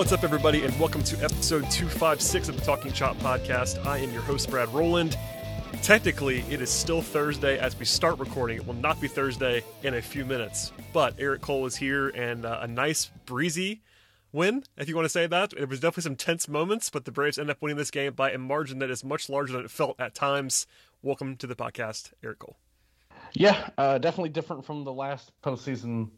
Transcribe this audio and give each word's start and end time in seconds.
What's 0.00 0.12
up, 0.12 0.24
everybody, 0.24 0.64
and 0.64 0.80
welcome 0.80 1.02
to 1.02 1.22
episode 1.22 1.70
256 1.70 2.48
of 2.48 2.56
the 2.56 2.62
Talking 2.62 2.90
Chop 2.90 3.18
podcast. 3.18 3.84
I 3.84 3.98
am 3.98 4.10
your 4.14 4.22
host, 4.22 4.48
Brad 4.48 4.70
Rowland. 4.70 5.14
Technically, 5.82 6.38
it 6.48 6.62
is 6.62 6.70
still 6.70 7.02
Thursday 7.02 7.58
as 7.58 7.78
we 7.78 7.84
start 7.84 8.18
recording. 8.18 8.56
It 8.56 8.66
will 8.66 8.72
not 8.72 8.98
be 8.98 9.08
Thursday 9.08 9.62
in 9.82 9.92
a 9.92 10.00
few 10.00 10.24
minutes, 10.24 10.72
but 10.94 11.16
Eric 11.18 11.42
Cole 11.42 11.66
is 11.66 11.76
here 11.76 12.08
and 12.08 12.46
uh, 12.46 12.60
a 12.62 12.66
nice, 12.66 13.10
breezy 13.26 13.82
win, 14.32 14.64
if 14.78 14.88
you 14.88 14.96
want 14.96 15.04
to 15.04 15.10
say 15.10 15.26
that. 15.26 15.52
It 15.52 15.68
was 15.68 15.80
definitely 15.80 16.04
some 16.04 16.16
tense 16.16 16.48
moments, 16.48 16.88
but 16.88 17.04
the 17.04 17.12
Braves 17.12 17.38
end 17.38 17.50
up 17.50 17.60
winning 17.60 17.76
this 17.76 17.90
game 17.90 18.14
by 18.14 18.30
a 18.30 18.38
margin 18.38 18.78
that 18.78 18.88
is 18.88 19.04
much 19.04 19.28
larger 19.28 19.52
than 19.52 19.66
it 19.66 19.70
felt 19.70 20.00
at 20.00 20.14
times. 20.14 20.66
Welcome 21.02 21.36
to 21.36 21.46
the 21.46 21.54
podcast, 21.54 22.12
Eric 22.24 22.38
Cole. 22.38 22.56
Yeah, 23.34 23.68
uh, 23.76 23.98
definitely 23.98 24.30
different 24.30 24.64
from 24.64 24.84
the 24.84 24.94
last 24.94 25.30
postseason 25.42 26.08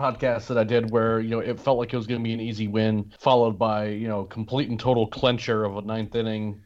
podcast 0.00 0.46
that 0.46 0.58
I 0.58 0.64
did 0.64 0.90
where, 0.90 1.20
you 1.20 1.30
know, 1.30 1.40
it 1.40 1.60
felt 1.60 1.78
like 1.78 1.92
it 1.92 1.96
was 1.96 2.06
going 2.06 2.20
to 2.20 2.24
be 2.24 2.32
an 2.32 2.40
easy 2.40 2.68
win, 2.68 3.12
followed 3.18 3.58
by, 3.58 3.88
you 3.88 4.08
know, 4.08 4.24
complete 4.24 4.70
and 4.70 4.80
total 4.80 5.08
clencher 5.08 5.66
of 5.66 5.76
a 5.76 5.86
ninth 5.86 6.14
inning 6.14 6.62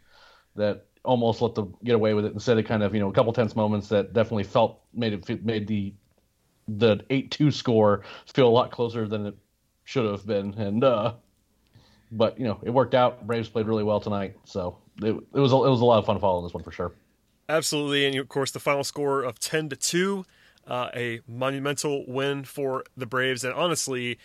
that 0.57 0.87
almost 1.05 1.43
let 1.43 1.55
them 1.55 1.75
get 1.85 1.95
away 1.95 2.15
with 2.15 2.25
it 2.25 2.33
instead 2.33 2.59
of 2.59 2.65
kind 2.65 2.83
of, 2.83 2.95
you 2.95 3.01
know, 3.01 3.09
a 3.09 3.12
couple 3.12 3.33
tense 3.33 3.57
moments 3.57 3.89
that 3.89 4.12
definitely 4.12 4.45
felt 4.45 4.81
made 4.95 5.12
it 5.12 5.45
made 5.45 5.67
the 5.67 5.95
the 6.67 6.97
8-2 7.11 7.53
score 7.53 8.05
feel 8.27 8.49
a 8.49 8.51
lot 8.51 8.71
closer 8.71 9.07
than 9.07 9.27
it 9.27 9.37
should 9.85 10.11
have 10.11 10.27
been 10.27 10.55
and 10.55 10.83
uh 10.83 11.12
but, 12.11 12.39
you 12.39 12.47
know, 12.47 12.61
it 12.62 12.71
worked 12.71 12.95
out. 12.95 13.27
Braves 13.27 13.49
played 13.49 13.67
really 13.67 13.83
well 13.83 14.01
tonight, 14.01 14.37
so 14.45 14.79
it, 15.03 15.15
it 15.15 15.39
was 15.39 15.53
a, 15.53 15.57
it 15.57 15.71
was 15.71 15.81
a 15.81 15.85
lot 15.85 15.99
of 15.99 16.07
fun 16.07 16.21
following 16.21 16.45
this 16.45 16.55
one 16.55 16.62
for 16.62 16.71
sure. 16.71 16.93
Absolutely, 17.49 18.07
and 18.07 18.17
of 18.17 18.29
course 18.29 18.51
the 18.51 18.61
final 18.61 18.85
score 18.85 19.23
of 19.23 19.39
10 19.39 19.69
to 19.71 19.77
2 19.77 20.25
uh, 20.67 20.89
a 20.95 21.20
monumental 21.27 22.05
win 22.07 22.45
for 22.45 22.84
the 22.97 23.07
Braves. 23.07 23.45
And 23.45 23.55
honestly, 23.55 24.19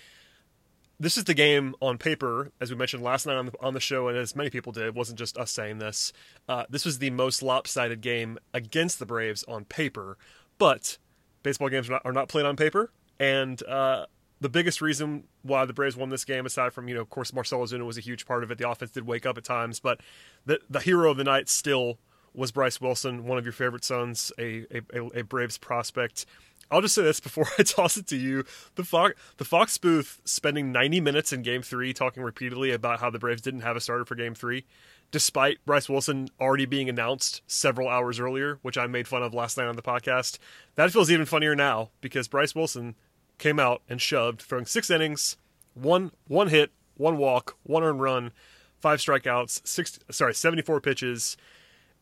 this 0.99 1.17
is 1.17 1.23
the 1.23 1.33
game 1.33 1.75
on 1.81 1.97
paper, 1.97 2.51
as 2.59 2.69
we 2.69 2.75
mentioned 2.75 3.01
last 3.01 3.25
night 3.25 3.37
on 3.37 3.47
the, 3.47 3.53
on 3.61 3.73
the 3.73 3.79
show, 3.79 4.09
and 4.09 4.17
as 4.17 4.35
many 4.35 4.49
people 4.49 4.71
did, 4.71 4.83
it 4.83 4.95
wasn't 4.95 5.17
just 5.17 5.37
us 5.37 5.51
saying 5.51 5.79
this. 5.79 6.11
Uh, 6.47 6.65
this 6.69 6.83
was 6.83 6.99
the 6.99 7.09
most 7.09 7.41
lopsided 7.41 8.01
game 8.01 8.37
against 8.53 8.99
the 8.99 9.05
Braves 9.05 9.43
on 9.47 9.63
paper, 9.63 10.17
but 10.57 10.97
baseball 11.41 11.69
games 11.69 11.87
are 11.89 11.93
not, 11.93 12.01
are 12.05 12.11
not 12.11 12.27
played 12.27 12.45
on 12.45 12.57
paper. 12.57 12.91
And 13.17 13.63
uh, 13.63 14.07
the 14.41 14.49
biggest 14.49 14.81
reason 14.81 15.23
why 15.41 15.63
the 15.65 15.73
Braves 15.73 15.95
won 15.95 16.09
this 16.09 16.25
game, 16.25 16.45
aside 16.45 16.73
from, 16.73 16.89
you 16.89 16.95
know, 16.95 17.01
of 17.01 17.09
course, 17.09 17.33
Marcell 17.33 17.61
Ozuna 17.61 17.85
was 17.85 17.97
a 17.97 18.01
huge 18.01 18.25
part 18.25 18.43
of 18.43 18.51
it. 18.51 18.57
The 18.57 18.69
offense 18.69 18.91
did 18.91 19.07
wake 19.07 19.25
up 19.25 19.37
at 19.37 19.45
times, 19.45 19.79
but 19.79 20.01
the, 20.45 20.59
the 20.69 20.81
hero 20.81 21.11
of 21.11 21.17
the 21.17 21.23
night 21.23 21.47
still 21.47 21.97
was 22.39 22.51
Bryse 22.53 22.79
Wilson, 22.79 23.25
one 23.25 23.37
of 23.37 23.45
your 23.45 23.51
favorite 23.51 23.83
sons, 23.83 24.31
a, 24.39 24.65
a, 24.93 25.19
a 25.19 25.23
Braves 25.23 25.57
prospect. 25.57 26.25
I'll 26.71 26.81
just 26.81 26.95
say 26.95 27.01
this 27.01 27.19
before 27.19 27.47
I 27.59 27.63
toss 27.63 27.97
it 27.97 28.07
to 28.07 28.15
you: 28.15 28.45
the 28.75 28.83
Fox, 28.83 29.15
the 29.37 29.45
Fox 29.45 29.77
booth 29.77 30.21
spending 30.23 30.71
90 30.71 31.01
minutes 31.01 31.33
in 31.33 31.41
Game 31.41 31.61
Three 31.61 31.93
talking 31.93 32.23
repeatedly 32.23 32.71
about 32.71 33.01
how 33.01 33.09
the 33.09 33.19
Braves 33.19 33.41
didn't 33.41 33.61
have 33.61 33.75
a 33.75 33.81
starter 33.81 34.05
for 34.05 34.15
Game 34.15 34.35
Three, 34.35 34.65
despite 35.11 35.63
Bryse 35.65 35.89
Wilson 35.89 36.29
already 36.39 36.65
being 36.65 36.87
announced 36.87 37.41
several 37.45 37.89
hours 37.89 38.19
earlier, 38.19 38.59
which 38.61 38.77
I 38.77 38.87
made 38.87 39.07
fun 39.07 39.21
of 39.21 39.33
last 39.33 39.57
night 39.57 39.67
on 39.67 39.75
the 39.75 39.81
podcast. 39.81 40.37
That 40.75 40.91
feels 40.91 41.11
even 41.11 41.25
funnier 41.25 41.55
now 41.55 41.89
because 41.99 42.29
Bryse 42.29 42.55
Wilson 42.55 42.95
came 43.37 43.59
out 43.59 43.81
and 43.89 44.01
shoved, 44.01 44.41
throwing 44.41 44.65
six 44.65 44.89
innings, 44.89 45.35
one 45.73 46.11
one 46.27 46.47
hit, 46.47 46.71
one 46.95 47.17
walk, 47.17 47.57
one 47.63 47.83
earned 47.83 48.01
run, 48.01 48.31
five 48.79 48.99
strikeouts, 48.99 49.67
six 49.67 49.99
sorry 50.09 50.33
74 50.33 50.79
pitches 50.79 51.35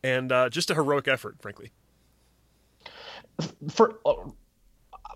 and 0.04 0.32
uh, 0.32 0.50
just 0.50 0.70
a 0.70 0.76
heroic 0.76 1.08
effort, 1.08 1.38
frankly. 1.42 1.72
For 3.70 4.00
uh, 4.06 4.14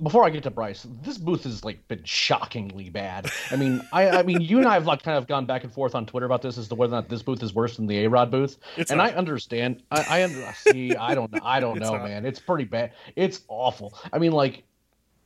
before 0.02 0.25
I 0.25 0.30
get 0.30 0.44
to 0.44 0.52
Bryse, 0.52 0.88
this 1.03 1.18
booth 1.18 1.44
has 1.44 1.64
like 1.64 1.88
been 1.88 2.03
shockingly 2.03 2.90
bad. 2.90 3.30
I 3.52 3.56
mean, 3.56 3.81
I, 3.92 4.09
I 4.09 4.24
mean, 4.24 4.42
you 4.42 4.58
and 4.58 4.68
I 4.68 4.74
have 4.74 4.86
like 4.86 5.03
kind 5.03 5.18
of 5.18 5.28
gone 5.28 5.46
back 5.46 5.64
and 5.64 5.72
forth 5.72 5.96
on 5.96 6.06
Twitter 6.06 6.25
about 6.25 6.42
this 6.42 6.58
as 6.58 6.68
to 6.69 6.75
whether 6.75 6.94
or 6.94 6.97
not 6.97 7.09
this 7.09 7.22
booth 7.22 7.44
is 7.44 7.53
worse 7.53 7.78
than 7.78 7.88
the 7.88 8.03
A 8.03 8.09
Rod 8.09 8.31
booth. 8.31 8.58
It's 8.78 8.92
and 8.92 8.97
not. 8.97 9.12
I 9.12 9.16
understand. 9.16 9.84
I, 9.92 10.06
I 10.09 10.24
under, 10.24 10.53
see. 10.56 10.96
I 10.96 11.13
don't. 11.16 11.34
I 11.44 11.59
don't 11.59 11.80
know, 11.80 11.94
not. 11.94 12.03
man. 12.03 12.25
It's 12.25 12.40
pretty 12.40 12.66
bad. 12.66 12.94
It's 13.16 13.42
awful. 13.48 13.98
I 14.12 14.18
mean, 14.19 14.31
like 14.31 14.63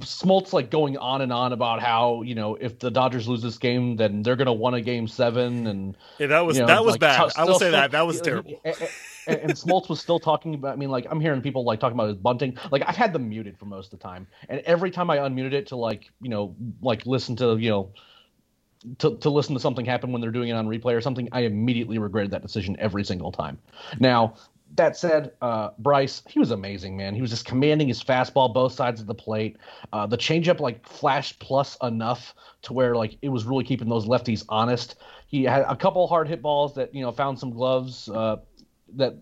Smoltz 0.01 0.51
like 0.51 0.69
going 0.69 0.97
on 0.97 1.21
and 1.21 1.31
on 1.31 1.53
about 1.53 1.81
how 1.81 2.21
you 2.23 2.35
know 2.35 2.55
if 2.55 2.79
the 2.79 2.91
Dodgers 2.91 3.27
lose 3.27 3.41
this 3.41 3.57
game, 3.57 3.95
then 3.95 4.23
they're 4.23 4.35
gonna 4.35 4.53
win 4.53 4.73
a 4.73 4.81
game 4.81 5.07
seven, 5.07 5.67
and 5.67 5.97
yeah, 6.19 6.27
that 6.27 6.45
was 6.45 6.57
you 6.57 6.63
know, 6.63 6.67
that 6.67 6.83
was 6.83 6.93
like, 6.93 7.01
bad. 7.01 7.31
Still, 7.31 7.43
I 7.43 7.47
will 7.47 7.59
say 7.59 7.71
that 7.71 7.91
that 7.91 8.05
was 8.05 8.19
terrible. 8.19 8.61
And, 9.27 9.37
and, 9.37 9.51
Smoltz 9.53 9.89
was 9.89 9.99
still 9.99 10.19
talking 10.19 10.53
about. 10.53 10.73
I 10.73 10.75
mean, 10.75 10.89
like 10.89 11.07
I'm 11.09 11.19
hearing 11.19 11.41
people 11.41 11.63
like 11.63 11.79
talking 11.79 11.95
about 11.95 12.07
his 12.07 12.17
bunting. 12.17 12.57
Like 12.71 12.83
I've 12.85 12.95
had 12.95 13.13
them 13.13 13.29
muted 13.29 13.57
for 13.57 13.65
most 13.65 13.93
of 13.93 13.99
the 13.99 14.03
time, 14.03 14.27
and 14.49 14.61
every 14.61 14.91
time 14.91 15.09
I 15.09 15.17
unmuted 15.17 15.53
it 15.53 15.67
to 15.67 15.75
like 15.75 16.09
you 16.21 16.29
know 16.29 16.55
like 16.81 17.05
listen 17.05 17.35
to 17.37 17.57
you 17.57 17.69
know 17.69 17.91
to, 18.99 19.17
to 19.17 19.29
listen 19.29 19.53
to 19.55 19.59
something 19.59 19.85
happen 19.85 20.11
when 20.11 20.21
they're 20.21 20.31
doing 20.31 20.49
it 20.49 20.53
on 20.53 20.67
replay 20.67 20.95
or 20.95 21.01
something, 21.01 21.27
I 21.31 21.41
immediately 21.41 21.97
regretted 21.97 22.31
that 22.31 22.41
decision 22.41 22.75
every 22.79 23.03
single 23.03 23.31
time. 23.31 23.57
Now, 23.99 24.35
that 24.75 24.97
said, 24.97 25.31
uh, 25.41 25.69
Bryse, 25.81 26.23
he 26.27 26.39
was 26.39 26.51
amazing, 26.51 26.97
man. 26.97 27.15
He 27.15 27.21
was 27.21 27.29
just 27.29 27.45
commanding 27.45 27.87
his 27.87 28.03
fastball 28.03 28.53
both 28.53 28.73
sides 28.73 28.99
of 28.99 29.07
the 29.07 29.15
plate. 29.15 29.57
Uh, 29.93 30.05
the 30.05 30.17
changeup 30.17 30.59
like 30.59 30.85
flashed 30.87 31.39
plus 31.39 31.77
enough 31.81 32.35
to 32.63 32.73
where 32.73 32.95
like 32.95 33.17
it 33.21 33.29
was 33.29 33.45
really 33.45 33.63
keeping 33.63 33.87
those 33.87 34.05
lefties 34.05 34.43
honest. 34.49 34.95
He 35.27 35.43
had 35.43 35.61
a 35.67 35.75
couple 35.75 36.05
hard 36.07 36.27
hit 36.27 36.41
balls 36.41 36.75
that 36.75 36.93
you 36.93 37.01
know 37.01 37.11
found 37.11 37.39
some 37.39 37.51
gloves 37.51 38.09
uh, 38.09 38.37
that 38.95 39.15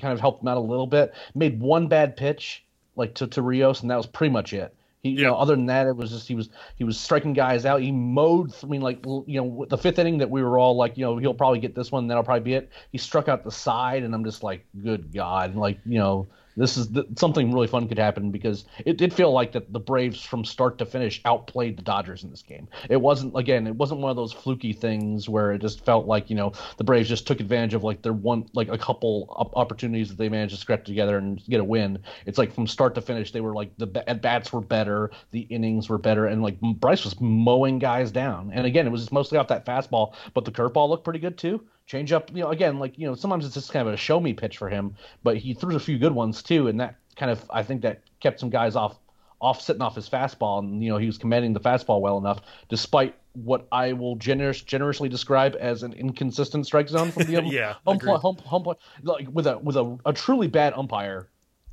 kind 0.00 0.12
of 0.12 0.20
helped 0.20 0.42
him 0.42 0.48
out 0.48 0.56
a 0.56 0.60
little 0.60 0.86
bit. 0.86 1.14
Made 1.34 1.60
one 1.60 1.88
bad 1.88 2.16
pitch 2.16 2.64
like 2.96 3.14
to, 3.14 3.26
to 3.28 3.42
Rios, 3.42 3.82
and 3.82 3.90
that 3.90 3.96
was 3.96 4.06
pretty 4.06 4.32
much 4.32 4.52
it. 4.52 4.74
He, 5.02 5.10
you 5.10 5.22
know, 5.22 5.36
other 5.36 5.54
than 5.54 5.66
that, 5.66 5.86
it 5.86 5.96
was 5.96 6.10
just 6.10 6.26
he 6.26 6.34
was 6.34 6.48
he 6.76 6.84
was 6.84 6.98
striking 6.98 7.32
guys 7.32 7.64
out. 7.64 7.80
He 7.80 7.92
mowed. 7.92 8.52
I 8.62 8.66
mean, 8.66 8.80
like 8.80 9.04
you 9.04 9.40
know, 9.40 9.66
the 9.68 9.78
fifth 9.78 9.98
inning 9.98 10.18
that 10.18 10.30
we 10.30 10.42
were 10.42 10.58
all 10.58 10.76
like, 10.76 10.96
you 10.96 11.04
know, 11.04 11.16
he'll 11.18 11.34
probably 11.34 11.60
get 11.60 11.74
this 11.74 11.92
one. 11.92 12.08
That'll 12.08 12.24
probably 12.24 12.40
be 12.42 12.54
it. 12.54 12.70
He 12.90 12.98
struck 12.98 13.28
out 13.28 13.44
the 13.44 13.52
side, 13.52 14.02
and 14.02 14.14
I'm 14.14 14.24
just 14.24 14.42
like, 14.42 14.66
good 14.82 15.12
God, 15.12 15.50
and 15.50 15.60
like 15.60 15.78
you 15.84 15.98
know, 15.98 16.26
this 16.56 16.76
is 16.76 16.88
something 17.16 17.52
really 17.52 17.66
fun 17.66 17.86
could 17.88 17.98
happen 17.98 18.30
because 18.30 18.64
it 18.84 18.96
did 18.96 19.12
feel 19.12 19.32
like 19.32 19.52
that 19.52 19.72
the 19.72 19.80
Braves 19.80 20.22
from 20.22 20.44
start 20.44 20.78
to 20.78 20.86
finish 20.86 21.20
outplayed 21.24 21.76
the 21.76 21.82
Dodgers 21.82 22.24
in 22.24 22.30
this 22.30 22.42
game. 22.42 22.68
It 22.88 23.00
wasn't 23.00 23.36
again, 23.36 23.66
it 23.66 23.74
wasn't 23.74 24.00
one 24.00 24.10
of 24.10 24.16
those 24.16 24.32
fluky 24.32 24.72
things 24.72 25.28
where 25.28 25.52
it 25.52 25.60
just 25.60 25.84
felt 25.84 26.06
like 26.06 26.30
you 26.30 26.36
know 26.36 26.52
the 26.78 26.84
Braves 26.84 27.08
just 27.08 27.26
took 27.26 27.40
advantage 27.40 27.74
of 27.74 27.84
like 27.84 28.02
their 28.02 28.12
one 28.12 28.46
like 28.54 28.68
a 28.68 28.78
couple 28.78 29.50
opportunities 29.54 30.08
that 30.08 30.18
they 30.18 30.28
managed 30.28 30.54
to 30.54 30.60
scrap 30.60 30.84
together 30.84 31.18
and 31.18 31.44
get 31.46 31.60
a 31.60 31.64
win. 31.64 31.98
It's 32.24 32.38
like 32.38 32.54
from 32.54 32.66
start 32.66 32.94
to 32.94 33.00
finish 33.00 33.32
they 33.32 33.40
were 33.40 33.54
like 33.54 33.76
the 33.76 34.04
at 34.08 34.22
bats 34.22 34.52
were 34.52 34.60
better, 34.60 35.10
the 35.30 35.40
innings 35.40 35.88
were 35.88 35.98
better, 35.98 36.26
and 36.26 36.42
like 36.42 36.58
Bryse 36.60 37.04
was 37.04 37.20
mowing 37.20 37.78
guys 37.78 38.10
down. 38.10 38.50
And 38.52 38.66
again, 38.66 38.86
it 38.86 38.90
was 38.90 39.12
mostly 39.12 39.38
off 39.38 39.48
that 39.48 39.66
fastball, 39.66 40.14
but 40.32 40.44
the 40.44 40.52
curveball 40.52 40.88
looked 40.88 41.04
pretty 41.04 41.18
good 41.18 41.36
too 41.36 41.66
change 41.86 42.12
up. 42.12 42.30
You 42.34 42.42
know, 42.42 42.50
again, 42.50 42.78
like 42.78 42.98
you 42.98 43.06
know, 43.06 43.14
sometimes 43.14 43.44
it's 43.44 43.54
just 43.54 43.72
kind 43.72 43.86
of 43.86 43.94
a 43.94 43.96
show 43.96 44.20
me 44.20 44.32
pitch 44.32 44.58
for 44.58 44.68
him, 44.68 44.94
but 45.22 45.36
he 45.36 45.54
threw 45.54 45.76
a 45.76 45.80
few 45.80 45.98
good 45.98 46.12
ones 46.12 46.42
too, 46.42 46.68
and 46.68 46.80
that 46.80 46.96
kind 47.16 47.30
of 47.30 47.44
I 47.50 47.62
think 47.62 47.82
that 47.82 48.02
kept 48.20 48.40
some 48.40 48.50
guys 48.50 48.76
off 48.76 48.98
off 49.40 49.60
sitting 49.60 49.82
off 49.82 49.94
his 49.94 50.08
fastball, 50.08 50.58
and 50.58 50.82
you 50.82 50.90
know 50.90 50.98
he 50.98 51.06
was 51.06 51.18
commanding 51.18 51.52
the 51.52 51.60
fastball 51.60 52.00
well 52.00 52.18
enough, 52.18 52.40
despite 52.68 53.14
what 53.34 53.66
I 53.70 53.92
will 53.92 54.16
generous, 54.16 54.62
generously 54.62 55.08
describe 55.08 55.56
as 55.60 55.82
an 55.82 55.92
inconsistent 55.92 56.66
strike 56.66 56.88
zone 56.88 57.10
from 57.10 57.24
the 57.24 57.42
yeah, 57.50 57.74
home, 57.86 57.98
play, 57.98 58.16
home, 58.16 58.36
home 58.36 58.62
play. 58.62 58.74
Like 59.02 59.28
with 59.32 59.46
a 59.46 59.58
with 59.58 59.76
a, 59.76 59.98
a 60.04 60.12
truly 60.12 60.48
bad 60.48 60.74
umpire 60.74 61.28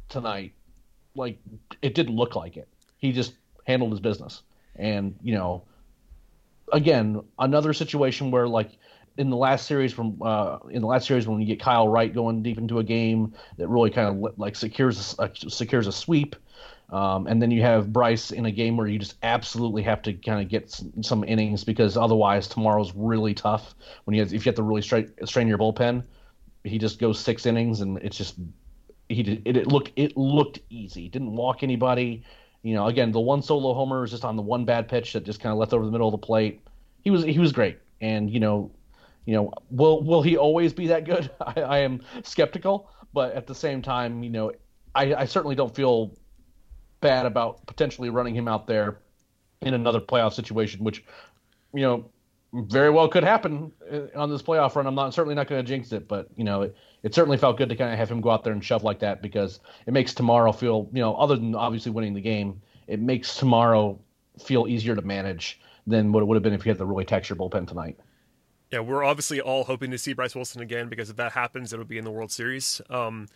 tonight, 0.09 0.53
like 1.15 1.39
it 1.81 1.95
didn't 1.95 2.15
look 2.15 2.35
like 2.35 2.57
it. 2.57 2.67
He 2.97 3.11
just 3.11 3.33
handled 3.65 3.91
his 3.91 3.99
business, 3.99 4.43
and 4.75 5.15
you 5.21 5.35
know 5.35 5.63
again, 6.71 7.21
another 7.39 7.71
situation 7.71 8.31
where 8.31 8.47
like 8.47 8.71
in 9.17 9.29
the 9.29 9.37
last 9.37 9.67
series 9.67 9.93
from 9.93 10.17
uh, 10.21 10.57
in 10.69 10.81
the 10.81 10.87
last 10.87 11.07
series 11.07 11.27
when 11.27 11.39
you 11.39 11.45
get 11.45 11.59
Kyle 11.59 11.87
Wright 11.87 12.13
going 12.13 12.41
deep 12.41 12.57
into 12.57 12.79
a 12.79 12.83
game 12.83 13.33
that 13.57 13.67
really 13.67 13.89
kind 13.89 14.07
of 14.07 14.37
like 14.37 14.55
secures 14.55 15.15
a, 15.19 15.31
secures 15.49 15.87
a 15.87 15.91
sweep. 15.91 16.35
Um, 16.89 17.25
and 17.25 17.41
then 17.41 17.49
you 17.49 17.61
have 17.63 17.87
Bryse 17.87 18.31
in 18.31 18.45
a 18.45 18.51
game 18.51 18.77
where 18.77 18.87
you 18.87 18.99
just 18.99 19.15
absolutely 19.23 19.81
have 19.83 20.03
to 20.03 20.13
kind 20.13 20.41
of 20.41 20.49
get 20.49 20.69
some, 20.69 21.01
some, 21.01 21.23
innings 21.23 21.63
because 21.63 21.97
otherwise 21.97 22.47
tomorrow's 22.47 22.93
really 22.93 23.33
tough. 23.33 23.73
When 24.03 24.13
you 24.13 24.21
have, 24.21 24.31
if 24.31 24.45
you 24.45 24.49
have 24.49 24.57
to 24.57 24.63
really 24.63 24.83
straight, 24.83 25.09
strain 25.25 25.47
your 25.47 25.57
bullpen, 25.57 26.03
he 26.63 26.77
just 26.77 26.99
goes 26.99 27.19
six 27.19 27.47
innings 27.47 27.81
and 27.81 27.97
it's 27.99 28.17
just 28.17 28.35
he 29.09 29.23
did, 29.23 29.41
it, 29.45 29.57
it 29.57 29.67
looked 29.67 29.91
it 29.95 30.15
looked 30.17 30.59
easy. 30.69 31.09
Didn't 31.09 31.31
walk 31.31 31.63
anybody. 31.63 32.23
You 32.61 32.75
know, 32.75 32.87
again, 32.87 33.11
the 33.11 33.19
one 33.19 33.41
solo 33.41 33.73
homer 33.73 34.01
was 34.01 34.11
just 34.11 34.23
on 34.23 34.35
the 34.35 34.41
one 34.41 34.65
bad 34.65 34.87
pitch 34.87 35.13
that 35.13 35.23
just 35.23 35.39
kind 35.39 35.51
of 35.51 35.57
left 35.57 35.73
over 35.73 35.85
the 35.85 35.91
middle 35.91 36.07
of 36.07 36.13
the 36.13 36.25
plate. 36.25 36.61
He 37.01 37.11
was 37.11 37.23
he 37.23 37.39
was 37.39 37.51
great, 37.51 37.79
and 38.01 38.29
you 38.29 38.39
know, 38.39 38.71
you 39.25 39.33
know, 39.33 39.51
will 39.69 40.03
will 40.03 40.21
he 40.21 40.37
always 40.37 40.73
be 40.73 40.87
that 40.87 41.05
good? 41.05 41.29
I, 41.41 41.61
I 41.61 41.77
am 41.79 42.01
skeptical, 42.23 42.89
but 43.13 43.33
at 43.33 43.47
the 43.47 43.55
same 43.55 43.81
time, 43.81 44.23
you 44.23 44.29
know, 44.29 44.51
I, 44.95 45.13
I 45.15 45.25
certainly 45.25 45.55
don't 45.55 45.73
feel 45.73 46.15
bad 47.01 47.25
about 47.25 47.65
potentially 47.65 48.09
running 48.09 48.35
him 48.35 48.47
out 48.47 48.67
there 48.67 48.99
in 49.61 49.73
another 49.73 49.99
playoff 49.99 50.33
situation, 50.33 50.83
which 50.83 51.03
you 51.73 51.81
know 51.81 52.09
very 52.53 52.91
well 52.91 53.07
could 53.07 53.23
happen 53.23 53.71
uh, 53.91 54.01
on 54.15 54.29
this 54.29 54.41
playoff 54.41 54.75
run. 54.75 54.85
I'm 54.85 54.95
not 54.95 55.13
certainly 55.13 55.35
not 55.35 55.47
going 55.47 55.63
to 55.63 55.67
jinx 55.67 55.91
it, 55.91 56.07
but 56.07 56.27
you 56.35 56.43
know, 56.43 56.63
it, 56.63 56.75
it 57.01 57.15
certainly 57.15 57.37
felt 57.37 57.57
good 57.57 57.69
to 57.69 57.75
kind 57.75 57.91
of 57.91 57.97
have 57.97 58.09
him 58.09 58.21
go 58.21 58.29
out 58.29 58.43
there 58.43 58.53
and 58.53 58.63
shove 58.63 58.83
like 58.83 58.99
that 58.99 59.21
because 59.21 59.59
it 59.87 59.93
makes 59.93 60.13
tomorrow 60.13 60.51
feel, 60.51 60.89
you 60.93 61.01
know, 61.01 61.15
other 61.15 61.35
than 61.35 61.55
obviously 61.55 61.91
winning 61.91 62.13
the 62.13 62.21
game, 62.21 62.61
it 62.87 62.99
makes 62.99 63.37
tomorrow 63.37 63.99
feel 64.39 64.67
easier 64.67 64.95
to 64.95 65.01
manage 65.01 65.59
than 65.87 66.11
what 66.11 66.21
it 66.21 66.25
would 66.27 66.35
have 66.35 66.43
been 66.43 66.53
if 66.53 66.65
you 66.65 66.69
had 66.69 66.77
to 66.77 66.85
really 66.85 67.05
tax 67.05 67.29
your 67.29 67.37
bullpen 67.37 67.67
tonight. 67.67 67.99
Yeah, 68.73 68.79
we're 68.79 69.03
obviously 69.03 69.39
all 69.39 69.65
hoping 69.65 69.91
to 69.91 69.99
see 69.99 70.13
Bryse 70.15 70.33
Wilson 70.33 70.59
again 70.59 70.89
because 70.89 71.11
if 71.11 71.17
that 71.17 71.33
happens, 71.33 71.71
it'll 71.71 71.85
be 71.85 71.99
in 71.99 72.05
the 72.05 72.09
World 72.09 72.31
Series. 72.31 72.81
Um, 72.89 73.27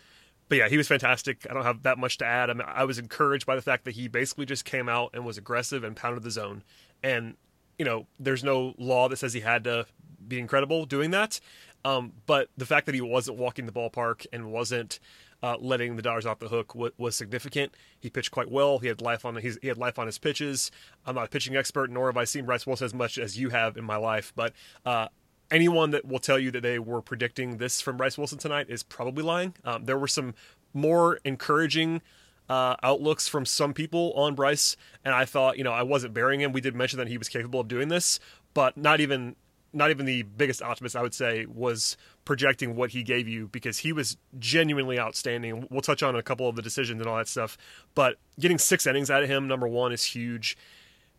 but 0.48 0.58
yeah, 0.58 0.68
he 0.68 0.76
was 0.76 0.88
fantastic. 0.88 1.46
I 1.48 1.54
don't 1.54 1.62
have 1.62 1.84
that 1.84 1.96
much 1.96 2.18
to 2.18 2.26
add. 2.26 2.50
I 2.50 2.54
mean, 2.54 2.66
I 2.66 2.82
was 2.82 2.98
encouraged 2.98 3.46
by 3.46 3.54
the 3.54 3.62
fact 3.62 3.84
that 3.84 3.92
he 3.92 4.08
basically 4.08 4.46
just 4.46 4.64
came 4.64 4.88
out 4.88 5.10
and 5.14 5.24
was 5.24 5.38
aggressive 5.38 5.84
and 5.84 5.94
pounded 5.94 6.24
the 6.24 6.32
zone. 6.32 6.64
And 7.04 7.36
you 7.78 7.84
know, 7.84 8.08
there's 8.18 8.42
no 8.42 8.74
law 8.78 9.08
that 9.08 9.18
says 9.18 9.32
he 9.32 9.38
had 9.38 9.62
to 9.62 9.86
be 10.26 10.40
incredible 10.40 10.86
doing 10.86 11.12
that. 11.12 11.38
Um, 11.84 12.14
but 12.26 12.48
the 12.56 12.66
fact 12.66 12.86
that 12.86 12.96
he 12.96 13.00
wasn't 13.00 13.38
walking 13.38 13.66
the 13.66 13.72
ballpark 13.72 14.26
and 14.32 14.50
wasn't 14.50 14.98
uh, 15.40 15.56
letting 15.60 15.94
the 15.94 16.02
Dodgers 16.02 16.26
off 16.26 16.40
the 16.40 16.48
hook 16.48 16.72
w- 16.72 16.92
was 16.98 17.14
significant. 17.14 17.74
He 18.00 18.10
pitched 18.10 18.32
quite 18.32 18.50
well. 18.50 18.80
He 18.80 18.88
had 18.88 19.00
life 19.00 19.24
on 19.24 19.36
he 19.36 19.68
had 19.68 19.78
life 19.78 20.00
on 20.00 20.06
his 20.06 20.18
pitches. 20.18 20.72
I'm 21.06 21.14
not 21.14 21.26
a 21.26 21.28
pitching 21.28 21.54
expert, 21.54 21.90
nor 21.90 22.06
have 22.06 22.16
I 22.16 22.24
seen 22.24 22.44
Bryse 22.44 22.66
Wilson 22.66 22.86
as 22.86 22.94
much 22.94 23.18
as 23.18 23.38
you 23.38 23.50
have 23.50 23.76
in 23.76 23.84
my 23.84 23.96
life. 23.96 24.32
But 24.34 24.52
uh, 24.84 25.08
anyone 25.50 25.90
that 25.90 26.04
will 26.04 26.18
tell 26.18 26.38
you 26.38 26.50
that 26.50 26.62
they 26.62 26.78
were 26.78 27.00
predicting 27.00 27.56
this 27.58 27.80
from 27.80 27.96
Bryse 27.96 28.18
Wilson 28.18 28.38
tonight 28.38 28.66
is 28.68 28.82
probably 28.82 29.22
lying. 29.22 29.54
Um, 29.64 29.84
there 29.84 29.98
were 29.98 30.08
some 30.08 30.34
more 30.74 31.18
encouraging 31.24 32.02
uh, 32.48 32.76
outlooks 32.82 33.28
from 33.28 33.44
some 33.44 33.74
people 33.74 34.12
on 34.14 34.34
Bryse, 34.34 34.76
and 35.04 35.14
I 35.14 35.24
thought, 35.24 35.58
you 35.58 35.64
know, 35.64 35.72
I 35.72 35.82
wasn't 35.82 36.14
burying 36.14 36.40
him. 36.40 36.52
We 36.52 36.60
did 36.60 36.74
mention 36.74 36.98
that 36.98 37.08
he 37.08 37.18
was 37.18 37.28
capable 37.28 37.60
of 37.60 37.68
doing 37.68 37.88
this, 37.88 38.20
but 38.54 38.76
not 38.76 39.00
even 39.00 39.36
not 39.74 39.90
even 39.90 40.06
the 40.06 40.22
biggest 40.22 40.62
optimist 40.62 40.96
I 40.96 41.02
would 41.02 41.12
say 41.12 41.44
was 41.44 41.98
projecting 42.24 42.74
what 42.74 42.90
he 42.90 43.02
gave 43.02 43.28
you 43.28 43.48
because 43.48 43.78
he 43.78 43.92
was 43.92 44.16
genuinely 44.38 44.98
outstanding. 44.98 45.66
We'll 45.70 45.82
touch 45.82 46.02
on 46.02 46.16
a 46.16 46.22
couple 46.22 46.48
of 46.48 46.56
the 46.56 46.62
decisions 46.62 47.02
and 47.02 47.08
all 47.08 47.18
that 47.18 47.28
stuff, 47.28 47.58
but 47.94 48.16
getting 48.40 48.56
six 48.56 48.86
innings 48.86 49.10
out 49.10 49.22
of 49.22 49.28
him, 49.28 49.46
number 49.46 49.68
one, 49.68 49.92
is 49.92 50.02
huge, 50.04 50.56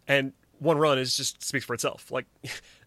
and 0.07 0.33
one 0.57 0.77
run 0.77 0.97
is 0.97 1.15
just 1.15 1.43
speaks 1.43 1.63
for 1.63 1.73
itself. 1.73 2.11
Like 2.11 2.25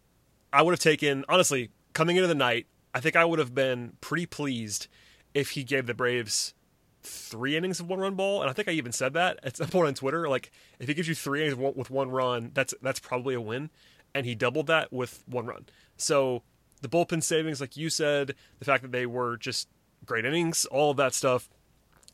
I 0.52 0.62
would 0.62 0.72
have 0.72 0.81
taken 0.81 1.25
honestly 1.28 1.70
coming 1.93 2.16
into 2.16 2.28
the 2.28 2.34
night, 2.34 2.66
I 2.94 3.00
think 3.00 3.16
I 3.16 3.25
would 3.25 3.38
have 3.38 3.54
been 3.54 3.94
pretty 4.00 4.26
pleased 4.26 4.88
if 5.34 5.50
he 5.50 5.64
gave 5.64 5.87
the 5.87 5.94
Braves 5.94 6.54
three 7.02 7.56
innings 7.56 7.81
of 7.81 7.88
one 7.88 7.99
run 7.99 8.14
ball, 8.14 8.43
and 8.43 8.50
I 8.50 8.52
think 8.52 8.69
I 8.69 8.72
even 8.72 8.93
said 8.93 9.14
that 9.14 9.40
at 9.43 9.56
some 9.56 9.69
point 9.69 9.88
on 9.88 9.94
Twitter. 9.94 10.28
Like, 10.28 10.50
if 10.78 10.88
he 10.88 10.94
gives 10.94 11.08
you 11.08 11.14
three 11.14 11.40
innings 11.43 11.56
with 11.56 11.90
one 11.90 12.10
run, 12.10 12.50
that's 12.54 12.75
that's 12.82 13.00
probably 13.00 13.34
a 13.34 13.40
win, 13.40 13.70
and 14.14 14.26
he 14.26 14.34
doubled 14.34 14.66
that 14.69 14.93
with 14.93 15.22
one 15.26 15.46
run. 15.46 15.66
So 15.96 16.43
the 16.81 16.88
bullpen 16.88 17.22
savings, 17.22 17.60
like 17.60 17.76
you 17.76 17.90
said, 17.90 18.34
the 18.58 18.64
fact 18.64 18.82
that 18.82 18.93
they 18.93 19.06
were 19.06 19.37
just 19.37 19.69
great 20.05 20.25
innings, 20.25 20.64
all 20.66 20.90
of 20.90 20.96
that 20.98 21.14
stuff. 21.14 21.48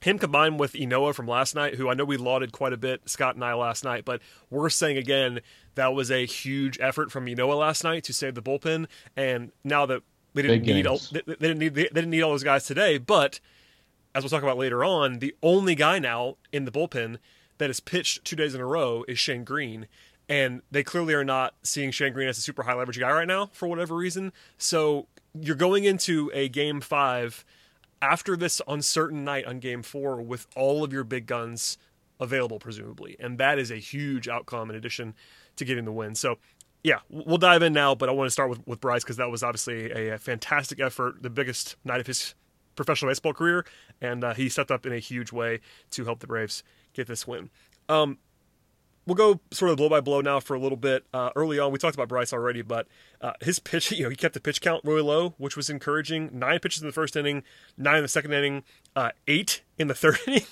Him 0.00 0.18
combined 0.18 0.60
with 0.60 0.74
Ynoa 0.74 1.14
from 1.14 1.26
last 1.26 1.54
night, 1.54 1.74
who 1.74 1.88
I 1.88 1.94
know 1.94 2.04
we 2.04 2.16
lauded 2.16 2.52
quite 2.52 2.72
a 2.72 2.76
bit, 2.76 3.08
Scott 3.08 3.34
and 3.34 3.44
I 3.44 3.54
last 3.54 3.82
night, 3.84 4.04
but 4.04 4.20
we're 4.48 4.70
saying 4.70 4.96
again 4.96 5.40
that 5.74 5.92
was 5.92 6.10
a 6.10 6.24
huge 6.24 6.78
effort 6.80 7.10
from 7.10 7.26
Ynoa 7.26 7.58
last 7.58 7.84
night 7.84 8.04
to 8.04 8.12
save 8.12 8.34
the 8.34 8.42
bullpen. 8.42 8.86
And 9.16 9.52
now 9.64 9.86
that 9.86 10.02
they 10.34 10.42
didn't 10.42 10.64
Big 10.64 10.74
need 10.74 10.86
all, 10.86 11.00
they, 11.10 11.22
they, 11.26 11.34
didn't 11.34 11.58
need 11.58 11.74
they 11.74 11.84
didn't 11.84 12.10
need 12.10 12.22
all 12.22 12.30
those 12.30 12.44
guys 12.44 12.64
today, 12.64 12.98
but 12.98 13.40
as 14.14 14.22
we'll 14.22 14.30
talk 14.30 14.42
about 14.42 14.58
later 14.58 14.84
on, 14.84 15.18
the 15.18 15.34
only 15.42 15.74
guy 15.74 15.98
now 15.98 16.36
in 16.52 16.64
the 16.64 16.70
bullpen 16.70 17.18
that 17.58 17.68
has 17.68 17.80
pitched 17.80 18.24
two 18.24 18.36
days 18.36 18.54
in 18.54 18.60
a 18.60 18.66
row 18.66 19.04
is 19.08 19.18
Shane 19.18 19.44
Greene, 19.44 19.86
And 20.28 20.62
they 20.70 20.82
clearly 20.82 21.14
are 21.14 21.24
not 21.24 21.54
seeing 21.62 21.90
Shane 21.90 22.12
Greene 22.12 22.28
as 22.28 22.38
a 22.38 22.40
super 22.40 22.62
high 22.62 22.74
leverage 22.74 22.98
guy 22.98 23.10
right 23.10 23.26
now 23.26 23.50
for 23.52 23.68
whatever 23.68 23.94
reason. 23.94 24.32
So 24.56 25.06
you're 25.34 25.56
going 25.56 25.84
into 25.84 26.30
a 26.34 26.48
game 26.48 26.80
five 26.80 27.44
after 28.00 28.36
this 28.36 28.60
uncertain 28.68 29.24
night 29.24 29.44
on 29.44 29.58
game 29.58 29.82
four 29.82 30.20
with 30.20 30.46
all 30.56 30.84
of 30.84 30.92
your 30.92 31.04
big 31.04 31.26
guns 31.26 31.78
available, 32.20 32.58
presumably. 32.58 33.16
And 33.18 33.38
that 33.38 33.58
is 33.58 33.70
a 33.70 33.76
huge 33.76 34.28
outcome 34.28 34.70
in 34.70 34.76
addition 34.76 35.14
to 35.56 35.64
getting 35.64 35.84
the 35.84 35.92
win. 35.92 36.14
So, 36.14 36.38
yeah, 36.82 36.98
we'll 37.08 37.38
dive 37.38 37.62
in 37.62 37.72
now, 37.72 37.94
but 37.94 38.08
I 38.08 38.12
want 38.12 38.28
to 38.28 38.32
start 38.32 38.50
with, 38.50 38.66
with 38.66 38.80
Bryse 38.80 39.02
because 39.02 39.16
that 39.16 39.30
was 39.30 39.42
obviously 39.42 39.90
a, 39.90 40.14
a 40.14 40.18
fantastic 40.18 40.80
effort, 40.80 41.22
the 41.22 41.30
biggest 41.30 41.76
night 41.84 42.00
of 42.00 42.06
his 42.06 42.34
professional 42.76 43.10
baseball 43.10 43.34
career, 43.34 43.66
and 44.00 44.22
uh, 44.22 44.34
he 44.34 44.48
stepped 44.48 44.70
up 44.70 44.86
in 44.86 44.92
a 44.92 44.98
huge 44.98 45.32
way 45.32 45.60
to 45.90 46.04
help 46.04 46.20
the 46.20 46.26
Braves 46.26 46.62
get 46.92 47.08
this 47.08 47.26
win. 47.26 47.50
Um, 47.88 48.18
we'll 49.08 49.14
go 49.14 49.40
sort 49.50 49.70
of 49.70 49.78
blow 49.78 49.88
by 49.88 50.00
blow 50.00 50.20
now 50.20 50.38
for 50.38 50.55
a 50.55 50.60
little 50.60 50.76
bit. 50.76 51.05
Uh, 51.14 51.31
early 51.34 51.58
on, 51.58 51.72
we 51.72 51.78
talked 51.78 51.94
about 51.94 52.08
Bryse 52.08 52.32
already, 52.32 52.60
but 52.60 52.87
uh, 53.22 53.32
his 53.40 53.58
pitch, 53.58 53.90
you 53.93 54.05
know, 54.05 54.10
he 54.10 54.16
kept 54.16 54.34
the 54.34 54.40
pitch 54.40 54.60
count 54.60 54.84
really 54.84 55.02
low, 55.02 55.34
which 55.38 55.56
was 55.56 55.70
encouraging. 55.70 56.31
Nine 56.32 56.60
pitches 56.60 56.82
in 56.82 56.87
the 56.87 56.93
first 56.93 57.16
inning, 57.16 57.43
nine 57.76 57.96
in 57.96 58.02
the 58.02 58.08
second 58.08 58.32
inning, 58.32 58.62
uh, 58.94 59.10
eight 59.26 59.62
in 59.78 59.88
the 59.88 59.94
third 59.94 60.19
inning. 60.26 60.44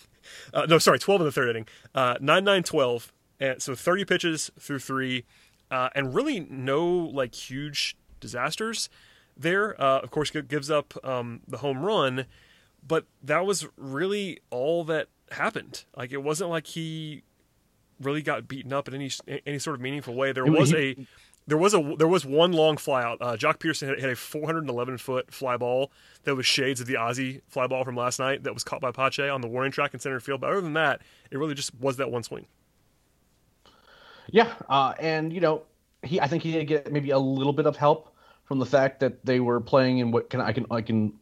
Uh, 0.53 0.67
no, 0.69 0.79
sorry, 0.79 0.99
12 0.99 1.21
in 1.21 1.25
the 1.27 1.33
third 1.33 1.51
inning. 1.51 1.69
Uh, 1.95 2.17
9 2.21 2.43
9 2.43 2.63
12. 2.63 3.13
And 3.39 3.63
so 3.63 3.75
30 3.75 4.07
pitches 4.07 4.51
through 4.59 4.79
three, 4.79 5.25
uh, 5.71 5.91
and 5.95 6.15
really 6.15 6.41
no 6.41 6.87
like 6.87 7.35
huge 7.35 7.97
disasters 8.19 8.89
there. 9.37 9.79
Uh, 9.81 10.01
of 10.01 10.11
course, 10.11 10.31
gives 10.31 10.71
up 10.71 10.95
um, 11.05 11.41
the 11.47 11.59
home 11.59 11.85
run, 11.85 12.25
but 12.87 13.05
that 13.23 13.45
was 13.45 13.67
really 13.77 14.41
all 14.49 14.85
that 14.85 15.09
happened. 15.33 15.85
Like 15.95 16.13
it 16.13 16.23
wasn't 16.23 16.49
like 16.49 16.69
he 16.69 17.25
really 18.01 18.23
got 18.23 18.49
beaten 18.49 18.73
up 18.73 18.89
in 18.89 18.95
any 18.95 19.11
any 19.47 19.59
sort 19.59 19.77
of 19.77 19.81
meaningful 19.81 20.15
way. 20.15 20.33
There 20.33 20.45
was 20.45 20.73
a 20.75 20.97
there 21.47 21.59
was 21.59 21.75
a 21.75 21.95
there 21.99 22.09
was 22.09 22.25
one 22.25 22.53
long 22.53 22.77
flyout. 22.77 23.19
Uh, 23.21 23.37
Joc 23.37 23.59
Pederson 23.59 23.89
had, 23.89 24.01
had, 24.01 24.11
a 24.11 24.17
411 24.17 24.99
foot 24.99 25.33
fly 25.33 25.57
ball 25.57 25.91
that 26.25 26.35
was 26.35 26.47
shades 26.47 26.81
of 26.81 26.87
the 26.87 26.95
Aussie 26.95 27.41
fly 27.49 27.67
ball 27.67 27.85
from 27.85 27.97
last 27.97 28.19
night 28.19 28.43
that 28.45 28.53
was 28.53 28.65
caught 28.65 28.81
by 28.81 28.91
Pache 28.91 29.29
on 29.29 29.41
the 29.41 29.49
warning 29.49 29.73
track 29.73 29.95
in 29.95 30.01
center 30.01 30.21
field. 30.21 30.41
But 30.41 30.51
other 30.51 30.61
than 30.61 30.75
that, 30.75 31.03
it 31.31 31.39
really 31.39 31.55
just 31.55 31.75
was 31.77 31.97
that 31.99 32.11
one 32.11 32.23
swing. 32.23 32.47
Yeah, 34.29 34.53
uh, 34.69 34.95
and 34.99 35.33
you 35.33 35.41
know, 35.41 35.63
he 36.03 36.21
I 36.21 36.27
think 36.27 36.43
he 36.43 36.53
did 36.53 36.65
get 36.67 36.93
maybe 36.93 37.11
a 37.11 37.19
little 37.19 37.53
bit 37.53 37.67
of 37.67 37.77
help 37.77 38.15
from 38.45 38.59
the 38.59 38.67
fact 38.67 39.01
that 39.01 39.25
they 39.25 39.41
were 39.41 39.61
playing 39.61 39.99
in 39.99 40.11
what 40.11 40.31
can 40.31 40.41
I 40.41 40.53
can 40.53 40.67
I 40.71 40.81
can 40.83 41.13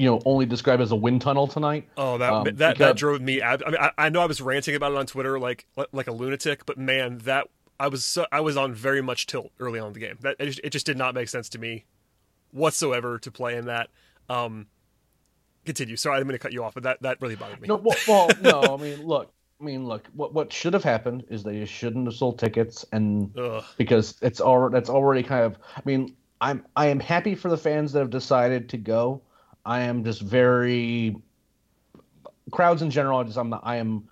you 0.00 0.06
know 0.06 0.22
only 0.24 0.46
describe 0.46 0.80
as 0.80 0.92
a 0.92 0.96
wind 0.96 1.20
tunnel 1.20 1.46
tonight. 1.46 1.86
Oh, 1.98 2.16
that 2.16 2.32
um, 2.32 2.44
that, 2.44 2.54
because, 2.56 2.78
that 2.78 2.96
drove 2.96 3.20
me. 3.20 3.42
I 3.42 3.58
mean, 3.58 3.76
I, 3.78 3.90
I, 3.98 4.08
know 4.08 4.22
I 4.22 4.26
was 4.26 4.40
ranting 4.40 4.74
about 4.74 4.92
it 4.92 4.98
on 4.98 5.04
Twitter 5.04 5.38
like 5.38 5.66
like 5.92 6.06
a 6.06 6.12
lunatic, 6.12 6.64
but 6.64 6.78
man, 6.78 7.18
that 7.24 7.48
I 7.78 7.88
was 7.88 8.02
so, 8.02 8.26
I 8.32 8.40
was 8.40 8.56
on 8.56 8.72
very 8.72 9.02
much 9.02 9.26
tilt 9.26 9.52
early 9.60 9.78
on 9.78 9.88
in 9.88 9.92
the 9.92 10.00
game. 10.00 10.16
That 10.22 10.36
it 10.38 10.46
just, 10.46 10.60
it 10.64 10.70
just 10.70 10.86
did 10.86 10.96
not 10.96 11.14
make 11.14 11.28
sense 11.28 11.50
to 11.50 11.58
me 11.58 11.84
whatsoever 12.50 13.18
to 13.18 13.30
play 13.30 13.58
in 13.58 13.66
that. 13.66 13.90
Um, 14.30 14.68
continue. 15.66 15.96
Sorry, 15.96 16.16
I'm 16.16 16.22
going 16.22 16.32
to 16.32 16.38
cut 16.38 16.54
you 16.54 16.64
off, 16.64 16.72
but 16.72 16.84
that 16.84 17.02
that 17.02 17.20
really 17.20 17.36
bothered 17.36 17.60
me. 17.60 17.68
No, 17.68 17.76
well, 17.76 17.96
well 18.08 18.30
no. 18.40 18.62
I 18.62 18.76
mean, 18.78 19.06
look. 19.06 19.30
I 19.60 19.64
mean, 19.64 19.84
look. 19.84 20.08
What 20.14 20.32
what 20.32 20.50
should 20.50 20.72
have 20.72 20.82
happened 20.82 21.24
is 21.28 21.42
they 21.42 21.62
shouldn't 21.66 22.06
have 22.06 22.14
sold 22.14 22.38
tickets, 22.38 22.86
and 22.92 23.36
Ugh. 23.36 23.62
because 23.76 24.16
it's 24.22 24.40
already 24.40 24.72
that's 24.72 24.88
already 24.88 25.22
kind 25.22 25.44
of. 25.44 25.58
I 25.76 25.82
mean, 25.84 26.16
I'm 26.40 26.64
I 26.74 26.86
am 26.86 27.00
happy 27.00 27.34
for 27.34 27.50
the 27.50 27.58
fans 27.58 27.92
that 27.92 27.98
have 27.98 28.08
decided 28.08 28.70
to 28.70 28.78
go. 28.78 29.20
I 29.64 29.80
am 29.80 30.04
just 30.04 30.22
very 30.22 31.16
crowds 32.50 32.82
in 32.82 32.90
general. 32.90 33.22
Just 33.24 33.38
I'm 33.38 33.54
I 33.62 33.76
am 33.76 34.08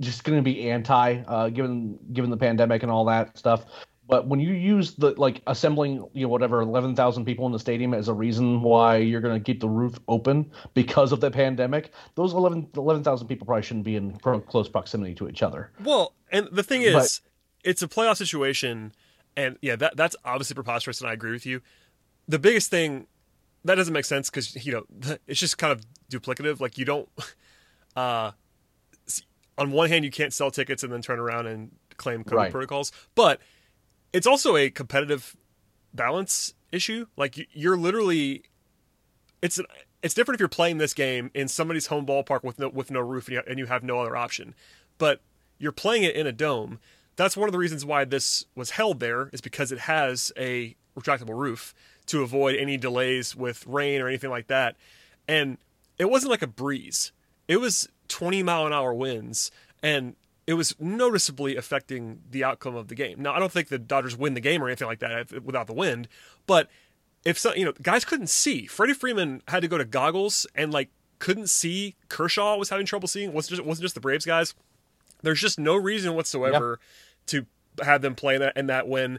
just 0.00 0.24
going 0.24 0.38
to 0.38 0.42
be 0.42 0.70
anti, 0.70 1.22
uh, 1.26 1.48
given 1.48 1.98
given 2.12 2.30
the 2.30 2.36
pandemic 2.36 2.82
and 2.82 2.92
all 2.92 3.04
that 3.06 3.36
stuff. 3.36 3.64
But 4.08 4.26
when 4.26 4.40
you 4.40 4.54
use 4.54 4.94
the 4.94 5.10
like 5.18 5.42
assembling, 5.46 6.08
you 6.14 6.22
know, 6.22 6.28
whatever 6.28 6.62
eleven 6.62 6.96
thousand 6.96 7.26
people 7.26 7.44
in 7.44 7.52
the 7.52 7.58
stadium 7.58 7.92
as 7.92 8.08
a 8.08 8.14
reason 8.14 8.62
why 8.62 8.96
you're 8.96 9.20
going 9.20 9.38
to 9.38 9.44
keep 9.44 9.60
the 9.60 9.68
roof 9.68 9.98
open 10.08 10.50
because 10.72 11.12
of 11.12 11.20
the 11.20 11.30
pandemic, 11.30 11.92
those 12.14 12.32
11,000 12.32 13.28
people 13.28 13.46
probably 13.46 13.62
shouldn't 13.62 13.84
be 13.84 13.96
in 13.96 14.16
close 14.18 14.66
proximity 14.66 15.14
to 15.14 15.28
each 15.28 15.42
other. 15.42 15.70
Well, 15.84 16.14
and 16.32 16.48
the 16.50 16.62
thing 16.62 16.82
is, 16.82 16.94
but, 16.94 17.20
it's 17.70 17.82
a 17.82 17.88
playoff 17.88 18.16
situation 18.16 18.92
And 19.36 19.58
yeah, 19.60 19.76
that 19.76 19.96
that's 19.96 20.16
obviously 20.24 20.54
preposterous, 20.54 21.00
and 21.02 21.10
I 21.10 21.12
agree 21.12 21.32
with 21.32 21.44
you. 21.44 21.60
The 22.26 22.38
biggest 22.38 22.70
thing 22.70 23.06
that 23.64 23.74
doesn't 23.74 23.92
make 23.94 24.04
sense 24.04 24.30
because 24.30 24.64
you 24.66 24.72
know 24.72 24.84
it's 25.26 25.40
just 25.40 25.58
kind 25.58 25.72
of 25.72 25.84
duplicative. 26.10 26.60
Like 26.60 26.78
you 26.78 26.84
don't. 26.84 27.08
Uh, 27.96 28.32
on 29.56 29.72
one 29.72 29.88
hand, 29.88 30.04
you 30.04 30.10
can't 30.10 30.32
sell 30.32 30.50
tickets 30.50 30.82
and 30.84 30.92
then 30.92 31.02
turn 31.02 31.18
around 31.18 31.46
and 31.46 31.72
claim 31.96 32.22
COVID 32.22 32.32
Right. 32.32 32.52
protocols, 32.52 32.92
but 33.16 33.40
it's 34.12 34.26
also 34.26 34.56
a 34.56 34.70
competitive 34.70 35.36
balance 35.92 36.54
issue. 36.70 37.06
Like 37.16 37.36
you- 37.36 37.46
you're 37.52 37.76
literally, 37.76 38.44
it's 39.42 39.58
an, 39.58 39.66
it's 40.02 40.14
different 40.14 40.36
if 40.36 40.40
you're 40.40 40.48
playing 40.48 40.78
this 40.78 40.94
game 40.94 41.30
in 41.34 41.48
somebody's 41.48 41.88
home 41.88 42.06
ballpark 42.06 42.44
with 42.44 42.58
no 42.60 42.68
with 42.68 42.90
no 42.92 43.00
roof 43.00 43.26
and 43.26 43.34
you, 43.34 43.42
and 43.48 43.58
you 43.58 43.66
have 43.66 43.82
no 43.82 43.98
other 44.00 44.16
option, 44.16 44.54
but 44.96 45.20
you're 45.58 45.72
playing 45.72 46.04
it 46.04 46.14
in 46.14 46.24
a 46.26 46.32
dome. 46.32 46.78
That's 47.16 47.36
one 47.36 47.48
of 47.48 47.52
the 47.52 47.58
reasons 47.58 47.84
why 47.84 48.04
this 48.04 48.44
was 48.54 48.70
held 48.70 49.00
there 49.00 49.28
is 49.32 49.40
because 49.40 49.72
it 49.72 49.80
has 49.80 50.30
a 50.38 50.76
retractable 50.96 51.36
roof 51.36 51.74
to 52.08 52.22
avoid 52.22 52.56
any 52.56 52.76
delays 52.76 53.36
with 53.36 53.66
rain 53.66 54.00
or 54.00 54.08
anything 54.08 54.30
like 54.30 54.48
that. 54.48 54.76
And 55.26 55.58
it 55.98 56.10
wasn't 56.10 56.30
like 56.30 56.42
a 56.42 56.46
breeze. 56.46 57.12
It 57.46 57.58
was 57.58 57.88
20 58.08 58.42
mile 58.42 58.66
an 58.66 58.72
hour 58.72 58.92
winds 58.92 59.50
and 59.82 60.16
it 60.46 60.54
was 60.54 60.74
noticeably 60.80 61.56
affecting 61.56 62.20
the 62.30 62.42
outcome 62.42 62.74
of 62.74 62.88
the 62.88 62.94
game. 62.94 63.20
Now, 63.20 63.34
I 63.34 63.38
don't 63.38 63.52
think 63.52 63.68
the 63.68 63.78
Dodgers 63.78 64.16
win 64.16 64.34
the 64.34 64.40
game 64.40 64.62
or 64.62 64.68
anything 64.68 64.88
like 64.88 65.00
that 65.00 65.44
without 65.44 65.66
the 65.66 65.74
wind, 65.74 66.08
but 66.46 66.68
if 67.24 67.38
so, 67.38 67.54
you 67.54 67.64
know, 67.64 67.72
guys 67.82 68.04
couldn't 68.04 68.30
see. 68.30 68.66
Freddie 68.66 68.94
Freeman 68.94 69.42
had 69.48 69.60
to 69.60 69.68
go 69.68 69.76
to 69.76 69.84
goggles 69.84 70.46
and 70.54 70.72
like 70.72 70.88
couldn't 71.18 71.50
see. 71.50 71.96
Kershaw 72.08 72.56
was 72.56 72.70
having 72.70 72.86
trouble 72.86 73.08
seeing. 73.08 73.30
It 73.30 73.34
wasn't 73.34 73.50
just, 73.50 73.60
it 73.60 73.66
wasn't 73.66 73.82
just 73.82 73.94
the 73.94 74.00
Braves 74.00 74.24
guys. 74.24 74.54
There's 75.22 75.40
just 75.40 75.58
no 75.58 75.76
reason 75.76 76.14
whatsoever 76.14 76.80
to 77.26 77.44
have 77.84 78.02
them 78.02 78.14
play 78.14 78.38
that 78.38 78.54
and 78.56 78.68
that 78.70 78.88
when 78.88 79.18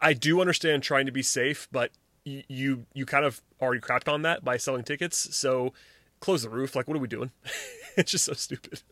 I 0.00 0.12
do 0.12 0.40
understand 0.40 0.82
trying 0.82 1.06
to 1.06 1.12
be 1.12 1.22
safe, 1.22 1.68
but 1.72 1.90
you 2.24 2.86
you 2.94 3.04
kind 3.06 3.24
of 3.24 3.42
already 3.60 3.80
crapped 3.80 4.12
on 4.12 4.22
that 4.22 4.44
by 4.44 4.56
selling 4.56 4.82
tickets. 4.84 5.34
So 5.36 5.72
close 6.20 6.42
the 6.42 6.48
roof. 6.48 6.74
Like, 6.74 6.88
what 6.88 6.96
are 6.96 7.00
we 7.00 7.08
doing? 7.08 7.30
it's 7.96 8.10
just 8.10 8.24
so 8.24 8.32
stupid. 8.32 8.82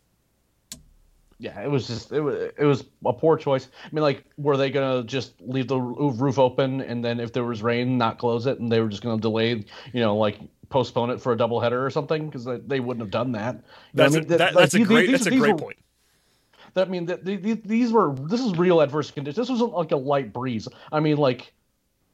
Yeah, 1.39 1.61
it 1.61 1.71
was 1.71 1.89
just 1.89 2.13
it 2.13 2.21
was 2.21 2.51
it 2.57 2.65
was 2.65 2.85
a 3.05 3.13
poor 3.13 3.37
choice. 3.37 3.69
I 3.85 3.89
mean, 3.93 4.03
like, 4.03 4.25
were 4.37 4.57
they 4.57 4.71
gonna 4.71 5.03
just 5.03 5.41
leave 5.41 5.67
the 5.67 5.79
roof 5.81 6.39
open 6.39 6.81
and 6.81 7.05
then 7.05 7.19
if 7.19 7.33
there 7.33 7.43
was 7.45 7.63
rain, 7.63 7.99
not 7.99 8.19
close 8.19 8.47
it, 8.47 8.61
and 8.61 8.71
they 8.71 8.81
were 8.81 8.89
just 8.89 9.03
gonna 9.03 9.21
delay, 9.21 9.65
you 9.93 10.01
know, 10.01 10.17
like 10.17 10.39
postpone 10.69 11.11
it 11.11 11.21
for 11.21 11.33
a 11.33 11.37
doubleheader 11.37 11.85
or 11.85 11.91
something? 11.91 12.27
Because 12.27 12.45
they, 12.45 12.59
they 12.59 12.81
wouldn't 12.81 13.03
have 13.03 13.11
done 13.11 13.33
that. 13.33 13.57
You 13.57 13.61
know 13.95 14.05
I 14.05 14.09
That's 14.09 14.15
mean? 14.15 14.23
a, 14.25 14.27
That- 14.27 14.39
that, 14.39 14.55
like, 14.55 14.63
that's 14.63 14.75
a 14.75 14.81
great 14.85 15.07
these- 15.09 15.25
that's 15.25 15.35
a 15.35 15.39
great 15.39 15.53
were- 15.55 15.59
point. 15.59 15.79
That 16.75 16.89
I 16.89 16.91
mean, 16.91 17.07
that 17.07 17.25
the- 17.25 17.37
the- 17.37 17.55
these 17.65 17.93
were 17.93 18.15
this 18.15 18.41
is 18.41 18.57
real 18.57 18.81
adverse 18.81 19.11
conditions. 19.11 19.37
This 19.49 19.51
wasn't 19.51 19.73
like 19.73 19.93
a 19.93 19.97
light 19.97 20.33
breeze. 20.33 20.69
I 20.91 21.01
mean, 21.01 21.17
like 21.19 21.53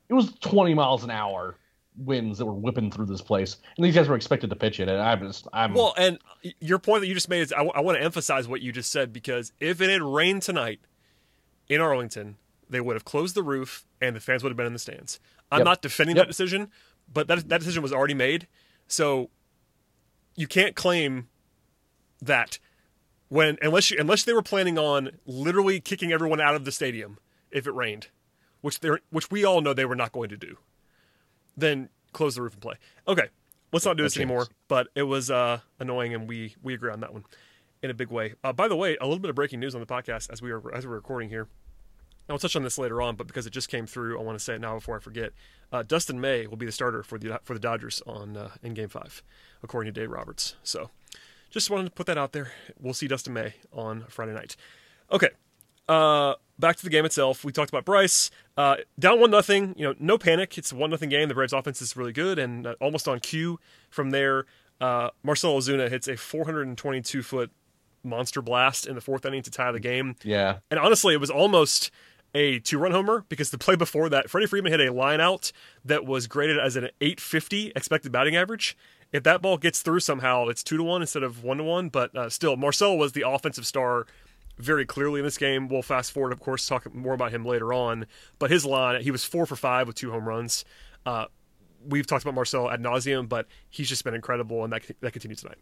it 0.09 0.15
was 0.15 0.33
20 0.41 0.75
miles 0.75 1.05
an 1.05 1.11
hour 1.11 1.57
winds 1.97 2.39
that 2.39 2.47
were 2.47 2.55
whipping 2.55 2.91
through 2.91 3.07
this 3.07 3.21
place, 3.21 3.57
and 3.77 3.85
these 3.85 3.95
guys 3.95 4.09
were 4.09 4.15
expected 4.17 4.51
to 4.51 4.57
pitch 4.57 4.79
it. 4.81 4.89
And 4.89 5.01
I'm 5.01 5.21
just, 5.21 5.47
I'm 5.53 5.75
Well, 5.75 5.95
and 5.99 6.19
your 6.61 6.79
point 6.79 7.01
that 7.03 7.09
you 7.09 7.15
just 7.15 7.29
made 7.29 7.41
is 7.43 7.53
I, 7.53 7.63
want 7.63 7.99
to 7.99 8.03
emphasize 8.03 8.47
what 8.49 8.61
you 8.63 8.73
just 8.73 8.91
said 8.93 9.13
because 9.13 9.53
if 9.61 9.81
it 9.81 9.91
had 9.91 10.03
rained 10.03 10.43
tonight 10.43 10.81
in 11.69 11.81
Arlington, 11.81 12.37
they 12.71 12.81
would 12.81 12.95
have 12.95 13.05
closed 13.05 13.35
the 13.35 13.43
roof 13.43 13.85
and 14.01 14.15
the 14.17 14.21
fans 14.21 14.43
would 14.43 14.51
have 14.51 14.57
been 14.57 14.67
in 14.67 14.73
the 14.73 14.79
stands. 14.79 15.19
I'm 15.51 15.59
Yep. 15.61 15.65
not 15.65 15.83
defending 15.83 16.17
Yep. 16.17 16.27
that 16.27 16.29
decision, 16.31 16.71
but 17.13 17.27
that 17.29 17.49
that 17.49 17.59
decision 17.61 17.83
was 17.83 17.93
already 17.93 18.15
made. 18.15 18.47
So 18.87 19.31
you 20.37 20.47
can't 20.47 20.77
claim 20.77 21.29
that 22.23 22.59
when 23.29 23.59
unless 23.63 23.91
you 23.91 23.97
unless 23.99 24.25
they 24.25 24.33
were 24.33 24.43
planning 24.43 24.79
on 24.79 25.11
literally 25.27 25.81
kicking 25.81 26.13
everyone 26.13 26.41
out 26.41 26.55
of 26.55 26.65
the 26.65 26.73
stadium 26.73 27.19
if 27.51 27.67
it 27.67 27.75
rained, 27.75 28.09
which 28.61 28.81
they 28.81 28.91
which 29.11 29.31
we 29.31 29.45
all 29.45 29.61
know 29.61 29.73
they 29.73 29.85
were 29.85 29.97
not 29.97 30.13
going 30.13 30.29
to 30.31 30.37
do. 30.37 30.59
Then 31.57 31.89
close 32.13 32.35
the 32.35 32.43
roof 32.43 32.53
and 32.53 32.63
play. 32.63 32.75
Okay, 33.07 33.29
let's 33.73 33.85
not 33.85 33.97
do 33.97 34.03
this 34.03 34.17
anymore. 34.17 34.47
But 34.69 34.89
it 34.95 35.05
was 35.05 35.31
uh, 35.31 35.61
annoying, 35.79 36.15
and 36.15 36.29
we 36.29 36.55
we 36.63 36.75
agree 36.75 36.91
on 36.91 37.01
that 37.01 37.13
one 37.13 37.25
in 37.83 37.91
a 37.91 37.95
big 37.95 38.11
way. 38.11 38.35
Uh, 38.43 38.53
by 38.53 38.69
the 38.69 38.77
way, 38.77 38.97
a 39.01 39.05
little 39.05 39.19
bit 39.19 39.31
of 39.31 39.37
breaking 39.37 39.61
news 39.61 39.75
on 39.75 39.81
the 39.81 39.87
podcast 39.87 40.31
as 40.31 40.43
we 40.43 40.51
are 40.51 40.75
as 40.75 40.87
we're 40.87 40.95
recording 40.95 41.29
here. 41.29 41.49
I'll 42.31 42.39
touch 42.39 42.57
on 42.57 42.63
this 42.63 42.77
later 42.77 43.01
on, 43.01 43.17
but 43.17 43.27
because 43.27 43.47
it 43.47 43.55
just 43.55 43.71
came 43.71 43.87
through, 43.87 44.21
I 44.21 44.23
want 44.23 44.39
to 44.39 44.45
say 44.45 44.55
it 44.55 44.61
now 44.61 44.75
before 44.75 44.97
I 44.97 45.01
forget. 45.01 45.33
Uh, 45.73 45.83
Dustin 45.83 46.21
May 46.21 46.47
will 46.47 46.59
be 46.59 46.67
the 46.67 46.73
starter 46.73 47.03
for 47.03 47.19
the 47.19 47.41
for 47.43 47.55
the 47.55 47.61
Dodgers 47.61 48.03
on 48.07 48.37
uh, 48.37 48.51
in 48.63 48.75
Game 48.75 48.91
Five, 48.91 49.23
according 49.63 49.93
to 49.93 50.01
Dave 50.01 50.11
Roberts. 50.11 50.57
So, 50.63 50.91
just 51.51 51.71
wanted 51.71 51.85
to 51.85 51.91
put 51.91 52.07
that 52.07 52.19
out 52.19 52.33
there. 52.33 52.53
We'll 52.81 52.95
see 52.95 53.09
Dustin 53.09 53.33
May 53.33 53.55
on 53.73 54.05
Friday 54.09 54.33
night. 54.33 54.57
Okay, 55.11 55.31
uh, 55.89 56.35
back 56.59 56.77
to 56.77 56.85
the 56.85 56.91
game 56.91 57.05
itself. 57.05 57.45
We 57.45 57.53
talked 57.53 57.71
about 57.71 57.85
Bryce 57.85 58.31
uh, 58.57 58.77
down 58.99 59.21
one 59.21 59.31
nothing. 59.31 59.75
You 59.77 59.89
know, 59.89 59.95
no 59.99 60.19
panic. 60.19 60.59
It's 60.59 60.73
a 60.73 60.77
one 60.77 60.91
nothing 60.91 61.09
game. 61.09 61.29
The 61.29 61.35
Braves 61.35 61.53
offense 61.53 61.81
is 61.81 61.97
really 61.97 62.13
good 62.13 62.39
and 62.39 62.67
uh, 62.67 62.75
almost 62.81 63.09
on 63.09 63.21
cue. 63.21 63.59
From 63.91 64.11
there, 64.11 64.45
uh, 64.81 65.11
Marcell 65.23 65.57
Ozuna 65.57 65.89
hits 65.89 66.09
a 66.09 66.17
422 66.17 67.23
foot 67.23 67.51
monster 68.05 68.43
blast 68.43 68.87
in 68.87 68.95
the 68.95 69.01
fourth 69.01 69.25
inning 69.25 69.43
to 69.43 69.51
tie 69.51 69.73
the 69.73 69.81
game. 69.81 70.17
yeah, 70.23 70.59
And 70.71 70.79
honestly, 70.79 71.15
it 71.15 71.21
was 71.21 71.31
almost 71.31 71.91
a 72.35 72.59
two 72.61 72.79
run 72.79 72.93
homer 72.93 73.25
because 73.29 73.51
the 73.51 73.59
play 73.59 73.75
before 73.75 74.09
that, 74.11 74.29
Freddie 74.31 74.47
Freeman 74.47 74.73
hit 74.73 74.81
a 74.81 74.93
line 74.93 75.21
out 75.21 75.51
that 75.85 76.05
was 76.05 76.27
graded 76.27 76.59
as 76.59 76.77
an 76.77 76.91
850 77.01 77.73
expected 77.75 78.13
batting 78.13 78.37
average. 78.37 78.77
If 79.13 79.23
that 79.23 79.41
ball 79.41 79.57
gets 79.57 79.81
through 79.81 80.01
somehow, 80.01 80.49
it's 80.49 80.63
two 80.63 80.77
to 80.77 80.83
one 80.83 81.01
instead 81.01 81.23
of 81.23 81.43
one 81.43 81.59
to 81.59 81.65
one. 81.65 81.89
But 81.89 82.15
uh, 82.17 82.29
still, 82.29 82.57
Marcell 82.57 82.99
was 82.99 83.13
the 83.13 83.29
offensive 83.29 83.67
star 83.67 84.07
very 84.59 84.85
clearly 84.85 85.21
in 85.21 85.25
this 85.25 85.39
game. 85.39 85.69
We'll 85.69 85.83
fast 85.83 86.13
forward, 86.13 86.33
of 86.33 86.41
course, 86.41 86.67
talk 86.67 86.93
more 86.95 87.15
about 87.15 87.33
him 87.33 87.45
later 87.45 87.73
on. 87.73 88.07
But 88.39 88.51
his 88.51 88.67
line, 88.67 89.01
he 89.03 89.11
was 89.11 89.25
four 89.25 89.47
for 89.47 89.57
five 89.57 89.87
with 89.87 89.97
two 89.97 90.11
home 90.11 90.29
runs. 90.29 90.65
Uh, 91.07 91.27
we've 91.87 92.07
talked 92.07 92.25
about 92.25 92.35
Marcell 92.35 92.71
ad 92.71 92.83
nauseum, 92.83 93.29
but 93.29 93.47
he's 93.71 93.89
just 93.89 94.05
been 94.05 94.15
incredible, 94.15 94.65
and 94.65 94.73
that 94.73 94.83
that 95.01 95.13
continues 95.13 95.41
tonight. 95.41 95.59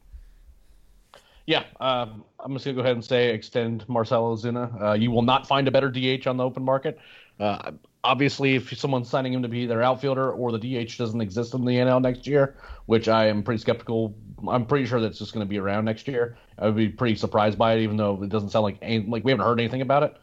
yeah. 1.47 1.65
Um, 1.79 2.25
I'm 2.41 2.53
just 2.55 2.65
gonna 2.65 2.75
go 2.75 2.81
ahead 2.81 2.95
and 2.95 3.05
say 3.05 3.33
extend 3.33 3.89
Marcell 3.89 4.37
Ozuna. 4.37 4.83
Uh, 4.83 4.93
you 4.95 5.11
will 5.11 5.23
not 5.23 5.47
find 5.47 5.69
a 5.69 5.71
better 5.71 5.91
DH 5.91 6.27
on 6.27 6.37
the 6.37 6.45
open 6.45 6.65
market. 6.65 6.99
Uh, 7.39 7.73
obviously, 8.07 8.55
if 8.55 8.77
someone's 8.79 9.09
signing 9.11 9.33
him 9.33 9.43
to 9.43 9.49
be 9.49 9.67
their 9.67 9.83
outfielder 9.83 10.31
or 10.33 10.53
the 10.53 10.59
DH 10.59 10.97
doesn't 10.97 11.21
exist 11.21 11.55
in 11.55 11.65
the 11.65 11.73
NL 11.77 12.01
next 12.01 12.27
year, 12.27 12.57
which 12.87 13.09
I 13.09 13.27
am 13.27 13.43
pretty 13.43 13.61
skeptical. 13.61 14.15
I'm 14.49 14.67
pretty 14.67 14.87
sure 14.87 15.01
that's 15.01 15.19
just 15.19 15.33
going 15.33 15.45
to 15.45 15.49
be 15.49 15.59
around 15.59 15.85
next 15.87 16.07
year. 16.09 16.37
I 16.59 16.67
would 16.67 16.77
be 16.77 16.89
pretty 16.89 17.17
surprised 17.17 17.59
by 17.59 17.75
it, 17.75 17.81
even 17.83 17.97
though 17.97 18.23
it 18.23 18.29
doesn't 18.29 18.51
sound 18.51 18.63
like 18.65 18.79
any- 18.83 19.07
like 19.07 19.25
we 19.25 19.31
haven't 19.33 19.47
heard 19.47 19.59
anything 19.61 19.81
about 19.83 20.03
it. 20.05 20.17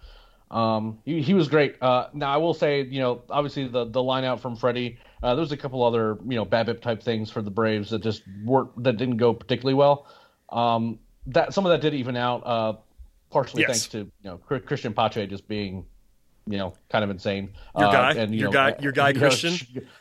Um, 0.51 0.99
he, 1.03 1.21
he 1.21 1.33
was 1.33 1.47
great. 1.47 1.75
Uh, 1.81 2.07
now 2.13 2.31
I 2.31 2.37
will 2.37 2.53
say, 2.53 2.83
you 2.83 2.99
know, 2.99 3.23
obviously 3.29 3.67
the 3.67 3.85
the 3.85 4.03
line 4.03 4.23
out 4.23 4.39
from 4.39 4.55
Freddie. 4.55 4.99
Uh, 5.23 5.33
there 5.35 5.41
was 5.41 5.51
a 5.51 5.57
couple 5.57 5.83
other, 5.83 6.17
you 6.27 6.35
know, 6.35 6.45
BABIP 6.45 6.79
type 6.81 7.01
things 7.01 7.31
for 7.31 7.41
the 7.41 7.49
Braves 7.49 7.89
that 7.89 8.03
just 8.03 8.21
weren't 8.45 8.83
that 8.83 8.97
didn't 8.97 9.17
go 9.17 9.33
particularly 9.33 9.73
well. 9.73 10.05
Um, 10.49 10.99
that 11.27 11.53
some 11.55 11.65
of 11.65 11.71
that 11.71 11.81
did 11.81 11.95
even 11.95 12.15
out, 12.15 12.43
uh, 12.45 12.73
partially 13.31 13.61
Yes. 13.61 13.69
thanks 13.71 13.87
to 13.87 13.97
you 13.99 14.11
know 14.23 14.39
Cristian 14.47 14.95
Pache 14.95 15.25
just 15.25 15.47
being, 15.47 15.85
you 16.45 16.57
know, 16.57 16.73
kind 16.89 17.03
of 17.03 17.09
insane. 17.09 17.51
Your 17.77 17.87
Uh, 17.87 17.91
guy? 17.91 18.11
and, 18.13 18.33
you 18.33 18.41
Your 18.41 18.49
know, 18.49 18.53
guy- 18.53 18.75
your 18.81 18.91
guy 18.91 19.09
you 19.09 19.19
know, 19.19 19.27
Cristian? 19.29 19.57
sh- 19.57 19.79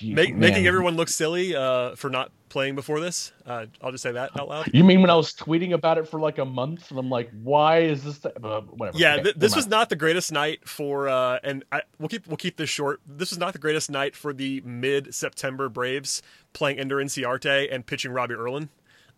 You 0.00 0.14
Make, 0.14 0.34
making 0.34 0.66
everyone 0.66 0.96
look 0.96 1.08
silly 1.08 1.54
uh, 1.54 1.94
for 1.94 2.08
not 2.08 2.32
playing 2.48 2.74
before 2.74 3.00
this. 3.00 3.32
Uh, 3.44 3.66
I'll 3.82 3.90
just 3.90 4.02
say 4.02 4.12
that 4.12 4.30
out 4.40 4.48
loud. 4.48 4.70
You 4.72 4.82
mean 4.82 5.02
when 5.02 5.10
I 5.10 5.14
was 5.14 5.34
tweeting 5.34 5.74
about 5.74 5.98
it 5.98 6.08
for 6.08 6.18
like 6.18 6.38
a 6.38 6.44
month, 6.46 6.88
and 6.90 6.98
I'm 6.98 7.10
like, 7.10 7.30
why 7.42 7.80
is 7.80 8.02
this? 8.02 8.18
Th-? 8.20 8.34
Uh, 8.42 8.62
whatever. 8.62 8.96
Yeah, 8.96 9.14
Okay, 9.16 9.22
th- 9.24 9.36
this 9.36 9.54
was 9.54 9.66
not 9.66 9.90
the 9.90 9.96
greatest 9.96 10.32
night 10.32 10.66
for, 10.66 11.06
uh, 11.10 11.38
and 11.44 11.64
I, 11.70 11.82
we'll 11.98 12.08
keep 12.08 12.26
we'll 12.26 12.38
keep 12.38 12.56
this 12.56 12.70
short. 12.70 13.02
This 13.06 13.28
was 13.30 13.38
not 13.38 13.52
the 13.52 13.58
greatest 13.58 13.90
night 13.90 14.16
for 14.16 14.32
the 14.32 14.62
mid 14.64 15.14
September 15.14 15.68
Braves 15.68 16.22
playing 16.54 16.78
Ender 16.78 16.96
Inciarte 16.96 17.68
and 17.70 17.84
pitching 17.84 18.12
Robbie 18.12 18.34
Erlin. 18.36 18.70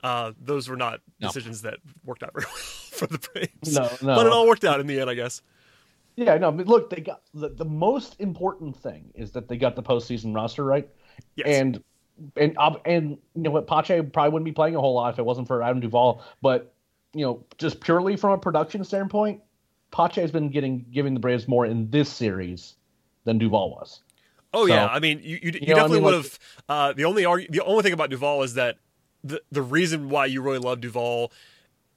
Uh, 0.02 0.32
those 0.42 0.68
were 0.68 0.76
not 0.76 1.00
No. 1.20 1.28
decisions 1.28 1.62
that 1.62 1.76
worked 2.04 2.24
out 2.24 2.32
very 2.34 2.44
well 2.46 2.54
for 2.56 3.06
the 3.06 3.18
Braves. 3.18 3.72
No, 3.72 3.82
no. 4.02 4.16
but 4.16 4.26
it 4.26 4.32
all 4.32 4.48
worked 4.48 4.64
out 4.64 4.80
in 4.80 4.88
the 4.88 4.98
end, 5.00 5.08
I 5.08 5.14
guess. 5.14 5.42
Yeah, 6.16 6.36
no, 6.38 6.52
but 6.52 6.66
look, 6.68 6.90
they 6.90 7.00
got 7.00 7.22
the, 7.34 7.48
the 7.48 7.64
most 7.64 8.16
important 8.20 8.76
thing 8.76 9.10
is 9.14 9.32
that 9.32 9.48
they 9.48 9.56
got 9.56 9.74
the 9.76 9.82
postseason 9.82 10.34
roster 10.34 10.64
right, 10.64 10.88
Yes. 11.36 11.46
and 11.48 11.82
and 12.36 12.56
and 12.84 13.10
you 13.34 13.42
know 13.42 13.50
what, 13.50 13.66
Pache 13.66 14.00
probably 14.02 14.30
wouldn't 14.30 14.44
be 14.44 14.52
playing 14.52 14.76
a 14.76 14.80
whole 14.80 14.94
lot 14.94 15.12
if 15.12 15.18
it 15.18 15.24
wasn't 15.24 15.48
for 15.48 15.62
Adam 15.62 15.80
Duvall. 15.80 16.22
But 16.40 16.72
you 17.14 17.24
know, 17.24 17.44
just 17.58 17.80
purely 17.80 18.16
from 18.16 18.30
a 18.32 18.38
production 18.38 18.84
standpoint, 18.84 19.40
Pache 19.90 20.20
has 20.20 20.30
been 20.30 20.50
getting 20.50 20.84
giving 20.92 21.14
the 21.14 21.20
Braves 21.20 21.48
more 21.48 21.66
in 21.66 21.90
this 21.90 22.08
series 22.12 22.74
than 23.24 23.38
Duvall 23.38 23.70
was. 23.70 24.02
Oh 24.52 24.68
So- 24.68 24.74
yeah, 24.74 24.86
I 24.86 25.00
mean, 25.00 25.18
you 25.22 25.40
you, 25.42 25.52
you, 25.52 25.52
know, 25.52 25.56
I 25.58 25.74
definitely 25.74 25.96
mean, 25.96 26.04
would 26.04 26.14
have. 26.14 26.38
Uh, 26.68 26.92
the 26.92 27.04
only 27.06 27.24
argu- 27.24 27.50
the 27.50 27.64
only 27.64 27.82
thing 27.82 27.92
about 27.92 28.10
Duvall 28.10 28.44
is 28.44 28.54
that 28.54 28.76
the 29.24 29.40
the 29.50 29.62
reason 29.62 30.08
why 30.10 30.26
you 30.26 30.42
really 30.42 30.58
love 30.58 30.80
Duvall 30.80 31.32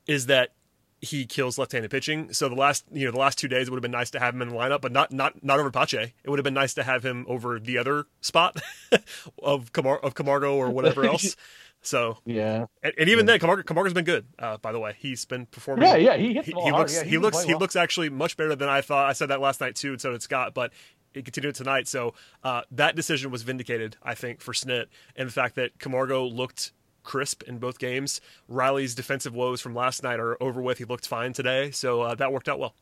is 0.08 0.26
that 0.26 0.54
he 1.02 1.26
kills 1.26 1.58
left-handed 1.58 1.92
pitching. 1.92 2.34
So 2.34 2.50
the 2.50 2.56
last 2.56 2.86
you 2.92 3.06
know 3.06 3.12
the 3.12 3.20
last 3.20 3.38
two 3.38 3.48
days 3.48 3.68
it 3.68 3.72
would 3.72 3.78
have 3.78 3.84
been 3.84 3.92
nice 3.92 4.10
to 4.12 4.20
have 4.20 4.34
him 4.34 4.42
in 4.42 4.50
the 4.50 4.56
lineup, 4.56 4.82
but 4.82 4.92
not 4.92 5.12
not 5.12 5.44
not 5.44 5.60
over 5.60 5.72
Pache. 5.72 6.14
It 6.24 6.30
would 6.30 6.40
have 6.40 6.44
been 6.44 6.54
nice 6.54 6.74
to 6.76 6.84
have 6.84 7.06
him 7.06 7.26
over 7.28 7.60
the 7.60 7.78
other 7.78 8.06
spot 8.22 8.62
of 9.44 9.72
Camar- 9.72 10.00
of 10.00 10.16
Camargo 10.16 10.56
or 10.56 10.70
whatever 10.70 11.06
else. 11.10 11.36
So 11.82 12.18
yeah, 12.26 12.66
and, 12.82 12.94
and 12.98 13.10
even 13.10 13.26
yeah. 13.26 13.34
then, 13.34 13.40
Camargo 13.40 13.64
Camargo's 13.64 13.94
been 13.94 14.06
good. 14.06 14.26
Uh, 14.40 14.58
by 14.58 14.72
the 14.72 14.80
way, 14.80 14.96
he's 14.98 15.26
been 15.26 15.46
performing. 15.46 15.88
Yeah, 15.88 15.96
yeah, 15.96 16.18
he 16.18 16.34
hits 16.34 16.48
he, 16.48 16.54
he 16.54 16.72
looks 16.72 16.96
yeah, 16.96 17.04
he, 17.04 17.18
looks 17.18 17.44
he 17.44 17.54
well. 17.54 17.60
looks 17.60 17.76
actually 17.76 18.10
much 18.10 18.36
better 18.36 18.56
than 18.56 18.68
I 18.68 18.82
thought. 18.82 19.08
I 19.08 19.14
said 19.14 19.30
that 19.30 19.40
last 19.40 19.62
night 19.62 19.76
too, 19.76 19.92
and 19.92 20.02
so 20.02 20.12
did 20.12 20.22
Scott. 20.24 20.54
But 20.54 20.74
it 21.14 21.26
continued 21.26 21.56
tonight. 21.56 21.88
So 21.88 22.14
uh, 22.44 22.62
that 22.72 22.96
decision 22.96 23.32
was 23.32 23.44
vindicated, 23.44 23.98
I 24.04 24.16
think, 24.16 24.42
for 24.42 24.54
Snit, 24.54 24.86
and 25.16 25.28
the 25.28 25.34
fact 25.34 25.56
that 25.56 25.80
Camargo 25.80 26.26
looked 26.26 26.74
crisp 27.08 27.44
in 27.44 27.58
both 27.58 27.80
games. 27.80 28.20
Riley's 28.50 28.94
defensive 28.94 29.34
woes 29.34 29.62
from 29.62 29.74
last 29.74 30.04
night 30.04 30.20
are 30.20 30.38
over 30.44 30.62
with. 30.62 30.78
He 30.78 30.84
looked 30.84 31.08
fine 31.08 31.32
today, 31.32 31.72
so 31.72 32.02
uh, 32.02 32.16
that 32.16 32.32
worked 32.32 32.50
out 32.50 32.60
well. 32.60 32.76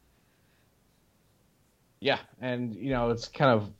Yeah, 2.02 2.18
and 2.42 2.76
you 2.76 2.90
know 2.90 3.12
it's 3.12 3.28
kind 3.28 3.52
of 3.52 3.72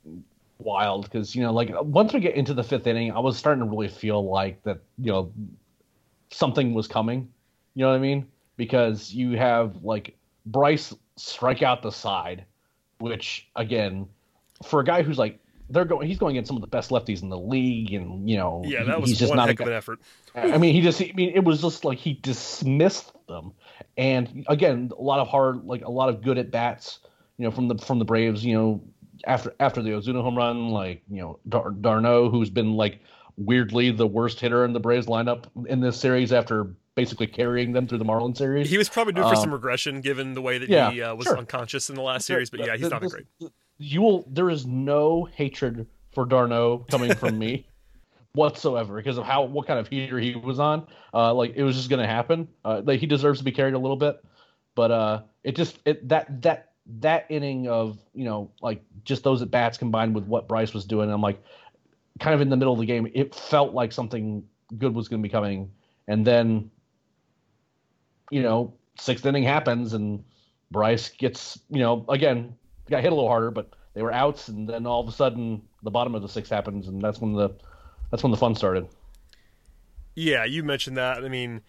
wild 0.58 1.04
because 1.04 1.34
you 1.34 1.42
know 1.42 1.52
like 1.52 1.70
once 1.82 2.14
we 2.14 2.20
get 2.20 2.36
into 2.36 2.54
the 2.54 2.62
fifth 2.62 2.86
inning, 2.86 3.10
I 3.10 3.18
was 3.18 3.36
starting 3.36 3.64
to 3.64 3.68
really 3.68 3.88
feel 3.88 4.24
like 4.30 4.62
that 4.62 4.78
you 4.98 5.12
know 5.12 5.32
something 6.30 6.72
was 6.72 6.86
coming. 6.86 7.28
You 7.74 7.82
know 7.84 7.90
what 7.90 7.96
I 7.96 8.00
mean? 8.00 8.26
Because 8.56 9.12
you 9.12 9.36
have 9.36 9.82
like 9.82 10.16
Bryse 10.46 10.96
strike 11.16 11.62
out 11.62 11.82
the 11.82 11.90
side, 11.90 12.44
which 12.98 13.48
again, 13.56 14.08
for 14.64 14.80
a 14.80 14.84
guy 14.84 15.02
who's 15.02 15.18
like 15.18 15.40
they're 15.70 15.84
going. 15.84 16.06
He's 16.06 16.18
going 16.18 16.36
against 16.36 16.48
some 16.48 16.56
of 16.56 16.60
the 16.60 16.68
best 16.68 16.90
lefties 16.90 17.22
in 17.22 17.28
the 17.28 17.38
league, 17.38 17.92
and 17.92 18.28
you 18.28 18.36
know, 18.36 18.62
yeah, 18.64 18.84
that 18.84 19.00
was 19.00 19.10
he's 19.10 19.18
just 19.18 19.30
one 19.30 19.36
not 19.36 19.48
heck 19.48 19.60
a, 19.60 19.62
of 19.64 19.68
an 19.68 19.74
effort. 19.74 20.00
I 20.34 20.58
mean, 20.58 20.74
he 20.74 20.80
just. 20.80 21.00
I 21.00 21.12
mean, 21.14 21.32
it 21.34 21.44
was 21.44 21.60
just 21.60 21.84
like 21.84 21.98
he 21.98 22.14
dismissed 22.14 23.12
them, 23.26 23.52
and 23.96 24.44
again, 24.48 24.92
a 24.96 25.02
lot 25.02 25.18
of 25.18 25.28
hard, 25.28 25.64
like 25.64 25.84
a 25.84 25.90
lot 25.90 26.08
of 26.08 26.22
good 26.22 26.38
at 26.38 26.50
bats, 26.50 27.00
you 27.38 27.44
know, 27.44 27.50
from 27.50 27.68
the 27.68 27.78
from 27.78 27.98
the 27.98 28.04
Braves. 28.04 28.44
You 28.44 28.54
know, 28.54 28.84
after 29.26 29.54
after 29.58 29.82
the 29.82 29.90
Ozuna 29.90 30.22
home 30.22 30.36
run, 30.36 30.68
like 30.68 31.02
you 31.10 31.20
know, 31.20 31.38
Dar- 31.48 31.70
d'Arnaud, 31.70 32.30
who's 32.30 32.50
been 32.50 32.74
like 32.74 33.00
weirdly 33.36 33.90
the 33.90 34.06
worst 34.06 34.40
hitter 34.40 34.64
in 34.64 34.72
the 34.72 34.80
Braves 34.80 35.06
lineup 35.06 35.44
in 35.66 35.80
this 35.80 35.98
series 35.98 36.32
after 36.32 36.74
basically 36.94 37.26
carrying 37.26 37.72
them 37.72 37.86
through 37.86 37.98
the 37.98 38.04
Marlins 38.04 38.38
series. 38.38 38.70
He 38.70 38.78
was 38.78 38.88
probably 38.88 39.12
due 39.12 39.22
for 39.22 39.28
um, 39.28 39.36
some 39.36 39.52
regression 39.52 40.00
given 40.00 40.32
the 40.32 40.40
way 40.40 40.56
that 40.58 40.68
yeah, 40.68 40.90
he 40.90 41.02
uh, 41.02 41.14
was 41.14 41.24
sure. 41.24 41.36
unconscious 41.36 41.90
in 41.90 41.96
the 41.96 42.02
last 42.02 42.24
series, 42.26 42.50
but 42.50 42.60
yeah, 42.60 42.76
he's 42.76 42.88
not 42.88 43.02
great 43.02 43.26
you 43.78 44.02
will 44.02 44.24
there 44.28 44.50
is 44.50 44.66
no 44.66 45.24
hatred 45.24 45.86
for 46.12 46.24
d'Arnaud 46.24 46.86
coming 46.90 47.14
from 47.14 47.38
me 47.38 47.66
whatsoever 48.32 48.96
because 48.96 49.18
of 49.18 49.24
how 49.24 49.44
what 49.44 49.66
kind 49.66 49.78
of 49.78 49.88
heater 49.88 50.18
he 50.18 50.34
was 50.34 50.58
on. 50.58 50.86
Uh, 51.12 51.34
like 51.34 51.54
it 51.56 51.62
was 51.62 51.76
just 51.76 51.90
gonna 51.90 52.06
happen. 52.06 52.48
Uh, 52.64 52.82
like 52.84 53.00
he 53.00 53.06
deserves 53.06 53.38
to 53.38 53.44
be 53.44 53.52
carried 53.52 53.74
a 53.74 53.78
little 53.78 53.96
bit, 53.96 54.22
but 54.74 54.90
uh, 54.90 55.22
it 55.44 55.56
just 55.56 55.78
it 55.84 56.08
that 56.08 56.42
that 56.42 56.72
that 57.00 57.26
inning 57.28 57.68
of 57.68 57.98
you 58.14 58.24
know 58.24 58.50
like 58.62 58.82
just 59.04 59.24
those 59.24 59.42
at 59.42 59.50
bats 59.50 59.76
combined 59.76 60.14
with 60.14 60.24
what 60.24 60.48
Bryse 60.48 60.72
was 60.72 60.84
doing, 60.84 61.10
I'm 61.10 61.22
like 61.22 61.42
kind 62.20 62.34
of 62.34 62.40
in 62.40 62.48
the 62.48 62.56
middle 62.56 62.72
of 62.72 62.78
the 62.80 62.86
game. 62.86 63.10
It 63.14 63.34
felt 63.34 63.74
like 63.74 63.92
something 63.92 64.44
good 64.78 64.94
was 64.94 65.08
gonna 65.08 65.22
be 65.22 65.28
coming, 65.28 65.70
and 66.08 66.26
then 66.26 66.70
you 68.30 68.42
know 68.42 68.74
sixth 68.98 69.26
inning 69.26 69.42
happens 69.42 69.92
and 69.92 70.24
Bryse 70.72 71.16
gets 71.16 71.58
you 71.68 71.80
know 71.80 72.04
again 72.08 72.54
got 72.88 73.02
hit 73.02 73.12
a 73.12 73.14
little 73.14 73.28
harder, 73.28 73.50
but 73.50 73.70
they 73.94 74.02
were 74.02 74.12
outs, 74.12 74.48
and 74.48 74.68
then 74.68 74.86
all 74.86 75.00
of 75.00 75.08
a 75.08 75.12
sudden 75.12 75.62
the 75.82 75.90
bottom 75.90 76.14
of 76.14 76.22
the 76.22 76.28
six 76.28 76.48
happens, 76.48 76.88
and 76.88 77.00
that's 77.00 77.20
when 77.20 77.32
the 77.32 77.50
that's 78.10 78.22
when 78.22 78.30
the 78.30 78.36
fun 78.36 78.54
started. 78.54 78.88
Yeah, 80.14 80.44
you 80.44 80.62
mentioned 80.62 80.96
that. 80.96 81.24
I 81.24 81.28
mean, 81.28 81.62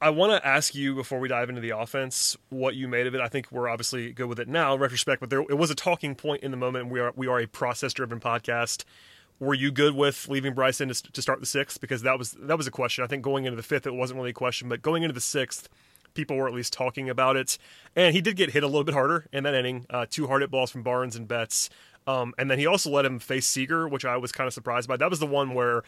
I 0.00 0.10
want 0.10 0.32
to 0.32 0.46
ask 0.46 0.74
you 0.74 0.94
before 0.94 1.18
we 1.18 1.28
dive 1.28 1.48
into 1.48 1.60
the 1.60 1.70
offense 1.70 2.36
what 2.50 2.74
you 2.74 2.88
made 2.88 3.06
of 3.06 3.14
it. 3.14 3.20
I 3.20 3.28
think 3.28 3.50
we're 3.50 3.68
obviously 3.68 4.12
good 4.12 4.26
with 4.26 4.38
it 4.38 4.48
now, 4.48 4.74
in 4.74 4.80
retrospect, 4.80 5.20
but 5.20 5.30
there 5.30 5.40
it 5.40 5.56
was 5.56 5.70
a 5.70 5.74
talking 5.74 6.14
point 6.14 6.42
in 6.42 6.50
the 6.50 6.56
moment. 6.56 6.90
We 6.90 7.00
are 7.00 7.12
we 7.16 7.26
are 7.26 7.40
a 7.40 7.46
process 7.46 7.92
driven 7.92 8.20
podcast. 8.20 8.84
Were 9.40 9.54
you 9.54 9.72
good 9.72 9.96
with 9.96 10.28
leaving 10.28 10.54
Bryson 10.54 10.88
to, 10.88 11.12
to 11.12 11.22
start 11.22 11.40
the 11.40 11.46
sixth? 11.46 11.80
Because 11.80 12.02
that 12.02 12.18
was 12.18 12.32
that 12.32 12.56
was 12.56 12.66
a 12.66 12.70
question. 12.70 13.02
I 13.02 13.06
think 13.06 13.22
going 13.22 13.46
into 13.46 13.56
the 13.56 13.62
fifth, 13.62 13.86
it 13.86 13.94
wasn't 13.94 14.18
really 14.18 14.30
a 14.30 14.34
question, 14.34 14.68
but 14.68 14.82
going 14.82 15.02
into 15.02 15.14
the 15.14 15.20
sixth 15.20 15.68
people 16.14 16.36
were 16.36 16.48
at 16.48 16.54
least 16.54 16.72
talking 16.72 17.10
about 17.10 17.36
it. 17.36 17.58
And 17.94 18.14
he 18.14 18.20
did 18.20 18.36
get 18.36 18.50
hit 18.50 18.62
a 18.62 18.66
little 18.66 18.84
bit 18.84 18.94
harder 18.94 19.26
in 19.32 19.44
that 19.44 19.54
inning. 19.54 19.86
Uh, 19.90 20.06
two 20.08 20.26
hard 20.26 20.42
hit 20.42 20.50
balls 20.50 20.70
from 20.70 20.82
Barnes 20.82 21.16
and 21.16 21.28
Betts. 21.28 21.70
Um, 22.06 22.34
and 22.38 22.50
then 22.50 22.58
he 22.58 22.66
also 22.66 22.90
let 22.90 23.04
him 23.04 23.18
face 23.18 23.46
Seager, 23.46 23.88
which 23.88 24.04
I 24.04 24.16
was 24.16 24.32
kind 24.32 24.46
of 24.46 24.54
surprised 24.54 24.88
by. 24.88 24.96
That 24.96 25.10
was 25.10 25.20
the 25.20 25.26
one 25.26 25.54
where 25.54 25.82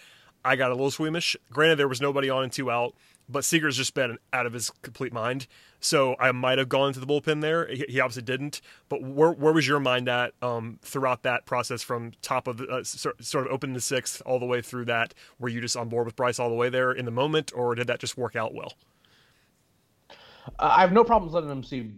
I 0.45 0.57
got 0.57 0.71
a 0.71 0.75
little 0.75 0.91
squeamish. 0.91 1.37
Granted, 1.51 1.77
there 1.77 1.89
was 1.89 2.01
nobody 2.01 2.31
on 2.31 2.45
and 2.45 2.53
two 2.53 2.71
out, 2.71 2.95
but 3.29 3.45
Seager's 3.45 3.77
just 3.77 3.95
been 3.95 4.19
out 4.33 4.47
of 4.47 4.53
his 4.53 4.71
complete 4.83 5.13
mind. 5.13 5.47
So 5.81 6.17
I 6.19 6.33
might 6.33 6.59
have 6.59 6.69
gone 6.69 6.93
to 6.95 7.01
the 7.01 7.07
bullpen 7.07 7.43
there. 7.43 7.67
He 7.67 8.01
obviously 8.01 8.23
didn't. 8.23 8.61
But 8.89 9.03
where, 9.03 9.33
where 9.33 9.53
was 9.53 9.67
your 9.67 9.81
mind 9.81 10.09
at 10.09 10.33
um, 10.41 10.79
throughout 10.83 11.23
that 11.25 11.45
process 11.45 11.83
from 11.83 12.13
top 12.23 12.47
of 12.47 12.59
the, 12.59 12.67
uh, 12.67 12.85
sort 12.85 13.47
of 13.47 13.53
open 13.53 13.73
the 13.73 13.81
sixth 13.81 14.23
all 14.25 14.39
the 14.39 14.47
way 14.47 14.63
through 14.63 14.87
that? 14.87 15.15
Were 15.39 15.49
you 15.49 15.61
just 15.61 15.77
on 15.77 15.89
board 15.89 16.07
with 16.07 16.17
Bryse 16.17 16.39
all 16.39 16.49
the 16.49 16.55
way 16.55 16.69
there 16.71 16.93
in 16.93 17.05
the 17.05 17.11
moment, 17.11 17.53
or 17.55 17.75
did 17.75 17.89
that 17.89 18.01
just 18.01 18.17
work 18.17 18.37
out 18.37 18.55
well? 18.55 18.75
I 20.59 20.81
have 20.81 20.93
no 20.93 21.05
problems 21.05 21.35
letting 21.35 21.51
him 21.51 21.63
see 21.63 21.93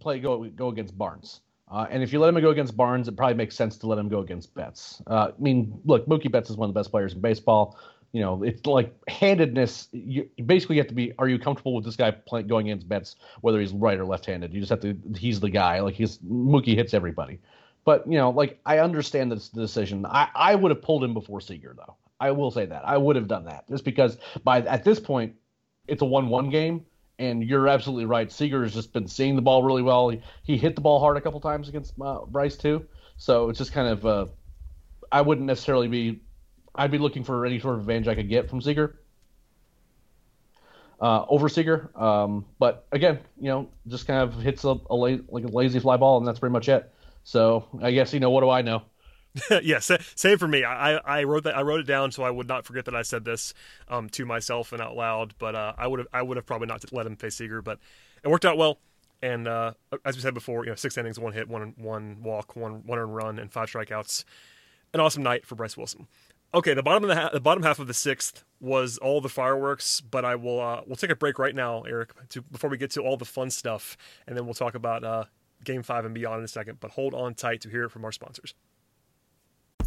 play 0.00 0.18
go 0.20 0.44
go 0.44 0.68
against 0.68 0.96
Barnes. 0.96 1.40
Uh, 1.70 1.86
and 1.90 2.02
if 2.02 2.12
you 2.12 2.18
let 2.20 2.34
him 2.34 2.40
go 2.40 2.50
against 2.50 2.76
Barnes, 2.76 3.08
it 3.08 3.16
probably 3.16 3.34
makes 3.34 3.56
sense 3.56 3.78
to 3.78 3.86
let 3.86 3.98
him 3.98 4.08
go 4.08 4.20
against 4.20 4.54
Betts. 4.54 5.00
Uh, 5.06 5.30
I 5.36 5.42
mean, 5.42 5.80
look, 5.86 6.06
Mookie 6.06 6.30
Betts 6.30 6.50
is 6.50 6.56
one 6.56 6.68
of 6.68 6.74
the 6.74 6.78
best 6.78 6.90
players 6.90 7.14
in 7.14 7.20
baseball. 7.20 7.78
You 8.12 8.20
know, 8.20 8.42
it's 8.42 8.66
like 8.66 8.94
handedness. 9.08 9.88
You 9.92 10.28
basically 10.44 10.76
have 10.76 10.88
to 10.88 10.94
be. 10.94 11.12
Are 11.18 11.28
you 11.28 11.38
comfortable 11.38 11.74
with 11.74 11.86
this 11.86 11.96
guy 11.96 12.10
playing 12.10 12.46
going 12.46 12.68
against 12.68 12.88
Betts, 12.88 13.16
whether 13.40 13.58
he's 13.58 13.72
right 13.72 13.98
or 13.98 14.04
left-handed? 14.04 14.52
You 14.52 14.60
just 14.60 14.68
have 14.68 14.80
to. 14.80 14.94
He's 15.16 15.40
the 15.40 15.48
guy. 15.48 15.80
Like 15.80 15.94
he's 15.94 16.18
Mookie 16.18 16.74
hits 16.74 16.92
everybody. 16.92 17.40
But 17.84 18.06
you 18.06 18.18
know, 18.18 18.30
like 18.30 18.60
I 18.66 18.80
understand 18.80 19.32
this 19.32 19.48
decision. 19.48 20.04
I 20.04 20.28
I 20.34 20.54
would 20.54 20.70
have 20.70 20.82
pulled 20.82 21.02
him 21.02 21.14
before 21.14 21.40
Seager 21.40 21.74
though. 21.74 21.96
I 22.20 22.32
will 22.32 22.50
say 22.50 22.66
that 22.66 22.86
I 22.86 22.98
would 22.98 23.16
have 23.16 23.28
done 23.28 23.46
that 23.46 23.66
just 23.68 23.84
because 23.84 24.18
by 24.44 24.60
at 24.60 24.84
this 24.84 25.00
point, 25.00 25.34
it's 25.88 26.02
a 26.02 26.04
one-one 26.04 26.50
game 26.50 26.84
and 27.18 27.44
you're 27.44 27.68
absolutely 27.68 28.06
right. 28.06 28.30
Seager 28.30 28.62
has 28.62 28.74
just 28.74 28.92
been 28.92 29.06
seeing 29.06 29.36
the 29.36 29.42
ball 29.42 29.62
really 29.62 29.82
well. 29.82 30.08
He, 30.08 30.22
he 30.42 30.56
hit 30.56 30.74
the 30.74 30.80
ball 30.80 31.00
hard 31.00 31.16
a 31.16 31.20
couple 31.20 31.40
times 31.40 31.68
against 31.68 31.94
uh, 32.00 32.20
Bryse 32.30 32.56
too. 32.58 32.86
So 33.16 33.48
it's 33.48 33.58
just 33.58 33.72
kind 33.72 33.88
of 33.88 34.06
uh, 34.06 34.26
I 35.10 35.20
wouldn't 35.22 35.46
necessarily 35.46 35.88
be 35.88 36.22
I'd 36.74 36.90
be 36.90 36.98
looking 36.98 37.24
for 37.24 37.44
any 37.46 37.60
sort 37.60 37.74
of 37.74 37.80
advantage 37.80 38.08
I 38.08 38.14
could 38.14 38.28
get 38.28 38.48
from 38.48 38.60
Seager 38.60 39.00
uh, 41.00 41.26
over 41.28 41.48
Seager. 41.48 41.90
Um, 42.00 42.46
but 42.58 42.86
again, 42.92 43.18
you 43.38 43.48
know, 43.48 43.68
just 43.88 44.06
kind 44.06 44.20
of 44.22 44.40
hits 44.40 44.64
a, 44.64 44.76
a 44.88 44.94
la- 44.94 45.18
like 45.28 45.44
a 45.44 45.48
lazy 45.48 45.80
fly 45.80 45.96
ball, 45.96 46.18
and 46.18 46.26
that's 46.26 46.38
pretty 46.38 46.52
much 46.52 46.68
it. 46.68 46.90
So 47.24 47.68
I 47.82 47.90
guess 47.90 48.14
you 48.14 48.20
know 48.20 48.30
what 48.30 48.40
do 48.42 48.50
I 48.50 48.62
know? 48.62 48.82
yes, 49.62 49.90
same 50.14 50.38
for 50.38 50.48
me. 50.48 50.64
I, 50.64 50.96
I 50.96 51.24
wrote 51.24 51.44
that 51.44 51.56
I 51.56 51.62
wrote 51.62 51.80
it 51.80 51.86
down 51.86 52.12
so 52.12 52.22
I 52.22 52.30
would 52.30 52.48
not 52.48 52.66
forget 52.66 52.84
that 52.84 52.94
I 52.94 53.02
said 53.02 53.24
this 53.24 53.54
um, 53.88 54.08
to 54.10 54.26
myself 54.26 54.72
and 54.72 54.82
out 54.82 54.94
loud. 54.94 55.34
But 55.38 55.54
uh, 55.54 55.72
I 55.78 55.86
would 55.86 56.00
have 56.00 56.08
I 56.12 56.22
would 56.22 56.36
have 56.36 56.46
probably 56.46 56.66
not 56.66 56.84
let 56.92 57.06
him 57.06 57.16
face 57.16 57.36
Seager, 57.36 57.62
but 57.62 57.78
it 58.22 58.28
worked 58.28 58.44
out 58.44 58.58
well. 58.58 58.78
And 59.22 59.46
uh, 59.46 59.72
as 60.04 60.16
we 60.16 60.22
said 60.22 60.34
before, 60.34 60.64
you 60.64 60.70
know, 60.70 60.74
six 60.74 60.98
innings, 60.98 61.18
one 61.18 61.32
hit, 61.32 61.48
one 61.48 61.74
one 61.78 62.22
walk, 62.22 62.56
one 62.56 62.84
one 62.84 62.98
earned 62.98 63.14
run, 63.14 63.38
and 63.38 63.50
five 63.50 63.70
strikeouts. 63.70 64.24
An 64.92 65.00
awesome 65.00 65.22
night 65.22 65.46
for 65.46 65.54
Bryse 65.54 65.76
Wilson. 65.76 66.06
Okay, 66.54 66.74
the 66.74 66.82
bottom 66.82 67.04
of 67.04 67.08
the 67.08 67.14
ha- 67.14 67.30
the 67.32 67.40
bottom 67.40 67.62
half 67.62 67.78
of 67.78 67.86
the 67.86 67.94
sixth 67.94 68.44
was 68.60 68.98
all 68.98 69.22
the 69.22 69.30
fireworks, 69.30 70.02
but 70.02 70.24
I 70.24 70.34
will 70.34 70.60
uh, 70.60 70.82
we'll 70.86 70.96
take 70.96 71.10
a 71.10 71.16
break 71.16 71.38
right 71.38 71.54
now, 71.54 71.82
Eric, 71.82 72.12
to, 72.30 72.42
before 72.42 72.68
we 72.68 72.76
get 72.76 72.90
to 72.92 73.00
all 73.00 73.16
the 73.16 73.24
fun 73.24 73.48
stuff, 73.48 73.96
and 74.26 74.36
then 74.36 74.44
we'll 74.44 74.52
talk 74.52 74.74
about 74.74 75.02
uh, 75.02 75.24
Game 75.64 75.82
Five 75.82 76.04
and 76.04 76.14
beyond 76.14 76.40
in 76.40 76.44
a 76.44 76.48
second. 76.48 76.78
But 76.80 76.90
hold 76.90 77.14
on 77.14 77.34
tight 77.34 77.62
to 77.62 77.70
hear 77.70 77.84
it 77.84 77.90
from 77.90 78.04
our 78.04 78.12
sponsors. 78.12 78.54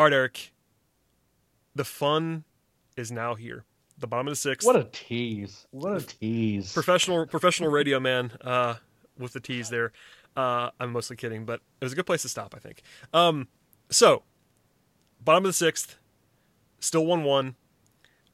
All 0.00 0.04
right, 0.04 0.14
Eric. 0.14 0.54
The 1.74 1.84
fun 1.84 2.44
is 2.96 3.12
now 3.12 3.34
here. 3.34 3.66
The 3.98 4.06
bottom 4.06 4.28
of 4.28 4.32
the 4.32 4.36
sixth. 4.36 4.66
What 4.66 4.74
a 4.74 4.84
tease! 4.84 5.66
What 5.72 5.94
a 5.94 6.00
tease! 6.00 6.72
professional 6.72 7.26
professional 7.26 7.68
radio 7.68 8.00
man 8.00 8.32
uh, 8.40 8.76
with 9.18 9.34
the 9.34 9.40
tease 9.40 9.68
there. 9.68 9.92
Uh, 10.34 10.70
I'm 10.80 10.92
mostly 10.92 11.16
kidding, 11.16 11.44
but 11.44 11.60
it 11.82 11.84
was 11.84 11.92
a 11.92 11.96
good 11.96 12.06
place 12.06 12.22
to 12.22 12.30
stop, 12.30 12.54
I 12.56 12.60
think. 12.60 12.80
Um, 13.12 13.48
so, 13.90 14.22
bottom 15.22 15.44
of 15.44 15.50
the 15.50 15.52
sixth, 15.52 15.98
still 16.78 17.04
one 17.04 17.22
one. 17.22 17.56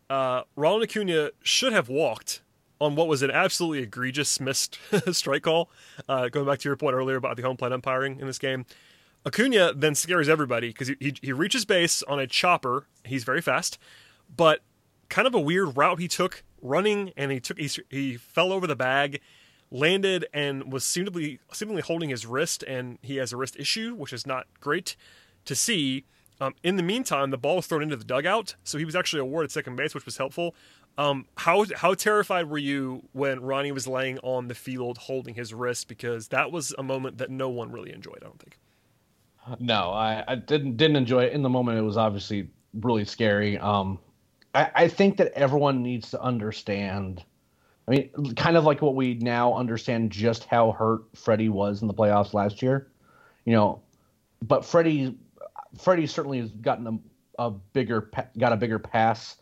Uh, 0.09 0.43
Ronald 0.55 0.85
Acuna 0.85 1.31
should 1.43 1.73
have 1.73 1.89
walked 1.89 2.43
on 2.81 2.95
what 2.95 3.09
was 3.09 3.23
an 3.23 3.33
absolutely 3.33 3.81
egregious 3.81 4.39
missed 4.39 4.79
strike 5.11 5.43
call. 5.43 5.69
Uh, 6.09 6.29
going 6.29 6.47
back 6.47 6.61
to 6.61 6.69
your 6.69 6.77
point 6.77 6.95
earlier 6.95 7.17
about 7.17 7.37
the 7.37 7.43
home 7.43 7.57
plate 7.57 7.73
umpiring 7.73 8.21
in 8.21 8.29
this 8.29 8.39
game, 8.39 8.67
Acuna 9.27 9.73
then 9.75 9.95
scares 9.97 10.29
everybody 10.29 10.69
because 10.69 10.89
he, 10.89 10.97
he 11.01 11.15
he 11.21 11.33
reaches 11.33 11.65
base 11.65 12.03
on 12.05 12.21
a 12.21 12.27
chopper. 12.27 12.87
He's 13.05 13.25
very 13.25 13.41
fast, 13.43 13.79
but 14.35 14.61
kind 15.09 15.27
of 15.27 15.35
a 15.35 15.41
weird 15.41 15.77
route 15.77 15.99
he 15.99 16.09
took 16.09 16.45
running, 16.63 17.13
and 17.17 17.33
he 17.33 17.41
took 17.41 17.59
he, 17.59 17.69
he 17.91 18.17
fell 18.17 18.53
over 18.53 18.67
the 18.67 18.77
bag, 18.77 19.21
landed, 19.71 20.27
and 20.33 20.73
was 20.73 20.85
seemingly 20.85 21.41
seemingly 21.53 21.83
holding 21.83 22.11
his 22.11 22.25
wrist, 22.25 22.63
and 22.63 22.99
he 23.03 23.17
has 23.17 23.33
a 23.33 23.37
wrist 23.37 23.57
issue, 23.59 23.95
which 23.95 24.13
is 24.13 24.27
not 24.27 24.47
great 24.61 24.97
to 25.45 25.55
see. 25.55 26.05
Um, 26.39 26.55
in 26.63 26.77
the 26.77 26.83
meantime, 26.83 27.31
the 27.31 27.39
ball 27.39 27.57
was 27.57 27.67
thrown 27.67 27.83
into 27.83 27.97
the 27.97 28.05
dugout, 28.05 28.57
so 28.63 28.79
he 28.79 28.85
was 28.85 28.95
actually 28.95 29.21
awarded 29.21 29.51
second 29.51 29.75
base, 29.75 29.95
which 29.95 30.05
was 30.05 30.19
helpful. 30.19 30.55
Um, 30.99 31.27
how 31.39 31.67
how 31.75 31.95
terrified 31.95 32.49
were 32.49 32.59
you 32.59 33.09
when 33.13 33.41
Ronnie 33.41 33.73
was 33.73 33.89
laying 33.89 34.19
on 34.21 34.47
the 34.49 34.55
field 34.55 34.99
holding 34.99 35.35
his 35.35 35.53
wrist? 35.53 35.89
Because 35.89 36.29
that 36.29 36.53
was 36.53 36.75
a 36.79 36.83
moment 36.83 37.19
that 37.19 37.31
no 37.31 37.49
one 37.49 37.73
really 37.73 37.93
enjoyed. 37.93 38.19
I 38.23 38.27
don't 38.27 38.39
think. 38.39 38.59
No, 39.61 39.91
I, 39.91 40.25
I 40.27 40.35
didn't 40.37 40.77
didn't 40.77 40.97
enjoy 40.97 41.25
it 41.25 41.33
in 41.33 41.43
the 41.43 41.49
moment. 41.49 41.79
It 41.79 41.83
was 41.83 41.97
obviously 41.97 42.51
really 42.75 43.05
scary. 43.05 43.59
Um, 43.59 43.99
I, 44.55 44.71
I 44.75 44.89
think 44.89 45.17
that 45.19 45.33
everyone 45.33 45.83
needs 45.83 46.11
to 46.11 46.21
understand. 46.21 47.25
I 47.87 47.93
mean, 47.93 48.35
kind 48.35 48.57
of 48.57 48.65
like 48.65 48.83
what 48.83 48.97
we 48.97 49.15
now 49.15 49.55
understand 49.55 50.11
just 50.11 50.45
how 50.45 50.73
hurt 50.73 51.05
Freddie 51.15 51.49
was 51.49 51.83
in 51.83 51.89
the 51.89 51.95
playoffs 51.95 52.35
last 52.35 52.61
year. 52.63 52.89
You 53.45 53.53
know, 53.53 53.83
but 54.43 54.65
Freddie 54.65 55.17
Freddie 55.79 56.07
certainly 56.07 56.41
has 56.41 56.51
gotten 56.51 56.87
a, 57.39 57.47
a 57.47 57.51
bigger 57.51 58.11
got 58.39 58.53
a 58.53 58.57
bigger 58.57 58.79
pass, 58.81 59.37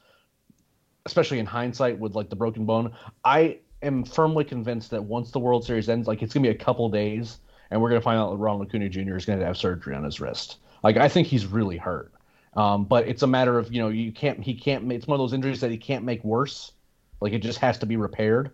especially 1.06 1.38
in 1.38 1.46
hindsight 1.46 1.98
with 1.98 2.14
like 2.14 2.28
the 2.28 2.36
broken 2.36 2.66
bone. 2.66 2.92
I 3.24 3.58
am 3.82 4.04
firmly 4.04 4.44
convinced 4.44 4.90
that 4.90 5.02
once 5.02 5.30
the 5.30 5.38
World 5.38 5.64
Series 5.64 5.88
ends, 5.88 6.06
like 6.06 6.22
it's 6.22 6.34
gonna 6.34 6.44
be 6.44 6.50
a 6.50 6.54
couple 6.54 6.88
days, 6.90 7.38
and 7.70 7.80
we're 7.80 7.88
gonna 7.88 8.00
find 8.00 8.18
out 8.18 8.30
that 8.30 8.36
Ronald 8.36 8.68
Acuna 8.68 8.88
Jr. 8.88 9.16
is 9.16 9.24
gonna 9.24 9.44
have 9.44 9.56
surgery 9.56 9.94
on 9.94 10.04
his 10.04 10.20
wrist. 10.20 10.56
Like 10.82 10.96
I 10.96 11.08
think 11.08 11.26
he's 11.26 11.46
really 11.46 11.76
hurt. 11.76 12.12
Um, 12.56 12.84
but 12.84 13.08
it's 13.08 13.22
a 13.22 13.26
matter 13.26 13.58
of 13.58 13.72
you 13.72 13.80
know 13.80 13.88
you 13.88 14.12
can't 14.12 14.40
he 14.40 14.54
can't 14.54 14.90
it's 14.92 15.06
one 15.06 15.14
of 15.16 15.20
those 15.20 15.32
injuries 15.32 15.60
that 15.60 15.70
he 15.70 15.76
can't 15.76 16.04
make 16.04 16.22
worse. 16.24 16.72
Like 17.20 17.32
it 17.32 17.40
just 17.40 17.58
has 17.58 17.78
to 17.78 17.86
be 17.86 17.96
repaired, 17.96 18.50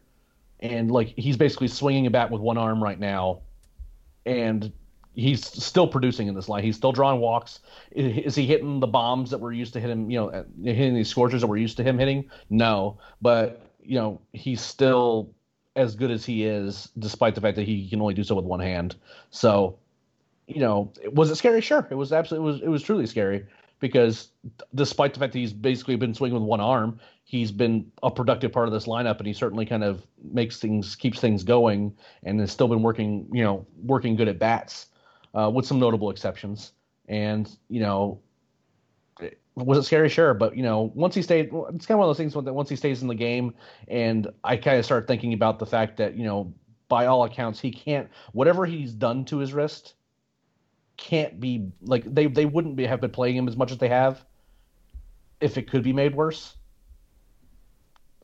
and 0.61 0.91
like 0.91 1.09
he's 1.17 1.37
basically 1.37 1.69
swinging 1.69 2.07
a 2.07 2.11
bat 2.11 2.31
with 2.31 2.41
one 2.41 2.57
arm 2.57 2.83
right 2.83 2.99
now, 2.99 3.41
and 4.25 4.73
he's 5.15 5.45
still 5.45 5.87
producing 5.87 6.29
in 6.29 6.35
this 6.35 6.49
line. 6.49 6.63
He's 6.63 6.77
still 6.77 6.93
drawing 6.93 7.21
walks. 7.21 7.61
Is 7.91 8.35
he 8.35 8.47
hitting 8.47 8.81
the 8.81 8.87
bombs 8.87 9.31
that 9.31 9.39
we're 9.39 9.53
used 9.53 9.73
to 9.75 9.81
hit 9.81 9.91
him? 9.91 10.11
You 10.11 10.21
know, 10.21 10.45
hitting 10.63 10.95
these 10.95 11.09
scorchers 11.09 11.41
that 11.41 11.47
we're 11.47 11.57
used 11.57 11.77
to 11.79 11.83
him 11.83 11.99
hitting? 11.99 12.31
No, 12.49 12.99
but 13.21 13.67
you 13.83 13.97
know 13.97 14.21
he's 14.33 14.61
still 14.61 15.35
as 15.77 15.95
good 15.95 16.11
as 16.11 16.25
he 16.25 16.45
is, 16.45 16.89
despite 16.99 17.35
the 17.35 17.41
fact 17.41 17.57
that 17.57 17.67
he 17.67 17.89
can 17.89 18.01
only 18.01 18.15
do 18.15 18.25
so 18.25 18.35
with 18.35 18.45
one 18.45 18.61
hand. 18.61 18.97
So, 19.31 19.79
you 20.47 20.61
know, 20.61 20.93
was 21.13 21.31
it 21.31 21.37
scary? 21.37 21.61
Sure, 21.61 21.87
it 21.91 21.95
was 21.95 22.13
absolutely 22.13 22.49
it 22.49 22.53
was 22.53 22.63
it 22.63 22.69
was 22.69 22.83
truly 22.83 23.07
scary 23.07 23.47
because 23.79 24.31
despite 24.75 25.15
the 25.15 25.21
fact 25.21 25.33
that 25.33 25.39
he's 25.39 25.53
basically 25.53 25.97
been 25.97 26.15
swinging 26.15 26.35
with 26.35 26.49
one 26.49 26.61
arm, 26.61 26.99
he's 27.25 27.53
been 27.53 27.91
a 28.03 28.11
productive 28.11 28.53
part 28.53 28.67
of 28.67 28.73
this 28.73 28.87
lineup, 28.87 29.19
and 29.19 29.27
he 29.27 29.33
certainly 29.33 29.65
kind 29.65 29.85
of 29.85 30.07
makes 30.23 30.59
things 30.59 30.97
keeps 30.97 31.21
things 31.21 31.45
going, 31.45 31.97
and 32.25 32.41
has 32.41 32.53
still 32.53 32.69
been 32.69 32.83
working 32.83 33.29
you 33.33 33.43
know 33.43 33.67
working 33.83 34.17
good 34.17 34.29
at 34.29 34.39
bats 34.39 34.87
uh, 35.35 35.51
with 35.53 35.67
some 35.67 35.79
notable 35.79 36.11
exceptions. 36.11 36.73
And 37.09 37.51
you 37.69 37.81
know, 37.81 38.21
was 39.55 39.79
it 39.79 39.83
scary? 39.83 40.09
Sure, 40.09 40.35
but 40.35 40.57
you 40.57 40.63
know, 40.63 40.93
once 40.95 41.15
he 41.15 41.23
stayed, 41.23 41.47
it's 41.47 41.87
kind 41.87 41.91
of 41.91 41.99
one 41.99 42.09
of 42.09 42.09
those 42.09 42.17
things 42.17 42.33
that 42.35 42.53
once 42.53 42.69
he 42.69 42.77
stays 42.77 43.03
in 43.03 43.09
the 43.09 43.15
game, 43.15 43.55
and 43.89 44.29
I 44.45 44.57
kind 44.57 44.79
of 44.79 44.85
start 44.85 45.07
thinking 45.07 45.33
about 45.33 45.59
the 45.59 45.67
fact 45.67 45.97
that 45.99 46.17
you 46.17 46.25
know, 46.25 46.53
by 46.89 47.07
all 47.07 47.25
accounts, 47.25 47.61
he 47.61 47.71
can't 47.71 48.09
whatever 48.33 48.67
he's 48.67 48.93
done 48.93 49.25
to 49.27 49.39
his 49.39 49.53
wrist 49.53 49.95
can't 50.97 51.41
be 51.41 51.69
like 51.83 52.05
they 52.13 52.27
they 52.27 52.47
wouldn't 52.47 52.77
be, 52.77 52.87
have 52.87 53.01
been 53.01 53.11
playing 53.11 53.37
him 53.37 53.49
as 53.49 53.57
much 53.57 53.73
as 53.73 53.79
they 53.79 53.89
have 53.89 54.25
if 55.41 55.57
it 55.57 55.71
could 55.71 55.83
be 55.83 55.93
made 55.93 56.15
worse. 56.15 56.55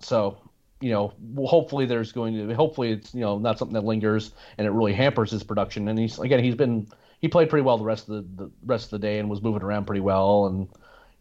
So 0.01 0.39
you 0.81 0.91
know, 0.91 1.15
hopefully 1.47 1.87
there's 1.87 2.13
going 2.13 2.35
to 2.35 2.55
hopefully 2.55 2.93
it's 2.93 3.15
you 3.15 3.21
know 3.21 3.39
not 3.39 3.59
something 3.59 3.75
that 3.75 3.85
lingers 3.85 4.33
and 4.59 4.67
it 4.67 4.71
really 4.71 4.93
hampers 4.93 5.31
his 5.31 5.43
production. 5.43 5.89
And 5.89 5.99
he's 5.99 6.19
again 6.19 6.43
he's 6.43 6.55
been 6.55 6.87
he 7.21 7.29
played 7.29 7.49
pretty 7.49 7.65
well 7.65 7.79
the 7.79 7.85
rest 7.85 8.09
of 8.09 8.15
the, 8.37 8.45
the 8.45 8.51
rest 8.65 8.87
of 8.87 8.91
the 8.91 8.99
day 8.99 9.19
and 9.19 9.31
was 9.31 9.43
moving 9.43 9.63
around 9.63 9.87
pretty 9.87 10.01
well 10.01 10.47
and 10.47 10.69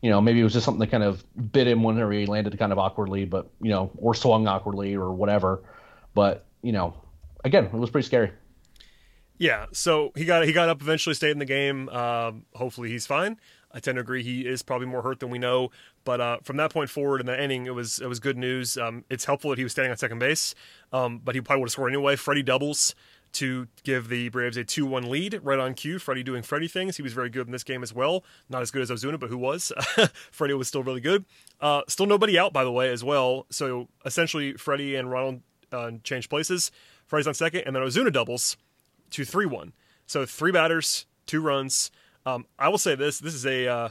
you 0.05 0.11
know 0.11 0.21
maybe 0.21 0.39
it 0.39 0.43
was 0.43 0.53
just 0.53 0.65
something 0.65 0.81
that 0.81 0.91
kind 0.91 1.01
of 1.01 1.25
bit 1.51 1.67
him 1.67 1.81
whenever 1.81 2.11
he 2.11 2.27
landed 2.27 2.55
kind 2.59 2.71
of 2.71 2.77
awkwardly, 2.77 3.25
but 3.25 3.49
you 3.59 3.71
know 3.71 3.89
or 3.97 4.13
swung 4.13 4.47
awkwardly 4.47 4.93
or 4.93 5.11
whatever. 5.11 5.63
But 6.13 6.45
you 6.61 6.73
know, 6.73 6.93
again 7.43 7.65
it 7.65 7.73
was 7.73 7.89
pretty 7.89 8.05
scary. 8.05 8.31
Yeah, 9.39 9.65
so 9.71 10.11
he 10.15 10.23
got 10.23 10.45
he 10.45 10.53
got 10.53 10.69
up 10.69 10.79
eventually, 10.79 11.15
stayed 11.15 11.31
in 11.31 11.39
the 11.39 11.45
game. 11.45 11.89
Um, 11.89 12.45
hopefully 12.53 12.89
he's 12.89 13.07
fine. 13.07 13.39
I 13.71 13.79
tend 13.79 13.95
to 13.95 14.01
agree 14.01 14.21
he 14.21 14.41
is 14.41 14.61
probably 14.61 14.85
more 14.85 15.01
hurt 15.01 15.19
than 15.19 15.31
we 15.31 15.39
know. 15.39 15.71
But 16.03 16.21
uh, 16.21 16.37
from 16.43 16.57
that 16.57 16.71
point 16.71 16.91
forward 16.91 17.19
in 17.19 17.25
the 17.25 17.43
inning, 17.43 17.65
it 17.65 17.73
was 17.73 17.97
it 17.97 18.05
was 18.05 18.19
good 18.19 18.37
news. 18.37 18.77
Um, 18.77 19.05
it's 19.09 19.25
helpful 19.25 19.49
that 19.49 19.57
he 19.57 19.63
was 19.63 19.71
standing 19.71 19.89
on 19.89 19.97
second 19.97 20.19
base, 20.19 20.53
um, 20.93 21.19
but 21.23 21.33
he 21.33 21.41
probably 21.41 21.61
would 21.61 21.69
have 21.69 21.71
scored 21.71 21.91
anyway. 21.91 22.15
Freddie 22.15 22.43
doubles 22.43 22.93
to 23.35 23.67
give 23.83 24.09
the 24.09 24.29
Braves 24.29 24.57
a 24.57 24.63
2 24.63 24.85
1 24.85 25.09
lead 25.09 25.39
right 25.43 25.59
on 25.59 25.73
cue. 25.73 25.99
Freddie 25.99 26.23
doing 26.23 26.43
Freddie 26.43 26.67
things. 26.67 26.97
He 26.97 27.03
was 27.03 27.13
very 27.13 27.29
good 27.29 27.47
in 27.47 27.51
this 27.51 27.63
game 27.63 27.83
as 27.83 27.93
well. 27.93 28.23
Not 28.49 28.61
as 28.61 28.71
good 28.71 28.81
as 28.81 28.89
Ozuna, 28.89 29.19
but 29.19 29.29
who 29.29 29.37
was? 29.37 29.71
Freddie 30.31 30.53
was 30.53 30.67
still 30.67 30.83
really 30.83 31.01
good. 31.01 31.25
Uh, 31.61 31.81
still 31.87 32.05
nobody 32.05 32.37
out, 32.37 32.53
by 32.53 32.63
the 32.63 32.71
way, 32.71 32.91
as 32.91 33.03
well. 33.03 33.45
So 33.49 33.87
essentially, 34.05 34.53
Freddie 34.53 34.95
and 34.95 35.11
Ronald 35.11 35.41
uh, 35.71 35.91
changed 36.03 36.29
places. 36.29 36.71
Freddie's 37.05 37.27
on 37.27 37.33
second, 37.33 37.63
and 37.65 37.75
then 37.75 37.83
Ozuna 37.83 38.11
doubles 38.11 38.57
to 39.11 39.23
3 39.25 39.45
1. 39.45 39.73
So 40.07 40.25
three 40.25 40.51
batters, 40.51 41.05
two 41.25 41.41
runs. 41.41 41.91
Um, 42.25 42.45
I 42.59 42.69
will 42.69 42.77
say 42.77 42.95
this: 42.95 43.19
this 43.19 43.33
is 43.33 43.45
a 43.45 43.67
uh, 43.67 43.89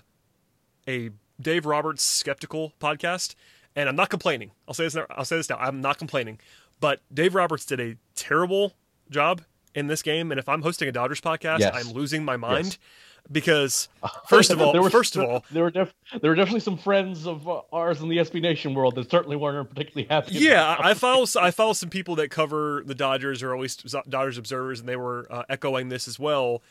a 0.87 1.11
Dave 1.41 1.67
Roberts 1.67 2.03
skeptical 2.03 2.73
podcast, 2.81 3.35
and 3.75 3.89
I'm 3.89 3.97
not 3.97 4.11
complaining. 4.11 4.53
I'll 4.69 4.75
say 4.75 4.85
this. 4.85 4.97
I'll 5.11 5.25
say 5.25 5.37
this 5.37 5.51
now. 5.51 5.57
I'm 5.57 5.81
not 5.81 5.99
complaining, 5.99 6.39
but 6.81 7.01
Dave 7.13 7.35
Roberts 7.35 7.65
did 7.65 7.81
a 7.81 7.97
terrible 8.15 8.75
job 9.15 9.41
in 9.75 9.87
this 9.87 10.03
game, 10.03 10.31
and 10.31 10.39
if 10.39 10.49
I'm 10.49 10.63
hosting 10.63 10.89
a 10.89 10.93
Dodgers 10.93 11.21
podcast, 11.21 11.61
Yes. 11.61 11.73
I'm 11.75 11.93
losing 11.95 12.25
my 12.25 12.37
mind 12.37 12.67
yes. 12.67 12.79
because 13.31 13.89
first 14.29 14.51
of 14.51 14.61
all, 14.61 14.73
There 14.73 14.83
were- 14.83 14.91
first 14.91 15.17
of 15.17 15.25
all, 15.25 15.45
there 15.51 15.63
were 15.65 15.71
def- 15.71 15.95
there 16.21 16.31
were 16.31 16.35
definitely 16.37 16.61
some 16.61 16.77
friends 16.79 17.27
of 17.27 17.49
uh, 17.49 17.63
ours 17.73 18.01
in 18.01 18.09
the 18.09 18.19
SB 18.19 18.41
Nation 18.41 18.75
world 18.75 18.95
that 18.97 19.11
certainly 19.11 19.37
weren't 19.37 19.71
particularly 19.71 20.07
happy. 20.09 20.35
Yeah, 20.37 20.77
I 20.79 20.95
follow 20.95 21.25
I 21.41 21.51
follow 21.51 21.73
some 21.73 21.91
people 21.91 22.15
that 22.17 22.31
cover 22.31 22.83
the 22.87 22.95
Dodgers 22.95 23.43
or 23.43 23.55
at 23.55 23.61
least 23.61 23.85
Dodgers 24.09 24.39
observers, 24.39 24.81
and 24.81 24.89
they 24.89 24.97
were 24.97 25.27
uh, 25.31 25.43
echoing 25.49 25.89
this 25.89 26.07
as 26.07 26.19
well. 26.19 26.63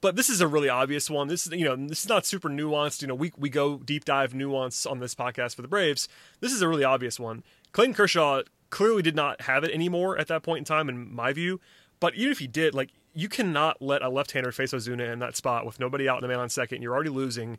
But 0.00 0.16
this 0.16 0.28
is 0.28 0.40
a 0.40 0.48
really 0.48 0.68
obvious 0.68 1.08
one. 1.08 1.28
This 1.28 1.46
is 1.46 1.52
you 1.52 1.64
know 1.64 1.76
this 1.76 2.02
is 2.02 2.08
not 2.08 2.26
super 2.26 2.48
nuanced. 2.48 3.02
You 3.02 3.08
know 3.08 3.14
we 3.14 3.32
we 3.36 3.48
go 3.50 3.78
deep 3.78 4.04
dive 4.04 4.34
nuance 4.34 4.84
on 4.86 4.98
this 5.00 5.14
podcast 5.14 5.54
for 5.56 5.62
the 5.62 5.68
Braves. 5.68 6.08
This 6.40 6.52
is 6.52 6.60
a 6.62 6.68
really 6.68 6.84
obvious 6.84 7.18
one. 7.20 7.42
Clayton 7.72 7.94
Kershaw 7.94 8.42
clearly 8.70 9.02
did 9.02 9.14
not 9.16 9.42
have 9.42 9.64
it 9.64 9.70
anymore 9.70 10.16
at 10.18 10.26
that 10.28 10.42
point 10.42 10.58
in 10.58 10.64
time, 10.64 10.88
in 10.88 11.14
my 11.14 11.32
view. 11.32 11.60
But 12.02 12.16
even 12.16 12.32
if 12.32 12.40
he 12.40 12.48
did, 12.48 12.74
like 12.74 12.90
you 13.14 13.28
cannot 13.28 13.80
let 13.80 14.02
a 14.02 14.08
left-hander 14.08 14.50
face 14.50 14.72
Ozuna 14.72 15.12
in 15.12 15.20
that 15.20 15.36
spot 15.36 15.64
with 15.64 15.78
nobody 15.78 16.08
out 16.08 16.16
in 16.18 16.22
the 16.22 16.26
man 16.26 16.40
on 16.40 16.48
second. 16.48 16.82
You're 16.82 16.92
already 16.92 17.10
losing. 17.10 17.58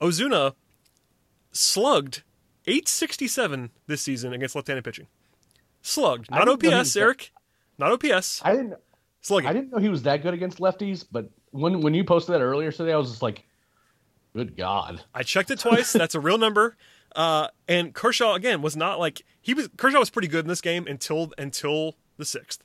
Ozuna 0.00 0.54
slugged 1.52 2.24
867 2.66 3.70
this 3.86 4.00
season 4.02 4.32
against 4.32 4.56
left-handed 4.56 4.82
pitching. 4.84 5.06
Slugged, 5.82 6.28
not 6.32 6.46
didn't 6.46 6.64
know 6.64 6.70
he 6.70 6.74
OPS, 6.74 6.96
Eric. 6.96 7.32
Not 7.78 7.92
OPS. 7.92 8.42
I 8.44 8.56
didn't. 8.56 8.74
Slugging. 9.20 9.48
I 9.48 9.52
didn't 9.52 9.70
know 9.70 9.78
he 9.78 9.88
was 9.88 10.02
that 10.02 10.20
good 10.20 10.34
against 10.34 10.58
lefties, 10.58 11.04
but 11.08 11.30
when 11.52 11.80
when 11.80 11.94
you 11.94 12.02
posted 12.02 12.34
that 12.34 12.40
earlier 12.40 12.72
today, 12.72 12.92
I 12.92 12.96
was 12.96 13.10
just 13.10 13.22
like, 13.22 13.44
"Good 14.34 14.56
God!" 14.56 15.00
I 15.14 15.22
checked 15.22 15.52
it 15.52 15.60
twice. 15.60 15.92
That's 15.92 16.16
a 16.16 16.20
real 16.20 16.38
number. 16.38 16.76
Uh, 17.14 17.48
and 17.68 17.94
Kershaw 17.94 18.34
again 18.34 18.62
was 18.62 18.76
not 18.76 18.98
like 18.98 19.22
he 19.40 19.54
was. 19.54 19.68
Kershaw 19.76 20.00
was 20.00 20.10
pretty 20.10 20.26
good 20.26 20.44
in 20.44 20.48
this 20.48 20.60
game 20.60 20.88
until 20.88 21.30
until 21.38 21.94
the 22.16 22.24
sixth, 22.24 22.64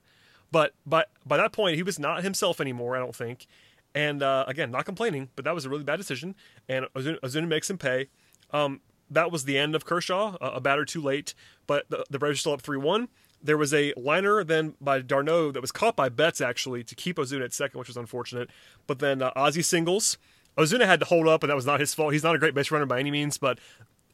but 0.52 0.74
by 0.86 1.06
by 1.26 1.38
that 1.38 1.52
point 1.52 1.76
he 1.76 1.84
was 1.84 2.00
not 2.00 2.24
himself 2.24 2.62
anymore. 2.62 2.96
I 2.96 3.00
don't 3.00 3.16
think. 3.16 3.48
And 3.94 4.24
uh, 4.24 4.46
again, 4.48 4.72
not 4.72 4.86
complaining, 4.86 5.30
but 5.36 5.46
that 5.46 5.54
was 5.54 5.66
a 5.66 5.70
really 5.70 5.84
bad 5.84 5.98
decision. 5.98 6.36
And 6.70 6.86
Ozuna, 6.96 7.20
Ozuna 7.20 7.48
makes 7.48 7.70
him 7.70 7.78
pay. 7.78 8.08
Um, 8.52 8.80
that 9.10 9.32
was 9.32 9.44
the 9.44 9.58
end 9.58 9.76
of 9.76 9.84
Kershaw, 9.84 10.38
a, 10.40 10.52
a 10.52 10.62
batter 10.62 10.86
too 10.86 11.02
late. 11.02 11.34
But 11.68 11.90
the, 11.90 12.06
the 12.10 12.18
Braves 12.18 12.38
are 12.38 12.40
still 12.40 12.54
up 12.54 12.62
three 12.62 12.78
one. 12.78 13.10
There 13.44 13.58
was 13.58 13.74
a 13.74 13.94
liner 13.98 14.44
then 14.44 14.76
by 14.80 15.02
d'Arnaud 15.02 15.52
that 15.54 15.62
was 15.62 15.72
caught 15.72 15.96
by 15.96 16.10
Betts 16.10 16.42
actually 16.42 16.84
to 16.84 16.96
keep 16.96 17.18
Ozuna 17.18 17.44
at 17.46 17.54
second, 17.54 17.80
which 17.80 17.88
was 17.88 17.98
unfortunate. 17.98 18.50
But 18.88 19.00
then 19.00 19.22
uh, 19.22 19.32
Ozzie 19.36 19.64
singles. 19.64 20.18
Ozuna 20.58 20.86
had 20.86 21.00
to 21.00 21.06
hold 21.06 21.28
up, 21.28 21.44
and 21.44 21.50
that 21.50 21.56
was 21.56 21.66
not 21.66 21.80
his 21.80 21.94
fault. 21.94 22.14
He's 22.14 22.24
not 22.24 22.36
a 22.36 22.40
great 22.40 22.54
base 22.54 22.72
runner 22.72 22.86
by 22.86 23.00
any 23.00 23.10
means, 23.10 23.38
but 23.38 23.58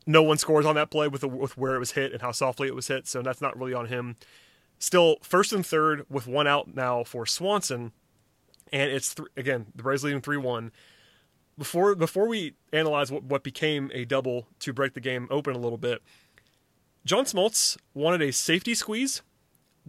no 0.06 0.24
one 0.24 0.38
scores 0.38 0.66
on 0.66 0.76
that 0.76 0.90
play 0.90 1.08
with 1.08 1.22
the, 1.22 1.28
with 1.28 1.58
where 1.58 1.76
it 1.76 1.80
was 1.80 1.92
hit 1.92 2.14
and 2.14 2.22
how 2.22 2.32
softly 2.32 2.68
it 2.68 2.76
was 2.76 2.88
hit, 2.88 3.08
so 3.08 3.22
that's 3.22 3.42
not 3.42 3.58
really 3.58 3.74
on 3.74 3.88
him. 3.88 4.16
Still 4.80 5.18
first 5.22 5.52
and 5.54 5.66
third 5.66 6.06
with 6.10 6.28
one 6.28 6.46
out 6.48 6.76
now 6.76 7.04
for 7.04 7.26
Swanson, 7.26 7.92
and 8.72 8.92
it's 8.92 9.16
th- 9.16 9.28
again 9.36 9.68
the 9.76 9.82
Braves 9.84 10.04
leading 10.04 10.22
three 10.22 10.38
one. 10.38 10.72
Before 11.58 11.96
before 11.96 12.28
we 12.28 12.54
analyze 12.72 13.12
what, 13.12 13.24
what 13.24 13.44
became 13.44 13.90
a 13.94 14.06
double 14.06 14.46
to 14.60 14.74
break 14.74 14.94
the 14.94 15.00
game 15.02 15.28
open 15.32 15.56
a 15.56 15.58
little 15.58 15.80
bit, 15.80 16.04
John 17.06 17.26
Smoltz 17.26 17.76
wanted 17.96 18.22
a 18.22 18.32
safety 18.32 18.76
squeeze. 18.76 19.24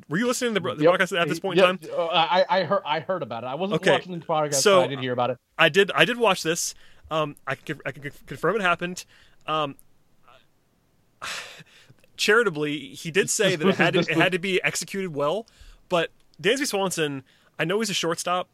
Were 0.08 0.16
you 0.16 0.26
listening 0.26 0.54
to 0.54 0.60
the, 0.60 0.74
the 0.74 0.82
Yep. 0.84 0.90
broadcast 0.90 1.12
at 1.12 1.28
this 1.28 1.40
point 1.40 1.58
in 1.58 1.64
time? 1.66 1.80
Uh, 1.92 2.06
I 2.06 2.46
I 2.48 2.64
heard 2.64 2.82
I 2.86 3.00
heard 3.00 3.22
about 3.22 3.44
it. 3.44 3.48
I 3.48 3.56
wasn't 3.56 3.82
Okay. 3.82 3.90
watching 3.92 4.18
the 4.18 4.24
podcast, 4.24 4.54
So, 4.54 4.78
but 4.80 4.84
I 4.84 4.86
did 4.86 5.00
hear 5.00 5.12
about 5.12 5.30
it. 5.30 5.36
I 5.58 5.68
did. 5.68 5.90
I 5.94 6.06
did 6.06 6.16
watch 6.16 6.42
this. 6.42 6.74
Um, 7.10 7.36
I 7.46 7.56
can, 7.56 7.80
I 7.84 7.90
can 7.92 8.10
confirm 8.26 8.56
it 8.56 8.62
happened. 8.62 9.04
Um, 9.46 9.74
charitably, 12.18 12.94
he 12.94 13.10
did 13.10 13.30
say 13.30 13.56
that 13.56 13.66
it 13.66 13.74
had 13.76 13.94
to, 13.94 14.00
it 14.00 14.10
had 14.16 14.32
to 14.32 14.38
be 14.38 14.62
executed 14.62 15.14
well. 15.14 15.46
But 15.88 16.10
Dansby 16.42 16.66
Swanson, 16.66 17.22
I 17.58 17.64
know 17.64 17.78
he's 17.80 17.90
a 17.90 17.94
shortstop, 17.94 18.48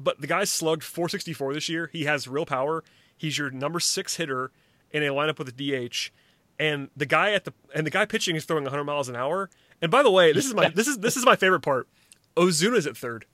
but 0.00 0.20
the 0.20 0.26
guy's 0.26 0.50
slugged 0.50 0.82
464 0.82 1.54
this 1.54 1.68
year. 1.68 1.90
He 1.92 2.04
has 2.04 2.26
real 2.26 2.46
power. 2.46 2.82
He's 3.16 3.36
your 3.36 3.50
number 3.50 3.80
six 3.80 4.16
hitter 4.16 4.50
in 4.90 5.02
a 5.02 5.08
lineup 5.08 5.38
with 5.38 5.48
a 5.48 5.52
DH, 5.52 6.10
and 6.58 6.88
the 6.96 7.04
guy 7.06 7.32
at 7.32 7.44
the 7.44 7.52
and 7.74 7.86
the 7.86 7.90
guy 7.90 8.06
pitching 8.06 8.36
is 8.36 8.44
throwing 8.44 8.64
100 8.64 8.84
miles 8.84 9.08
an 9.08 9.16
hour. 9.16 9.50
And 9.82 9.90
by 9.90 10.02
the 10.02 10.10
way, 10.10 10.32
this 10.32 10.46
is 10.46 10.54
my 10.54 10.70
this 10.70 10.86
is 10.86 10.98
this 10.98 11.16
is 11.16 11.24
my 11.26 11.36
favorite 11.36 11.60
part. 11.60 11.88
Ozuna's 12.36 12.86
at 12.86 12.96
third, 12.96 13.26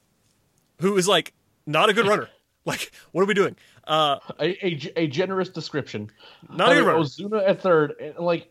who 0.80 0.96
is 0.96 1.06
like 1.06 1.32
not 1.66 1.88
a 1.88 1.92
good 1.92 2.06
runner. 2.06 2.28
Like, 2.66 2.92
what 3.12 3.20
are 3.20 3.26
we 3.26 3.34
doing? 3.34 3.56
Uh, 3.86 4.20
A, 4.40 4.66
a, 4.66 4.92
a 4.96 5.06
generous 5.06 5.50
description. 5.50 6.10
Not 6.48 6.70
I 6.70 6.72
a 6.72 6.74
mean, 6.76 6.84
good 6.84 6.90
runner. 6.92 7.04
Ozuna 7.04 7.46
at 7.46 7.60
third, 7.60 7.92
and 8.00 8.16
like, 8.16 8.50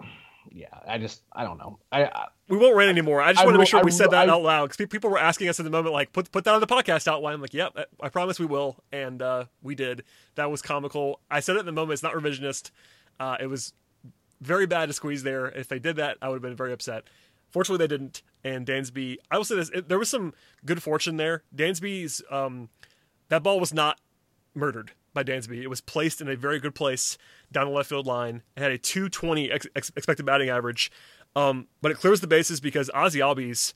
yeah, 0.51 0.67
I 0.87 0.97
just 0.97 1.21
I 1.31 1.43
don't 1.43 1.57
know. 1.57 1.79
I, 1.91 2.05
I 2.05 2.27
we 2.47 2.57
won't 2.57 2.75
rant 2.75 2.89
anymore. 2.89 3.21
I 3.21 3.31
just 3.31 3.41
I 3.41 3.45
want 3.45 3.55
to 3.55 3.59
make 3.59 3.67
sure 3.67 3.79
I 3.79 3.83
we 3.83 3.91
said 3.91 4.11
that 4.11 4.29
out 4.29 4.41
loud 4.41 4.69
because 4.69 4.87
people 4.87 5.09
were 5.09 5.17
asking 5.17 5.49
us 5.49 5.59
at 5.59 5.63
the 5.63 5.69
moment, 5.69 5.93
like, 5.93 6.11
put 6.13 6.31
put 6.31 6.43
that 6.43 6.53
on 6.53 6.59
the 6.59 6.67
podcast 6.67 7.07
outline. 7.07 7.35
I'm 7.35 7.41
like, 7.41 7.53
yep, 7.53 7.75
I 8.01 8.09
promise 8.09 8.39
we 8.39 8.45
will, 8.45 8.77
and 8.91 9.21
uh, 9.21 9.45
we 9.61 9.75
did. 9.75 10.03
That 10.35 10.51
was 10.51 10.61
comical. 10.61 11.19
I 11.31 11.39
said 11.39 11.55
it 11.55 11.59
in 11.59 11.65
the 11.65 11.71
moment. 11.71 11.93
It's 11.93 12.03
not 12.03 12.13
revisionist. 12.13 12.71
Uh, 13.19 13.37
it 13.39 13.47
was 13.47 13.73
very 14.41 14.65
bad 14.65 14.87
to 14.87 14.93
squeeze 14.93 15.23
there. 15.23 15.47
If 15.47 15.67
they 15.67 15.79
did 15.79 15.95
that, 15.95 16.17
I 16.21 16.27
would 16.29 16.35
have 16.35 16.41
been 16.41 16.55
very 16.55 16.73
upset. 16.73 17.05
Fortunately, 17.49 17.85
they 17.85 17.95
didn't. 17.95 18.21
And 18.43 18.65
Dansby, 18.65 19.17
I 19.31 19.37
will 19.37 19.45
say 19.45 19.55
this: 19.55 19.69
it, 19.69 19.89
there 19.89 19.99
was 19.99 20.09
some 20.09 20.33
good 20.65 20.83
fortune 20.83 21.17
there. 21.17 21.43
Dansby's 21.55 22.21
um, 22.29 22.69
that 23.29 23.43
ball 23.43 23.59
was 23.59 23.73
not 23.73 23.99
murdered 24.53 24.91
by 25.13 25.23
Dansby. 25.23 25.61
It 25.61 25.67
was 25.67 25.81
placed 25.81 26.21
in 26.21 26.27
a 26.27 26.35
very 26.35 26.59
good 26.59 26.75
place 26.75 27.17
down 27.51 27.67
the 27.67 27.73
left 27.73 27.89
field 27.89 28.05
line. 28.07 28.41
It 28.57 28.61
had 28.61 28.71
a 28.71 28.77
220 28.77 29.51
ex- 29.51 29.67
ex- 29.75 29.91
expected 29.95 30.25
batting 30.25 30.49
average, 30.49 30.91
um, 31.35 31.67
but 31.81 31.91
it 31.91 31.97
clears 31.97 32.21
the 32.21 32.27
bases 32.27 32.59
because 32.59 32.89
Ozzie 32.93 33.19
Albies 33.19 33.73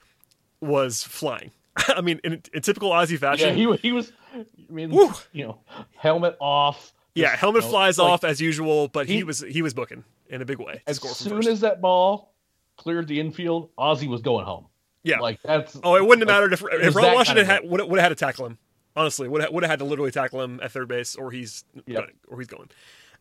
was 0.62 1.04
flying. 1.04 1.52
I 1.89 2.02
mean, 2.02 2.19
in, 2.23 2.41
in 2.54 2.62
typical 2.62 2.91
Ozzie 2.91 3.15
yeah, 3.15 3.19
fashion, 3.19 3.56
he 3.56 3.71
he 3.78 3.91
was. 3.91 4.12
I 4.36 4.45
mean, 4.69 4.89
Woo. 4.91 5.12
you 5.32 5.45
know, 5.45 5.60
helmet 5.95 6.36
off. 6.39 6.93
yeah, 7.15 7.36
helmet 7.36 7.62
you 7.63 7.67
know, 7.67 7.71
flies 7.71 7.97
like, 7.97 8.10
off 8.10 8.23
as 8.23 8.41
usual, 8.41 8.88
but 8.88 9.08
he, 9.08 9.17
he- 9.17 9.23
was 9.23 9.41
he 9.41 9.62
was 9.62 9.73
booking 9.73 10.04
in 10.30 10.41
a 10.41 10.45
big 10.45 10.60
way. 10.60 10.82
As 10.88 11.00
soon 11.00 11.38
first. 11.38 11.47
as 11.47 11.60
that 11.62 11.82
ball 11.82 12.34
cleared 12.78 13.08
the 13.08 13.19
infield, 13.19 13.69
Ozzie 13.78 14.08
was 14.08 14.21
going 14.21 14.45
home. 14.45 14.65
yeah, 15.04 15.19
Like 15.19 15.41
that's. 15.41 15.80
Oh, 15.84 15.95
it 15.95 16.06
wouldn't 16.06 16.28
have 16.28 16.41
like, 16.41 16.52
mattered 16.52 16.54
if, 16.54 16.86
if 16.88 16.95
Ron 16.95 17.13
Washington 17.13 17.45
kind 17.45 17.60
of 17.60 17.63
had 17.63 17.71
would 17.71 17.82
would 17.89 18.00
have 18.00 18.10
had 18.10 18.17
to 18.17 18.26
tackle 18.26 18.45
him. 18.47 18.58
Honestly, 18.97 19.27
would 19.29 19.41
have, 19.41 19.51
would 19.53 19.63
have 19.63 19.69
had 19.69 19.79
to 19.79 19.86
literally 19.86 20.12
tackle 20.12 20.41
him 20.41 20.60
at 20.62 20.71
third 20.71 20.88
base, 20.89 21.15
or 21.15 21.31
he's 21.31 21.63
Yep. 21.86 22.10
or 22.27 22.39
he's 22.39 22.47
going. 22.47 22.69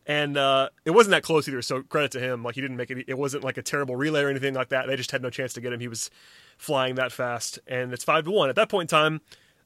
And 0.07 0.37
uh, 0.37 0.69
it 0.85 0.91
wasn't 0.91 1.11
that 1.11 1.23
close 1.23 1.47
either. 1.47 1.61
So 1.61 1.83
credit 1.83 2.11
to 2.13 2.19
him. 2.19 2.41
Like 2.43 2.55
he 2.55 2.61
didn't 2.61 2.77
make 2.77 2.89
it. 2.91 3.05
It 3.07 3.17
wasn't 3.17 3.43
like 3.43 3.57
a 3.57 3.61
terrible 3.61 3.95
relay 3.95 4.21
or 4.23 4.29
anything 4.29 4.53
like 4.53 4.69
that. 4.69 4.87
They 4.87 4.95
just 4.95 5.11
had 5.11 5.21
no 5.21 5.29
chance 5.29 5.53
to 5.53 5.61
get 5.61 5.71
him. 5.73 5.79
He 5.79 5.87
was 5.87 6.09
flying 6.57 6.95
that 6.95 7.11
fast, 7.11 7.59
and 7.67 7.93
it's 7.93 8.03
five 8.03 8.23
to 8.25 8.31
one. 8.31 8.49
At 8.49 8.55
that 8.55 8.69
point 8.69 8.91
in 8.91 8.97
time, 8.97 9.21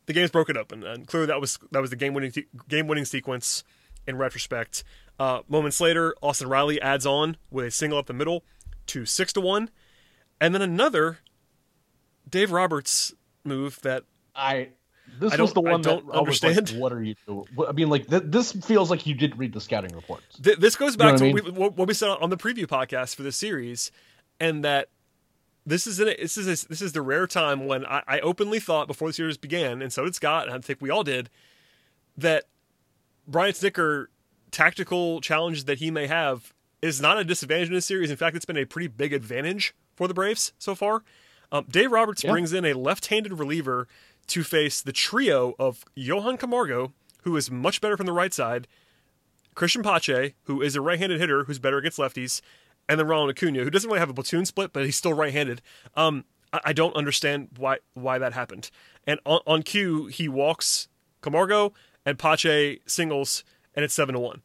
the 0.08 0.14
game's 0.14 0.32
broken 0.32 0.58
open, 0.58 0.84
and 0.84 1.08
clearly 1.08 1.28
that 1.28 1.40
was 1.40 1.58
that 1.72 1.80
was 1.80 1.92
the 1.92 1.96
game 1.96 2.14
winning 2.14 2.34
game 2.68 2.88
winning 2.88 3.06
sequence. 3.06 3.64
In 4.08 4.18
retrospect, 4.18 4.84
uh, 5.20 5.42
moments 5.48 5.80
later, 5.80 6.16
Austin 6.24 6.50
Riley 6.50 6.82
adds 6.82 7.06
on 7.06 7.38
with 7.52 7.66
a 7.68 7.72
single 7.72 8.00
up 8.00 8.08
the 8.08 8.14
middle 8.14 8.44
to 8.88 9.06
six 9.06 9.32
to 9.34 9.42
one, 9.42 9.70
and 10.42 10.56
then 10.56 10.62
another 10.64 11.20
Dave 12.28 12.52
Roberts 12.52 13.14
move 13.44 13.80
that 13.84 14.06
I. 14.36 14.70
This 15.30 15.38
was 15.38 15.54
the 15.54 15.62
one 15.62 15.82
don't 15.82 16.06
that 16.08 16.14
I 16.16 16.20
was 16.20 16.42
like, 16.44 16.52
understand. 16.58 16.82
"What 16.82 16.92
are 16.92 17.02
you 17.02 17.16
doing?" 17.26 17.46
I 17.68 17.72
mean, 17.72 17.90
like 17.90 18.08
th- 18.10 18.24
this 18.26 18.52
feels 18.52 18.90
like 18.90 19.06
you 19.06 19.16
did 19.16 19.38
read 19.38 19.54
the 19.54 19.62
scouting 19.62 19.96
reports. 19.96 20.38
th- 20.42 20.58
this 20.58 20.76
goes 20.76 20.98
know 20.98 21.06
back 21.06 21.12
what 21.14 21.18
to 21.20 21.30
I 21.30 21.34
what, 21.34 21.44
we, 21.46 21.52
what, 21.52 21.78
what 21.78 21.88
we 21.88 21.94
said 21.94 22.10
on 22.10 22.30
the 22.30 22.38
preview 22.38 22.66
podcast 22.66 23.16
for 23.16 23.24
this 23.24 23.38
series, 23.38 23.92
and 24.40 24.64
that 24.66 24.90
this 25.66 25.86
is 25.88 26.00
an, 26.00 26.08
this 26.20 26.38
is 26.38 26.48
a, 26.64 26.68
this 26.68 26.82
is 26.82 26.92
the 26.94 27.02
rare 27.02 27.28
time 27.28 27.66
when 27.68 27.86
I, 27.86 28.02
I 28.08 28.20
openly 28.20 28.60
thought 28.60 28.88
before 28.88 29.08
the 29.10 29.14
series 29.14 29.38
began, 29.38 29.82
and 29.82 29.94
so 29.94 30.04
did 30.06 30.16
Scott, 30.16 30.48
and 30.48 30.56
I 30.56 30.60
think 30.60 30.82
we 30.82 30.90
all 30.90 31.04
did, 31.04 31.30
that 32.18 32.46
Brian 33.28 33.54
Snitker 33.54 34.08
tactical 34.50 35.22
challenges 35.22 35.66
that 35.66 35.78
he 35.78 35.92
may 35.92 36.08
have 36.08 36.54
is 36.82 37.00
not 37.00 37.18
a 37.20 37.24
disadvantage 37.24 37.68
in 37.68 37.76
this 37.76 37.86
series. 37.86 38.10
In 38.10 38.18
fact, 38.18 38.36
it's 38.36 38.44
been 38.46 38.58
a 38.58 38.66
pretty 38.66 38.88
big 38.88 39.14
advantage 39.14 39.74
for 39.96 40.08
the 40.08 40.14
Braves 40.14 40.52
so 40.58 40.74
far. 40.74 41.04
Um, 41.52 41.66
Dave 41.70 41.92
Roberts 41.92 42.24
Yeah. 42.24 42.32
brings 42.32 42.54
in 42.54 42.66
a 42.66 42.74
left-handed 42.74 43.34
reliever 43.34 43.88
to 44.28 44.44
face 44.44 44.82
the 44.82 44.92
trio 44.92 45.56
of 45.60 45.84
Johan 45.96 46.38
Camargo, 46.38 46.94
who 47.24 47.36
is 47.36 47.52
much 47.52 47.82
better 47.82 47.98
from 47.98 48.06
the 48.06 48.14
right 48.14 48.34
side, 48.34 48.68
Cristian 49.56 49.84
Pache, 49.84 50.34
who 50.44 50.62
is 50.62 50.76
a 50.76 50.82
right-handed 50.82 51.20
hitter 51.20 51.44
who's 51.44 51.60
better 51.60 51.78
against 51.78 51.98
lefties, 51.98 52.42
and 52.88 53.00
then 53.00 53.08
Ronald 53.08 53.30
Acuna, 53.30 53.64
who 53.64 53.70
doesn't 53.70 53.90
really 53.90 54.00
have 54.00 54.10
a 54.10 54.14
platoon 54.14 54.46
split, 54.46 54.74
but 54.74 54.86
he's 54.86 54.96
still 54.96 55.14
right-handed. 55.14 55.62
Um, 55.96 56.26
I, 56.54 56.60
I 56.66 56.74
don't 56.74 56.96
understand 56.96 57.50
why 57.58 57.80
why 57.94 58.18
that 58.18 58.34
happened. 58.34 58.72
And 59.06 59.20
on, 59.26 59.42
on 59.46 59.64
cue, 59.64 60.06
he 60.08 60.28
walks 60.28 60.88
Camargo 61.22 61.74
and 62.06 62.18
Pache 62.18 62.80
singles, 62.86 63.44
and 63.76 63.84
it's 63.84 63.94
seven 63.94 64.14
to 64.14 64.20
one. 64.20 64.42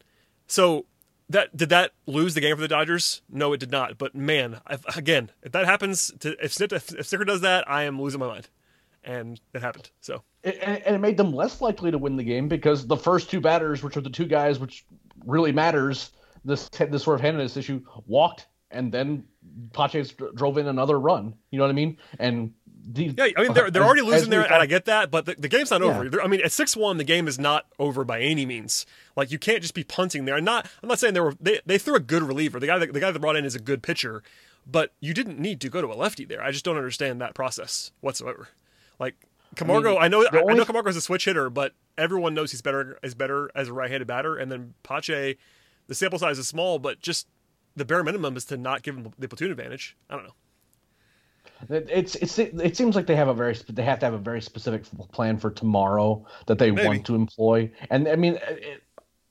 So 0.47 0.85
that 1.29 1.55
did 1.55 1.69
that 1.69 1.91
lose 2.05 2.33
the 2.33 2.41
game 2.41 2.55
for 2.55 2.61
the 2.61 2.67
Dodgers? 2.67 3.21
No, 3.29 3.53
it 3.53 3.59
did 3.59 3.71
not. 3.71 3.97
But 3.97 4.15
man, 4.15 4.61
if, 4.69 4.95
again, 4.95 5.31
if 5.41 5.51
that 5.51 5.65
happens, 5.65 6.11
to, 6.19 6.31
if 6.43 6.59
if, 6.61 6.87
Snitker 6.87 7.25
does 7.25 7.41
that, 7.41 7.69
I 7.69 7.83
am 7.83 8.01
losing 8.01 8.19
my 8.19 8.27
mind, 8.27 8.49
and 9.07 9.39
it 9.55 9.61
happened. 9.61 9.89
So 10.01 10.21
and, 10.43 10.55
and 10.85 10.95
it 10.95 10.99
made 10.99 11.17
them 11.17 11.33
less 11.33 11.61
likely 11.61 11.89
to 11.89 11.97
win 11.97 12.15
the 12.15 12.23
game 12.23 12.47
because 12.47 12.85
the 12.85 12.97
first 12.97 13.31
two 13.31 13.41
batters, 13.41 13.81
which 13.81 13.97
are 13.97 14.01
the 14.01 14.09
two 14.09 14.25
guys 14.25 14.59
which 14.59 14.85
really 15.25 15.51
matters, 15.51 16.11
this 16.45 16.69
this 16.69 17.03
sort 17.03 17.15
of 17.15 17.21
handedness 17.21 17.57
issue, 17.57 17.81
walked, 18.05 18.45
and 18.69 18.91
then 18.91 19.23
Pache 19.73 20.03
drove 20.35 20.57
in 20.59 20.67
another 20.67 20.99
run. 20.99 21.33
You 21.51 21.57
know 21.57 21.63
what 21.63 21.71
I 21.71 21.73
mean? 21.73 21.97
And 22.19 22.53
these, 22.89 23.13
Yeah, 23.17 23.27
I 23.35 23.41
mean 23.43 23.53
they're 23.53 23.71
they're 23.71 23.83
already 23.83 24.01
as 24.01 24.07
losing 24.07 24.29
there, 24.29 24.43
and 24.43 24.53
I 24.61 24.65
get 24.65 24.85
that, 24.85 25.09
but 25.11 25.25
the, 25.25 25.35
the 25.37 25.47
game's 25.49 25.71
not 25.71 25.81
over. 25.81 26.07
They're- 26.09 26.21
I 26.21 26.27
mean, 26.27 26.41
at 26.41 26.51
six 26.51 26.75
one, 26.75 26.97
the 26.97 27.03
game 27.03 27.27
is 27.27 27.37
not 27.39 27.65
over 27.79 28.03
by 28.05 28.19
any 28.21 28.45
means. 28.45 28.85
Like 29.15 29.31
you 29.31 29.39
can't 29.39 29.61
just 29.61 29.73
be 29.73 29.83
punting 29.83 30.25
there. 30.25 30.35
And 30.35 30.45
not, 30.45 30.69
I'm 30.83 30.87
not 30.87 30.99
saying 30.99 31.13
they 31.13 31.19
were 31.19 31.33
they, 31.41 31.59
they 31.65 31.77
threw 31.77 31.95
a 31.95 31.99
good 31.99 32.23
reliever. 32.23 32.59
The 32.59 32.67
guy 32.67 32.77
that, 32.77 32.93
the 32.93 32.99
guy 32.99 33.11
that 33.11 33.19
brought 33.19 33.35
in 33.35 33.43
is 33.45 33.55
a 33.55 33.59
good 33.59 33.81
pitcher, 33.83 34.23
but 34.65 34.93
you 35.01 35.13
didn't 35.13 35.39
need 35.39 35.59
to 35.61 35.69
go 35.69 35.81
to 35.81 35.87
a 35.87 35.95
lefty 35.95 36.23
there. 36.23 36.41
I 36.41 36.51
just 36.51 36.63
don't 36.63 36.77
understand 36.77 37.19
that 37.19 37.33
process 37.33 37.91
whatsoever. 37.99 38.49
Like 38.99 39.15
Camargo, 39.55 39.97
I, 39.97 40.07
know 40.07 40.23
the 40.23 40.37
I, 40.37 40.39
I 40.39 40.41
only- 40.43 40.55
know 40.55 40.65
Camargo's 40.65 40.95
a 40.95 41.01
switch 41.01 41.25
hitter, 41.25 41.49
but 41.49 41.73
everyone 41.97 42.33
knows 42.33 42.51
he's 42.51 42.61
better 42.61 42.97
is 43.03 43.15
better 43.15 43.49
as 43.55 43.67
a 43.69 43.73
right-handed 43.73 44.07
batter. 44.07 44.35
And 44.37 44.51
then 44.51 44.73
Pache, 44.83 45.37
the 45.87 45.95
sample 45.95 46.19
size 46.19 46.37
is 46.39 46.47
small, 46.47 46.79
but 46.79 46.99
just 47.01 47.27
the 47.75 47.85
bare 47.85 48.03
minimum 48.03 48.35
is 48.37 48.45
to 48.45 48.57
not 48.57 48.81
give 48.83 48.95
him 48.97 49.13
the 49.17 49.27
platoon 49.27 49.51
advantage. 49.51 49.95
I 50.09 50.15
don't 50.15 50.25
know. 50.25 50.33
It's 51.69 52.15
it's 52.15 52.37
it 52.37 52.77
seems 52.77 52.95
like 52.95 53.07
they 53.07 53.15
have 53.15 53.29
a 53.29 53.33
very 53.33 53.55
they 53.69 53.83
have 53.83 53.99
to 53.99 54.05
have 54.05 54.13
a 54.13 54.19
very 54.19 54.41
specific 54.41 54.83
plan 55.11 55.37
for 55.37 55.49
tomorrow 55.49 56.23
that 56.45 56.59
they 56.59 56.69
Maybe. 56.71 56.87
want 56.87 57.05
to 57.07 57.15
employ. 57.15 57.71
And 57.89 58.07
I 58.07 58.15
mean, 58.15 58.37
it, 58.47 58.83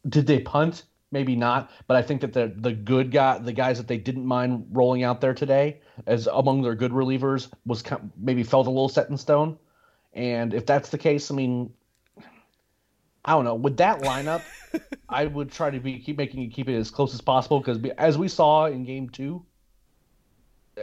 did 0.08 0.26
they 0.26 0.40
punt? 0.40 0.84
Maybe 1.16 1.34
not, 1.34 1.70
but 1.86 1.96
I 1.96 2.02
think 2.02 2.20
that 2.20 2.34
the 2.34 2.52
the 2.54 2.74
good 2.74 3.10
guy, 3.10 3.38
the 3.38 3.50
guys 3.50 3.78
that 3.78 3.88
they 3.88 3.96
didn't 3.96 4.26
mind 4.26 4.66
rolling 4.72 5.02
out 5.02 5.22
there 5.22 5.32
today 5.32 5.80
as 6.06 6.26
among 6.26 6.60
their 6.60 6.74
good 6.74 6.92
relievers 6.92 7.48
was 7.64 7.80
kind 7.80 8.10
maybe 8.18 8.42
felt 8.42 8.66
a 8.66 8.70
little 8.70 8.90
set 8.90 9.08
in 9.08 9.16
stone. 9.16 9.56
And 10.12 10.52
if 10.52 10.66
that's 10.66 10.90
the 10.90 10.98
case, 10.98 11.30
I 11.30 11.34
mean, 11.34 11.72
I 13.24 13.32
don't 13.32 13.46
know. 13.46 13.54
With 13.54 13.78
that 13.78 14.02
lineup, 14.02 14.42
I 15.08 15.24
would 15.24 15.50
try 15.50 15.70
to 15.70 15.80
be 15.80 16.00
keep 16.00 16.18
making 16.18 16.42
it 16.42 16.48
keep 16.48 16.68
it 16.68 16.76
as 16.76 16.90
close 16.90 17.14
as 17.14 17.22
possible 17.22 17.60
because 17.60 17.78
as 17.96 18.18
we 18.18 18.28
saw 18.28 18.66
in 18.66 18.84
game 18.84 19.08
two, 19.08 19.42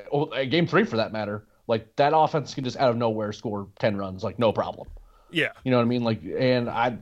or 0.09 0.35
uh, 0.35 0.45
game 0.45 0.65
three 0.65 0.83
for 0.83 0.97
that 0.97 1.13
matter, 1.13 1.45
like 1.67 1.95
that 1.97 2.13
offense 2.15 2.55
can 2.55 2.63
just 2.63 2.77
out 2.77 2.89
of 2.89 2.97
nowhere 2.97 3.33
score 3.33 3.67
ten 3.77 3.97
runs, 3.97 4.23
like 4.23 4.39
no 4.39 4.51
problem. 4.51 4.87
Yeah, 5.29 5.49
You 5.63 5.69
know 5.69 5.77
what 5.77 5.83
I 5.83 5.87
mean? 5.87 6.03
Like, 6.03 6.23
and 6.23 6.69
I, 6.71 6.97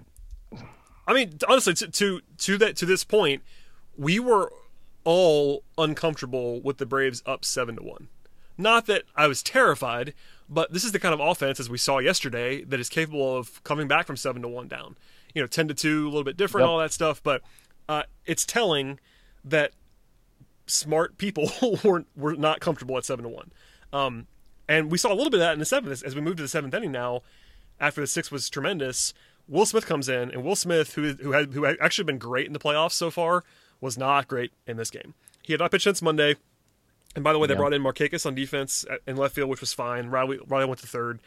I 1.12 1.14
mean, 1.14 1.38
honestly, 1.46 1.74
to 1.74 1.88
to 1.90 2.22
to 2.38 2.58
that 2.60 2.78
to 2.78 2.86
this 2.86 3.04
point, 3.04 3.44
we 3.98 4.18
were 4.18 4.50
all 5.04 5.64
uncomfortable 5.78 6.62
with 6.62 6.78
the 6.78 6.86
Braves 6.86 7.22
up 7.26 7.44
seven 7.44 7.76
to 7.76 7.84
one. 7.84 8.08
Not 8.58 8.86
that 8.86 9.04
I 9.14 9.28
was 9.28 9.44
terrified, 9.44 10.14
but 10.48 10.72
this 10.72 10.86
is 10.86 10.94
the 10.94 11.00
kind 11.00 11.14
of 11.14 11.20
offense 11.20 11.60
as 11.60 11.70
we 11.70 11.78
saw 11.78 12.00
yesterday 12.00 12.64
that 12.64 12.80
is 12.80 12.88
capable 12.88 13.36
of 13.36 13.62
coming 13.66 13.90
back 13.90 14.08
from 14.08 14.16
seven 14.16 14.42
to 14.44 14.48
one 14.48 14.70
down. 14.70 14.96
You 15.36 15.42
know, 15.42 15.48
ten 15.48 15.68
to 15.68 15.74
two, 15.74 16.04
a 16.06 16.10
little 16.10 16.24
bit 16.24 16.38
different, 16.38 16.64
Yep. 16.64 16.70
all 16.70 16.78
that 16.80 16.94
stuff. 16.94 17.22
But 17.22 17.42
uh, 17.90 18.04
it's 18.26 18.46
telling 18.46 18.98
that 19.44 19.74
smart 20.68 21.18
people 21.18 21.52
were 21.84 22.06
were 22.16 22.36
not 22.36 22.62
comfortable 22.62 22.98
at 22.98 23.04
seven 23.04 23.24
to 23.24 23.30
one. 23.30 23.52
Um, 23.92 24.28
and 24.70 24.90
we 24.90 24.98
saw 24.98 25.10
a 25.12 25.16
little 25.16 25.30
bit 25.30 25.42
of 25.42 25.42
that 25.42 25.54
in 25.54 25.60
the 25.60 25.66
seventh 25.66 26.04
as 26.06 26.16
we 26.16 26.22
moved 26.22 26.38
to 26.38 26.44
the 26.44 26.48
seventh 26.48 26.74
inning. 26.74 26.94
Now, 26.94 27.24
after 27.82 28.00
the 28.00 28.08
sixth 28.08 28.32
was 28.32 28.50
tremendous, 28.50 29.14
Will 29.48 29.66
Smith 29.66 29.86
comes 29.86 30.08
in, 30.10 30.32
and 30.32 30.44
Will 30.44 30.56
Smith, 30.56 30.94
who 30.96 31.14
who 31.14 31.32
had 31.34 31.54
who 31.54 31.64
had 31.64 31.78
actually 31.82 32.06
been 32.06 32.18
great 32.18 32.48
in 32.48 32.54
the 32.54 32.60
playoffs 32.60 32.94
so 32.94 33.10
far, 33.12 33.44
was 33.80 33.98
not 33.98 34.28
great 34.28 34.52
in 34.68 34.78
this 34.78 34.90
game. 34.92 35.14
He 35.44 35.54
had 35.54 35.60
not 35.60 35.72
pitched 35.72 35.84
since 35.86 36.02
Monday. 36.02 36.36
And 37.16 37.24
by 37.24 37.34
the 37.34 37.40
way, 37.40 37.48
they 37.48 37.54
Yeah. 37.56 37.58
brought 37.58 37.74
in 37.74 37.82
Markakis 37.84 38.26
on 38.26 38.36
defense 38.36 38.86
in 39.06 39.18
left 39.18 39.36
field, 39.36 39.50
which 39.50 39.60
was 39.60 39.74
fine. 39.74 40.08
Riley, 40.08 40.40
Riley 40.48 40.66
went 40.66 40.80
to 40.80 40.88
third. 40.88 41.20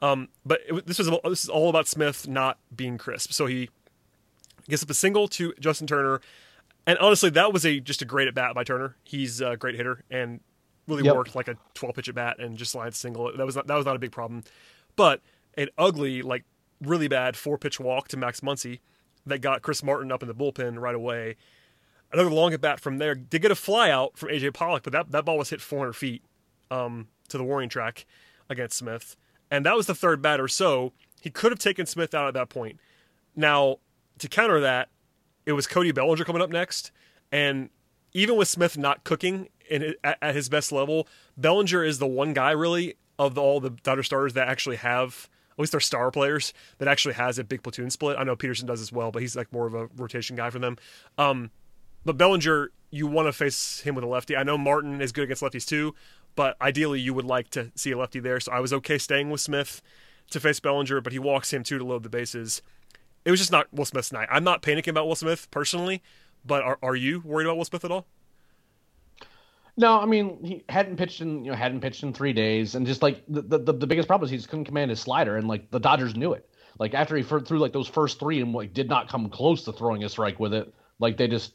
Um, 0.00 0.28
but 0.46 0.60
it, 0.68 0.86
this 0.86 0.98
was 0.98 1.10
this 1.24 1.42
is 1.44 1.48
all 1.50 1.68
about 1.68 1.88
Smith 1.88 2.28
not 2.28 2.58
being 2.74 2.96
crisp. 2.98 3.32
So 3.32 3.46
he 3.46 3.68
gets 4.68 4.82
up 4.82 4.90
a 4.90 4.94
single 4.94 5.26
to 5.28 5.52
Justin 5.58 5.86
Turner, 5.88 6.20
and 6.86 6.98
honestly, 6.98 7.30
that 7.30 7.52
was 7.52 7.64
a 7.66 7.80
just 7.80 8.02
a 8.02 8.04
great 8.04 8.28
at 8.28 8.34
bat 8.34 8.54
by 8.54 8.62
Turner. 8.64 8.96
He's 9.02 9.40
a 9.40 9.56
great 9.56 9.74
hitter 9.74 10.04
and 10.10 10.40
really 10.88 11.04
Yep. 11.04 11.14
worked 11.16 11.34
like 11.34 11.48
a 11.48 11.56
12 11.74 11.94
pitch 11.94 12.08
at 12.08 12.14
bat 12.14 12.38
and 12.38 12.56
just 12.56 12.74
lined 12.74 12.94
single. 12.94 13.32
That 13.36 13.46
was 13.46 13.54
not, 13.56 13.66
that 13.68 13.76
was 13.76 13.86
not 13.86 13.94
a 13.96 14.00
big 14.00 14.10
problem, 14.12 14.42
but 14.96 15.20
an 15.56 15.68
ugly 15.78 16.22
like 16.22 16.44
really 16.82 17.08
bad 17.08 17.36
four 17.36 17.58
pitch 17.58 17.80
walk 17.80 18.08
to 18.08 18.16
Max 18.16 18.40
Muncy 18.40 18.80
that 19.26 19.38
got 19.38 19.62
Chris 19.62 19.82
Martin 19.82 20.10
up 20.10 20.22
in 20.22 20.28
the 20.28 20.34
bullpen 20.34 20.78
right 20.78 20.94
away. 20.94 21.36
Another 22.12 22.30
long 22.30 22.52
at 22.52 22.60
bat 22.60 22.80
from 22.80 22.98
there. 22.98 23.14
Did 23.14 23.42
get 23.42 23.50
a 23.50 23.56
fly 23.56 23.90
out 23.90 24.18
from 24.18 24.28
AJ 24.28 24.52
Pollock, 24.52 24.82
but 24.82 24.92
that, 24.92 25.10
that 25.12 25.24
ball 25.24 25.38
was 25.38 25.50
hit 25.50 25.60
400 25.60 25.94
feet 25.94 26.22
um, 26.70 27.08
to 27.28 27.38
the 27.38 27.44
warning 27.44 27.68
track 27.68 28.04
against 28.50 28.76
Smith. 28.76 29.16
And 29.50 29.64
that 29.64 29.76
was 29.76 29.86
the 29.86 29.94
third 29.94 30.20
batter. 30.20 30.48
So 30.48 30.92
he 31.20 31.30
could 31.30 31.52
have 31.52 31.58
taken 31.58 31.86
Smith 31.86 32.14
out 32.14 32.28
at 32.28 32.34
that 32.34 32.48
point. 32.48 32.78
Now, 33.34 33.78
to 34.18 34.28
counter 34.28 34.60
that, 34.60 34.88
it 35.46 35.52
was 35.52 35.66
Cody 35.66 35.92
Bellinger 35.92 36.24
coming 36.24 36.42
up 36.42 36.50
next. 36.50 36.90
And 37.30 37.70
even 38.12 38.36
with 38.36 38.48
Smith 38.48 38.76
not 38.76 39.04
cooking 39.04 39.48
in, 39.70 39.94
at, 40.04 40.18
at 40.20 40.34
his 40.34 40.48
best 40.48 40.72
level, 40.72 41.08
Bellinger 41.36 41.82
is 41.82 41.98
the 41.98 42.06
one 42.06 42.34
guy 42.34 42.50
really 42.50 42.96
of 43.18 43.38
all 43.38 43.60
the 43.60 43.70
Dodger 43.70 44.02
starters 44.02 44.34
that 44.34 44.48
actually 44.48 44.76
have, 44.76 45.28
at 45.52 45.58
least 45.58 45.72
their 45.72 45.80
star 45.80 46.10
players, 46.10 46.52
that 46.78 46.88
actually 46.88 47.14
has 47.14 47.38
a 47.38 47.44
big 47.44 47.62
platoon 47.62 47.90
split. 47.90 48.18
I 48.18 48.24
know 48.24 48.36
Pederson 48.36 48.66
does 48.66 48.80
as 48.80 48.92
well, 48.92 49.10
but 49.10 49.22
he's 49.22 49.36
like 49.36 49.52
more 49.52 49.66
of 49.66 49.74
a 49.74 49.86
rotation 49.96 50.36
guy 50.36 50.50
for 50.50 50.58
them. 50.58 50.76
Um, 51.18 51.50
but 52.04 52.16
Bellinger, 52.16 52.70
you 52.90 53.06
want 53.06 53.28
to 53.28 53.32
face 53.32 53.80
him 53.80 53.94
with 53.94 54.04
a 54.04 54.08
lefty. 54.08 54.36
I 54.36 54.42
know 54.42 54.58
Martin 54.58 55.00
is 55.00 55.12
good 55.12 55.24
against 55.24 55.42
lefties 55.42 55.66
too, 55.66 55.94
but 56.34 56.56
ideally 56.60 57.00
you 57.00 57.14
would 57.14 57.24
like 57.24 57.50
to 57.50 57.70
see 57.74 57.92
a 57.92 57.98
lefty 57.98 58.20
there. 58.20 58.40
So 58.40 58.52
I 58.52 58.60
was 58.60 58.72
okay 58.72 58.98
staying 58.98 59.30
with 59.30 59.40
Smith 59.40 59.82
to 60.30 60.40
face 60.40 60.60
Bellinger, 60.60 61.00
but 61.00 61.12
he 61.12 61.18
walks 61.18 61.52
him 61.52 61.62
too 61.62 61.78
to 61.78 61.84
load 61.84 62.02
the 62.02 62.08
bases. 62.08 62.62
It 63.24 63.30
was 63.30 63.40
just 63.40 63.52
not 63.52 63.72
Will 63.72 63.84
Smith's 63.84 64.12
night. 64.12 64.28
I'm 64.30 64.44
not 64.44 64.62
panicking 64.62 64.88
about 64.88 65.06
Will 65.06 65.14
Smith 65.14 65.50
personally, 65.50 66.02
but 66.44 66.62
are, 66.62 66.78
are 66.82 66.96
you 66.96 67.20
worried 67.20 67.46
about 67.46 67.56
Will 67.56 67.64
Smith 67.64 67.84
at 67.84 67.90
all? 67.90 68.06
No, 69.76 69.98
I 69.98 70.06
mean 70.06 70.44
he 70.44 70.64
hadn't 70.68 70.96
pitched 70.96 71.20
in 71.20 71.44
you 71.44 71.50
know 71.50 71.56
hadn't 71.56 71.80
pitched 71.80 72.02
in 72.02 72.12
three 72.12 72.32
days, 72.32 72.74
and 72.74 72.86
just 72.86 73.02
like 73.02 73.22
the 73.28 73.42
the, 73.42 73.72
the 73.72 73.86
biggest 73.86 74.06
problem 74.06 74.26
is 74.26 74.30
he 74.30 74.36
just 74.36 74.48
couldn't 74.48 74.66
command 74.66 74.90
his 74.90 75.00
slider, 75.00 75.36
and 75.36 75.48
like 75.48 75.70
the 75.70 75.80
Dodgers 75.80 76.14
knew 76.14 76.32
it. 76.32 76.48
Like 76.78 76.94
after 76.94 77.16
he 77.16 77.22
threw 77.22 77.58
like 77.58 77.72
those 77.72 77.88
first 77.88 78.18
three 78.18 78.40
and 78.40 78.52
like 78.52 78.74
did 78.74 78.88
not 78.88 79.08
come 79.08 79.28
close 79.30 79.64
to 79.64 79.72
throwing 79.72 80.04
a 80.04 80.08
strike 80.08 80.38
with 80.38 80.52
it, 80.52 80.72
like 80.98 81.16
they 81.16 81.28
just 81.28 81.54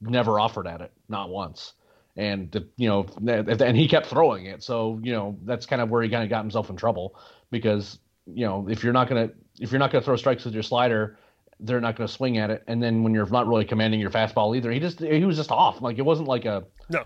never 0.00 0.38
offered 0.40 0.66
at 0.66 0.80
it, 0.80 0.92
not 1.08 1.30
once. 1.30 1.74
And 2.16 2.50
the, 2.50 2.66
you 2.76 2.88
know, 2.88 3.06
and 3.26 3.76
he 3.76 3.88
kept 3.88 4.06
throwing 4.06 4.46
it, 4.46 4.62
so 4.62 4.98
you 5.02 5.12
know 5.12 5.38
that's 5.44 5.66
kind 5.66 5.82
of 5.82 5.90
where 5.90 6.02
he 6.02 6.08
kind 6.08 6.24
of 6.24 6.30
got 6.30 6.42
himself 6.42 6.70
in 6.70 6.76
trouble 6.76 7.18
because 7.50 7.98
you 8.26 8.46
know 8.46 8.66
if 8.68 8.82
you're 8.82 8.94
not 8.94 9.08
gonna 9.08 9.30
if 9.60 9.70
you're 9.70 9.78
not 9.78 9.92
gonna 9.92 10.04
throw 10.04 10.16
strikes 10.16 10.44
with 10.44 10.54
your 10.54 10.62
slider, 10.62 11.18
they're 11.60 11.80
not 11.80 11.94
gonna 11.94 12.08
swing 12.08 12.38
at 12.38 12.50
it, 12.50 12.64
and 12.66 12.82
then 12.82 13.02
when 13.02 13.12
you're 13.12 13.26
not 13.26 13.46
really 13.46 13.66
commanding 13.66 14.00
your 14.00 14.10
fastball 14.10 14.56
either, 14.56 14.72
he 14.72 14.80
just 14.80 15.00
he 15.00 15.24
was 15.24 15.36
just 15.36 15.50
off. 15.50 15.82
Like 15.82 15.98
it 15.98 16.02
wasn't 16.06 16.28
like 16.28 16.46
a 16.46 16.64
No. 16.88 17.04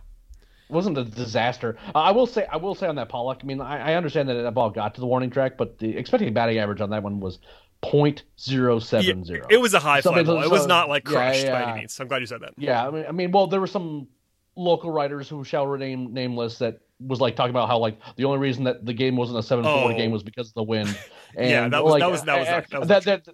It 0.70 0.74
wasn't 0.74 0.96
a 0.98 1.04
disaster. 1.04 1.76
Uh, 1.94 1.98
I 1.98 2.12
will 2.12 2.26
say, 2.26 2.46
I 2.46 2.56
will 2.56 2.76
say 2.76 2.86
on 2.86 2.94
that 2.94 3.08
Pollock. 3.08 3.40
I 3.42 3.44
mean, 3.44 3.60
I, 3.60 3.90
I 3.90 3.94
understand 3.94 4.28
that 4.28 4.34
that 4.34 4.54
ball 4.54 4.70
got 4.70 4.94
to 4.94 5.00
the 5.00 5.06
warning 5.06 5.28
track, 5.30 5.56
but 5.58 5.78
the 5.78 5.96
expected 5.96 6.32
batting 6.32 6.58
average 6.58 6.80
on 6.80 6.90
that 6.90 7.02
one 7.02 7.18
was 7.18 7.40
point 7.80 8.22
zero 8.38 8.78
seven 8.78 9.24
zero. 9.24 9.46
It 9.50 9.56
was 9.60 9.74
a 9.74 9.80
high 9.80 10.00
fly 10.00 10.22
ball. 10.22 10.42
It 10.42 10.50
was 10.50 10.66
not 10.68 10.88
like 10.88 11.06
yeah, 11.08 11.12
crushed 11.12 11.46
by 11.48 11.62
any 11.72 11.80
means. 11.80 11.98
I'm 11.98 12.06
glad 12.06 12.20
you 12.20 12.26
said 12.26 12.40
that. 12.42 12.54
Yeah, 12.56 12.86
I 12.86 12.90
mean, 12.90 13.04
I 13.08 13.12
mean, 13.12 13.32
well, 13.32 13.48
there 13.48 13.60
were 13.60 13.66
some 13.66 14.06
local 14.54 14.90
writers 14.92 15.28
who 15.28 15.42
shall 15.42 15.66
remain 15.66 16.14
nameless 16.14 16.58
that 16.58 16.80
was 17.00 17.20
like 17.20 17.34
talking 17.34 17.50
about 17.50 17.66
how 17.68 17.78
like 17.78 17.98
the 18.16 18.24
only 18.26 18.38
reason 18.38 18.62
that 18.64 18.86
the 18.86 18.92
game 18.92 19.16
wasn't 19.16 19.38
a 19.38 19.42
seven 19.42 19.64
four 19.64 19.90
Oh. 19.90 19.96
game 19.96 20.12
was 20.12 20.22
because 20.22 20.48
of 20.48 20.54
the 20.54 20.62
wind. 20.62 20.96
And, 21.36 21.48
Yeah, 21.48 21.68
that 21.68 21.84
was- 21.84 21.92
like, 21.92 22.00
that 22.00 22.10
was- 22.10 22.22
that 22.24 22.38
was- 22.38 22.48
that 22.70 22.80
was 22.80 22.88
that, 23.04 23.04
that- 23.04 23.28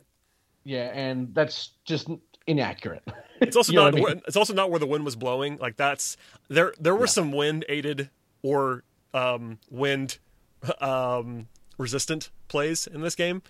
yeah, 0.65 0.91
and 0.95 1.35
that's 1.35 1.71
just 1.85 2.09
inaccurate. 2.47 3.03
It's 3.39 3.55
also 3.55 3.75
not. 3.75 3.95
I 3.95 3.99
mean? 3.99 4.23
It's 4.27 4.37
also 4.37 4.55
not 4.55 4.71
where 4.71 4.81
the 4.81 4.87
wind 4.87 5.05
was 5.05 5.15
blowing. 5.15 5.59
Like 5.59 5.77
that's 5.77 6.17
there. 6.49 6.73
There 6.81 6.95
were 6.97 7.07
some 7.07 7.33
wind 7.33 7.67
aided 7.69 8.09
or 8.43 8.83
um, 9.13 9.59
wind 9.71 10.17
um, 10.81 11.49
resistant 11.77 12.31
plays 12.49 12.87
in 12.87 13.03
this 13.03 13.15
game. 13.15 13.43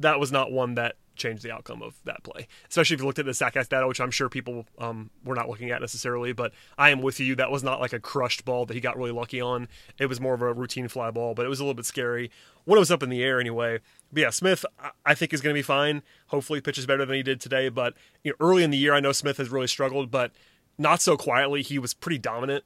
That 0.00 0.18
was 0.18 0.32
not 0.32 0.50
one 0.50 0.74
that 0.74 0.96
changed 1.20 1.44
the 1.44 1.52
outcome 1.52 1.82
of 1.82 1.94
that 2.04 2.24
play. 2.24 2.48
Especially 2.68 2.94
if 2.94 3.00
you 3.00 3.06
looked 3.06 3.20
at 3.20 3.26
the 3.26 3.30
Statcast 3.32 3.68
data, 3.68 3.86
which 3.86 4.00
I'm 4.00 4.10
sure 4.10 4.28
people 4.28 4.66
um, 4.78 5.10
were 5.24 5.36
not 5.36 5.48
looking 5.48 5.70
at 5.70 5.80
necessarily. 5.80 6.32
But 6.32 6.52
I 6.76 6.90
am 6.90 7.00
with 7.02 7.20
you. 7.20 7.36
That 7.36 7.50
was 7.50 7.62
not 7.62 7.80
like 7.80 7.92
a 7.92 8.00
crushed 8.00 8.44
ball 8.44 8.66
that 8.66 8.74
he 8.74 8.80
got 8.80 8.96
really 8.96 9.12
lucky 9.12 9.40
on. 9.40 9.68
It 9.98 10.06
was 10.06 10.20
more 10.20 10.34
of 10.34 10.42
a 10.42 10.52
routine 10.52 10.88
fly 10.88 11.10
ball, 11.12 11.34
but 11.34 11.46
it 11.46 11.48
was 11.48 11.60
a 11.60 11.62
little 11.62 11.74
bit 11.74 11.86
scary 11.86 12.30
when 12.64 12.76
it 12.76 12.80
was 12.80 12.90
up 12.90 13.02
in 13.02 13.10
the 13.10 13.22
air 13.22 13.38
anyway. 13.40 13.78
But 14.12 14.22
yeah, 14.22 14.30
Smith, 14.30 14.64
I- 15.04 15.14
think 15.14 15.32
is 15.32 15.40
going 15.40 15.54
to 15.54 15.58
be 15.58 15.62
fine. 15.62 16.02
Hopefully, 16.28 16.56
he 16.56 16.62
pitches 16.62 16.86
better 16.86 17.04
than 17.04 17.14
he 17.14 17.22
did 17.22 17.40
today. 17.40 17.68
But 17.68 17.94
you 18.24 18.32
know, 18.32 18.36
early 18.44 18.64
in 18.64 18.70
the 18.70 18.78
year, 18.78 18.94
I 18.94 19.00
know 19.00 19.12
Smith 19.12 19.36
has 19.36 19.50
really 19.50 19.66
struggled, 19.68 20.10
but 20.10 20.32
not 20.78 21.02
so 21.02 21.16
quietly. 21.16 21.62
He 21.62 21.78
was 21.78 21.94
pretty 21.94 22.18
dominant 22.18 22.64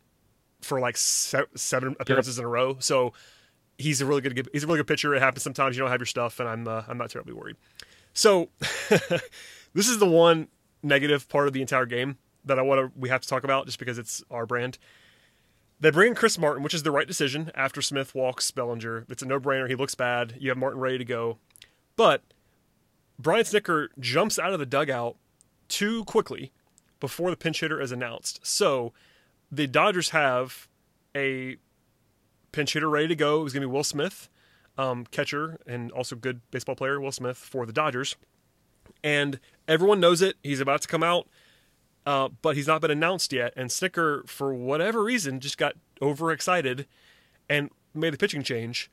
for 0.63 0.81
like 0.81 0.97
se- 0.97 1.45
seven 1.57 1.97
appearances 2.01 2.39
in 2.39 2.45
a 2.45 2.49
row. 2.49 2.77
So 2.81 3.13
he's 3.79 4.01
a 4.01 4.07
really 4.07 4.21
good 4.21 4.49
he's 4.53 4.65
a 4.65 4.67
really 4.67 4.79
good 4.79 4.87
pitcher. 4.87 5.15
It 5.15 5.21
happens 5.21 5.43
sometimes 5.43 5.77
you 5.77 5.83
don't 5.83 5.91
have 5.91 6.01
your 6.01 6.07
stuff, 6.07 6.41
and 6.41 6.49
I'm 6.49 6.67
uh, 6.69 6.83
I'm 6.89 6.99
not 6.99 7.11
terribly 7.11 7.35
worried. 7.35 7.57
So 8.15 8.49
this 9.75 9.89
is 9.89 9.99
the 9.99 10.09
one 10.09 10.49
negative 10.83 11.29
part 11.29 11.47
of 11.47 11.53
the 11.53 11.61
entire 11.61 11.87
game 11.87 12.19
that 12.45 12.59
I 12.59 12.63
want 12.63 12.81
to 12.81 12.99
we 12.99 13.09
have 13.09 13.21
to 13.21 13.29
talk 13.29 13.45
about 13.45 13.67
just 13.67 13.79
because 13.79 13.99
it's 13.99 14.23
our 14.31 14.47
brand. 14.47 14.79
They 15.81 15.91
bring 15.91 16.11
in 16.11 16.15
Chris 16.15 16.39
Martin, 16.39 16.63
which 16.63 16.73
is 16.73 16.85
the 16.85 16.93
right 16.93 17.07
decision 17.07 17.51
after 17.55 17.83
Smith 17.83 18.15
walks 18.15 18.51
Bellinger. 18.51 19.05
It's 19.09 19.23
a 19.23 19.27
no 19.27 19.41
brainer. 19.41 19.69
He 19.69 19.75
looks 19.75 19.95
bad. 19.95 20.37
You 20.39 20.49
have 20.51 20.57
Martin 20.57 20.81
ready 20.81 20.99
to 20.99 21.05
go. 21.05 21.39
But 21.97 22.23
Brian 23.19 23.45
Snitker 23.45 23.89
jumps 23.99 24.39
out 24.39 24.53
of 24.53 24.59
the 24.59 24.67
dugout 24.67 25.17
too 25.69 26.05
quickly 26.05 26.53
before 27.01 27.31
the 27.31 27.37
pinch 27.37 27.61
hitter 27.61 27.81
is 27.81 27.93
announced. 27.93 28.41
So 28.43 28.93
the 29.51 29.67
Dodgers 29.67 30.11
have 30.11 30.69
a 31.15 31.57
pinch 32.53 32.73
hitter 32.73 32.89
ready 32.89 33.09
to 33.09 33.17
go. 33.17 33.41
It 33.41 33.45
was 33.45 33.53
going 33.53 33.63
to 33.63 33.69
be 33.69 33.73
Will 33.73 33.85
Smith, 33.85 34.29
um, 34.77 35.05
catcher 35.07 35.59
and 35.67 35.91
also 35.93 36.17
good 36.17 36.41
baseball 36.51 36.75
player, 36.75 37.01
Will 37.01 37.13
Smith 37.13 37.37
for 37.37 37.67
the 37.67 37.73
Dodgers. 37.73 38.17
And 39.03 39.41
everyone 39.69 40.01
knows 40.01 40.23
it. 40.23 40.37
He's 40.43 40.61
about 40.61 40.83
to 40.83 40.89
come 40.89 41.03
out, 41.03 41.29
uh, 42.07 42.29
but 42.43 42.57
he's 42.57 42.67
not 42.67 42.81
been 42.81 42.91
announced 42.91 43.33
yet. 43.33 43.53
And 43.57 43.71
Snitker, 43.71 44.29
for 44.29 44.53
whatever 44.55 45.03
reason, 45.03 45.41
just 45.41 45.59
got 45.59 45.75
overexcited 46.03 46.87
and 47.49 47.71
made 47.95 48.13
the 48.13 48.19
pitching 48.19 48.43
change 48.43 48.91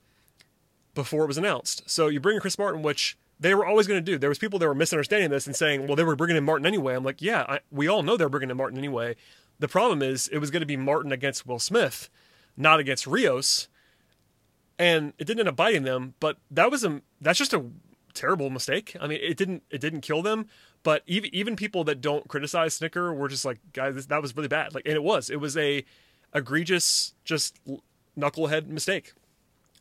before 0.93 1.23
it 1.23 1.27
was 1.27 1.37
announced. 1.37 1.89
So 1.89 2.07
you 2.07 2.19
bring 2.19 2.35
in 2.35 2.41
Chris 2.41 2.57
Martin, 2.57 2.81
which 2.81 3.17
they 3.39 3.55
were 3.55 3.65
always 3.65 3.87
going 3.87 4.03
to 4.03 4.11
do. 4.11 4.17
There 4.17 4.29
was 4.29 4.37
people 4.37 4.59
that 4.59 4.67
were 4.67 4.75
misunderstanding 4.75 5.31
this 5.31 5.47
and 5.47 5.55
saying, 5.55 5.87
"Well, 5.87 5.95
they 5.95 6.03
were 6.03 6.15
bringing 6.15 6.37
in 6.37 6.43
Martin 6.43 6.65
anyway." 6.65 6.95
I'm 6.95 7.03
like, 7.03 7.21
"Yeah, 7.21 7.45
I, 7.49 7.59
we 7.71 7.87
all 7.87 8.03
know 8.03 8.15
they're 8.15 8.29
bringing 8.29 8.51
in 8.51 8.57
Martin 8.57 8.77
anyway." 8.77 9.15
The 9.59 9.67
problem 9.67 10.01
is 10.01 10.27
it 10.27 10.37
was 10.37 10.51
going 10.51 10.61
to 10.61 10.67
be 10.67 10.77
Martin 10.77 11.11
against 11.11 11.47
Will 11.47 11.59
Smith, 11.59 12.09
not 12.55 12.79
against 12.79 13.07
Rios. 13.07 13.67
And 14.81 15.13
it 15.19 15.25
didn't 15.25 15.41
end 15.41 15.49
up 15.49 15.55
biting 15.55 15.83
them. 15.83 16.15
But 16.19 16.37
that 16.49 16.71
was 16.71 16.83
a 16.83 17.01
that's 17.21 17.37
just 17.37 17.53
a 17.53 17.63
terrible 18.13 18.49
mistake. 18.49 18.97
I 18.99 19.07
mean, 19.07 19.19
it 19.21 19.37
didn't 19.37 19.63
it 19.69 19.79
didn't 19.79 20.01
kill 20.01 20.23
them, 20.23 20.47
but 20.81 21.03
even 21.05 21.33
even 21.33 21.55
people 21.55 21.83
that 21.83 22.01
don't 22.01 22.27
criticize 22.27 22.79
Snitker 22.79 23.15
were 23.15 23.29
just 23.29 23.45
like, 23.45 23.59
guys, 23.73 23.93
this, 23.93 24.07
that 24.07 24.21
was 24.21 24.35
really 24.35 24.47
bad. 24.47 24.73
Like, 24.73 24.85
and 24.87 24.95
it 24.95 25.03
was 25.03 25.29
it 25.29 25.39
was 25.39 25.55
a 25.55 25.85
egregious, 26.33 27.13
just 27.23 27.59
knucklehead 28.17 28.67
mistake 28.67 29.13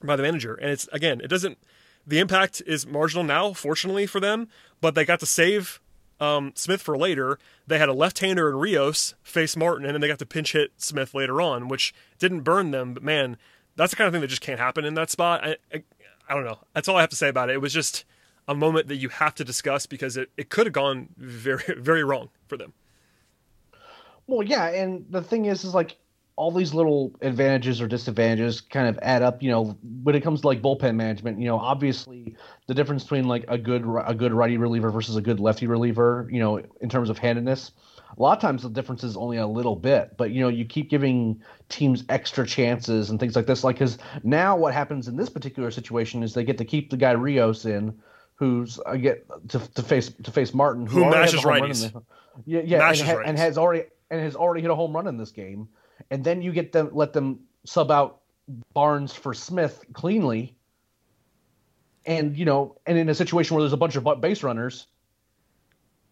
by 0.04 0.16
the 0.16 0.22
manager. 0.22 0.54
And 0.54 0.70
it's 0.70 0.86
again, 0.92 1.20
it 1.22 1.28
doesn't. 1.28 1.58
The 2.06 2.18
impact 2.18 2.62
is 2.66 2.86
marginal 2.86 3.24
now, 3.24 3.52
fortunately 3.52 4.06
for 4.06 4.20
them, 4.20 4.48
but 4.80 4.94
they 4.94 5.04
got 5.04 5.20
to 5.20 5.26
save 5.26 5.80
um, 6.18 6.52
Smith 6.54 6.82
for 6.82 6.96
later. 6.96 7.38
They 7.66 7.78
had 7.78 7.90
a 7.90 7.94
left-hander 7.94 8.48
in 8.48 8.56
Rios 8.56 9.14
face 9.22 9.56
Martin, 9.56 9.84
and 9.84 9.94
then 9.94 10.00
they 10.00 10.08
got 10.08 10.18
to 10.18 10.26
pinch 10.26 10.52
hit 10.52 10.72
Smith 10.78 11.14
later 11.14 11.40
on, 11.40 11.68
which 11.68 11.94
didn't 12.18 12.40
burn 12.40 12.70
them. 12.70 12.94
But 12.94 13.02
man, 13.02 13.36
that's 13.76 13.90
the 13.90 13.96
kind 13.96 14.06
of 14.06 14.12
thing 14.12 14.20
that 14.20 14.28
just 14.28 14.42
can't 14.42 14.60
happen 14.60 14.84
in 14.84 14.94
that 14.94 15.10
spot. 15.10 15.44
I, 15.44 15.56
I, 15.72 15.82
I 16.28 16.34
don't 16.34 16.44
know. 16.44 16.58
That's 16.74 16.88
all 16.88 16.96
I 16.96 17.00
have 17.00 17.10
to 17.10 17.16
say 17.16 17.28
about 17.28 17.50
it. 17.50 17.54
It 17.54 17.60
was 17.60 17.72
just 17.72 18.04
a 18.48 18.54
moment 18.54 18.88
that 18.88 18.96
you 18.96 19.08
have 19.08 19.34
to 19.36 19.44
discuss 19.44 19.86
because 19.86 20.16
it, 20.16 20.30
it 20.36 20.48
could 20.48 20.66
have 20.66 20.72
gone 20.72 21.08
very 21.16 21.62
very 21.78 22.04
wrong 22.04 22.30
for 22.48 22.56
them. 22.56 22.72
Well, 24.26 24.46
yeah, 24.46 24.68
and 24.68 25.04
the 25.10 25.22
thing 25.22 25.46
is, 25.46 25.64
is 25.64 25.74
like 25.74 25.96
all 26.36 26.50
these 26.50 26.72
little 26.72 27.12
advantages 27.20 27.82
or 27.82 27.86
disadvantages 27.86 28.60
kind 28.60 28.88
of 28.88 28.98
add 29.02 29.22
up. 29.22 29.42
You 29.42 29.50
know, 29.50 29.78
when 30.02 30.14
it 30.14 30.22
comes 30.22 30.40
to 30.40 30.46
like 30.46 30.62
bullpen 30.62 30.94
management, 30.94 31.38
you 31.38 31.46
know, 31.46 31.58
obviously 31.58 32.36
the 32.66 32.74
difference 32.74 33.02
between 33.02 33.28
like 33.28 33.44
a 33.48 33.58
good 33.58 33.84
a 34.06 34.14
good 34.14 34.32
righty 34.32 34.56
reliever 34.56 34.90
versus 34.90 35.16
a 35.16 35.20
good 35.20 35.40
lefty 35.40 35.66
reliever, 35.66 36.28
you 36.30 36.40
know, 36.40 36.62
in 36.80 36.88
terms 36.88 37.10
of 37.10 37.18
handedness, 37.18 37.72
a 38.20 38.22
lot 38.22 38.36
of 38.36 38.42
times 38.42 38.62
the 38.62 38.68
difference 38.68 39.02
is 39.02 39.16
only 39.16 39.38
a 39.38 39.46
little 39.46 39.74
bit. 39.74 40.16
But 40.16 40.30
you 40.30 40.40
know, 40.42 40.48
you 40.48 40.64
keep 40.64 40.90
giving 40.90 41.42
teams 41.70 42.04
extra 42.08 42.46
chances 42.46 43.10
and 43.10 43.18
things 43.18 43.34
like 43.34 43.46
this. 43.46 43.64
Like, 43.64 43.76
because 43.76 43.98
now 44.22 44.56
what 44.56 44.74
happens 44.74 45.08
in 45.08 45.16
this 45.16 45.30
particular 45.30 45.70
situation 45.70 46.22
is 46.22 46.34
they 46.34 46.44
get 46.44 46.58
to 46.58 46.64
keep 46.64 46.90
the 46.90 46.96
guy 46.96 47.12
Rios 47.12 47.64
in. 47.64 47.98
Who's 48.34 48.78
I 48.86 48.96
get 48.96 49.26
to, 49.48 49.58
to 49.58 49.82
face 49.82 50.10
to 50.22 50.30
face 50.30 50.54
Martin, 50.54 50.86
who, 50.86 51.04
who 51.04 51.10
mashes 51.10 51.42
righties, 51.42 51.92
yeah, 52.46 52.60
yeah, 52.64 52.88
and, 52.88 53.00
ha- 53.00 53.22
and 53.24 53.38
has 53.38 53.58
already 53.58 53.84
and 54.10 54.20
has 54.20 54.34
already 54.34 54.62
hit 54.62 54.70
a 54.70 54.74
home 54.74 54.94
run 54.94 55.06
in 55.06 55.18
this 55.18 55.30
game 55.30 55.68
and 56.10 56.24
then 56.24 56.42
you 56.42 56.52
get 56.52 56.72
them 56.72 56.90
let 56.92 57.12
them 57.12 57.40
sub 57.64 57.90
out 57.90 58.20
Barnes 58.72 59.12
for 59.12 59.34
Smith 59.34 59.84
cleanly, 59.92 60.56
and 62.06 62.36
you 62.36 62.44
know, 62.44 62.76
and 62.86 62.98
in 62.98 63.08
a 63.08 63.14
situation 63.14 63.54
where 63.54 63.62
there's 63.62 63.72
a 63.72 63.76
bunch 63.76 63.96
of 63.96 64.20
base 64.20 64.42
runners, 64.42 64.86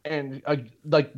and 0.04 0.42
uh, 0.46 0.56
like 0.84 1.12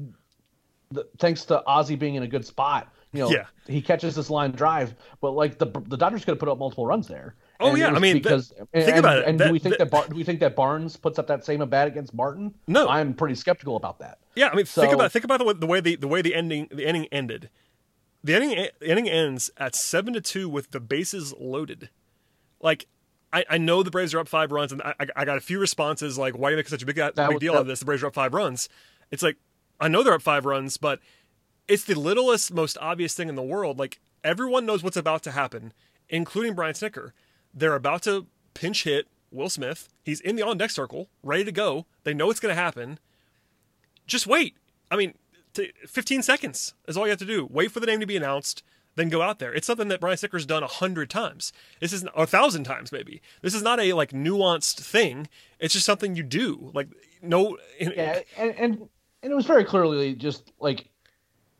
the, 0.90 1.08
thanks 1.18 1.44
to 1.46 1.64
Ozzie 1.66 1.96
being 1.96 2.14
in 2.16 2.22
a 2.22 2.28
good 2.28 2.44
spot, 2.44 2.92
you 3.12 3.20
know, 3.20 3.30
yeah. 3.30 3.46
he 3.66 3.82
catches 3.82 4.14
this 4.14 4.30
line 4.30 4.52
drive, 4.52 4.94
but 5.20 5.32
like 5.32 5.58
the 5.58 5.66
the 5.86 5.96
Dodgers 5.96 6.24
could 6.24 6.32
have 6.32 6.38
put 6.38 6.48
up 6.48 6.58
multiple 6.58 6.86
runs 6.86 7.08
there. 7.08 7.34
Oh 7.58 7.74
yeah, 7.74 7.88
I 7.88 7.98
mean, 7.98 8.16
because 8.16 8.50
that, 8.50 8.68
and, 8.72 8.84
think 8.84 8.96
about 8.96 9.18
and, 9.18 9.22
it. 9.22 9.28
And 9.28 9.40
that, 9.40 9.46
do 9.46 9.52
we 9.52 9.58
think 9.58 9.78
that, 9.78 9.84
that, 9.84 9.90
Bar, 9.90 10.08
do 10.08 10.14
we 10.14 10.24
think 10.24 10.40
that 10.40 10.56
Barnes 10.56 10.96
puts 10.96 11.18
up 11.18 11.26
that 11.26 11.44
same 11.44 11.60
at 11.60 11.70
bat 11.70 11.88
against 11.88 12.14
Martin? 12.14 12.54
No, 12.66 12.88
I'm 12.88 13.12
pretty 13.12 13.34
skeptical 13.34 13.76
about 13.76 13.98
that. 13.98 14.18
Yeah, 14.36 14.48
I 14.48 14.54
mean, 14.54 14.64
so, 14.64 14.80
think 14.80 14.94
about 14.94 15.12
think 15.12 15.24
about 15.24 15.38
the 15.38 15.44
way, 15.44 15.54
the 15.54 15.66
way 15.66 15.80
the 15.80 15.96
the 15.96 16.08
way 16.08 16.22
the 16.22 16.34
ending 16.34 16.68
the 16.70 16.86
ending 16.86 17.06
ended 17.06 17.50
the 18.22 18.34
ending 18.34 18.50
the 18.50 18.90
inning 18.90 19.08
ends 19.08 19.50
at 19.56 19.74
seven 19.74 20.14
to 20.14 20.20
two 20.20 20.48
with 20.48 20.70
the 20.70 20.80
bases 20.80 21.34
loaded. 21.38 21.90
Like 22.60 22.86
I, 23.32 23.44
I 23.48 23.58
know 23.58 23.82
the 23.82 23.90
Braves 23.90 24.12
are 24.14 24.20
up 24.20 24.28
five 24.28 24.52
runs, 24.52 24.72
and 24.72 24.82
I, 24.82 24.94
I 25.16 25.24
got 25.24 25.38
a 25.38 25.40
few 25.40 25.58
responses 25.58 26.18
like, 26.18 26.36
"Why 26.36 26.48
are 26.48 26.50
you 26.52 26.56
making 26.56 26.70
such 26.70 26.82
a 26.82 26.86
big, 26.86 26.96
big 26.96 27.16
was, 27.16 27.38
deal 27.38 27.54
that, 27.54 27.60
of 27.60 27.66
this? 27.66 27.78
The 27.78 27.84
Braves 27.84 28.02
are 28.02 28.08
up 28.08 28.14
five 28.14 28.34
runs." 28.34 28.68
It's 29.10 29.22
like 29.22 29.36
I 29.80 29.88
know 29.88 30.02
they're 30.02 30.14
up 30.14 30.22
five 30.22 30.44
runs, 30.44 30.76
but 30.76 31.00
it's 31.66 31.84
the 31.84 31.94
littlest, 31.94 32.52
most 32.52 32.76
obvious 32.80 33.14
thing 33.14 33.28
in 33.28 33.34
the 33.34 33.42
world. 33.42 33.78
Like 33.78 34.00
everyone 34.22 34.66
knows 34.66 34.82
what's 34.82 34.96
about 34.96 35.22
to 35.24 35.30
happen, 35.30 35.72
including 36.08 36.54
Brian 36.54 36.74
Snitker. 36.74 37.12
They're 37.54 37.74
about 37.74 38.02
to 38.02 38.26
pinch 38.54 38.84
hit 38.84 39.06
Will 39.30 39.48
Smith. 39.48 39.88
He's 40.04 40.20
in 40.20 40.36
the 40.36 40.46
on 40.46 40.58
deck 40.58 40.70
circle, 40.70 41.08
ready 41.22 41.44
to 41.44 41.52
go. 41.52 41.86
They 42.04 42.14
know 42.14 42.30
it's 42.30 42.40
going 42.40 42.54
to 42.54 42.60
happen. 42.60 42.98
Just 44.06 44.26
wait. 44.26 44.56
I 44.90 44.96
mean, 44.96 45.14
15 45.54 46.22
seconds 46.22 46.74
is 46.86 46.96
all 46.96 47.04
you 47.04 47.10
have 47.10 47.18
to 47.20 47.24
do. 47.24 47.46
Wait 47.50 47.70
for 47.70 47.80
the 47.80 47.86
name 47.86 48.00
to 48.00 48.06
be 48.06 48.16
announced, 48.16 48.62
then 48.96 49.08
go 49.08 49.22
out 49.22 49.38
there. 49.38 49.52
It's 49.52 49.66
something 49.66 49.88
that 49.88 50.00
Brian 50.00 50.16
Snitker's 50.16 50.46
done 50.46 50.62
a 50.62 50.68
hundred 50.68 51.10
times. 51.10 51.52
This 51.80 51.92
is 51.92 52.04
a 52.16 52.26
thousand 52.26 52.64
times 52.64 52.92
maybe. 52.92 53.22
This 53.42 53.54
is 53.54 53.62
not 53.62 53.80
a 53.80 53.92
like 53.92 54.10
nuanced 54.10 54.80
thing. 54.80 55.28
It's 55.58 55.74
just 55.74 55.86
something 55.86 56.16
you 56.16 56.22
do. 56.22 56.70
Like 56.74 56.88
no. 57.22 57.56
Yeah, 57.78 58.20
and 58.36 58.54
and, 58.56 58.88
and 59.22 59.32
it 59.32 59.34
was 59.34 59.46
very 59.46 59.64
clearly 59.64 60.14
just 60.14 60.52
like 60.60 60.88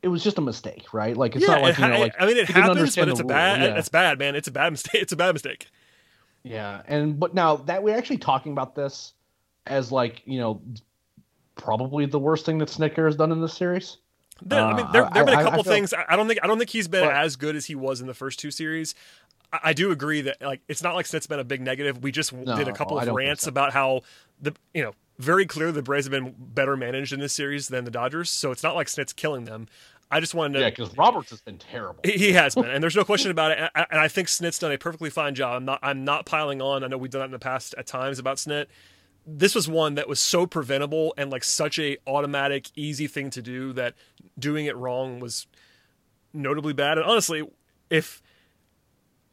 it 0.02 0.08
was 0.08 0.24
just 0.24 0.38
a 0.38 0.40
mistake, 0.40 0.92
right? 0.92 1.16
Like 1.16 1.36
it's 1.36 1.46
yeah, 1.46 1.54
not 1.54 1.62
like 1.62 1.78
you 1.78 1.88
know, 1.88 2.00
like 2.00 2.14
I 2.18 2.26
mean, 2.26 2.36
it 2.36 2.48
happens, 2.48 2.96
but 2.96 3.08
it's 3.08 3.20
a 3.20 3.24
bad. 3.24 3.61
Yeah. 3.61 3.78
It's 3.78 3.88
bad, 3.88 4.18
man. 4.18 4.34
It's 4.34 4.48
a 4.48 4.52
bad 4.52 4.70
mistake. 4.70 5.02
It's 5.02 5.12
a 5.12 5.16
bad 5.16 5.34
mistake. 5.34 5.66
Yeah, 6.42 6.82
and 6.86 7.20
but 7.20 7.34
now 7.34 7.56
that 7.56 7.82
we're 7.82 7.96
actually 7.96 8.18
talking 8.18 8.52
about 8.52 8.74
this 8.74 9.12
as 9.66 9.92
like 9.92 10.22
you 10.24 10.38
know 10.38 10.62
probably 11.56 12.06
the 12.06 12.18
worst 12.18 12.46
thing 12.46 12.58
that 12.58 12.68
Snitker 12.68 13.04
has 13.04 13.16
done 13.16 13.32
in 13.32 13.40
this 13.40 13.54
series. 13.54 13.98
Uh, 14.38 14.44
there, 14.46 14.61
I 14.61 14.74
mean, 14.74 14.86
there, 14.92 15.02
there 15.02 15.12
have 15.12 15.26
been 15.26 15.38
a 15.38 15.42
couple 15.42 15.58
I, 15.58 15.70
I 15.70 15.74
things. 15.74 15.92
I 15.92 16.16
don't 16.16 16.26
think 16.28 16.40
I 16.42 16.46
don't 16.46 16.56
think 16.56 16.70
he's 16.70 16.88
been 16.88 17.04
but, 17.04 17.14
as 17.14 17.36
good 17.36 17.56
as 17.56 17.66
he 17.66 17.74
was 17.74 18.00
in 18.00 18.06
the 18.06 18.14
first 18.14 18.38
two 18.38 18.50
series. 18.50 18.94
I, 19.52 19.61
I, 19.64 19.72
do 19.74 19.90
agree 19.90 20.22
that 20.22 20.40
like 20.40 20.62
it's 20.66 20.82
not 20.82 20.94
like 20.94 21.06
Snit's 21.06 21.26
been 21.26 21.40
a 21.40 21.44
big 21.44 21.61
negative. 21.61 22.02
We 22.02 22.11
just 22.11 22.32
no, 22.32 22.56
did 22.56 22.68
a 22.68 22.72
couple 22.72 22.98
of 22.98 23.06
rants 23.08 23.42
so. 23.42 23.50
about 23.50 23.74
how 23.74 24.00
the 24.40 24.54
you 24.72 24.82
know 24.82 24.94
very 25.20 25.46
clear 25.46 25.70
the 25.72 25.82
Braves 25.82 26.06
have 26.06 26.12
been 26.12 26.34
better 26.38 26.76
managed 26.76 27.12
in 27.12 27.20
this 27.20 27.32
series 27.32 27.68
than 27.68 27.84
the 27.84 27.90
Dodgers. 27.90 28.30
So 28.30 28.50
it's 28.50 28.62
not 28.62 28.74
like 28.74 28.86
Snit's 28.86 29.12
killing 29.12 29.44
them. 29.44 29.68
I 30.10 30.18
just 30.18 30.34
wanted 30.34 30.54
to. 30.54 30.60
Yeah, 30.60 30.70
because 30.70 30.96
Roberts 30.96 31.30
has 31.30 31.40
been 31.40 31.58
terrible. 31.58 32.00
He, 32.04 32.32
has 32.32 32.56
been, 32.56 32.64
and 32.64 32.82
there's 32.82 32.96
no 32.96 33.04
question 33.04 33.30
about 33.30 33.52
it. 33.52 33.58
And 33.58 33.70
I, 33.74 33.86
and 33.90 34.00
I 34.00 34.08
think 34.08 34.26
Snit's 34.28 34.58
done 34.58 34.72
a 34.72 34.78
perfectly 34.78 35.10
fine 35.10 35.34
job. 35.34 35.56
I'm 35.56 35.64
not. 35.64 35.78
I'm 35.82 36.04
not 36.04 36.26
piling 36.26 36.60
on. 36.60 36.82
I 36.82 36.88
know 36.88 36.98
we've 36.98 37.10
done 37.10 37.20
that 37.20 37.26
in 37.26 37.30
the 37.30 37.38
past 37.38 37.74
at 37.78 37.86
times 37.86 38.18
about 38.18 38.38
Snit 38.38 38.66
this 39.26 39.54
was 39.54 39.68
one 39.68 39.94
that 39.94 40.08
was 40.08 40.20
so 40.20 40.46
preventable 40.46 41.14
and 41.16 41.30
like 41.30 41.44
such 41.44 41.78
a 41.78 41.96
automatic 42.06 42.70
easy 42.74 43.06
thing 43.06 43.30
to 43.30 43.42
do 43.42 43.72
that 43.72 43.94
doing 44.38 44.66
it 44.66 44.76
wrong 44.76 45.20
was 45.20 45.46
notably 46.32 46.72
bad 46.72 46.98
and 46.98 47.06
honestly 47.06 47.48
if 47.88 48.22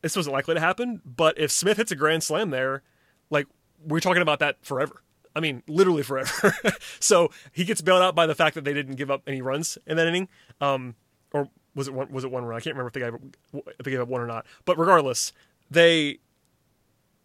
this 0.01 0.15
wasn't 0.15 0.33
likely 0.33 0.53
to 0.53 0.59
happen 0.59 1.01
but 1.05 1.37
if 1.39 1.51
smith 1.51 1.77
hits 1.77 1.91
a 1.91 1.95
grand 1.95 2.23
slam 2.23 2.49
there 2.49 2.83
like 3.29 3.47
we're 3.85 3.99
talking 3.99 4.21
about 4.21 4.39
that 4.39 4.57
forever 4.63 5.01
i 5.37 5.39
mean 5.39 5.63
literally 5.67 6.03
forever 6.03 6.53
so 6.99 7.29
he 7.51 7.63
gets 7.63 7.81
bailed 7.81 8.01
out 8.01 8.15
by 8.15 8.25
the 8.25 8.35
fact 8.35 8.55
that 8.55 8.63
they 8.63 8.73
didn't 8.73 8.95
give 8.95 9.11
up 9.11 9.21
any 9.27 9.41
runs 9.41 9.77
in 9.85 9.97
that 9.97 10.07
inning 10.07 10.27
um, 10.61 10.95
or 11.31 11.47
was 11.75 11.87
it 11.87 11.93
one 11.93 12.11
was 12.11 12.23
it 12.23 12.31
one 12.31 12.43
run 12.43 12.57
i 12.57 12.59
can't 12.59 12.75
remember 12.75 12.87
if 12.87 12.93
they 12.93 12.99
gave, 12.99 13.63
if 13.79 13.85
they 13.85 13.91
gave 13.91 14.01
up 14.01 14.07
one 14.07 14.21
or 14.21 14.27
not 14.27 14.45
but 14.65 14.77
regardless 14.77 15.31
they 15.69 16.19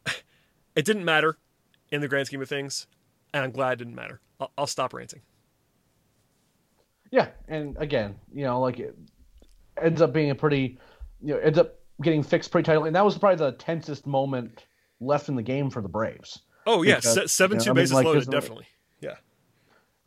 it 0.76 0.84
didn't 0.84 1.04
matter 1.04 1.38
in 1.92 2.00
the 2.00 2.08
grand 2.08 2.26
scheme 2.26 2.42
of 2.42 2.48
things, 2.48 2.88
and 3.32 3.44
I'm 3.44 3.52
glad 3.52 3.74
it 3.74 3.76
didn't 3.76 3.94
matter. 3.94 4.20
I'll, 4.40 4.50
I'll 4.58 4.66
stop 4.66 4.94
ranting. 4.94 5.20
Yeah, 7.10 7.28
and 7.46 7.76
again, 7.78 8.16
you 8.32 8.44
know, 8.44 8.58
like 8.58 8.80
it 8.80 8.96
ends 9.80 10.00
up 10.00 10.12
being 10.12 10.30
a 10.30 10.34
pretty, 10.34 10.78
you 11.20 11.34
know, 11.34 11.40
ends 11.40 11.58
up 11.58 11.78
getting 12.00 12.22
fixed 12.22 12.50
pretty 12.50 12.64
tightly, 12.64 12.88
and 12.88 12.96
that 12.96 13.04
was 13.04 13.18
probably 13.18 13.36
the 13.36 13.52
tensest 13.52 14.06
moment 14.06 14.64
left 14.98 15.28
in 15.28 15.36
the 15.36 15.42
game 15.42 15.68
for 15.68 15.82
the 15.82 15.88
Braves. 15.88 16.40
Oh 16.66 16.82
yeah, 16.82 16.96
because, 16.96 17.32
seven 17.32 17.58
you 17.58 17.60
know, 17.60 17.64
two 17.64 17.74
bases 17.74 17.92
I 17.92 17.96
mean, 17.96 18.04
like, 18.04 18.14
loaded, 18.14 18.30
definitely. 18.30 18.66
Yeah. 19.00 19.16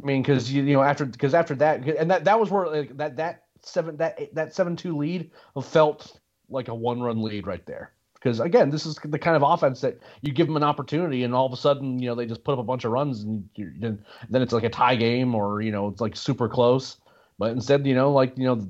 I 0.01 0.05
mean, 0.05 0.21
because 0.21 0.51
you, 0.51 0.63
you 0.63 0.73
know 0.73 0.83
after 0.83 1.05
because 1.05 1.33
after 1.33 1.55
that 1.55 1.87
and 1.87 2.09
that 2.11 2.25
that 2.25 2.39
was 2.39 2.49
where 2.49 2.67
like, 2.67 2.97
that 2.97 3.17
that 3.17 3.43
seven 3.61 3.97
that 3.97 4.33
that 4.33 4.53
seven 4.53 4.75
two 4.75 4.95
lead 4.95 5.31
felt 5.63 6.19
like 6.49 6.67
a 6.67 6.75
one 6.75 7.01
run 7.01 7.21
lead 7.21 7.47
right 7.47 7.65
there 7.65 7.91
because 8.25 8.39
again, 8.39 8.71
this 8.71 8.87
is 8.87 8.95
the 9.05 9.19
kind 9.19 9.35
of 9.35 9.43
offense 9.43 9.81
that 9.81 9.99
you 10.21 10.33
give 10.33 10.47
them 10.47 10.57
an 10.57 10.63
opportunity, 10.63 11.23
and 11.23 11.35
all 11.35 11.45
of 11.45 11.53
a 11.53 11.57
sudden, 11.57 11.99
you 11.99 12.09
know, 12.09 12.15
they 12.15 12.25
just 12.25 12.43
put 12.43 12.53
up 12.53 12.59
a 12.59 12.63
bunch 12.63 12.83
of 12.83 12.91
runs, 12.91 13.21
and 13.21 13.47
then 13.55 14.03
then 14.31 14.41
it's 14.41 14.51
like 14.51 14.63
a 14.63 14.69
tie 14.69 14.95
game, 14.95 15.35
or 15.35 15.61
you 15.61 15.71
know, 15.71 15.87
it's 15.89 16.01
like 16.01 16.15
super 16.15 16.49
close. 16.49 16.97
But 17.37 17.51
instead, 17.51 17.85
you 17.85 17.93
know, 17.93 18.11
like 18.11 18.35
you 18.35 18.45
know, 18.45 18.67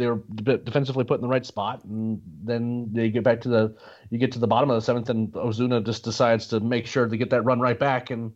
they're 0.00 0.56
defensively 0.58 1.04
put 1.04 1.16
in 1.16 1.22
the 1.22 1.28
right 1.28 1.44
spot, 1.44 1.84
and 1.84 2.20
then 2.42 2.88
they 2.92 3.10
get 3.10 3.22
back 3.22 3.40
to 3.42 3.48
the 3.48 3.76
you 4.10 4.18
get 4.18 4.32
to 4.32 4.38
the 4.38 4.46
bottom 4.46 4.70
of 4.70 4.76
the 4.76 4.82
seventh, 4.82 5.10
and 5.10 5.32
Ozuna 5.32 5.84
just 5.84 6.04
decides 6.04 6.46
to 6.48 6.60
make 6.60 6.86
sure 6.86 7.06
to 7.06 7.16
get 7.16 7.30
that 7.30 7.42
run 7.42 7.60
right 7.60 7.78
back, 7.78 8.10
and 8.10 8.32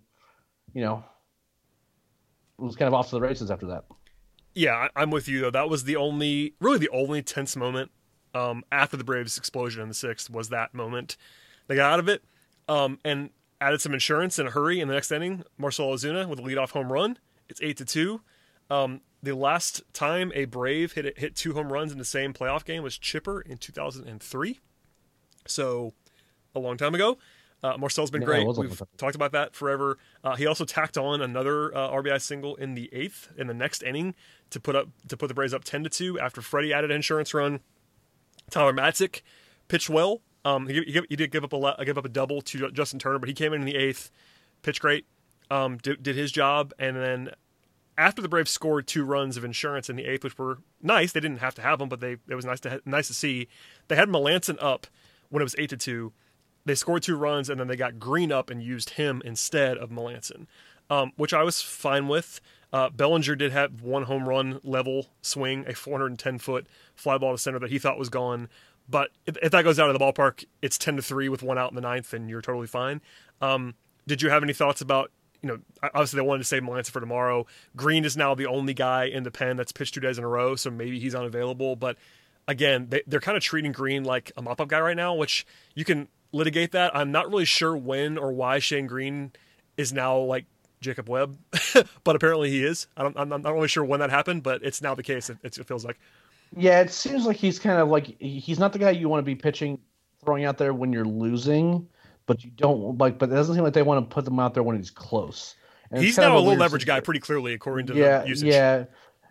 you 0.75 0.83
know, 0.83 1.05
it 2.59 2.63
was 2.63 2.77
kind 2.77 2.89
of 2.89 2.95
off 2.95 3.11
to 3.11 3.17
the 3.17 3.21
races 3.21 3.51
after 3.51 3.67
that. 3.67 3.85
Yeah, 4.55 4.89
I'm 4.95 5.11
with 5.11 5.29
you 5.29 5.41
though. 5.41 5.51
That 5.51 5.69
was 5.69 5.85
the 5.85 5.97
only, 5.97 6.55
really, 6.61 6.79
the 6.79 6.91
only 6.91 7.23
tense 7.23 7.57
moment 7.57 7.91
um, 8.35 8.65
after 8.71 8.97
the 8.97 9.05
Braves' 9.05 9.37
explosion 9.37 9.83
in 9.83 9.89
the 9.89 9.95
sixth 9.95 10.31
was 10.31 10.49
that 10.51 10.75
moment. 10.75 11.17
They 11.67 11.77
got 11.77 11.93
out 11.93 11.99
of 11.99 12.09
it 12.09 12.23
um, 12.69 12.99
and 13.05 13.31
added 13.61 13.81
some 13.81 13.95
insurance 13.95 14.39
in 14.39 14.47
a 14.47 14.51
hurry 14.51 14.81
in 14.81 14.89
the 14.89 14.95
next 14.95 15.11
inning. 15.11 15.45
Marcell 15.59 15.89
Ozuna 15.89 16.29
with 16.29 16.39
a 16.39 16.43
leadoff 16.43 16.71
home 16.71 16.93
run. 16.93 17.19
It's 17.49 17.61
eight 17.63 17.79
to 17.79 17.85
two. 17.85 18.21
Um, 18.71 19.01
the 19.25 19.35
last 19.35 19.83
time 19.93 20.33
a 20.35 20.45
Brave 20.45 20.93
hit 20.93 21.19
hit 21.19 21.35
two 21.35 21.55
home 21.55 21.73
runs 21.73 21.93
in 21.93 21.99
the 21.99 22.05
same 22.05 22.33
playoff 22.33 22.65
game 22.65 22.83
was 22.83 22.99
Chipper 22.99 23.41
in 23.41 23.57
2003. 23.57 24.61
So 25.47 25.95
a 26.55 26.61
long 26.61 26.77
time 26.77 26.95
ago. 26.95 27.19
Uh, 27.63 27.79
Marcell's 27.79 28.11
been 28.11 28.21
yeah, 28.21 28.27
great. 28.27 28.47
We've 28.59 28.83
talked 28.99 29.15
about 29.15 29.33
that 29.33 29.55
forever. 29.55 29.97
Uh, 30.23 30.37
he 30.37 30.47
also 30.47 30.67
tacked 30.67 30.99
on 30.99 31.23
another 31.23 31.75
uh, 31.75 31.91
RBI 31.93 32.21
single 32.21 32.57
in 32.57 32.75
the 32.75 32.91
eighth 32.93 33.31
in 33.39 33.47
the 33.47 33.55
next 33.55 33.83
inning 33.83 34.15
to 34.51 34.61
put 34.61 34.77
up 34.77 34.89
to 35.09 35.17
put 35.17 35.29
the 35.29 35.35
Braves 35.35 35.55
up 35.55 35.65
ten 35.65 35.83
to 35.83 35.89
two 35.89 36.21
after 36.21 36.43
Freddie 36.43 36.75
added 36.75 36.91
an 36.91 36.97
insurance 36.97 37.33
run. 37.33 37.61
Tyler 38.51 38.75
Matzek 38.75 39.23
pitched 39.69 39.89
well 39.89 40.21
Um, 40.45 40.67
he, 40.67 40.83
he, 40.83 41.01
he 41.09 41.17
did 41.17 41.31
give 41.31 41.43
up 41.43 41.55
a 41.55 41.85
give 41.87 41.97
up 41.97 42.05
a 42.05 42.11
double 42.11 42.43
to 42.43 42.71
Justin 42.71 42.99
Turner, 42.99 43.19
but 43.19 43.31
he 43.31 43.35
came 43.35 43.55
in 43.55 43.61
in 43.63 43.67
the 43.67 43.77
eighth, 43.77 44.11
pitched 44.61 44.83
great, 44.83 45.07
um, 45.51 45.79
did, 45.79 46.03
did 46.03 46.17
his 46.17 46.31
job, 46.31 46.75
and 46.79 46.97
then 46.97 47.31
after 47.97 48.21
the 48.21 48.29
Braves 48.29 48.51
scored 48.51 48.87
two 48.87 49.05
runs 49.05 49.37
of 49.37 49.45
insurance 49.45 49.89
in 49.89 49.97
the 49.97 50.05
eighth, 50.05 50.25
which 50.25 50.39
were 50.39 50.59
nice, 50.83 51.13
they 51.13 51.21
didn't 51.21 51.39
have 51.39 51.55
to 51.57 51.63
have 51.63 51.79
them, 51.79 51.89
but 51.89 52.01
they 52.01 52.17
it 52.29 52.35
was 52.35 52.45
nice 52.45 52.61
to 52.61 52.81
nice 52.85 53.09
to 53.09 53.15
see. 53.15 53.49
They 53.89 53.97
had 53.97 54.09
Melancon 54.09 54.57
up 54.61 54.87
when 55.31 55.41
it 55.41 55.45
was 55.45 55.55
eight 55.59 55.71
to 55.71 55.77
two. 55.77 56.13
They 56.65 56.75
scored 56.75 57.03
two 57.03 57.17
runs, 57.17 57.51
and 57.51 57.61
then 57.61 57.69
they 57.69 57.77
got 57.77 57.99
Greene 57.99 58.33
up 58.33 58.51
and 58.51 58.63
used 58.63 58.91
him 58.91 59.21
instead 59.25 59.77
of 59.77 59.91
Melancon, 59.91 60.47
um, 60.89 61.13
which 61.17 61.35
I 61.35 61.43
was 61.43 61.61
fine 61.61 62.09
with. 62.09 62.41
Uh, 62.73 62.91
Bellinger 62.91 63.37
did 63.37 63.53
have 63.53 63.83
one 63.83 64.05
home 64.05 64.29
run 64.29 64.61
level 64.65 65.09
swing, 65.23 65.65
a 65.69 65.75
410 65.75 66.39
foot 66.39 66.67
fly 66.97 67.19
ball 67.19 67.33
to 67.33 67.39
center 67.39 67.59
that 67.61 67.71
he 67.71 67.79
thought 67.79 67.99
was 67.99 68.09
gone. 68.09 68.49
But 68.89 69.11
if, 69.27 69.37
if, 69.43 69.53
that 69.53 69.63
goes 69.63 69.79
out 69.79 69.89
of 69.89 69.99
the 69.99 70.05
ballpark, 70.05 70.45
it's 70.61 70.77
10 70.77 70.97
to 70.97 71.03
3 71.03 71.29
with 71.29 71.43
one 71.43 71.57
out 71.57 71.71
in 71.71 71.77
the 71.77 71.81
ninth, 71.81 72.13
and 72.13 72.29
you're 72.29 72.43
totally 72.43 72.67
fine. 72.67 73.01
Um, 73.41 73.75
did 74.07 74.23
you 74.23 74.31
have 74.31 74.43
any 74.43 74.53
thoughts 74.53 74.81
about, 74.81 75.11
you 75.45 75.49
know, 75.49 75.59
obviously 75.83 76.17
they 76.17 76.27
wanted 76.27 76.39
to 76.39 76.45
save 76.49 76.63
Melancon 76.63 76.91
for 76.91 77.01
tomorrow. 77.01 77.47
Greene 77.77 78.07
is 78.07 78.17
now 78.17 78.35
the 78.35 78.47
only 78.47 78.73
guy 78.73 79.05
in 79.05 79.25
the 79.25 79.31
pen 79.31 79.59
that's 79.59 79.73
pitched 79.73 79.93
two 79.93 80.01
days 80.01 80.17
in 80.17 80.25
a 80.25 80.29
row, 80.29 80.57
so 80.57 80.71
maybe 80.71 80.99
he's 80.99 81.15
unavailable. 81.15 81.77
But 81.77 81.99
again, 82.49 82.87
they, 82.89 83.03
they're 83.07 83.21
kind 83.21 83.37
of 83.37 83.43
treating 83.43 83.71
Greene 83.71 84.05
like 84.05 84.33
a 84.39 84.43
mop 84.43 84.59
up 84.59 84.69
guy 84.69 84.81
right 84.81 84.97
now, 84.97 85.15
which 85.15 85.47
you 85.75 85.85
can 85.85 86.09
litigate 86.33 86.73
that. 86.73 86.97
I'm 86.97 87.13
not 87.13 87.29
really 87.29 87.45
sure 87.45 87.77
when 87.77 88.17
or 88.17 88.33
why 88.33 88.59
Shane 88.59 88.87
Greene 88.87 89.33
is 89.77 89.93
now 89.93 90.17
like 90.17 90.47
Jacob 90.81 91.11
Webb, 91.11 91.37
but 92.05 92.17
apparently 92.17 92.49
he 92.49 92.65
is. 92.65 92.87
I 92.97 93.13
I'm 93.15 93.29
not 93.29 93.53
really 93.53 93.69
sure 93.69 93.85
when 93.85 94.01
that 94.01 94.09
happened, 94.09 94.43
but 94.43 94.63
it's 94.63 94.81
now 94.81 94.95
the 94.95 95.03
case. 95.03 95.29
It, 95.29 95.37
it 95.43 95.67
feels 95.67 95.85
like. 95.85 96.01
Yeah, 96.57 96.81
it 96.81 96.91
seems 96.91 97.27
like 97.27 97.37
he's 97.37 97.59
kind 97.59 97.79
of 97.81 97.89
like 97.89 98.19
he's 98.19 98.59
not 98.59 98.73
the 98.73 98.79
guy 98.79 98.93
you 98.93 99.11
want 99.11 99.21
to 99.21 99.27
be 99.27 99.35
pitching, 99.35 99.79
throwing 100.25 100.47
out 100.47 100.57
there 100.57 100.73
when 100.73 100.91
you're 100.91 101.05
losing, 101.05 101.87
but 102.27 102.45
you 102.45 102.51
don't 102.51 102.99
like. 102.99 103.19
But 103.19 103.31
it 103.31 103.35
doesn't 103.35 103.55
seem 103.55 103.65
like 103.65 103.73
they 103.75 103.83
want 103.83 104.09
to 104.09 104.15
put 104.15 104.25
them 104.25 104.39
out 104.39 104.55
there 104.55 104.63
when 104.63 104.77
he's 104.77 104.91
close. 104.91 105.55
And 105.91 106.03
he's 106.03 106.17
now 106.17 106.37
a 106.37 106.39
low 106.39 106.55
leverage 106.55 106.83
situation. 106.83 106.87
guy, 106.87 107.01
pretty 107.01 107.21
clearly, 107.21 107.53
according 107.55 107.87
to 107.87 107.95
yeah, 107.95 108.23
the 108.23 108.29
usage. 108.29 108.49
Yeah, 108.49 108.85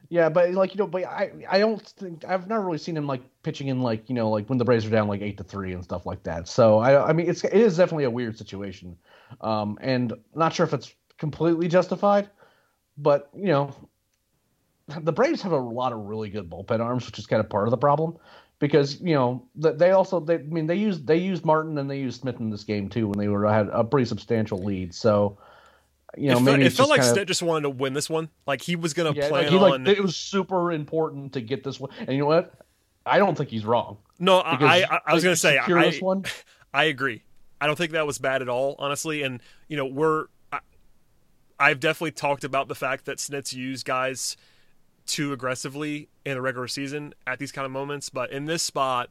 yeah, 0.09 0.29
but 0.29 0.51
like 0.51 0.75
you 0.75 0.77
know, 0.77 0.87
but 0.87 1.05
I 1.05 1.31
I 1.49 1.59
don't 1.59 1.81
think 1.81 2.23
I've 2.25 2.47
never 2.47 2.63
really 2.63 2.77
seen 2.77 2.95
him 2.95 3.07
like 3.07 3.21
pitching 3.41 3.69
in 3.69 3.81
like 3.81 4.09
you 4.09 4.15
know 4.15 4.29
like 4.29 4.47
when 4.47 4.57
the 4.57 4.65
Braves 4.65 4.85
are 4.85 4.89
down 4.89 5.07
like 5.07 5.21
eight 5.21 5.37
to 5.37 5.43
three 5.43 5.73
and 5.73 5.83
stuff 5.83 6.05
like 6.05 6.21
that. 6.23 6.47
So 6.47 6.77
I 6.77 7.09
I 7.09 7.13
mean 7.13 7.27
it's 7.27 7.43
it 7.43 7.53
is 7.53 7.77
definitely 7.77 8.03
a 8.03 8.11
weird 8.11 8.37
situation, 8.37 8.95
um, 9.41 9.77
and 9.81 10.13
not 10.35 10.53
sure 10.53 10.65
if 10.65 10.73
it's 10.73 10.93
completely 11.17 11.67
justified, 11.67 12.29
but 12.97 13.29
you 13.33 13.47
know, 13.47 13.73
the 15.01 15.11
Braves 15.11 15.41
have 15.41 15.51
a 15.51 15.57
lot 15.57 15.93
of 15.93 15.99
really 15.99 16.29
good 16.29 16.49
bullpen 16.49 16.79
arms, 16.79 17.05
which 17.05 17.17
is 17.17 17.25
kind 17.25 17.39
of 17.39 17.49
part 17.49 17.67
of 17.67 17.71
the 17.71 17.77
problem 17.77 18.17
because 18.59 19.01
you 19.01 19.13
know 19.13 19.45
they 19.55 19.91
also 19.91 20.19
they 20.19 20.35
I 20.35 20.37
mean 20.37 20.67
they 20.67 20.75
used 20.75 21.05
they 21.05 21.17
used 21.17 21.45
Martin 21.45 21.77
and 21.77 21.89
they 21.89 21.99
used 21.99 22.21
Smith 22.21 22.39
in 22.39 22.49
this 22.49 22.63
game 22.63 22.89
too 22.89 23.07
when 23.07 23.17
they 23.17 23.27
were 23.27 23.47
had 23.51 23.69
a 23.69 23.83
pretty 23.83 24.05
substantial 24.05 24.63
lead. 24.63 24.93
So 24.93 25.37
you 26.15 26.29
know, 26.29 26.37
it 26.37 26.41
maybe 26.41 26.63
felt, 26.63 26.73
it 26.73 26.75
felt 26.75 26.89
like 26.89 27.01
kind 27.01 27.17
Snit 27.17 27.27
just 27.27 27.41
wanted 27.41 27.63
to 27.63 27.69
win 27.71 27.93
this 27.93 28.09
one. 28.09 28.29
Like 28.45 28.61
he 28.61 28.75
was 28.75 28.93
going 28.93 29.13
to 29.13 29.19
yeah, 29.19 29.29
plan 29.29 29.43
like 29.43 29.51
he, 29.51 29.57
on. 29.57 29.83
Like, 29.83 29.97
it 29.97 30.01
was 30.01 30.15
super 30.15 30.71
important 30.71 31.33
to 31.33 31.41
get 31.41 31.63
this 31.63 31.79
one, 31.79 31.91
and 31.97 32.09
you 32.09 32.19
know 32.19 32.27
what? 32.27 32.53
I 33.05 33.17
don't 33.17 33.37
think 33.37 33.49
he's 33.49 33.65
wrong. 33.65 33.97
No, 34.19 34.37
I, 34.39 34.83
I, 34.83 34.99
I 35.07 35.13
was 35.13 35.23
going 35.23 35.33
to 35.33 35.39
say 35.39 35.57
I, 35.57 35.91
one. 35.99 36.23
I 36.73 36.85
agree. 36.85 37.23
I 37.59 37.67
don't 37.67 37.75
think 37.75 37.91
that 37.91 38.07
was 38.07 38.17
bad 38.17 38.41
at 38.41 38.47
all, 38.47 38.75
honestly. 38.79 39.23
And 39.23 39.41
you 39.67 39.75
know, 39.75 39.85
we're 39.85 40.27
I've 41.59 41.79
definitely 41.79 42.11
talked 42.11 42.43
about 42.43 42.67
the 42.67 42.75
fact 42.75 43.05
that 43.05 43.17
Snitz 43.17 43.53
used 43.53 43.85
guys 43.85 44.37
too 45.05 45.33
aggressively 45.33 46.09
in 46.25 46.35
the 46.35 46.41
regular 46.41 46.67
season 46.67 47.13
at 47.27 47.39
these 47.39 47.51
kind 47.51 47.65
of 47.65 47.71
moments, 47.71 48.09
but 48.09 48.31
in 48.31 48.45
this 48.45 48.63
spot, 48.63 49.09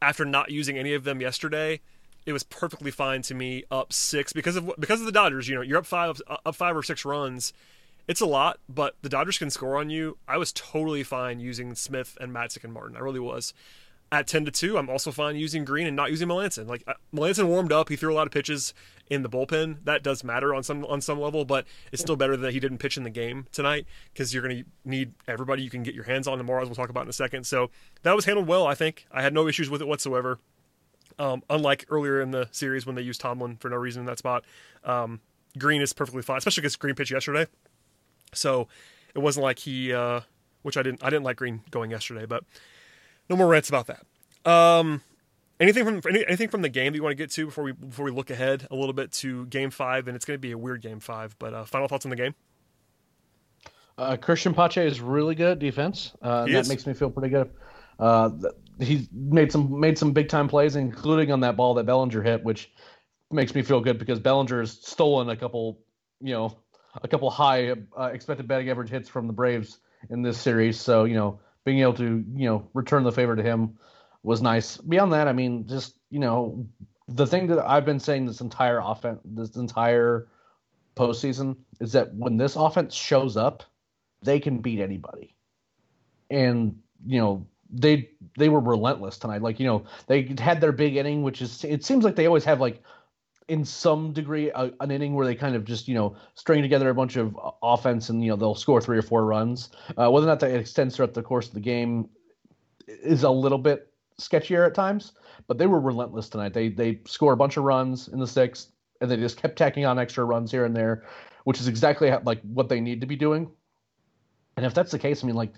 after 0.00 0.24
not 0.24 0.50
using 0.50 0.76
any 0.76 0.94
of 0.94 1.04
them 1.04 1.20
yesterday, 1.20 1.80
it 2.26 2.32
was 2.32 2.42
perfectly 2.42 2.90
fine 2.90 3.22
to 3.22 3.34
me 3.34 3.64
up 3.70 3.92
six 3.92 4.32
because 4.32 4.56
of 4.56 4.70
because 4.78 5.00
of 5.00 5.06
the 5.06 5.12
Dodgers. 5.12 5.48
You 5.48 5.56
know, 5.56 5.62
you're 5.62 5.78
up 5.78 5.86
five 5.86 6.20
up 6.28 6.54
five 6.54 6.76
or 6.76 6.82
six 6.82 7.04
runs. 7.04 7.52
It's 8.08 8.20
a 8.20 8.26
lot, 8.26 8.58
but 8.68 8.96
the 9.02 9.08
Dodgers 9.08 9.38
can 9.38 9.50
score 9.50 9.78
on 9.78 9.88
you. 9.88 10.18
I 10.26 10.36
was 10.36 10.52
totally 10.52 11.04
fine 11.04 11.38
using 11.38 11.74
Smith 11.76 12.16
and 12.20 12.32
Matzek 12.32 12.64
and 12.64 12.72
Martin. 12.72 12.96
I 12.96 13.00
really 13.00 13.20
was 13.20 13.54
at 14.12 14.26
10 14.26 14.44
to 14.44 14.50
2, 14.50 14.76
I'm 14.76 14.90
also 14.90 15.10
fine 15.10 15.36
using 15.36 15.64
Greene 15.64 15.86
and 15.86 15.96
not 15.96 16.10
using 16.10 16.28
Melancon. 16.28 16.68
Like 16.68 16.84
uh, 16.86 16.92
Melancon 17.14 17.46
warmed 17.46 17.72
up, 17.72 17.88
he 17.88 17.96
threw 17.96 18.12
a 18.12 18.14
lot 18.14 18.26
of 18.26 18.32
pitches 18.32 18.74
in 19.12 19.22
the 19.22 19.28
bullpen. 19.28 19.84
That 19.84 20.02
does 20.02 20.24
matter 20.24 20.54
on 20.54 20.62
some 20.62 20.86
on 20.86 21.02
some 21.02 21.20
level, 21.20 21.44
but 21.44 21.66
it's 21.92 22.00
still 22.00 22.16
better 22.16 22.34
that 22.34 22.52
he 22.54 22.60
didn't 22.60 22.78
pitch 22.78 22.96
in 22.96 23.02
the 23.02 23.10
game 23.10 23.46
tonight 23.52 23.86
because 24.12 24.32
you're 24.32 24.42
going 24.42 24.64
to 24.64 24.70
need 24.86 25.12
everybody 25.28 25.62
you 25.62 25.68
can 25.68 25.82
get 25.82 25.94
your 25.94 26.04
hands 26.04 26.26
on 26.26 26.38
tomorrow, 26.38 26.62
as 26.62 26.68
we'll 26.68 26.76
talk 26.76 26.88
about 26.88 27.02
in 27.02 27.10
a 27.10 27.12
second. 27.12 27.46
So 27.46 27.70
that 28.04 28.16
was 28.16 28.24
handled 28.24 28.48
well, 28.48 28.66
I 28.66 28.74
think. 28.74 29.06
I 29.12 29.20
had 29.20 29.34
no 29.34 29.46
issues 29.46 29.68
with 29.68 29.82
it 29.82 29.86
whatsoever. 29.86 30.38
Um, 31.18 31.42
unlike 31.50 31.84
earlier 31.90 32.22
in 32.22 32.30
the 32.30 32.48
series 32.52 32.86
when 32.86 32.96
they 32.96 33.02
used 33.02 33.20
Tomlin 33.20 33.58
for 33.58 33.68
no 33.68 33.76
reason 33.76 34.00
in 34.00 34.06
that 34.06 34.16
spot, 34.16 34.44
um, 34.82 35.20
Greene 35.58 35.82
is 35.82 35.92
perfectly 35.92 36.22
fine, 36.22 36.38
especially 36.38 36.62
because 36.62 36.76
Greene 36.76 36.94
pitched 36.94 37.10
yesterday. 37.10 37.46
So 38.32 38.66
it 39.14 39.18
wasn't 39.18 39.44
like 39.44 39.58
he, 39.58 39.92
uh, 39.92 40.20
which 40.62 40.78
I 40.78 40.82
didn't, 40.82 41.04
I 41.04 41.10
didn't 41.10 41.24
like 41.24 41.36
Greene 41.36 41.60
going 41.70 41.90
yesterday, 41.90 42.24
but 42.24 42.44
no 43.28 43.36
more 43.36 43.46
rants 43.46 43.68
about 43.68 43.88
that. 43.88 44.50
Um, 44.50 45.02
anything 45.62 45.84
from 45.84 46.00
any, 46.08 46.26
anything 46.26 46.48
from 46.48 46.62
the 46.62 46.68
game 46.68 46.92
that 46.92 46.96
you 46.96 47.02
want 47.02 47.12
to 47.12 47.22
get 47.22 47.30
to 47.30 47.46
before 47.46 47.64
we 47.64 47.72
before 47.72 48.04
we 48.04 48.10
look 48.10 48.30
ahead 48.30 48.66
a 48.70 48.74
little 48.74 48.92
bit 48.92 49.12
to 49.12 49.46
Game 49.46 49.70
Five, 49.70 50.08
and 50.08 50.16
it's 50.16 50.24
going 50.24 50.34
to 50.34 50.40
be 50.40 50.52
a 50.52 50.58
weird 50.58 50.82
Game 50.82 51.00
Five. 51.00 51.36
But 51.38 51.54
uh, 51.54 51.64
final 51.64 51.88
thoughts 51.88 52.04
on 52.04 52.10
the 52.10 52.16
game. 52.16 52.34
Uh, 53.96 54.16
Cristian 54.16 54.54
Pache 54.54 54.84
is 54.86 55.00
really 55.00 55.34
good 55.34 55.52
at 55.52 55.58
defense. 55.58 56.12
Uh, 56.20 56.46
that 56.46 56.68
makes 56.68 56.86
me 56.86 56.94
feel 56.94 57.10
pretty 57.10 57.28
good. 57.28 57.50
Uh, 57.98 58.30
he 58.80 59.08
made 59.12 59.52
some 59.52 59.78
made 59.78 59.96
some 59.96 60.12
big 60.12 60.28
time 60.28 60.48
plays, 60.48 60.76
including 60.76 61.30
on 61.30 61.40
that 61.40 61.56
ball 61.56 61.74
that 61.74 61.86
Bellinger 61.86 62.22
hit, 62.22 62.42
which 62.42 62.70
makes 63.30 63.54
me 63.54 63.62
feel 63.62 63.80
good 63.80 63.98
because 63.98 64.18
Bellinger 64.18 64.60
has 64.60 64.72
stolen 64.72 65.30
a 65.30 65.36
couple, 65.36 65.78
you 66.20 66.32
know, 66.32 66.56
a 67.00 67.08
couple 67.08 67.30
high 67.30 67.74
uh, 67.96 68.10
expected 68.12 68.48
batting 68.48 68.68
average 68.70 68.90
hits 68.90 69.08
from 69.08 69.26
the 69.26 69.32
Braves 69.32 69.78
in 70.10 70.22
this 70.22 70.38
series. 70.38 70.80
So 70.80 71.04
you 71.04 71.14
know, 71.14 71.40
being 71.64 71.80
able 71.80 71.94
to 71.94 72.24
you 72.34 72.46
know 72.46 72.68
return 72.74 73.04
the 73.04 73.12
favor 73.12 73.36
to 73.36 73.42
him 73.42 73.78
was 74.22 74.42
nice. 74.42 74.76
Beyond 74.76 75.12
that, 75.12 75.28
I 75.28 75.32
mean, 75.32 75.66
just 75.66 75.96
you 76.10 76.20
know, 76.20 76.66
the 77.08 77.26
thing 77.26 77.46
that 77.48 77.58
I've 77.58 77.84
been 77.84 78.00
saying 78.00 78.26
this 78.26 78.40
entire 78.40 78.80
offense, 78.82 79.20
this 79.24 79.56
entire 79.56 80.28
postseason, 80.96 81.56
is 81.80 81.92
that 81.92 82.14
when 82.14 82.36
this 82.36 82.56
offense 82.56 82.94
shows 82.94 83.36
up, 83.36 83.64
they 84.22 84.38
can 84.38 84.58
beat 84.58 84.80
anybody. 84.80 85.34
And 86.30 86.80
you 87.04 87.20
know, 87.20 87.46
they 87.70 88.10
they 88.38 88.48
were 88.48 88.60
relentless 88.60 89.18
tonight. 89.18 89.42
Like 89.42 89.58
you 89.58 89.66
know, 89.66 89.84
they 90.06 90.34
had 90.38 90.60
their 90.60 90.72
big 90.72 90.96
inning, 90.96 91.22
which 91.22 91.42
is 91.42 91.64
it 91.64 91.84
seems 91.84 92.04
like 92.04 92.16
they 92.16 92.26
always 92.26 92.44
have 92.44 92.60
like 92.60 92.82
in 93.48 93.64
some 93.64 94.12
degree 94.12 94.50
a, 94.50 94.72
an 94.80 94.90
inning 94.90 95.14
where 95.14 95.26
they 95.26 95.34
kind 95.34 95.56
of 95.56 95.64
just 95.64 95.88
you 95.88 95.94
know 95.94 96.16
string 96.34 96.62
together 96.62 96.88
a 96.88 96.94
bunch 96.94 97.16
of 97.16 97.36
offense 97.62 98.08
and 98.08 98.22
you 98.22 98.30
know 98.30 98.36
they'll 98.36 98.54
score 98.54 98.80
three 98.80 98.98
or 98.98 99.02
four 99.02 99.24
runs. 99.24 99.70
Uh, 99.96 100.10
whether 100.10 100.26
or 100.26 100.28
not 100.28 100.40
that 100.40 100.54
extends 100.54 100.96
throughout 100.96 101.14
the 101.14 101.22
course 101.22 101.48
of 101.48 101.54
the 101.54 101.60
game 101.60 102.08
is 102.86 103.24
a 103.24 103.30
little 103.30 103.58
bit 103.58 103.91
sketchier 104.20 104.66
at 104.66 104.74
times, 104.74 105.12
but 105.46 105.58
they 105.58 105.66
were 105.66 105.80
relentless 105.80 106.28
tonight. 106.28 106.54
They 106.54 106.68
they 106.68 107.00
score 107.06 107.32
a 107.32 107.36
bunch 107.36 107.56
of 107.56 107.64
runs 107.64 108.08
in 108.08 108.18
the 108.18 108.26
sixth, 108.26 108.70
and 109.00 109.10
they 109.10 109.16
just 109.16 109.40
kept 109.40 109.56
tacking 109.56 109.84
on 109.84 109.98
extra 109.98 110.24
runs 110.24 110.50
here 110.50 110.64
and 110.64 110.76
there, 110.76 111.04
which 111.44 111.60
is 111.60 111.68
exactly 111.68 112.10
how, 112.10 112.20
like 112.24 112.40
what 112.42 112.68
they 112.68 112.80
need 112.80 113.00
to 113.00 113.06
be 113.06 113.16
doing. 113.16 113.50
And 114.56 114.66
if 114.66 114.74
that's 114.74 114.90
the 114.90 114.98
case, 114.98 115.24
I 115.24 115.26
mean, 115.26 115.36
like, 115.36 115.54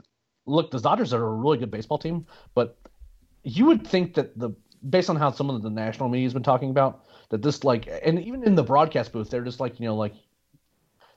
look, 0.46 0.70
the 0.70 0.78
Dodgers 0.78 1.12
are 1.12 1.26
a 1.26 1.34
really 1.34 1.58
good 1.58 1.70
baseball 1.70 1.98
team, 1.98 2.26
but 2.54 2.78
you 3.42 3.66
would 3.66 3.86
think 3.86 4.14
that 4.14 4.38
the 4.38 4.50
based 4.90 5.10
on 5.10 5.16
how 5.16 5.30
some 5.30 5.50
of 5.50 5.62
the 5.62 5.70
national 5.70 6.08
media 6.08 6.26
has 6.26 6.34
been 6.34 6.42
talking 6.42 6.70
about 6.70 7.04
that 7.30 7.42
this 7.42 7.64
like 7.64 7.88
and 8.04 8.20
even 8.20 8.44
in 8.44 8.54
the 8.54 8.62
broadcast 8.62 9.12
booth 9.12 9.30
they're 9.30 9.42
just 9.42 9.58
like 9.58 9.80
you 9.80 9.86
know 9.86 9.96
like 9.96 10.12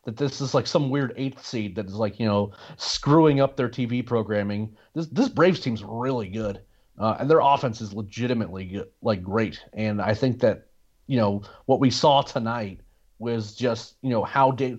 that 0.07 0.15
this 0.15 0.39
is 0.39 0.53
like 0.53 0.65
some 0.65 0.89
weird 0.89 1.13
eighth 1.17 1.45
seed 1.45 1.75
that 1.75 1.85
is 1.85 1.95
like 1.95 2.17
you 2.17 2.25
know 2.25 2.53
screwing 2.77 3.41
up 3.41 3.57
their 3.57 3.67
TV 3.67 4.03
programming. 4.03 4.73
This 4.95 5.07
this 5.07 5.27
Braves 5.27 5.59
team's 5.59 5.83
really 5.83 6.29
good, 6.29 6.61
uh, 6.97 7.17
and 7.19 7.29
their 7.29 7.39
offense 7.39 7.81
is 7.81 7.93
legitimately 7.93 8.83
like 9.01 9.23
great. 9.23 9.63
And 9.73 10.01
I 10.01 10.13
think 10.13 10.39
that 10.39 10.67
you 11.05 11.17
know 11.17 11.43
what 11.65 11.79
we 11.79 11.89
saw 11.89 12.21
tonight 12.21 12.81
was 13.19 13.55
just 13.55 13.95
you 14.01 14.09
know 14.09 14.23
how 14.23 14.51
da- 14.51 14.77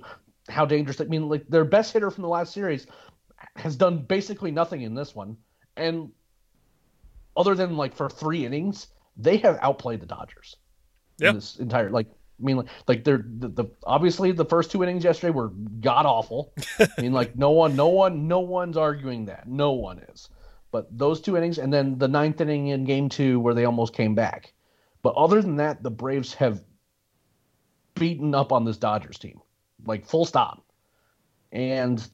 how 0.48 0.64
dangerous. 0.64 1.00
I 1.00 1.04
mean, 1.04 1.28
like 1.28 1.46
their 1.48 1.64
best 1.64 1.92
hitter 1.92 2.10
from 2.10 2.22
the 2.22 2.28
last 2.28 2.52
series 2.52 2.86
has 3.56 3.76
done 3.76 3.98
basically 3.98 4.50
nothing 4.50 4.82
in 4.82 4.94
this 4.94 5.14
one, 5.14 5.36
and 5.76 6.10
other 7.36 7.54
than 7.54 7.76
like 7.76 7.94
for 7.94 8.08
three 8.08 8.44
innings, 8.44 8.88
they 9.16 9.36
have 9.38 9.58
outplayed 9.62 10.00
the 10.00 10.06
Dodgers. 10.06 10.56
In 11.30 11.36
this 11.36 11.56
entire 11.56 11.90
like 11.90 12.06
I 12.08 12.44
mean, 12.44 12.56
like, 12.58 12.68
like 12.86 13.04
they're 13.04 13.24
the, 13.38 13.48
the, 13.48 13.64
obviously 13.84 14.30
the 14.30 14.44
first 14.44 14.70
two 14.70 14.82
innings 14.82 15.02
yesterday 15.02 15.32
were 15.32 15.48
god 15.80 16.06
awful. 16.06 16.52
I 16.78 16.88
mean, 17.00 17.12
like 17.12 17.36
no 17.36 17.50
one, 17.50 17.74
no 17.74 17.88
one, 17.88 18.28
no 18.28 18.40
one's 18.40 18.76
arguing 18.76 19.26
that. 19.26 19.48
No 19.48 19.72
one 19.72 19.98
is. 20.12 20.28
But 20.70 20.86
those 20.96 21.20
two 21.20 21.36
innings, 21.36 21.58
and 21.58 21.72
then 21.72 21.98
the 21.98 22.08
ninth 22.08 22.40
inning 22.40 22.68
in 22.68 22.84
Game 22.84 23.08
Two 23.08 23.40
where 23.40 23.54
they 23.54 23.64
almost 23.64 23.94
came 23.94 24.14
back. 24.14 24.52
But 25.02 25.14
other 25.14 25.40
than 25.40 25.56
that, 25.56 25.82
the 25.82 25.90
Braves 25.90 26.34
have 26.34 26.62
beaten 27.94 28.34
up 28.34 28.52
on 28.52 28.64
this 28.64 28.76
Dodgers 28.76 29.18
team, 29.18 29.40
like 29.86 30.04
full 30.04 30.24
stop. 30.24 30.64
And 31.52 32.06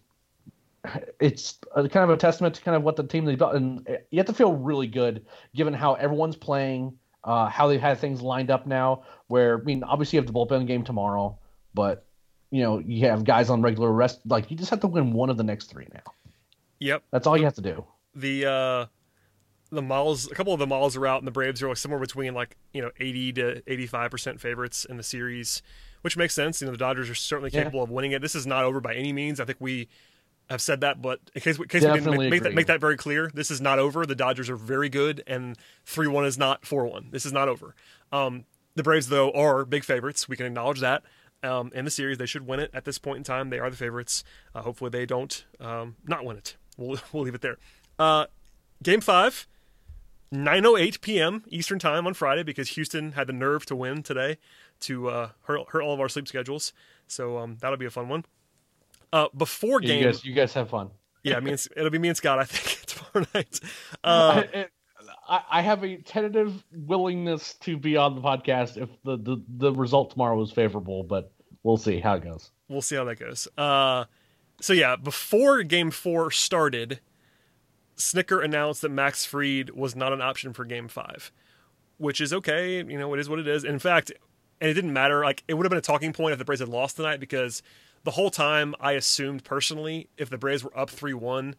it's 1.21 1.59
a, 1.75 1.89
kind 1.89 2.09
of 2.09 2.11
a 2.11 2.17
testament 2.17 2.55
to 2.55 2.63
kind 2.63 2.77
of 2.77 2.83
what 2.83 2.97
the 2.97 3.05
team 3.05 3.25
they've 3.25 3.39
done. 3.39 3.57
And 3.57 3.99
you 4.11 4.19
have 4.19 4.27
to 4.27 4.35
feel 4.35 4.53
really 4.53 4.87
good 4.87 5.27
given 5.55 5.75
how 5.75 5.95
everyone's 5.95 6.37
playing 6.37 6.97
uh, 7.25 7.49
how 7.49 7.67
they've 7.67 7.81
had 7.81 7.99
things 7.99 8.23
lined 8.23 8.51
up 8.51 8.67
now. 8.67 9.03
Where 9.27 9.59
I 9.59 9.63
mean, 9.63 9.83
obviously 9.83 10.17
you 10.17 10.23
have 10.23 10.27
the 10.27 10.33
bullpen 10.33 10.67
game 10.67 10.85
tomorrow, 10.85 11.39
but 11.73 12.07
you 12.51 12.63
know 12.63 12.79
you 12.79 13.09
have 13.09 13.25
guys 13.25 13.51
on 13.51 13.63
regular 13.63 13.91
rest. 13.91 14.21
Like 14.27 14.51
you 14.51 14.57
just 14.57 14.71
have 14.71 14.81
to 14.81 14.87
win 14.87 15.13
one 15.13 15.31
of 15.31 15.37
the 15.37 15.43
next 15.43 15.67
three 15.67 15.89
now. 15.93 16.13
Yep, 16.81 17.03
that's 17.11 17.27
all 17.27 17.37
you 17.37 17.45
have 17.45 17.55
to 17.55 17.63
do. 17.63 17.85
The 18.15 18.47
uh, 18.47 18.87
the 19.71 19.83
models, 19.83 20.31
a 20.31 20.35
couple 20.35 20.53
of 20.53 20.59
the 20.59 20.67
models 20.67 20.97
are 20.97 21.07
out, 21.07 21.19
and 21.19 21.27
the 21.27 21.33
Braves 21.33 21.63
are 21.63 21.69
like 21.69 21.77
somewhere 21.77 22.01
between 22.01 22.35
like 22.35 22.57
you 22.73 22.83
know 22.83 22.91
eighty 23.01 23.33
to 23.35 23.63
eighty 23.67 23.87
five 23.87 24.11
percent 24.11 24.41
favorites 24.41 24.85
in 24.85 24.97
the 24.97 25.03
series, 25.03 25.63
which 26.03 26.17
makes 26.17 26.35
sense. 26.35 26.61
You 26.61 26.67
know 26.67 26.73
the 26.73 26.79
Dodgers 26.79 27.11
are 27.11 27.15
certainly 27.15 27.51
capable 27.51 27.81
yeah. 27.81 27.85
of 27.85 27.91
winning 27.91 28.13
it. 28.13 28.23
This 28.23 28.35
is 28.35 28.47
not 28.47 28.65
over 28.65 28.81
by 28.81 28.95
any 28.95 29.13
means. 29.13 29.41
I 29.41 29.45
think 29.45 29.59
we 29.61 29.89
have 30.51 30.61
said 30.61 30.83
that, 30.83 31.01
but 31.01 31.21
in 31.35 31.41
case, 31.41 31.59
in 31.59 31.67
case 31.69 31.83
we 31.83 31.93
didn't 31.93 32.11
make, 32.11 32.31
make 32.31 32.43
that, 32.43 32.55
make 32.55 32.67
that 32.67 32.81
very 32.81 32.97
clear, 32.97 33.31
this 33.33 33.51
is 33.51 33.61
not 33.61 33.79
over. 33.79 34.05
The 34.05 34.15
Dodgers 34.15 34.51
are 34.51 34.57
very 34.57 34.89
good, 34.89 35.23
and 35.27 35.57
three 35.85 36.09
one 36.09 36.25
is 36.25 36.39
not 36.39 36.67
four 36.67 36.87
one. 36.87 37.09
This 37.11 37.25
is 37.25 37.33
not 37.33 37.49
over. 37.49 37.75
Um, 38.13 38.45
the 38.75 38.83
Braves, 38.83 39.09
though, 39.09 39.31
are 39.33 39.65
big 39.65 39.85
favorites. 39.85 40.29
We 40.29 40.37
can 40.37 40.47
acknowledge 40.47 40.81
that. 40.81 41.03
Um, 41.43 41.71
in 41.75 41.85
the 41.85 41.91
series, 41.91 42.19
they 42.19 42.27
should 42.27 42.47
win 42.47 42.59
it 42.59 42.71
at 42.73 42.85
this 42.85 42.99
point 42.99 43.19
in 43.19 43.25
time. 43.25 43.51
They 43.51 43.59
are 43.59 43.71
the 43.71 43.77
favorites. 43.77 44.25
Uh, 44.55 44.63
hopefully, 44.63 44.91
they 44.91 45.07
don't 45.07 45.45
um, 45.61 45.97
not 46.07 46.25
win 46.25 46.37
it. 46.37 46.57
We'll 46.77 46.99
we'll 47.13 47.23
leave 47.25 47.35
it 47.35 47.41
there. 47.41 47.59
Uh, 47.99 48.27
game 48.83 49.01
five, 49.01 49.47
9:08 50.33 51.01
p.m. 51.01 51.45
Eastern 51.49 51.79
time 51.79 52.07
on 52.07 52.15
Friday 52.15 52.43
because 52.43 52.71
Houston 52.71 53.13
had 53.13 53.27
the 53.27 53.33
nerve 53.33 53.67
to 53.67 53.77
win 53.77 54.03
today 54.03 54.39
to 54.81 55.09
uh, 55.09 55.29
hurt, 55.43 55.69
hurt 55.69 55.83
all 55.83 55.95
of 55.95 56.01
our 56.01 56.09
sleep 56.09 56.29
schedules. 56.29 56.73
So 57.07 57.39
um, 57.39 57.57
that'll 57.61 57.79
be 57.79 57.87
a 57.87 57.91
fun 57.91 58.09
one. 58.09 58.25
Uh, 59.13 59.29
before 59.37 59.81
game, 59.81 60.01
you 60.01 60.05
guys, 60.07 60.25
you 60.25 60.33
guys 60.35 60.53
have 60.55 60.71
fun. 60.71 60.91
Yeah, 61.23 61.41
me 61.41 61.53
and, 61.53 61.67
it'll 61.77 61.91
be 61.91 61.99
me 61.99 62.09
and 62.09 62.17
Scott. 62.17 62.39
I 62.39 62.45
think 62.45 62.87
tomorrow 62.87 63.27
night. 63.35 63.61
Uh, 64.03 64.43
I, 65.27 65.41
I, 65.51 65.63
have 65.63 65.83
a 65.83 65.97
tentative 65.97 66.63
willingness 66.73 67.55
to 67.61 67.79
be 67.79 67.97
on 67.97 68.15
the 68.15 68.21
podcast 68.21 68.77
if 68.77 68.91
the, 69.03 69.17
the, 69.17 69.43
the 69.49 69.73
result 69.73 70.11
tomorrow 70.11 70.41
is 70.43 70.51
favorable, 70.51 71.03
but 71.03 71.33
we'll 71.63 71.79
see 71.79 72.01
how 72.01 72.15
it 72.15 72.25
goes. 72.25 72.51
We'll 72.69 72.83
see 72.83 72.97
how 72.97 73.05
that 73.05 73.19
goes. 73.19 73.49
Uh, 73.57 74.05
so 74.61 74.73
yeah, 74.73 74.97
before 74.97 75.63
Game 75.63 75.91
Four 75.91 76.31
started, 76.31 77.01
Snitker 77.97 78.45
announced 78.45 78.83
that 78.83 78.91
Max 78.91 79.25
Fried 79.25 79.71
was 79.71 79.95
not 79.95 80.13
an 80.13 80.21
option 80.21 80.53
for 80.53 80.65
Game 80.65 80.89
Five, 80.89 81.33
which 81.99 82.21
is 82.21 82.33
okay. 82.33 82.77
You 82.77 82.99
know, 82.99 83.13
it 83.15 83.21
is 83.21 83.29
what 83.29 83.39
it 83.39 83.49
is. 83.49 83.65
In 83.65 83.79
fact, 83.79 84.13
and 84.61 84.71
it 84.71 84.75
didn't 84.75 84.93
matter. 84.93 85.23
Like 85.25 85.45
it 85.49 85.55
would 85.55 85.65
have 85.65 85.71
been 85.71 85.79
a 85.79 85.83
talking 85.83 86.13
point 86.13 86.33
if 86.33 86.39
the 86.39 86.45
Braves 86.45 86.61
had 86.61 86.69
lost 86.69 86.97
tonight 86.97 87.21
because 87.21 87.63
the 88.05 88.13
whole 88.13 88.31
time 88.31 88.75
I 88.81 88.93
assumed 88.93 89.45
personally 89.45 90.09
if 90.17 90.31
the 90.31 90.39
Braves 90.39 90.65
were 90.65 90.77
up 90.79 90.91
3 90.91 91.15
1, 91.15 91.57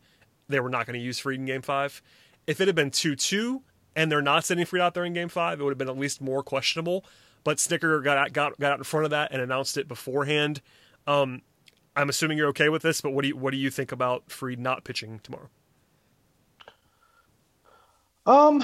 they 0.47 0.59
were 0.59 0.69
not 0.69 0.85
going 0.85 0.97
to 0.99 1.03
use 1.03 1.19
Fried 1.19 1.39
in 1.39 1.45
game 1.45 1.61
five. 1.61 2.01
If 2.47 2.61
it 2.61 2.67
had 2.67 2.75
been 2.75 2.91
2 2.91 3.15
2 3.15 3.61
and 3.95 4.11
they're 4.11 4.21
not 4.21 4.45
sending 4.45 4.65
Fried 4.65 4.81
out 4.81 4.93
there 4.93 5.05
in 5.05 5.13
game 5.13 5.29
five, 5.29 5.59
it 5.59 5.63
would 5.63 5.71
have 5.71 5.77
been 5.77 5.89
at 5.89 5.97
least 5.97 6.21
more 6.21 6.43
questionable. 6.43 7.05
But 7.43 7.57
Snitker 7.57 8.03
got 8.03 8.17
out, 8.17 8.33
got, 8.33 8.59
got 8.59 8.73
out 8.73 8.77
in 8.79 8.83
front 8.83 9.05
of 9.05 9.11
that 9.11 9.31
and 9.31 9.41
announced 9.41 9.77
it 9.77 9.87
beforehand. 9.87 10.61
Um, 11.05 11.43
I'm 11.95 12.09
assuming 12.09 12.37
you're 12.37 12.49
okay 12.49 12.69
with 12.69 12.81
this, 12.81 13.01
but 13.01 13.11
what 13.11 13.21
do 13.21 13.29
you 13.29 13.37
what 13.37 13.51
do 13.51 13.57
you 13.57 13.69
think 13.69 13.91
about 13.91 14.31
Fried 14.31 14.59
not 14.59 14.83
pitching 14.83 15.19
tomorrow? 15.23 15.49
Um, 18.25 18.63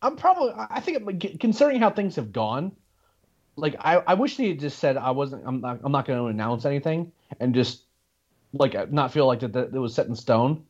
I'm 0.00 0.16
probably 0.16 0.52
I 0.56 0.80
think 0.80 1.40
considering 1.40 1.80
how 1.80 1.90
things 1.90 2.16
have 2.16 2.32
gone, 2.32 2.72
like 3.56 3.76
I, 3.78 3.96
I 4.06 4.14
wish 4.14 4.36
they 4.36 4.48
had 4.48 4.60
just 4.60 4.78
said 4.78 4.96
I 4.96 5.10
wasn't 5.10 5.44
I'm 5.46 5.60
not 5.60 5.80
I'm 5.82 5.92
not 5.92 6.06
going 6.06 6.18
to 6.18 6.26
announce 6.26 6.64
anything 6.64 7.12
and 7.40 7.54
just 7.54 7.84
like 8.52 8.92
not 8.92 9.12
feel 9.12 9.26
like 9.26 9.40
that, 9.40 9.52
that 9.52 9.74
it 9.74 9.78
was 9.78 9.94
set 9.94 10.06
in 10.06 10.14
stone 10.14 10.64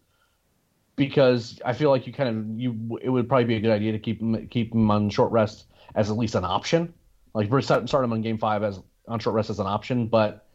because 0.97 1.61
I 1.65 1.73
feel 1.73 1.91
like 1.91 2.07
you 2.07 2.13
kind 2.13 2.29
of 2.29 2.61
you 2.61 2.99
it 3.03 3.11
would 3.11 3.29
probably 3.29 3.45
be 3.45 3.57
a 3.57 3.61
good 3.61 3.73
idea 3.73 3.93
to 3.93 3.99
keep 3.99 4.21
him 4.21 4.47
keep 4.49 4.73
him 4.73 4.91
on 4.91 5.11
short 5.11 5.33
rest 5.33 5.67
as 5.95 6.11
at 6.11 6.17
least 6.17 6.35
an 6.35 6.45
option. 6.45 6.95
Like 7.35 7.51
we're 7.51 7.61
starting 7.61 7.87
start 7.87 8.05
him 8.05 8.13
on 8.13 8.23
game 8.23 8.39
five 8.39 8.63
as 8.63 8.81
on 9.09 9.19
short 9.19 9.35
rest 9.35 9.51
as 9.51 9.59
an 9.59 9.67
option, 9.67 10.07
but 10.07 10.47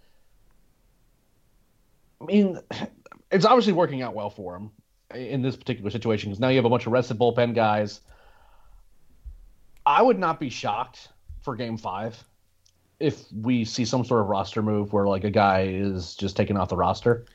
I 2.21 2.25
mean 2.25 2.59
it's 3.31 3.45
obviously 3.45 3.73
working 3.73 4.01
out 4.01 4.15
well 4.15 4.29
for 4.29 4.55
him 4.55 4.71
in 5.13 5.41
this 5.41 5.55
particular 5.55 5.89
situation 5.89 6.29
because 6.29 6.39
now 6.39 6.49
you 6.49 6.57
have 6.57 6.65
a 6.65 6.69
bunch 6.69 6.85
of 6.85 6.91
rested 6.91 7.17
bullpen 7.17 7.55
guys. 7.55 8.01
I 9.85 10.01
would 10.01 10.19
not 10.19 10.39
be 10.39 10.49
shocked 10.49 11.09
for 11.41 11.55
game 11.55 11.77
five 11.77 12.23
if 12.99 13.23
we 13.31 13.65
see 13.65 13.85
some 13.85 14.03
sort 14.03 14.21
of 14.21 14.27
roster 14.27 14.61
move 14.61 14.93
where 14.93 15.07
like 15.07 15.23
a 15.23 15.31
guy 15.31 15.61
is 15.67 16.15
just 16.15 16.35
taken 16.35 16.57
off 16.57 16.69
the 16.69 16.75
roster. 16.75 17.25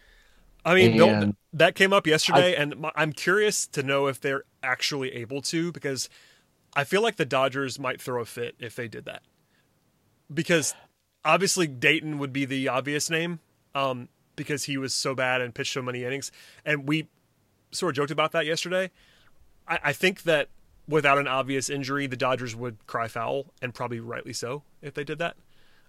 I 0.64 0.75
mean, 0.75 0.97
no, 0.97 1.33
that 1.53 1.75
came 1.75 1.93
up 1.93 2.07
yesterday, 2.07 2.57
I, 2.57 2.62
and 2.62 2.87
I'm 2.95 3.12
curious 3.12 3.66
to 3.68 3.83
know 3.83 4.07
if 4.07 4.20
they're 4.20 4.45
actually 4.62 5.12
able 5.12 5.43
to 5.43 5.72
because 5.72 6.09
I 6.75 6.85
feel 6.85 7.03
like 7.03 7.16
the 7.16 7.27
Dodgers 7.27 7.79
might 7.79 8.01
throw 8.01 8.22
a 8.22 8.25
fit 8.25 8.55
if 8.59 8.75
they 8.75 8.89
did 8.89 9.05
that. 9.05 9.22
Because 10.33 10.75
obviously 11.22 11.66
Dayton 11.66 12.18
would 12.18 12.33
be 12.33 12.47
the 12.47 12.68
obvious 12.68 13.11
name 13.11 13.41
um, 13.75 14.09
because 14.37 14.64
he 14.64 14.79
was 14.79 14.95
so 14.95 15.14
bad 15.14 15.43
and 15.43 15.55
pitched 15.55 15.75
so 15.75 15.83
many 15.83 16.03
innings, 16.03 16.33
and 16.64 16.89
we 16.89 17.09
sort 17.75 17.91
of 17.91 17.97
joked 17.97 18.11
about 18.11 18.33
that 18.33 18.47
yesterday. 18.47 18.91
I, 19.66 19.79
I 19.85 19.93
think 19.93 20.22
that 20.22 20.49
without 20.89 21.18
an 21.18 21.29
obvious 21.29 21.70
injury, 21.70 22.07
the 22.07 22.16
Dodgers 22.16 22.55
would 22.55 22.87
cry 22.87 23.09
foul, 23.09 23.47
and 23.62 23.75
probably 23.75 24.01
rightly 24.01 24.33
so 24.33 24.62
if 24.83 24.95
they 24.95 25.05
did 25.05 25.18
that. 25.18 25.37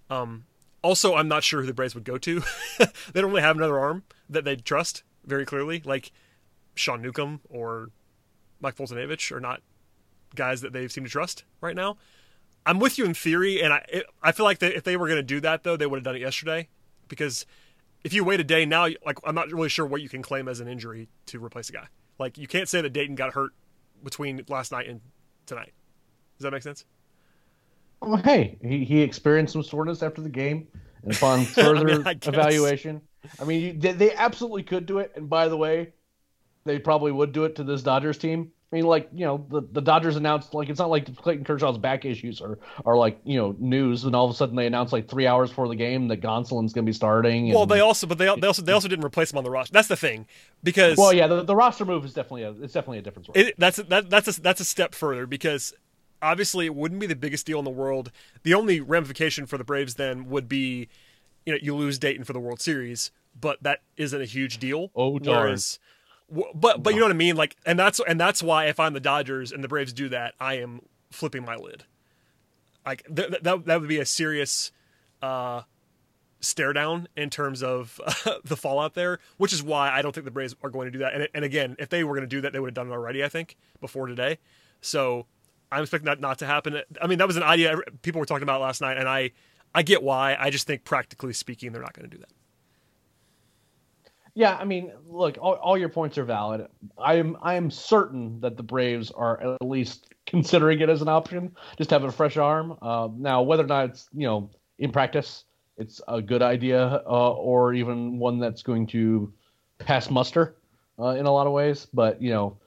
Um, 0.08 0.44
also, 0.82 1.14
I'm 1.14 1.28
not 1.28 1.44
sure 1.44 1.60
who 1.60 1.66
the 1.66 1.74
Braves 1.74 1.94
would 1.94 2.04
go 2.04 2.18
to. 2.18 2.42
they 2.78 3.20
don't 3.20 3.30
really 3.30 3.42
have 3.42 3.56
another 3.56 3.78
arm 3.78 4.04
that 4.30 4.44
they'd 4.44 4.64
trust 4.64 5.02
very 5.24 5.44
clearly, 5.44 5.82
like 5.84 6.12
Sean 6.74 7.02
Newcomb 7.02 7.40
or 7.48 7.90
Mike 8.60 8.76
Foltynewicz 8.76 9.32
are 9.32 9.40
not 9.40 9.62
guys 10.34 10.60
that 10.60 10.72
they 10.72 10.86
seem 10.88 11.04
to 11.04 11.10
trust 11.10 11.44
right 11.60 11.74
now. 11.74 11.96
I'm 12.64 12.78
with 12.78 12.98
you 12.98 13.04
in 13.04 13.14
theory, 13.14 13.62
and 13.62 13.72
I 13.72 13.84
it, 13.88 14.06
I 14.22 14.32
feel 14.32 14.44
like 14.44 14.62
if 14.62 14.84
they 14.84 14.96
were 14.96 15.06
going 15.06 15.18
to 15.18 15.22
do 15.22 15.40
that 15.40 15.62
though, 15.62 15.76
they 15.76 15.86
would 15.86 15.98
have 15.98 16.04
done 16.04 16.16
it 16.16 16.20
yesterday, 16.20 16.68
because 17.08 17.46
if 18.06 18.12
you 18.12 18.22
wait 18.22 18.38
a 18.38 18.44
day 18.44 18.64
now, 18.64 18.86
like 19.04 19.18
I'm 19.24 19.34
not 19.34 19.50
really 19.50 19.68
sure 19.68 19.84
what 19.84 20.00
you 20.00 20.08
can 20.08 20.22
claim 20.22 20.46
as 20.46 20.60
an 20.60 20.68
injury 20.68 21.08
to 21.26 21.44
replace 21.44 21.70
a 21.70 21.72
guy. 21.72 21.88
Like 22.20 22.38
you 22.38 22.46
can't 22.46 22.68
say 22.68 22.80
that 22.80 22.90
Dayton 22.90 23.16
got 23.16 23.34
hurt 23.34 23.50
between 24.04 24.40
last 24.48 24.70
night 24.70 24.88
and 24.88 25.00
tonight. 25.44 25.72
Does 26.38 26.44
that 26.44 26.52
make 26.52 26.62
sense? 26.62 26.84
Well, 28.00 28.18
hey, 28.18 28.58
he, 28.62 28.84
he 28.84 29.00
experienced 29.00 29.54
some 29.54 29.64
soreness 29.64 30.04
after 30.04 30.22
the 30.22 30.28
game, 30.28 30.68
and 31.02 31.16
upon 31.16 31.44
further 31.46 31.90
I 31.90 31.96
mean, 31.96 32.06
I 32.06 32.10
evaluation, 32.12 33.00
I 33.40 33.44
mean, 33.44 33.80
they, 33.80 33.90
they 33.90 34.14
absolutely 34.14 34.62
could 34.62 34.86
do 34.86 34.98
it. 34.98 35.10
And 35.16 35.28
by 35.28 35.48
the 35.48 35.56
way, 35.56 35.92
they 36.64 36.78
probably 36.78 37.10
would 37.10 37.32
do 37.32 37.42
it 37.42 37.56
to 37.56 37.64
this 37.64 37.82
Dodgers 37.82 38.18
team. 38.18 38.52
I 38.72 38.76
mean, 38.76 38.84
like 38.84 39.08
you 39.12 39.24
know, 39.24 39.46
the, 39.48 39.62
the 39.72 39.80
Dodgers 39.80 40.16
announced 40.16 40.52
like 40.52 40.68
it's 40.68 40.80
not 40.80 40.90
like 40.90 41.14
Clayton 41.16 41.44
Kershaw's 41.44 41.78
back 41.78 42.04
issues 42.04 42.40
are 42.40 42.58
are 42.84 42.96
like 42.96 43.20
you 43.24 43.38
know 43.38 43.54
news, 43.58 44.04
and 44.04 44.16
all 44.16 44.24
of 44.24 44.32
a 44.32 44.34
sudden 44.34 44.56
they 44.56 44.66
announced 44.66 44.92
like 44.92 45.08
three 45.08 45.26
hours 45.26 45.50
before 45.50 45.68
the 45.68 45.76
game 45.76 46.08
that 46.08 46.20
Gonsolin's 46.20 46.72
going 46.72 46.84
to 46.84 46.88
be 46.88 46.92
starting. 46.92 47.46
And, 47.46 47.54
well, 47.54 47.66
they 47.66 47.78
also, 47.78 48.08
but 48.08 48.18
they, 48.18 48.24
they 48.24 48.46
also 48.46 48.62
they 48.62 48.72
also 48.72 48.88
didn't 48.88 49.04
replace 49.04 49.32
him 49.32 49.38
on 49.38 49.44
the 49.44 49.50
roster. 49.50 49.72
That's 49.72 49.86
the 49.86 49.96
thing, 49.96 50.26
because 50.64 50.98
well, 50.98 51.12
yeah, 51.12 51.28
the, 51.28 51.44
the 51.44 51.54
roster 51.54 51.84
move 51.84 52.04
is 52.04 52.12
definitely 52.12 52.42
a 52.42 52.50
it's 52.50 52.72
definitely 52.72 52.98
a 52.98 53.02
difference. 53.02 53.28
It, 53.34 53.54
that's 53.56 53.76
that, 53.76 54.10
that's 54.10 54.36
a, 54.36 54.40
that's 54.40 54.60
a 54.60 54.64
step 54.64 54.96
further 54.96 55.26
because 55.26 55.72
obviously 56.20 56.66
it 56.66 56.74
wouldn't 56.74 57.00
be 57.00 57.06
the 57.06 57.16
biggest 57.16 57.46
deal 57.46 57.58
in 57.58 57.64
the 57.64 57.70
world. 57.70 58.10
The 58.42 58.54
only 58.54 58.80
ramification 58.80 59.46
for 59.46 59.58
the 59.58 59.64
Braves 59.64 59.94
then 59.94 60.28
would 60.28 60.48
be, 60.48 60.88
you 61.44 61.52
know, 61.52 61.58
you 61.62 61.74
lose 61.74 61.98
Dayton 61.98 62.24
for 62.24 62.32
the 62.32 62.40
World 62.40 62.60
Series, 62.60 63.10
but 63.38 63.62
that 63.62 63.82
isn't 63.96 64.20
a 64.20 64.24
huge 64.24 64.58
deal. 64.58 64.90
Oh, 64.94 65.18
darn. 65.18 65.44
Whereas, 65.44 65.78
but 66.30 66.82
but 66.82 66.94
you 66.94 67.00
know 67.00 67.06
what 67.06 67.12
I 67.12 67.16
mean, 67.16 67.36
like, 67.36 67.56
and 67.64 67.78
that's 67.78 68.00
and 68.06 68.18
that's 68.18 68.42
why 68.42 68.66
if 68.66 68.80
I'm 68.80 68.92
the 68.92 69.00
Dodgers 69.00 69.52
and 69.52 69.62
the 69.62 69.68
Braves 69.68 69.92
do 69.92 70.08
that, 70.08 70.34
I 70.40 70.54
am 70.54 70.82
flipping 71.10 71.44
my 71.44 71.56
lid. 71.56 71.84
Like 72.84 73.04
th- 73.14 73.30
that 73.42 73.64
that 73.64 73.80
would 73.80 73.88
be 73.88 73.98
a 73.98 74.06
serious 74.06 74.72
uh, 75.22 75.62
stare 76.40 76.72
down 76.72 77.08
in 77.16 77.30
terms 77.30 77.62
of 77.62 78.00
uh, 78.04 78.34
the 78.44 78.56
fallout 78.56 78.94
there, 78.94 79.18
which 79.36 79.52
is 79.52 79.62
why 79.62 79.90
I 79.90 80.02
don't 80.02 80.12
think 80.12 80.24
the 80.24 80.30
Braves 80.30 80.54
are 80.62 80.70
going 80.70 80.86
to 80.86 80.90
do 80.90 80.98
that. 80.98 81.14
And 81.14 81.28
and 81.34 81.44
again, 81.44 81.76
if 81.78 81.88
they 81.88 82.02
were 82.04 82.14
going 82.14 82.28
to 82.28 82.36
do 82.36 82.40
that, 82.40 82.52
they 82.52 82.60
would 82.60 82.68
have 82.68 82.74
done 82.74 82.88
it 82.88 82.92
already. 82.92 83.22
I 83.22 83.28
think 83.28 83.56
before 83.80 84.06
today. 84.06 84.38
So 84.80 85.26
I'm 85.70 85.82
expecting 85.82 86.06
that 86.06 86.20
not 86.20 86.38
to 86.40 86.46
happen. 86.46 86.80
I 87.00 87.06
mean, 87.06 87.18
that 87.18 87.26
was 87.26 87.36
an 87.36 87.42
idea 87.42 87.76
people 88.02 88.18
were 88.18 88.26
talking 88.26 88.44
about 88.44 88.60
last 88.60 88.80
night, 88.80 88.98
and 88.98 89.08
I 89.08 89.30
I 89.74 89.82
get 89.82 90.02
why. 90.02 90.36
I 90.38 90.50
just 90.50 90.66
think 90.66 90.84
practically 90.84 91.32
speaking, 91.32 91.72
they're 91.72 91.82
not 91.82 91.92
going 91.92 92.08
to 92.08 92.16
do 92.16 92.20
that. 92.20 92.30
Yeah, 94.36 94.54
I 94.54 94.66
mean, 94.66 94.92
look, 95.08 95.38
all, 95.40 95.54
all, 95.54 95.78
your 95.78 95.88
points 95.88 96.18
are 96.18 96.24
valid. 96.24 96.68
I 96.98 97.14
am 97.14 97.38
I 97.40 97.54
am 97.54 97.70
certain 97.70 98.38
that 98.40 98.58
the 98.58 98.62
Braves 98.62 99.10
are 99.10 99.40
at 99.40 99.62
least 99.66 100.12
considering 100.26 100.80
it 100.80 100.90
as 100.90 101.00
an 101.00 101.08
option, 101.08 101.56
just 101.78 101.88
have 101.88 102.04
a 102.04 102.12
fresh 102.12 102.36
arm. 102.36 102.76
Uh, 102.82 103.08
now, 103.16 103.40
whether 103.40 103.64
or 103.64 103.66
not 103.66 103.86
it's 103.86 104.10
you 104.12 104.26
know 104.26 104.50
in 104.78 104.92
practice, 104.92 105.44
it's 105.78 106.02
a 106.06 106.20
good 106.20 106.42
idea, 106.42 107.02
uh, 107.06 107.32
or 107.32 107.72
even 107.72 108.18
one 108.18 108.38
that's 108.38 108.62
going 108.62 108.86
to 108.88 109.32
pass 109.78 110.10
muster 110.10 110.56
uh, 110.98 111.16
in 111.16 111.24
a 111.24 111.32
lot 111.32 111.46
of 111.46 111.54
ways, 111.54 111.86
but 111.92 112.20
you 112.20 112.30
know. 112.30 112.58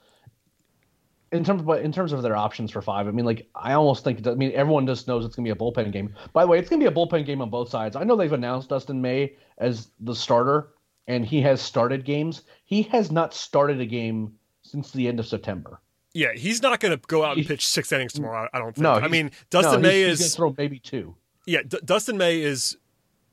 In 1.32 1.44
terms, 1.44 1.62
of, 1.62 1.70
in 1.86 1.92
terms 1.92 2.12
of 2.12 2.24
their 2.24 2.36
options 2.36 2.72
for 2.72 2.82
five, 2.82 3.08
I 3.08 3.12
mean, 3.12 3.24
like 3.24 3.48
I 3.54 3.74
almost 3.74 4.04
think. 4.04 4.26
I 4.26 4.34
mean, 4.34 4.52
everyone 4.56 4.88
just 4.88 5.08
knows 5.08 5.24
it's 5.24 5.36
going 5.36 5.46
to 5.46 5.54
be 5.54 5.56
a 5.56 5.56
bullpen 5.56 5.92
game. 5.92 6.16
By 6.34 6.44
the 6.44 6.48
way, 6.48 6.58
it's 6.58 6.68
going 6.68 6.80
to 6.80 6.90
be 6.90 6.92
a 6.92 6.96
bullpen 6.96 7.24
game 7.24 7.44
on 7.44 7.52
both 7.52 7.70
sides. 7.70 7.96
I 7.96 8.04
know 8.04 8.16
they've 8.16 8.34
announced 8.34 8.70
Dustin 8.70 9.00
May 9.00 9.36
as 9.60 9.92
the 10.00 10.16
starter 10.16 10.70
and 11.10 11.26
he 11.26 11.42
has 11.42 11.62
started 11.62 12.06
games. 12.06 12.44
He 12.64 12.84
has 12.84 13.12
not 13.12 13.34
started 13.34 13.82
a 13.82 13.86
game 13.86 14.36
since 14.62 14.92
the 14.92 15.08
end 15.10 15.20
of 15.20 15.28
September. 15.28 15.82
Yeah, 16.14 16.34
he's 16.34 16.62
not 16.62 16.80
going 16.80 16.98
to 16.98 17.06
go 17.08 17.24
out 17.26 17.38
and 17.38 17.46
pitch 17.46 17.68
six 17.68 17.92
innings 17.92 18.14
tomorrow. 18.14 18.48
I 18.54 18.58
don't 18.60 18.74
think. 18.74 18.84
No, 18.84 18.94
I 18.94 19.08
mean, 19.10 19.32
Dustin 19.50 19.82
no, 19.82 19.88
May 19.90 20.04
he's, 20.04 20.14
is 20.14 20.20
he's 20.20 20.36
throw 20.36 20.56
maybe 20.58 20.80
two. 20.80 21.16
yeah, 21.46 21.62
D- 21.68 21.80
Dustin 21.84 22.18
May 22.18 22.42
is 22.42 22.78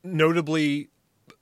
notably 0.03 0.89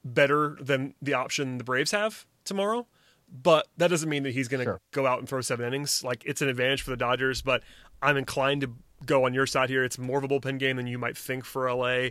better 0.04 0.58
than 0.62 0.94
the 1.02 1.14
option 1.14 1.58
the 1.58 1.64
Braves 1.64 1.92
have 1.92 2.26
tomorrow. 2.44 2.88
But 3.32 3.68
that 3.78 3.88
doesn't 3.90 4.08
mean 4.08 4.24
that 4.24 4.32
he's 4.34 4.48
going 4.48 4.60
to 4.60 4.66
Sure. 4.66 4.82
go 4.92 5.08
out 5.08 5.20
and 5.20 5.28
throw 5.28 5.42
seven 5.42 5.66
innings. 5.66 6.04
Like 6.04 6.24
it's 6.26 6.42
an 6.42 6.48
advantage 6.50 6.84
for 6.84 6.92
the 6.92 6.98
Dodgers, 6.98 7.42
but 7.42 7.64
I'm 8.02 8.18
inclined 8.18 8.62
to 8.62 8.72
go 9.06 9.26
on 9.26 9.34
your 9.34 9.48
side 9.48 9.70
here. 9.70 9.84
It's 9.84 9.98
more 9.98 10.20
of 10.20 10.24
a 10.24 10.28
bullpen 10.28 10.60
game 10.60 10.78
than 10.78 10.88
you 10.88 10.98
might 11.00 11.18
think 11.18 11.44
for 11.44 11.70
LA. 11.70 12.10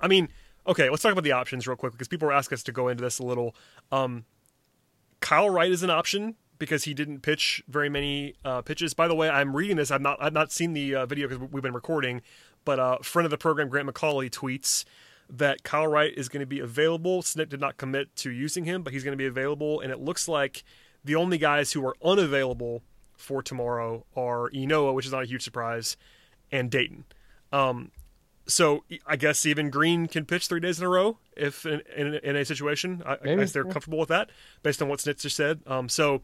I 0.00 0.08
mean, 0.08 0.28
okay, 0.66 0.90
let's 0.90 1.02
talk 1.02 1.12
about 1.12 1.24
the 1.24 1.32
options 1.32 1.66
real 1.66 1.76
quick 1.76 1.92
because 1.92 2.08
people 2.08 2.26
were 2.26 2.34
asking 2.34 2.56
us 2.56 2.62
to 2.64 2.72
go 2.72 2.88
into 2.88 3.02
this 3.02 3.18
a 3.18 3.24
little. 3.24 3.54
Um, 3.92 4.24
Kyle 5.20 5.50
Wright 5.50 5.70
is 5.70 5.82
an 5.82 5.90
option 5.90 6.36
because 6.58 6.84
he 6.84 6.94
didn't 6.94 7.20
pitch 7.20 7.62
very 7.68 7.88
many 7.88 8.34
uh, 8.44 8.62
pitches. 8.62 8.94
By 8.94 9.08
the 9.08 9.14
way, 9.14 9.28
I'm 9.28 9.54
reading 9.54 9.76
this. 9.76 9.90
I've 9.90 10.00
not 10.00 10.18
I've 10.20 10.32
not 10.32 10.52
seen 10.52 10.72
the 10.72 10.94
uh, 10.94 11.06
video 11.06 11.28
because 11.28 11.50
we've 11.50 11.62
been 11.62 11.74
recording, 11.74 12.22
but 12.64 12.78
uh, 12.78 12.98
friend 12.98 13.24
of 13.24 13.30
the 13.30 13.38
program 13.38 13.68
Grant 13.68 13.88
McAuley 13.88 14.30
tweets 14.30 14.84
that 15.28 15.64
Kyle 15.64 15.86
Wright 15.86 16.12
is 16.16 16.28
going 16.28 16.40
to 16.40 16.46
be 16.46 16.60
available. 16.60 17.22
Snit 17.22 17.48
did 17.48 17.60
not 17.60 17.76
commit 17.76 18.14
to 18.16 18.30
using 18.30 18.64
him, 18.64 18.82
but 18.82 18.92
he's 18.92 19.02
going 19.02 19.12
to 19.12 19.16
be 19.16 19.26
available, 19.26 19.80
and 19.80 19.90
it 19.90 19.98
looks 19.98 20.28
like 20.28 20.64
the 21.04 21.14
only 21.14 21.38
guys 21.38 21.72
who 21.72 21.84
are 21.86 21.96
unavailable 22.04 22.82
for 23.16 23.42
tomorrow 23.42 24.04
are 24.14 24.50
Ynoa, 24.50 24.94
which 24.94 25.06
is 25.06 25.12
not 25.12 25.22
a 25.22 25.26
huge 25.26 25.42
surprise, 25.42 25.96
and 26.52 26.70
Dayton. 26.70 27.04
Um, 27.52 27.90
so 28.46 28.84
I 29.06 29.16
guess 29.16 29.44
even 29.44 29.70
Greene 29.70 30.06
can 30.06 30.24
pitch 30.24 30.46
three 30.46 30.60
days 30.60 30.78
in 30.78 30.84
a 30.84 30.88
row 30.88 31.18
if 31.36 31.66
in, 31.66 31.82
in, 31.96 32.14
in 32.14 32.36
a 32.36 32.44
situation. 32.44 33.02
I, 33.04 33.18
I 33.22 33.34
guess 33.34 33.52
they're 33.52 33.66
yeah. 33.66 33.72
comfortable 33.72 33.98
with 33.98 34.08
that 34.08 34.30
based 34.62 34.80
on 34.80 34.88
what 34.88 35.00
Snitker 35.00 35.30
said. 35.30 35.60
Um, 35.66 35.88
so 35.88 36.22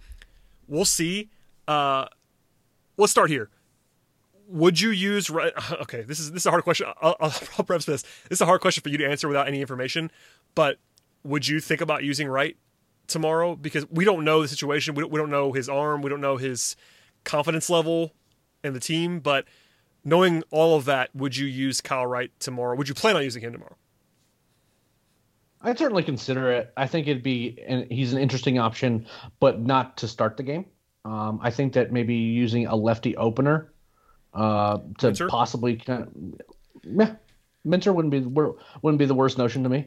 we'll 0.68 0.84
see. 0.84 1.30
Uh, 1.66 2.06
let's 2.96 3.10
start 3.10 3.30
here. 3.30 3.50
Would 4.48 4.80
you 4.80 4.90
use 4.90 5.30
Wright? 5.30 5.52
Okay, 5.82 6.02
this 6.02 6.20
is 6.20 6.30
this 6.32 6.42
is 6.42 6.46
a 6.46 6.50
hard 6.50 6.64
question. 6.64 6.86
I'll, 7.00 7.16
I'll, 7.20 7.34
I'll 7.58 7.64
preface 7.64 7.86
this. 7.86 8.02
This 8.02 8.38
is 8.38 8.40
a 8.40 8.46
hard 8.46 8.60
question 8.60 8.82
for 8.82 8.88
you 8.88 8.98
to 8.98 9.06
answer 9.08 9.26
without 9.26 9.48
any 9.48 9.60
information. 9.60 10.10
But 10.54 10.78
would 11.24 11.48
you 11.48 11.60
think 11.60 11.80
about 11.80 12.04
using 12.04 12.28
Wright 12.28 12.56
tomorrow? 13.06 13.56
Because 13.56 13.88
we 13.90 14.04
don't 14.04 14.24
know 14.24 14.42
the 14.42 14.48
situation. 14.48 14.94
We 14.94 15.02
don't, 15.02 15.12
we 15.12 15.18
don't 15.18 15.30
know 15.30 15.52
his 15.52 15.68
arm. 15.68 16.02
We 16.02 16.10
don't 16.10 16.20
know 16.20 16.36
his 16.36 16.76
confidence 17.24 17.68
level 17.70 18.12
in 18.62 18.74
the 18.74 18.80
team. 18.80 19.20
But 19.20 19.46
knowing 20.04 20.42
all 20.50 20.76
of 20.76 20.84
that, 20.86 21.14
would 21.14 21.36
you 21.36 21.46
use 21.46 21.80
Kyle 21.80 22.06
Wright 22.06 22.30
tomorrow? 22.40 22.76
Would 22.76 22.88
you 22.88 22.94
plan 22.94 23.16
on 23.16 23.22
using 23.22 23.42
him 23.42 23.52
tomorrow? 23.52 23.76
I'd 25.64 25.78
certainly 25.78 26.02
consider 26.02 26.50
it. 26.50 26.72
I 26.76 26.86
think 26.88 27.06
it'd 27.06 27.22
be, 27.22 27.62
and 27.66 27.90
he's 27.90 28.12
an 28.12 28.18
interesting 28.18 28.58
option, 28.58 29.06
but 29.38 29.60
not 29.60 29.96
to 29.98 30.08
start 30.08 30.36
the 30.36 30.42
game. 30.42 30.66
Um, 31.04 31.38
I 31.42 31.50
think 31.50 31.72
that 31.74 31.92
maybe 31.92 32.14
using 32.14 32.66
a 32.66 32.74
lefty 32.74 33.16
opener 33.16 33.72
uh, 34.34 34.78
to 34.98 35.06
Minter? 35.08 35.28
possibly, 35.28 35.76
kind 35.76 36.02
of, 36.02 36.08
yeah, 36.84 37.14
Minter 37.64 37.92
wouldn't 37.92 38.10
be 38.10 38.18
the 38.20 38.28
wouldn't 38.82 38.98
be 38.98 39.04
the 39.06 39.14
worst 39.14 39.38
notion 39.38 39.62
to 39.62 39.68
me. 39.68 39.86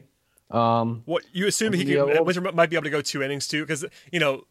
Um, 0.50 1.02
What 1.04 1.24
you 1.32 1.46
assume 1.46 1.72
he 1.74 1.82
Yeah, 1.84 2.04
could, 2.04 2.14
well- 2.14 2.24
Minter 2.24 2.52
might 2.52 2.70
be 2.70 2.76
able 2.76 2.84
to 2.84 2.90
go 2.90 3.02
two 3.02 3.22
innings 3.22 3.46
too, 3.48 3.62
because 3.62 3.84
you 4.12 4.20
know 4.20 4.44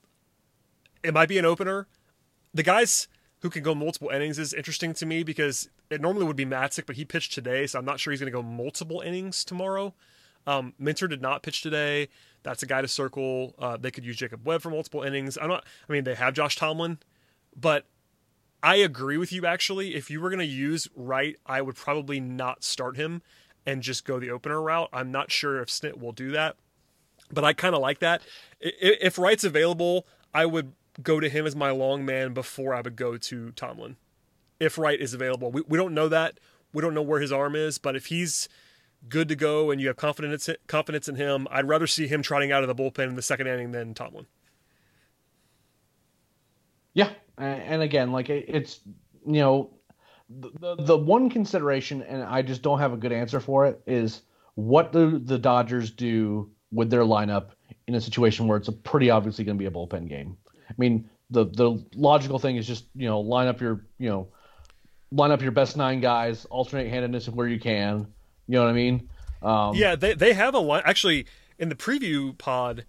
it 1.03 1.13
might 1.13 1.30
be 1.30 1.38
an 1.39 1.45
opener. 1.45 1.88
The 2.53 2.63
guys 2.63 3.07
who 3.46 3.50
can 3.52 3.62
go 3.62 3.76
multiple 3.76 4.10
innings 4.10 4.39
is 4.39 4.54
interesting 4.56 4.91
to 4.91 5.06
me 5.06 5.22
because 5.22 5.70
it 5.91 6.02
normally 6.02 6.26
would 6.26 6.36
be 6.36 6.48
Matzek, 6.48 6.88
but 6.88 6.96
he 6.96 7.06
pitched 7.06 7.32
today, 7.32 7.68
so 7.68 7.78
I'm 7.78 7.86
not 7.86 8.00
sure 8.00 8.10
he's 8.10 8.20
going 8.20 8.34
to 8.34 8.36
go 8.36 8.41
multiple 8.41 9.02
innings 9.02 9.46
tomorrow. 9.46 9.93
Um, 10.48 10.74
Minter 10.80 11.08
did 11.08 11.22
not 11.22 11.43
pitch 11.43 11.62
today. 11.62 12.10
That's 12.41 12.64
a 12.64 12.66
guy 12.66 12.82
to 12.82 12.88
circle. 12.88 13.54
Uh, 13.60 13.78
they 13.78 13.91
could 13.91 14.04
use 14.04 14.18
Jacob 14.18 14.48
Webb 14.48 14.64
for 14.64 14.72
multiple 14.72 15.04
innings. 15.04 15.38
I'm 15.39 15.50
not. 15.50 15.64
I 15.88 15.93
mean, 15.93 16.06
they 16.06 16.16
have 16.16 16.34
Josh 16.34 16.56
Tomlin, 16.56 16.98
but 17.56 17.86
I 18.64 18.78
agree 18.78 19.18
with 19.18 19.32
you. 19.32 19.46
Actually, 19.46 19.93
if 19.93 20.10
you 20.10 20.22
were 20.22 20.32
going 20.32 20.39
to 20.39 20.46
use 20.46 20.88
Wright, 20.96 21.36
I 21.46 21.62
would 21.62 21.76
probably 21.76 22.20
not 22.20 22.64
start 22.64 22.98
him 22.98 23.22
and 23.64 23.84
just 23.84 24.06
go 24.06 24.20
the 24.20 24.32
opener 24.32 24.60
route. 24.60 24.89
I'm 24.91 25.12
not 25.12 25.32
sure 25.32 25.62
if 25.62 25.70
Snit 25.70 26.00
will 26.00 26.14
do 26.14 26.32
that, 26.32 26.56
but 27.32 27.43
I 27.43 27.54
kind 27.54 27.76
of 27.76 27.82
like 27.82 28.00
that. 28.00 28.24
If 28.60 29.20
Wright's 29.20 29.43
available, 29.43 30.08
I 30.34 30.48
would 30.48 30.74
go 31.02 31.20
to 31.20 31.30
him 31.30 31.46
as 31.46 31.56
my 31.56 31.72
long 31.72 32.06
man 32.06 32.34
before 32.34 32.74
I 32.74 32.82
would 32.82 32.96
go 32.96 33.18
to 33.18 33.52
Tomlin. 33.52 33.98
If 34.60 34.78
Wright 34.78 35.00
is 35.00 35.14
available, 35.14 35.52
we 35.52 35.62
we 35.68 35.78
don't 35.78 35.93
know 35.93 36.08
that. 36.10 36.39
We 36.74 36.82
don't 36.82 36.93
know 36.93 37.02
where 37.02 37.22
his 37.22 37.32
arm 37.32 37.56
is, 37.56 37.78
but 37.78 37.96
if 37.96 38.08
he's 38.08 38.50
good 39.08 39.28
to 39.30 39.36
go 39.36 39.72
and 39.72 39.80
you 39.80 39.88
have 39.88 39.98
confidence 39.98 40.50
confidence 40.68 41.08
in 41.08 41.16
him, 41.16 41.48
I'd 41.52 41.68
rather 41.68 41.88
see 41.88 42.08
him 42.08 42.22
trotting 42.22 42.52
out 42.52 42.64
of 42.64 42.68
the 42.68 42.76
bullpen 42.76 43.10
in 43.10 43.16
the 43.16 43.22
second 43.22 43.48
inning 43.48 43.72
than 43.72 43.93
Tomlin. 43.93 44.26
Yeah, 46.93 47.10
and 47.38 47.82
again, 47.82 48.12
like 48.12 48.30
it's 48.30 48.80
you 49.26 49.39
know, 49.41 49.72
the 50.30 50.76
the, 50.80 50.98
one 50.98 51.30
consideration, 51.30 52.02
and 52.04 52.24
I 52.24 52.41
just 52.41 52.62
don't 52.62 52.80
have 52.80 52.93
a 52.93 52.98
good 52.98 53.12
answer 53.12 53.39
for 53.39 53.66
it, 53.66 53.82
is 53.86 54.22
what 54.56 54.93
do 54.93 55.20
the 55.20 55.38
Dodgers 55.38 55.91
do 55.91 56.50
with 56.72 56.89
their 56.89 57.02
lineup 57.02 57.50
in 57.88 57.96
a 57.96 58.02
situation 58.02 58.48
where 58.48 58.58
it's 58.58 58.70
a 58.70 58.72
pretty 58.72 59.10
obviously 59.10 59.43
going 59.43 59.58
to 59.58 59.60
be 59.60 59.68
a 59.68 59.72
bullpen 59.72 60.08
game? 60.08 60.38
I 60.70 60.74
mean, 60.78 61.09
the 61.30 61.45
the 61.45 61.84
logical 61.95 62.39
thing 62.39 62.55
is 62.55 62.68
just 62.68 62.86
you 62.95 63.07
know 63.07 63.20
line 63.20 63.47
up 63.47 63.61
your 63.61 63.86
you 63.97 64.09
know 64.09 64.28
line 65.11 65.32
up 65.32 65.41
your 65.41 65.51
best 65.51 65.78
nine 65.78 66.01
guys, 66.01 66.45
alternate 66.45 66.89
handedness 66.89 67.30
where 67.30 67.47
you 67.47 67.59
can. 67.59 68.07
You 68.47 68.55
know 68.55 68.63
what 68.63 68.70
I 68.70 68.74
mean? 68.74 69.09
Um, 69.41 69.76
Yeah, 69.76 69.95
they 69.95 70.13
they 70.13 70.34
have 70.34 70.53
a 70.53 70.59
line. 70.59 70.84
Actually, 70.86 71.26
in 71.57 71.70
the 71.70 71.76
preview 71.76 72.38
pod, 72.38 72.86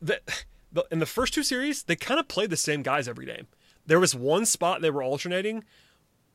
that 0.00 0.22
in 0.90 0.98
the 0.98 1.06
first 1.06 1.34
two 1.34 1.42
series, 1.42 1.84
they 1.84 1.96
kind 1.96 2.20
of 2.20 2.28
played 2.28 2.50
the 2.50 2.56
same 2.56 2.82
guys 2.82 3.08
every 3.08 3.26
day. 3.26 3.42
There 3.86 4.00
was 4.00 4.14
one 4.14 4.46
spot 4.46 4.80
they 4.80 4.90
were 4.90 5.02
alternating, 5.02 5.64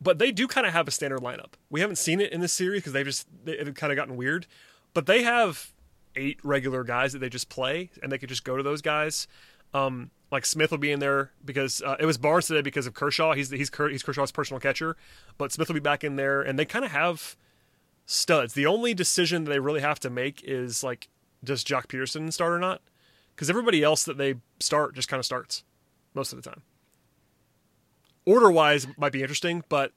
but 0.02 0.20
they 0.20 0.32
do 0.32 0.48
kind 0.48 0.68
of 0.68 0.74
have 0.74 0.88
a 0.88 0.92
standard 0.92 1.22
lineup. 1.22 1.54
We 1.70 1.82
haven't 1.82 1.98
seen 1.98 2.20
it 2.20 2.32
in 2.32 2.42
this 2.42 2.54
series 2.54 2.82
because 2.82 2.94
they've 2.94 3.06
just 3.06 3.28
they've 3.44 3.74
kind 3.74 3.92
of 3.92 3.96
gotten 3.96 4.16
weird. 4.16 4.48
But 4.94 5.06
they 5.06 5.24
have 5.24 5.72
eight 6.16 6.40
regular 6.44 6.84
guys 6.84 7.14
that 7.14 7.20
they 7.20 7.30
just 7.30 7.50
play, 7.50 7.92
and 8.02 8.12
they 8.12 8.18
could 8.18 8.30
just 8.30 8.44
go 8.44 8.58
to 8.58 8.64
those 8.64 8.82
guys. 8.82 9.28
Um, 9.74 10.12
like 10.32 10.46
Smith 10.46 10.72
will 10.72 10.78
be 10.78 10.92
in 10.92 11.00
there 11.00 11.32
because 11.44 11.82
uh, 11.82 11.96
it 12.00 12.06
was 12.06 12.18
Barnes 12.18 12.48
today 12.48 12.62
because 12.62 12.86
of 12.88 12.94
Kershaw. 12.94 13.34
He's 13.34 13.50
he's 13.50 13.72
he's 13.90 14.04
Kershaw's 14.04 14.32
personal 14.32 14.60
catcher, 14.60 14.98
but 15.38 15.52
Smith 15.52 15.68
will 15.68 15.76
be 15.76 15.80
back 15.80 16.04
in 16.04 16.16
there, 16.16 16.42
and 16.42 16.60
they 16.60 16.66
kind 16.66 16.84
of 16.84 16.92
have 16.92 17.38
studs. 18.06 18.54
The 18.54 18.66
only 18.66 18.94
decision 18.94 19.44
that 19.44 19.52
they 19.52 19.60
really 19.60 19.82
have 19.82 20.00
to 20.02 20.10
make 20.10 20.42
is 20.44 20.84
like, 20.84 21.10
does 21.44 21.64
Joc 21.64 21.88
Pederson 21.88 22.32
start 22.34 22.54
or 22.54 22.60
not? 22.60 22.82
Because 23.36 23.50
everybody 23.50 23.84
else 23.84 24.04
that 24.04 24.18
they 24.18 24.36
start 24.60 24.96
just 24.96 25.08
kind 25.08 25.20
of 25.20 25.26
starts 25.26 25.64
most 26.14 26.34
of 26.34 26.42
the 26.42 26.50
time. 26.50 26.64
Order 28.26 28.52
wise 28.52 28.88
might 28.98 29.12
be 29.14 29.22
interesting, 29.22 29.64
but 29.70 29.94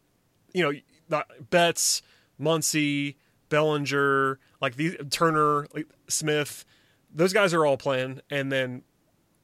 you 0.53 0.63
know, 0.63 1.23
Betts, 1.51 2.03
Muncy, 2.41 3.17
Bellinger, 3.49 4.39
like 4.61 4.77
these 4.77 4.97
Turner, 5.11 5.67
like 5.75 5.87
Smith, 6.09 6.65
those 7.13 7.33
guys 7.33 7.53
are 7.53 7.67
all 7.67 7.77
playing, 7.77 8.21
and 8.31 8.53
then 8.53 8.83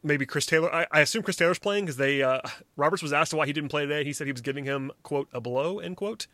maybe 0.07 0.25
Chris 0.25 0.47
Taylor. 0.47 0.73
I, 0.73 0.87
I 0.91 1.01
assume 1.01 1.23
Chris 1.23 1.37
Taylor's 1.37 1.59
playing 1.59 1.85
because 1.85 1.97
they 1.97 2.23
uh, 2.23 2.41
Roberts 2.77 3.03
was 3.03 3.13
asked 3.13 3.35
why 3.35 3.47
he 3.47 3.53
didn't 3.53 3.71
play 3.71 3.83
today. 3.83 4.05
He 4.05 4.13
said 4.13 4.27
he 4.27 4.33
was 4.33 4.41
giving 4.41 4.65
him 4.65 4.93
quote 5.03 5.29
a 5.33 5.41
blow 5.41 5.81
end 5.81 5.97
quote. 5.97 6.27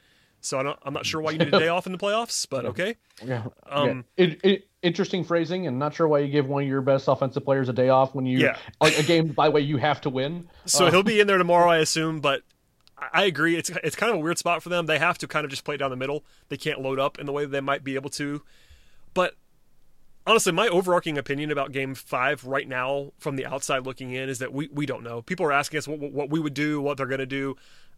So 0.44 0.58
I 0.58 0.64
don't, 0.64 0.78
I'm 0.82 0.92
not 0.92 1.06
sure 1.06 1.20
why 1.20 1.30
you 1.30 1.38
need 1.38 1.54
a 1.54 1.58
day 1.58 1.68
off 1.68 1.86
in 1.86 1.92
the 1.92 1.98
playoffs, 1.98 2.46
but 2.50 2.66
okay. 2.66 2.96
Yeah. 3.24 3.44
Um, 3.64 4.04
yeah. 4.16 4.24
It, 4.24 4.40
it, 4.42 4.68
interesting 4.82 5.22
phrasing, 5.22 5.68
and 5.68 5.78
not 5.78 5.94
sure 5.94 6.08
why 6.08 6.18
you 6.18 6.28
give 6.28 6.48
one 6.48 6.64
of 6.64 6.68
your 6.68 6.80
best 6.80 7.06
offensive 7.06 7.44
players 7.44 7.68
a 7.68 7.72
day 7.72 7.90
off 7.90 8.12
when 8.14 8.26
you 8.26 8.38
Yeah. 8.38 8.56
like 8.80 8.98
a 8.98 9.04
game. 9.04 9.28
By 9.28 9.46
the 9.46 9.52
way, 9.52 9.60
you 9.60 9.76
have 9.76 10.00
to 10.02 10.10
win. 10.10 10.48
So 10.66 10.90
he'll 10.90 11.04
be 11.04 11.20
in 11.20 11.28
there 11.28 11.38
tomorrow, 11.38 11.70
I 11.70 11.78
assume. 11.78 12.20
But 12.20 12.42
I 12.98 13.08
I 13.12 13.24
agree, 13.24 13.56
it's 13.56 13.70
it's 13.84 13.94
kind 13.96 14.10
of 14.10 14.18
a 14.18 14.20
weird 14.20 14.38
spot 14.38 14.62
for 14.62 14.68
them. 14.68 14.86
They 14.86 14.98
have 14.98 15.16
to 15.18 15.28
kind 15.28 15.44
of 15.44 15.50
just 15.50 15.64
play 15.64 15.76
down 15.76 15.90
the 15.90 15.96
middle. 15.96 16.24
They 16.48 16.56
can't 16.56 16.80
load 16.80 16.98
up 16.98 17.18
in 17.20 17.26
the 17.26 17.32
way 17.32 17.46
they 17.46 17.60
might 17.60 17.84
be 17.84 17.94
able 17.94 18.10
to. 18.10 18.42
But 19.14 19.34
honestly, 20.26 20.52
my 20.52 20.68
overarching 20.68 21.18
opinion 21.18 21.50
about 21.50 21.72
Game 21.72 21.94
Five 21.94 22.44
right 22.44 22.68
now, 22.68 23.12
from 23.18 23.36
the 23.36 23.46
outside 23.46 23.84
looking 23.86 24.12
in, 24.12 24.28
is 24.28 24.38
that 24.40 24.52
we 24.52 24.68
we 24.72 24.86
don't 24.86 25.02
know. 25.02 25.22
People 25.22 25.46
are 25.46 25.52
asking 25.52 25.78
us 25.78 25.88
what 25.88 25.98
what 26.12 26.30
we 26.30 26.40
would 26.40 26.54
do, 26.54 26.80
what 26.80 26.96
they're 26.96 27.06
going 27.06 27.18
to 27.20 27.26
do. 27.26 27.56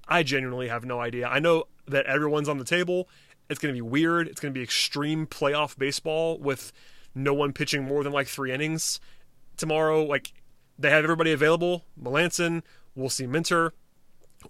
I 0.09 0.22
genuinely 0.22 0.68
have 0.68 0.85
no 0.85 1.01
idea. 1.01 1.27
I 1.29 1.39
know 1.39 1.64
that 1.89 2.07
everyone's 2.07 2.49
on 2.49 2.59
the 2.59 2.64
table. 2.64 3.09
It's 3.49 3.59
going 3.59 3.75
to 3.75 3.77
be 3.77 3.83
weird. 3.83 4.29
It's 4.29 4.41
going 4.41 4.53
to 4.53 4.59
be 4.59 4.62
extreme 4.62 5.27
playoff 5.27 5.77
baseball 5.79 6.39
with 6.39 6.72
no 7.14 7.33
one 7.35 7.53
pitching 7.53 7.85
more 7.85 8.03
than 8.05 8.12
like 8.12 8.27
three 8.27 8.53
innings 8.53 9.01
tomorrow. 9.57 10.03
Like 10.05 10.33
they 10.79 10.91
have 10.91 11.05
everybody 11.05 11.33
available. 11.33 11.85
Melancon, 12.01 12.62
we'll 12.95 13.09
see 13.11 13.27
Minter, 13.27 13.72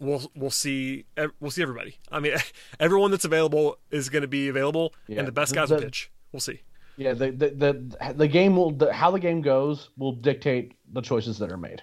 we'll 0.01 0.31
we'll 0.35 0.51
see 0.51 1.05
we'll 1.41 1.51
see 1.51 1.62
everybody. 1.62 1.99
I 2.11 2.20
mean, 2.20 2.35
everyone 2.81 3.11
that's 3.11 3.25
available 3.25 3.79
is 3.91 4.09
going 4.09 4.22
to 4.22 4.29
be 4.29 4.49
available, 4.49 4.93
Yeah. 5.07 5.20
and 5.20 5.29
the 5.29 5.33
best 5.33 5.51
The- 5.51 5.57
guys 5.57 5.70
will 5.70 5.81
pitch. 5.81 6.11
We'll 6.33 6.41
see. 6.41 6.62
Yeah, 6.97 7.12
the 7.12 7.30
the 7.30 7.49
the, 7.51 8.14
the 8.14 8.28
game 8.28 8.57
will 8.57 8.70
the, 8.70 8.92
how 8.92 9.11
the 9.11 9.18
game 9.18 9.40
goes 9.40 9.90
will 9.97 10.12
dictate 10.12 10.74
the 10.92 11.01
choices 11.01 11.38
that 11.38 11.51
are 11.51 11.57
made. 11.57 11.82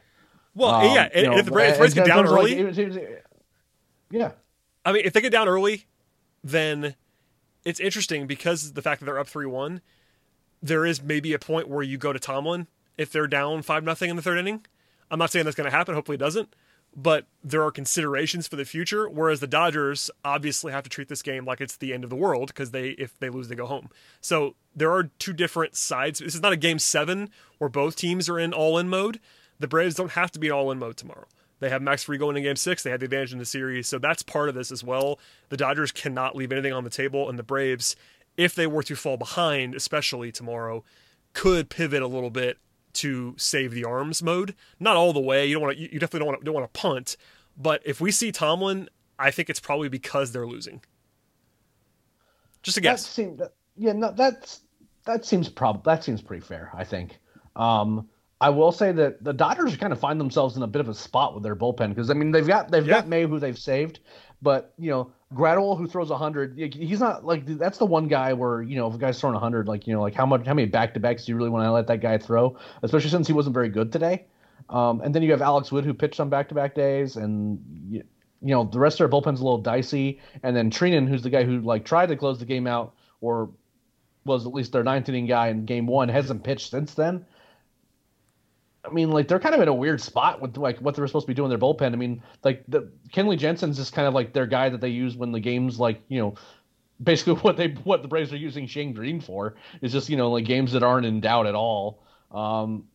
Well, 0.55 0.69
Um, 0.71 0.95
yeah, 0.95 1.09
and, 1.13 1.25
you 1.25 1.31
and 1.31 1.39
if 1.39 1.45
the 1.45 1.51
Braves, 1.51 1.77
Braves 1.77 1.93
get 1.93 2.05
down 2.07 2.25
of, 2.25 2.31
like, 2.31 2.39
early, 2.43 2.59
it 2.59 2.65
was- 2.65 2.77
it 2.77 3.25
yeah, 4.09 4.31
I 4.85 4.91
mean, 4.91 5.03
if 5.05 5.13
they 5.13 5.21
get 5.21 5.31
down 5.31 5.47
early, 5.47 5.85
then 6.43 6.95
it's 7.63 7.79
interesting 7.79 8.27
because 8.27 8.73
the 8.73 8.81
fact 8.81 8.99
that 8.99 9.05
they're 9.05 9.19
up 9.19 9.27
three 9.27 9.45
one, 9.45 9.81
there 10.61 10.85
is 10.85 11.01
maybe 11.01 11.33
a 11.33 11.39
point 11.39 11.67
where 11.69 11.83
you 11.83 11.97
go 11.97 12.11
to 12.11 12.19
Tomlin 12.19 12.67
if 12.97 13.11
they're 13.11 13.27
down 13.27 13.61
five 13.61 13.83
nothing 13.83 14.09
in 14.09 14.15
the 14.15 14.21
third 14.21 14.37
inning. 14.37 14.65
I'm 15.09 15.19
not 15.19 15.31
saying 15.31 15.45
that's 15.45 15.55
going 15.55 15.69
to 15.69 15.75
happen. 15.75 15.93
Hopefully, 15.95 16.15
it 16.15 16.19
doesn't. 16.19 16.53
But 16.95 17.25
there 17.43 17.63
are 17.63 17.71
considerations 17.71 18.47
for 18.47 18.55
the 18.55 18.65
future. 18.65 19.07
Whereas 19.09 19.39
the 19.39 19.47
Dodgers 19.47 20.11
obviously 20.25 20.71
have 20.71 20.83
to 20.83 20.89
treat 20.89 21.07
this 21.07 21.21
game 21.21 21.45
like 21.45 21.61
it's 21.61 21.77
the 21.77 21.93
end 21.93 22.03
of 22.03 22.09
the 22.09 22.15
world 22.15 22.47
because 22.47 22.71
they, 22.71 22.89
if 22.89 23.17
they 23.19 23.29
lose, 23.29 23.47
they 23.47 23.55
go 23.55 23.65
home. 23.65 23.89
So 24.19 24.55
there 24.75 24.91
are 24.91 25.05
two 25.19 25.33
different 25.33 25.75
sides. 25.75 26.19
This 26.19 26.35
is 26.35 26.41
not 26.41 26.53
a 26.53 26.57
game 26.57 26.79
seven 26.79 27.29
where 27.57 27.69
both 27.69 27.95
teams 27.95 28.27
are 28.29 28.39
in 28.39 28.53
all 28.53 28.77
in 28.77 28.89
mode. 28.89 29.19
The 29.59 29.67
Braves 29.67 29.95
don't 29.95 30.11
have 30.11 30.31
to 30.31 30.39
be 30.39 30.51
all 30.51 30.71
in 30.71 30.79
mode 30.79 30.97
tomorrow. 30.97 31.27
They 31.59 31.69
have 31.69 31.81
Max 31.81 32.03
Fried 32.03 32.19
going 32.19 32.35
in 32.37 32.43
game 32.43 32.55
six. 32.55 32.81
They 32.81 32.89
had 32.89 32.99
the 32.99 33.05
advantage 33.05 33.33
in 33.33 33.39
the 33.39 33.45
series. 33.45 33.87
So 33.87 33.99
that's 33.99 34.23
part 34.23 34.49
of 34.49 34.55
this 34.55 34.71
as 34.71 34.83
well. 34.83 35.19
The 35.49 35.57
Dodgers 35.57 35.91
cannot 35.91 36.35
leave 36.35 36.51
anything 36.51 36.73
on 36.73 36.83
the 36.83 36.89
table, 36.89 37.29
and 37.29 37.37
the 37.37 37.43
Braves, 37.43 37.95
if 38.35 38.55
they 38.55 38.65
were 38.65 38.81
to 38.83 38.95
fall 38.95 39.17
behind, 39.17 39.75
especially 39.75 40.31
tomorrow, 40.31 40.83
could 41.33 41.69
pivot 41.69 42.01
a 42.01 42.07
little 42.07 42.31
bit 42.31 42.57
to 42.95 43.35
save 43.37 43.73
the 43.73 43.85
arms 43.85 44.21
mode. 44.21 44.55
Not 44.79 44.95
all 44.95 45.13
the 45.13 45.19
way. 45.19 45.45
You 45.45 45.55
don't 45.55 45.63
want 45.63 45.77
to. 45.77 45.81
You 45.81 45.99
definitely 45.99 46.19
don't 46.19 46.27
want 46.27 46.39
to, 46.39 46.45
don't 46.45 46.55
want 46.55 46.73
to 46.73 46.79
punt. 46.79 47.17
But 47.57 47.81
if 47.85 48.01
we 48.01 48.11
see 48.11 48.31
Tomlin, 48.31 48.89
I 49.19 49.31
think 49.31 49.49
it's 49.49 49.59
probably 49.59 49.89
because 49.89 50.31
they're 50.31 50.47
losing. 50.47 50.81
Just 52.63 52.77
a 52.77 52.81
guess. 52.81 53.15
That 53.15 53.53
yeah, 53.75 53.93
no, 53.93 54.11
that's 54.11 54.61
that 55.05 55.25
seems 55.25 55.49
prob 55.49 55.83
that 55.83 56.03
seems 56.03 56.21
pretty 56.21 56.45
fair. 56.45 56.71
I 56.73 56.83
think. 56.83 57.17
Um, 57.55 58.07
I 58.39 58.49
will 58.49 58.71
say 58.71 58.91
that 58.93 59.23
the 59.23 59.33
Dodgers 59.33 59.77
kind 59.77 59.93
of 59.93 59.99
find 59.99 60.19
themselves 60.19 60.57
in 60.57 60.63
a 60.63 60.67
bit 60.67 60.79
of 60.79 60.89
a 60.89 60.95
spot 60.95 61.35
with 61.35 61.43
their 61.43 61.55
bullpen 61.55 61.89
because 61.89 62.09
I 62.09 62.13
mean 62.13 62.31
they've 62.31 62.47
got 62.47 62.71
they've 62.71 62.85
yeah. 62.85 62.95
got 62.95 63.07
May 63.07 63.25
who 63.25 63.39
they've 63.39 63.57
saved, 63.57 63.99
but 64.41 64.73
you 64.77 64.89
know 64.89 65.11
Graterol 65.33 65.77
who 65.77 65.87
throws 65.87 66.09
hundred, 66.09 66.57
he's 66.57 66.99
not 66.99 67.25
like 67.25 67.45
that's 67.45 67.77
the 67.77 67.85
one 67.85 68.07
guy 68.07 68.33
where 68.33 68.61
you 68.61 68.75
know 68.75 68.87
if 68.87 68.95
a 68.95 68.97
guy's 68.97 69.19
throwing 69.19 69.37
hundred, 69.37 69.67
like 69.67 69.87
you 69.87 69.93
know 69.93 70.01
like 70.01 70.13
how 70.13 70.25
much 70.25 70.45
how 70.45 70.53
many 70.53 70.67
back 70.67 70.93
to 70.93 70.99
backs 70.99 71.25
do 71.25 71.31
you 71.31 71.37
really 71.37 71.49
want 71.49 71.65
to 71.65 71.71
let 71.71 71.87
that 71.87 72.01
guy 72.01 72.17
throw, 72.17 72.57
especially 72.83 73.09
since 73.09 73.27
he 73.27 73.33
wasn't 73.33 73.53
very 73.53 73.69
good 73.69 73.91
today. 73.91 74.25
Um, 74.69 75.01
and 75.01 75.13
then 75.13 75.23
you 75.23 75.31
have 75.31 75.41
Alex 75.41 75.71
Wood 75.71 75.85
who 75.85 75.93
pitched 75.93 76.19
on 76.19 76.29
back 76.29 76.49
to 76.49 76.55
back 76.55 76.75
days, 76.75 77.15
and 77.15 77.59
you, 77.89 78.03
you 78.41 78.53
know 78.53 78.65
the 78.65 78.79
rest 78.79 78.95
of 78.95 78.99
their 78.99 79.07
bullpen's 79.19 79.39
a 79.39 79.43
little 79.43 79.61
dicey. 79.61 80.19
And 80.43 80.55
then 80.55 80.69
Treinen, 80.69 81.07
who's 81.07 81.21
the 81.21 81.29
guy 81.29 81.43
who 81.43 81.61
like 81.61 81.85
tried 81.85 82.07
to 82.07 82.15
close 82.15 82.39
the 82.39 82.45
game 82.45 82.67
out 82.67 82.93
or 83.21 83.51
was 84.25 84.45
at 84.45 84.53
least 84.53 84.71
their 84.71 84.83
ninth 84.83 85.09
inning 85.09 85.27
guy 85.27 85.47
in 85.47 85.65
game 85.65 85.87
one, 85.87 86.09
hasn't 86.09 86.43
pitched 86.43 86.71
since 86.71 86.93
then. 86.93 87.25
I 88.83 88.89
mean, 88.89 89.11
like 89.11 89.27
they're 89.27 89.39
kind 89.39 89.53
of 89.53 89.61
in 89.61 89.67
a 89.67 89.73
weird 89.73 90.01
spot 90.01 90.41
with 90.41 90.57
like 90.57 90.79
what 90.79 90.95
they're 90.95 91.05
supposed 91.07 91.25
to 91.25 91.31
be 91.31 91.35
doing 91.35 91.49
their 91.49 91.59
bullpen. 91.59 91.93
I 91.93 91.97
mean, 91.97 92.23
like 92.43 92.63
the 92.67 92.91
Kenley 93.13 93.37
Jansen's 93.37 93.77
just 93.77 93.93
kind 93.93 94.07
of 94.07 94.13
like 94.13 94.33
their 94.33 94.47
guy 94.47 94.69
that 94.69 94.81
they 94.81 94.89
use 94.89 95.15
when 95.15 95.31
the 95.31 95.39
game's 95.39 95.79
like 95.79 96.01
you 96.07 96.19
know, 96.19 96.35
basically 97.01 97.33
what 97.41 97.57
they 97.57 97.69
what 97.83 98.01
the 98.01 98.07
Braves 98.07 98.33
are 98.33 98.37
using 98.37 98.65
Shane 98.65 98.93
Greene 98.93 99.21
for 99.21 99.55
is 99.81 99.91
just 99.91 100.09
you 100.09 100.17
know 100.17 100.31
like 100.31 100.45
games 100.45 100.71
that 100.71 100.83
aren't 100.83 101.05
in 101.05 101.21
doubt 101.21 101.45
at 101.45 101.55
all. 101.55 102.03
Um, 102.31 102.85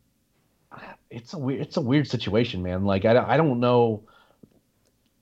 it's 1.10 1.34
a 1.34 1.38
weird 1.38 1.60
it's 1.60 1.76
a 1.76 1.80
weird 1.80 2.08
situation, 2.08 2.62
man. 2.62 2.84
Like 2.84 3.04
I 3.04 3.34
I 3.34 3.36
don't 3.36 3.60
know. 3.60 4.02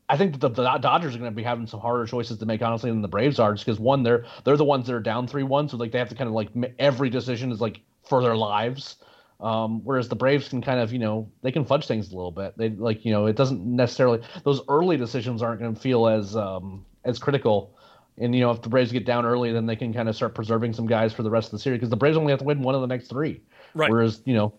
I 0.08 0.16
think 0.18 0.38
the, 0.38 0.50
the 0.50 0.62
Dodgers 0.78 1.14
are 1.14 1.18
going 1.18 1.30
to 1.30 1.34
be 1.34 1.42
having 1.42 1.66
some 1.66 1.80
harder 1.80 2.04
choices 2.04 2.36
to 2.36 2.44
make, 2.44 2.60
honestly, 2.60 2.90
than 2.90 3.00
the 3.00 3.08
Braves 3.08 3.38
are, 3.38 3.54
just 3.54 3.64
because 3.64 3.80
one, 3.80 4.02
they're 4.02 4.26
they're 4.44 4.56
the 4.56 4.64
ones 4.64 4.86
that 4.86 4.94
are 4.94 5.00
down 5.00 5.26
three 5.26 5.42
one, 5.42 5.68
so 5.68 5.76
like 5.76 5.92
they 5.92 5.98
have 5.98 6.10
to 6.10 6.14
kind 6.14 6.28
of 6.28 6.34
like 6.34 6.50
every 6.78 7.10
decision 7.10 7.52
is 7.52 7.60
like 7.60 7.80
for 8.02 8.22
their 8.22 8.36
lives. 8.36 8.96
Um, 9.41 9.85
whereas 9.85 10.09
the 10.09 10.16
Braves 10.16 10.49
can 10.49 10.62
kind 10.62 10.80
of, 10.80 10.93
you 10.93 10.99
know, 10.99 11.30
they 11.43 11.53
can 11.53 11.64
fudge 11.64 11.87
things 11.87 12.12
a 12.12 12.16
little 12.16 12.30
bit. 12.30 12.57
They 12.57 12.70
like, 12.70 13.05
you 13.05 13.12
know, 13.12 13.26
it 13.26 13.37
doesn't 13.37 13.64
necessarily 13.64 14.20
those 14.45 14.62
early 14.68 14.97
decisions 14.97 15.43
aren't 15.43 15.61
going 15.61 15.74
to 15.74 15.80
feel 15.80 16.07
as 16.07 16.37
um, 16.37 16.85
as 17.05 17.18
critical. 17.18 17.76
And 18.16 18.35
you 18.35 18.43
know, 18.43 18.53
if 18.53 18.62
the 18.62 18.68
Braves 18.68 18.93
get 18.93 19.05
down 19.05 19.26
early, 19.26 19.53
then 19.53 19.66
they 19.66 19.76
can 19.76 19.93
kind 19.93 20.09
of 20.09 20.14
start 20.14 20.35
preserving 20.35 20.72
some 20.72 20.87
guys 20.87 21.12
for 21.12 21.22
the 21.22 21.30
rest 21.30 21.49
of 21.49 21.53
the 21.53 21.59
series 21.59 21.78
because 21.78 21.91
the 21.91 21.97
Braves 21.97 22.16
only 22.16 22.30
have 22.30 22.39
to 22.41 22.45
win 22.45 22.62
one 22.62 22.74
of 22.74 22.80
the 22.80 22.87
next 22.87 23.09
three. 23.09 23.41
Right. 23.74 23.91
Whereas, 23.91 24.22
you 24.24 24.35
know, 24.35 24.55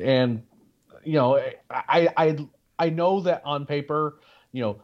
and 0.00 0.42
you 1.02 1.14
know, 1.14 1.36
I 1.70 2.08
I 2.16 2.38
I 2.78 2.90
know 2.90 3.20
that 3.22 3.42
on 3.44 3.66
paper, 3.66 4.20
you 4.52 4.62
know, 4.62 4.80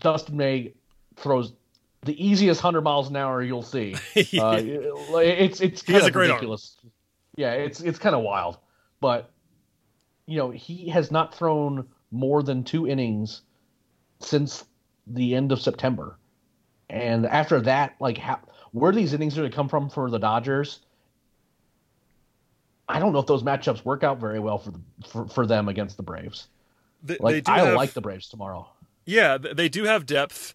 Dustin 0.00 0.36
May 0.36 0.74
throws 1.16 1.54
the 2.02 2.24
easiest 2.24 2.60
hundred 2.60 2.82
miles 2.82 3.08
an 3.08 3.16
hour 3.16 3.42
you'll 3.42 3.62
see. 3.62 3.94
uh, 4.38 4.60
it's 4.60 5.60
it's 5.60 5.82
kind 5.82 6.06
of 6.06 6.14
ridiculous. 6.14 6.76
Arm 6.84 6.91
yeah, 7.36 7.52
it's 7.52 7.80
it's 7.80 7.98
kind 7.98 8.14
of 8.14 8.22
wild, 8.22 8.58
but 9.00 9.30
you 10.26 10.36
know 10.36 10.50
he 10.50 10.88
has 10.88 11.10
not 11.10 11.34
thrown 11.34 11.86
more 12.10 12.42
than 12.42 12.64
two 12.64 12.86
innings 12.86 13.42
since 14.20 14.64
the 15.06 15.34
end 15.34 15.52
of 15.52 15.60
September, 15.60 16.18
and 16.90 17.26
after 17.26 17.60
that, 17.60 17.94
like 18.00 18.18
how, 18.18 18.38
where 18.72 18.92
these 18.92 19.12
innings 19.12 19.36
are 19.36 19.42
going 19.42 19.50
to 19.50 19.56
come 19.56 19.68
from 19.68 19.88
for 19.88 20.10
the 20.10 20.18
Dodgers, 20.18 20.80
I 22.88 22.98
don't 22.98 23.12
know 23.12 23.18
if 23.18 23.26
those 23.26 23.42
matchups 23.42 23.84
work 23.84 24.04
out 24.04 24.20
very 24.20 24.38
well 24.38 24.58
for 24.58 24.70
the 24.70 24.80
for, 25.08 25.26
for 25.28 25.46
them 25.46 25.68
against 25.68 25.96
the 25.96 26.02
Braves. 26.02 26.48
They, 27.02 27.16
like 27.18 27.44
they 27.44 27.52
I 27.52 27.64
have, 27.64 27.74
like 27.74 27.94
the 27.94 28.00
Braves 28.00 28.28
tomorrow. 28.28 28.68
Yeah, 29.04 29.38
they 29.38 29.68
do 29.68 29.84
have 29.84 30.06
depth, 30.06 30.54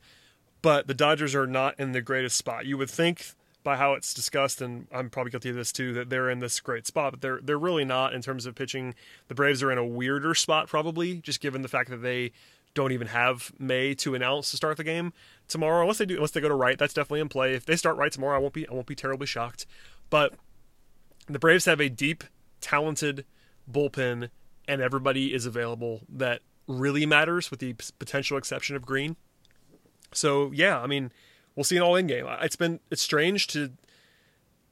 but 0.61 0.87
the 0.87 0.93
Dodgers 0.93 1.35
are 1.35 1.47
not 1.47 1.79
in 1.79 1.91
the 1.91 2.01
greatest 2.01 2.37
spot. 2.37 2.65
You 2.65 2.77
would 2.77 2.89
think 2.89 3.25
by 3.67 3.75
how 3.75 3.95
it's 3.95 4.13
discussed, 4.13 4.61
and 4.61 4.87
I'm 4.93 5.09
probably 5.09 5.29
guilty 5.29 5.49
of 5.49 5.57
this 5.57 5.73
too, 5.73 5.91
that 5.95 6.09
they're 6.09 6.29
in 6.29 6.39
this 6.39 6.61
great 6.61 6.87
spot, 6.87 7.11
but 7.11 7.19
they're 7.19 7.41
they're 7.43 7.59
really 7.59 7.83
not 7.83 8.13
in 8.13 8.21
terms 8.21 8.45
of 8.45 8.55
pitching. 8.55 8.95
The 9.27 9.35
Braves 9.35 9.61
are 9.61 9.69
in 9.69 9.77
a 9.77 9.85
weirder 9.85 10.35
spot 10.35 10.69
probably, 10.69 11.15
just 11.17 11.41
given 11.41 11.63
the 11.63 11.67
fact 11.67 11.89
that 11.89 11.97
they 11.97 12.31
don't 12.75 12.93
even 12.93 13.07
have 13.07 13.51
May 13.59 13.93
to 13.95 14.15
announce 14.15 14.51
to 14.51 14.55
start 14.55 14.77
the 14.77 14.85
game 14.85 15.11
tomorrow, 15.49 15.81
unless 15.81 15.97
they 15.97 16.05
do 16.05 16.15
unless 16.15 16.31
they 16.31 16.39
go 16.39 16.47
to 16.47 16.55
Wright, 16.55 16.79
That's 16.79 16.93
definitely 16.93 17.19
in 17.19 17.27
play. 17.27 17.55
If 17.55 17.65
they 17.65 17.75
start 17.75 17.97
Wright 17.97 18.09
tomorrow, 18.09 18.37
I 18.37 18.39
won't 18.39 18.53
be 18.53 18.65
I 18.69 18.73
won't 18.73 18.87
be 18.87 18.95
terribly 18.95 19.27
shocked. 19.27 19.65
But 20.09 20.35
the 21.27 21.37
Braves 21.37 21.65
have 21.65 21.81
a 21.81 21.89
deep, 21.89 22.23
talented 22.61 23.25
bullpen, 23.69 24.29
and 24.65 24.81
everybody 24.81 25.33
is 25.33 25.45
available 25.45 26.03
that 26.07 26.39
really 26.69 27.05
matters, 27.05 27.51
with 27.51 27.59
the 27.59 27.73
potential 27.99 28.37
exception 28.37 28.77
of 28.77 28.85
Greene. 28.85 29.17
So 30.13 30.53
yeah, 30.53 30.79
I 30.79 30.87
mean 30.87 31.11
we'll 31.57 31.65
see 31.65 31.75
an 31.75 31.83
all 31.83 31.97
in 31.97 32.07
game. 32.07 32.25
It's 32.41 32.55
been 32.55 32.79
it's 32.89 33.01
strange 33.01 33.47
to 33.47 33.71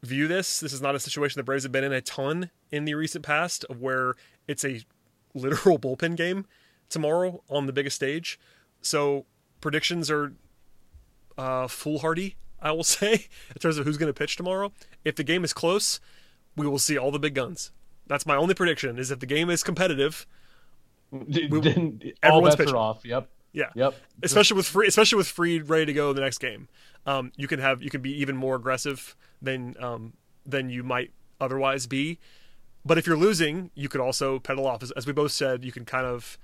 view 0.02 0.30
this. 0.30 0.62
This 0.62 0.72
is 0.72 0.82
not 0.82 0.96
a 0.96 1.00
situation 1.00 1.40
the 1.40 1.44
Braves 1.44 1.64
have 1.64 1.72
been 1.74 1.84
in 1.84 1.92
a 1.92 2.00
ton 2.00 2.52
in 2.72 2.86
the 2.86 2.94
recent 2.94 3.26
past 3.26 3.66
of 3.66 3.82
where 3.82 4.14
it's 4.48 4.64
a 4.64 4.86
literal 5.34 5.78
bullpen 5.78 6.16
game 6.16 6.46
tomorrow 6.88 7.44
on 7.50 7.66
the 7.66 7.74
biggest 7.74 7.98
stage. 7.98 8.40
So 8.82 9.26
predictions 9.60 10.10
are 10.10 10.34
uh, 11.38 11.68
foolhardy, 11.68 12.36
I 12.62 12.72
will 12.72 12.84
say, 12.86 13.26
in 13.54 13.60
terms 13.60 13.78
of 13.78 13.86
who's 13.86 13.98
going 13.98 14.14
to 14.14 14.18
pitch 14.18 14.38
tomorrow. 14.38 14.72
If 15.04 15.16
the 15.16 15.24
game 15.24 15.44
is 15.44 15.52
close, 15.52 16.00
we 16.56 16.68
will 16.68 16.80
see 16.80 16.98
all 16.98 17.12
the 17.12 17.20
big 17.20 17.34
guns. 17.34 17.72
That's 18.08 18.26
my 18.26 18.36
only 18.36 18.54
prediction. 18.54 19.00
Is 19.00 19.10
if 19.10 19.20
the 19.20 19.26
game 19.26 19.50
is 19.50 19.64
competitive, 19.64 20.28
we, 21.12 22.14
all 22.24 22.44
bets 22.44 22.56
pitching. 22.56 22.76
are 22.76 22.78
off. 22.78 23.04
Yep. 23.04 23.28
Yeah. 23.56 23.70
Yep. 23.74 23.96
Especially 24.22 24.58
with 24.58 24.66
free, 24.66 24.88
especially 24.88 25.18
with 25.18 25.28
Fried 25.28 25.70
ready 25.70 25.86
to 25.86 25.94
go 25.94 26.14
the 26.14 26.22
next 26.22 26.40
game, 26.40 26.68
um, 27.06 27.32
you 27.38 27.48
can 27.48 27.60
have 27.60 27.82
you 27.82 27.90
can 27.90 28.02
be 28.02 28.12
even 28.22 28.36
more 28.36 28.56
aggressive 28.56 29.16
than 29.42 29.76
um, 29.80 30.14
than 30.46 30.70
you 30.70 30.84
might 30.84 31.12
otherwise 31.40 31.88
be. 31.88 32.20
But 32.86 32.98
if 32.98 33.08
you're 33.08 33.18
losing, 33.18 33.72
you 33.74 33.90
could 33.90 34.02
also 34.02 34.38
pedal 34.38 34.68
off. 34.68 34.84
As, 34.84 34.92
as 34.92 35.08
we 35.08 35.14
both 35.14 35.32
said, 35.32 35.66
you 35.66 35.72
can 35.72 35.86
kind 35.86 36.06
of 36.06 36.38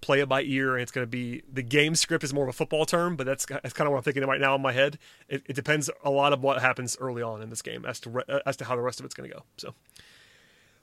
play 0.00 0.20
it 0.20 0.28
by 0.28 0.42
ear, 0.42 0.74
and 0.74 0.82
it's 0.82 0.92
going 0.92 1.02
to 1.02 1.10
be 1.10 1.42
the 1.50 1.62
game 1.62 1.94
script 1.94 2.24
is 2.24 2.32
more 2.32 2.44
of 2.44 2.48
a 2.48 2.52
football 2.52 2.86
term, 2.86 3.16
but 3.16 3.26
that's 3.26 3.44
that's 3.46 3.72
kind 3.72 3.86
of 3.86 3.92
what 3.92 3.98
I'm 3.98 4.04
thinking 4.04 4.24
right 4.24 4.40
now 4.40 4.54
in 4.54 4.62
my 4.62 4.72
head. 4.72 4.98
It, 5.28 5.42
it 5.46 5.56
depends 5.56 5.90
a 6.04 6.10
lot 6.10 6.32
of 6.32 6.42
what 6.42 6.60
happens 6.60 6.96
early 7.00 7.22
on 7.22 7.42
in 7.42 7.50
this 7.50 7.62
game 7.62 7.84
as 7.84 7.98
to 8.00 8.10
re, 8.10 8.22
as 8.46 8.56
to 8.58 8.64
how 8.66 8.76
the 8.76 8.82
rest 8.82 9.00
of 9.00 9.06
it's 9.06 9.14
going 9.14 9.28
to 9.28 9.34
go. 9.34 9.42
So 9.56 9.74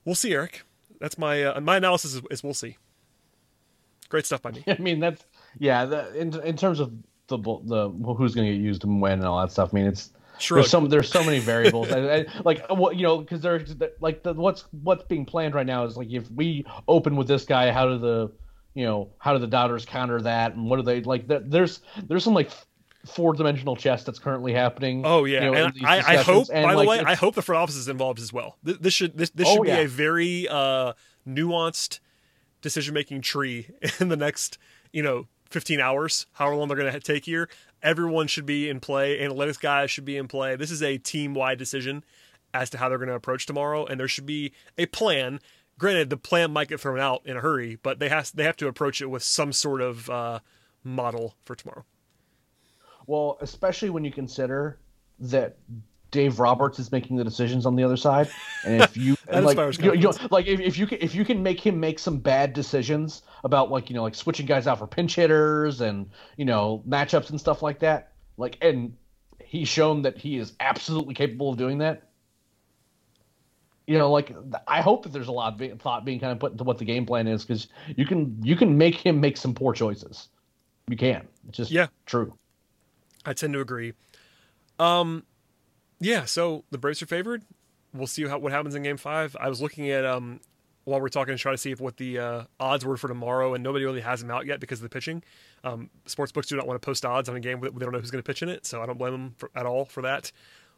we'll 0.05 0.15
see, 0.15 0.34
Eric. 0.34 0.63
That's 0.99 1.17
my 1.17 1.43
uh, 1.43 1.61
my 1.61 1.77
analysis 1.77 2.15
is, 2.15 2.21
is 2.32 2.43
we'll 2.43 2.53
see. 2.53 2.77
Great 4.09 4.25
stuff 4.25 4.41
by 4.41 4.51
me. 4.51 4.63
I 4.67 4.77
mean 4.77 4.99
that's 4.99 5.23
yeah, 5.58 5.86
the, 5.86 6.14
in 6.20 6.39
in 6.41 6.56
terms 6.56 6.80
of 6.80 6.93
the 7.28 7.38
the 7.38 7.89
who's 8.18 8.36
going 8.36 8.47
to 8.47 8.54
get 8.54 8.62
used 8.62 8.84
and 8.84 9.02
when 9.02 9.14
and 9.14 9.26
all 9.26 9.39
that 9.39 9.52
stuff. 9.52 9.70
I 9.74 9.76
mean, 9.76 9.88
it's 9.88 10.12
Shrug. 10.39 10.60
there's 10.60 10.72
some 10.72 10.89
there's 10.89 11.10
so 11.10 11.24
many 11.24 11.39
variables. 11.54 11.89
Like 11.89 12.66
what 12.70 12.95
you 12.95 13.04
know, 13.04 13.20
because 13.20 13.41
there's 13.41 13.76
like 14.00 14.24
the, 14.24 14.34
what's 14.34 14.66
what's 14.84 15.04
being 15.04 15.26
planned 15.26 15.56
right 15.56 15.66
now 15.66 15.86
is 15.86 15.97
like 15.97 16.10
if 16.12 16.30
we 16.32 16.66
open 16.88 17.16
with 17.16 17.28
this 17.28 17.45
guy, 17.45 17.72
how 17.72 17.88
do 17.88 17.97
the 17.97 18.32
you 18.74 18.86
know 18.86 19.10
how 19.18 19.34
do 19.34 19.39
the 19.39 19.47
Dodgers 19.47 19.86
counter 19.86 20.22
that, 20.22 20.54
and 20.54 20.70
what 20.70 20.78
do 20.78 20.84
they 20.84 21.02
like? 21.02 21.28
There's 21.28 21.82
there's 22.08 22.24
some 22.24 22.34
like 22.34 22.52
four 23.06 23.34
dimensional 23.34 23.76
chess 23.76 24.04
that's 24.04 24.20
currently 24.20 24.54
happening. 24.54 25.04
Oh 25.06 25.26
yeah, 25.26 25.45
you 25.45 25.52
know, 25.52 25.66
and 25.66 25.86
I, 25.86 26.16
I, 26.16 26.18
hope 26.18 26.47
and 26.52 26.64
by 26.64 26.74
like, 26.74 26.86
the 26.86 26.89
way, 26.89 27.00
I 27.00 27.16
hope 27.16 27.36
the 27.36 27.41
front 27.41 27.62
office 27.62 27.76
is 27.76 27.88
involved 27.88 28.20
as 28.20 28.34
well. 28.34 28.58
This, 28.64 28.78
this 28.78 28.93
should 28.93 29.18
this, 29.18 29.30
this 29.32 29.47
oh, 29.47 29.56
should 29.56 29.64
be 29.64 29.70
yeah. 29.70 29.78
a 29.80 29.88
very 29.88 30.47
uh, 30.47 30.93
nuanced 31.28 32.00
decision 32.62 32.93
making 32.93 33.22
tree 33.22 33.70
in 34.00 34.10
the 34.10 34.18
next 34.18 34.58
you 34.91 35.04
know 35.04 35.28
15 35.50 35.80
hours, 35.80 36.26
however 36.34 36.56
long 36.56 36.68
they're 36.68 36.78
going 36.78 36.91
to 36.91 37.00
take 37.00 37.26
here. 37.26 37.50
Everyone 37.82 38.28
should 38.28 38.45
be 38.45 38.70
in 38.70 38.80
play. 38.80 39.20
Analytics 39.20 39.60
guys 39.60 39.89
should 39.91 40.06
be 40.06 40.18
in 40.18 40.28
play. 40.28 40.56
This 40.56 40.72
is 40.72 40.84
a 40.84 40.97
team 40.97 41.34
wide 41.34 41.58
decision 41.58 42.04
as 42.54 42.70
to 42.72 42.78
how 42.78 42.89
they're 42.89 42.97
going 42.97 43.10
to 43.10 43.16
approach 43.16 43.45
tomorrow, 43.45 43.86
and 43.86 44.00
there 44.00 44.08
should 44.08 44.26
be 44.26 44.52
a 44.78 44.86
plan. 44.86 45.39
Granted, 45.78 46.10
the 46.10 46.18
plan 46.18 46.52
might 46.52 46.68
get 46.68 46.80
thrown 46.80 47.00
out 47.00 47.22
in 47.26 47.38
a 47.38 47.41
hurry, 47.41 47.78
but 47.82 48.00
they 48.00 48.10
have 48.10 48.32
they 48.34 48.43
have 48.43 48.58
to 48.58 48.68
approach 48.68 49.02
it 49.02 49.08
with 49.08 49.24
some 49.24 49.54
sort 49.54 49.82
of 49.82 50.10
uh, 50.10 50.39
model 50.84 51.36
for 51.43 51.56
tomorrow. 51.56 51.86
Well, 53.08 53.38
especially 53.41 53.89
when 53.89 54.04
you 54.04 54.12
consider 54.12 54.80
that 55.20 55.58
Dave 56.12 56.39
Roberts 56.39 56.80
is 56.80 56.91
making 56.91 57.18
the 57.18 57.24
decisions 57.24 57.66
on 57.66 57.76
the 57.76 57.84
other 57.84 57.97
side, 57.97 58.30
and 58.66 58.82
if 58.82 58.97
you 58.97 59.16
That 59.28 59.43
like, 59.43 59.57
you, 59.80 59.93
you 59.93 59.99
know, 59.99 60.14
like 60.32 60.47
if, 60.47 60.60
if 60.60 60.78
you 60.78 60.88
can 60.88 60.97
if 61.01 61.14
you 61.14 61.24
can 61.24 61.43
make 61.43 61.60
him 61.60 61.80
make 61.80 61.99
some 61.99 62.18
bad 62.18 62.53
decisions 62.53 63.22
about 63.43 63.70
like 63.70 63.89
you 63.89 63.95
know 63.95 64.01
like 64.01 64.16
switching 64.16 64.47
guys 64.47 64.66
out 64.66 64.80
for 64.80 64.88
pinch 64.88 65.16
hitters 65.16 65.82
and 65.82 66.10
you 66.36 66.45
know 66.45 66.84
matchups 66.88 67.30
and 67.30 67.39
stuff 67.39 67.62
like 67.62 67.80
that, 67.80 68.14
like 68.38 68.57
and 68.62 68.95
he's 69.43 69.68
shown 69.68 70.01
that 70.01 70.18
he 70.18 70.38
is 70.38 70.53
absolutely 70.60 71.14
capable 71.14 71.51
of 71.51 71.57
doing 71.57 71.78
that. 71.80 72.10
You 73.86 73.97
know, 73.97 74.12
like 74.12 74.36
I 74.68 74.82
hope 74.82 75.03
that 75.03 75.14
there's 75.14 75.28
a 75.28 75.32
lot 75.32 75.53
of 75.53 75.60
be- 75.60 75.70
thought 75.70 76.05
being 76.05 76.20
kind 76.20 76.32
of 76.32 76.39
put 76.39 76.51
into 76.51 76.64
what 76.64 76.78
the 76.78 76.86
game 76.86 77.05
plan 77.05 77.28
is 77.28 77.43
because 77.43 77.68
you 77.95 78.05
can 78.05 78.38
you 78.43 78.55
can 78.55 78.78
make 78.78 78.95
him 78.95 79.20
make 79.20 79.38
some 79.38 79.53
poor 79.53 79.74
choices. 79.74 80.30
You 80.88 80.97
can. 80.97 81.28
It's 81.47 81.57
just 81.57 81.72
Yeah. 81.72 81.88
true. 82.07 82.34
I 83.26 83.34
tend 83.34 83.53
to 83.53 83.60
agree. 83.60 83.93
Um, 84.80 85.24
yeah. 86.00 86.26
So 86.26 86.64
the 86.72 86.78
Braves 86.78 87.02
are 87.02 87.08
favored. 87.08 87.43
We'll 87.93 88.08
see 88.08 88.28
how, 88.28 88.38
what 88.38 88.52
happens 88.52 88.76
in 88.76 88.84
Game 88.84 88.97
Five. 88.97 89.36
I 89.39 89.50
was 89.50 89.62
looking 89.62 89.89
at 89.89 90.06
um 90.06 90.39
while 90.89 91.00
we're 91.00 91.10
talking 91.10 91.36
to 91.36 91.41
try 91.41 91.52
to 91.52 91.58
see 91.58 91.72
if 91.72 91.80
what 91.80 91.97
the 91.97 92.18
uh, 92.18 92.43
odds 92.60 92.84
were 92.84 92.97
for 92.97 93.08
tomorrow, 93.08 93.54
and 93.54 93.64
nobody 93.64 93.86
really 93.86 94.02
has 94.02 94.22
them 94.22 94.32
out 94.32 94.45
yet 94.45 94.60
because 94.60 94.80
of 94.80 94.84
the 94.84 94.89
pitching. 94.89 95.24
Um, 95.64 95.89
sports 96.06 96.32
books 96.32 96.47
do 96.47 96.56
not 96.56 96.66
want 96.68 96.82
to 96.82 96.86
post 96.86 97.06
odds 97.06 97.30
on 97.30 97.36
a 97.36 97.39
game 97.39 97.60
they 97.62 97.70
don't 97.70 97.91
know 97.91 98.00
who's 98.00 98.12
going 98.12 98.24
to 98.24 98.28
pitch 98.28 98.41
in 98.41 98.50
it, 98.50 98.66
so 98.66 98.82
I 98.82 98.86
don't 98.86 98.97
blame 98.97 99.12
them 99.12 99.36
for, 99.38 99.52
at 99.56 99.66
all 99.66 99.86
for 99.86 100.02
that. 100.02 100.32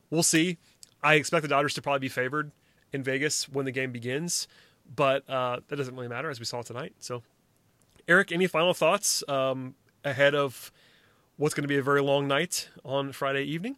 We'll 0.10 0.24
see. 0.24 0.58
I 1.02 1.16
expect 1.16 1.44
the 1.44 1.48
Dodgers 1.48 1.74
to 1.76 1.82
probably 1.82 2.00
be 2.00 2.10
favored 2.10 2.52
in 2.92 3.04
Vegas 3.04 3.48
when 3.48 3.66
the 3.66 3.72
game 3.72 3.92
begins, 3.92 4.48
but 4.94 5.28
uh, 5.30 5.62
that 5.68 5.76
doesn't 5.78 5.96
really 5.96 6.10
matter 6.10 6.30
as 6.30 6.40
we 6.40 6.46
saw 6.46 6.62
tonight. 6.62 6.94
So, 7.00 7.24
Eric, 8.08 8.32
any 8.32 8.48
final 8.48 8.74
thoughts 8.74 9.24
um, 9.30 9.76
ahead 10.04 10.36
of 10.36 10.72
what's 11.38 11.56
going 11.56 11.64
to 11.64 11.70
be 11.70 11.78
a 11.78 11.84
very 11.84 12.02
long 12.02 12.28
night 12.28 12.70
on 12.84 13.14
Friday 13.14 13.44
evening? 13.44 13.78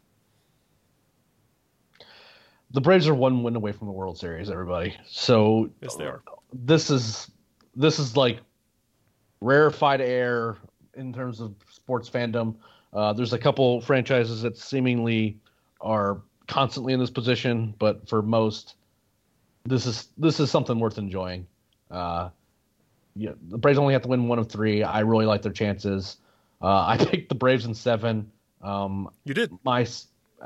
The 2.73 2.81
Braves 2.81 3.07
are 3.07 3.13
one 3.15 3.43
win 3.43 3.55
away 3.55 3.71
from 3.71 3.87
the 3.87 3.93
World 3.93 4.17
Series, 4.17 4.49
everybody. 4.49 4.95
So 5.07 5.69
Yes, 5.81 5.95
they 5.95 6.05
are. 6.05 6.21
this 6.53 6.89
is 6.89 7.29
this 7.75 7.99
is 7.99 8.15
like 8.17 8.39
rarefied 9.41 10.01
air 10.01 10.57
in 10.95 11.13
terms 11.13 11.39
of 11.39 11.55
sports 11.69 12.09
fandom. 12.09 12.55
Uh, 12.93 13.13
there's 13.13 13.33
a 13.33 13.37
couple 13.39 13.81
franchises 13.81 14.41
that 14.43 14.57
seemingly 14.57 15.37
are 15.81 16.21
constantly 16.47 16.93
in 16.93 16.99
this 16.99 17.09
position, 17.09 17.73
but 17.79 18.07
for 18.07 18.21
most, 18.21 18.75
this 19.65 19.85
is 19.85 20.09
this 20.17 20.39
is 20.39 20.51
something 20.51 20.79
worth 20.79 20.97
enjoying. 20.97 21.47
Uh, 21.89 22.29
yeah, 23.15 23.31
the 23.49 23.57
Braves 23.57 23.77
only 23.77 23.93
have 23.93 24.01
to 24.03 24.07
win 24.07 24.27
one 24.27 24.39
of 24.39 24.49
three. 24.49 24.83
I 24.83 24.99
really 25.01 25.25
like 25.25 25.41
their 25.41 25.51
chances. 25.51 26.17
Uh, 26.61 26.67
I 26.87 26.97
picked 26.97 27.29
the 27.29 27.35
Braves 27.35 27.65
in 27.65 27.73
seven. 27.73 28.31
Um, 28.61 29.09
You 29.25 29.33
did. 29.33 29.51
my 29.63 29.85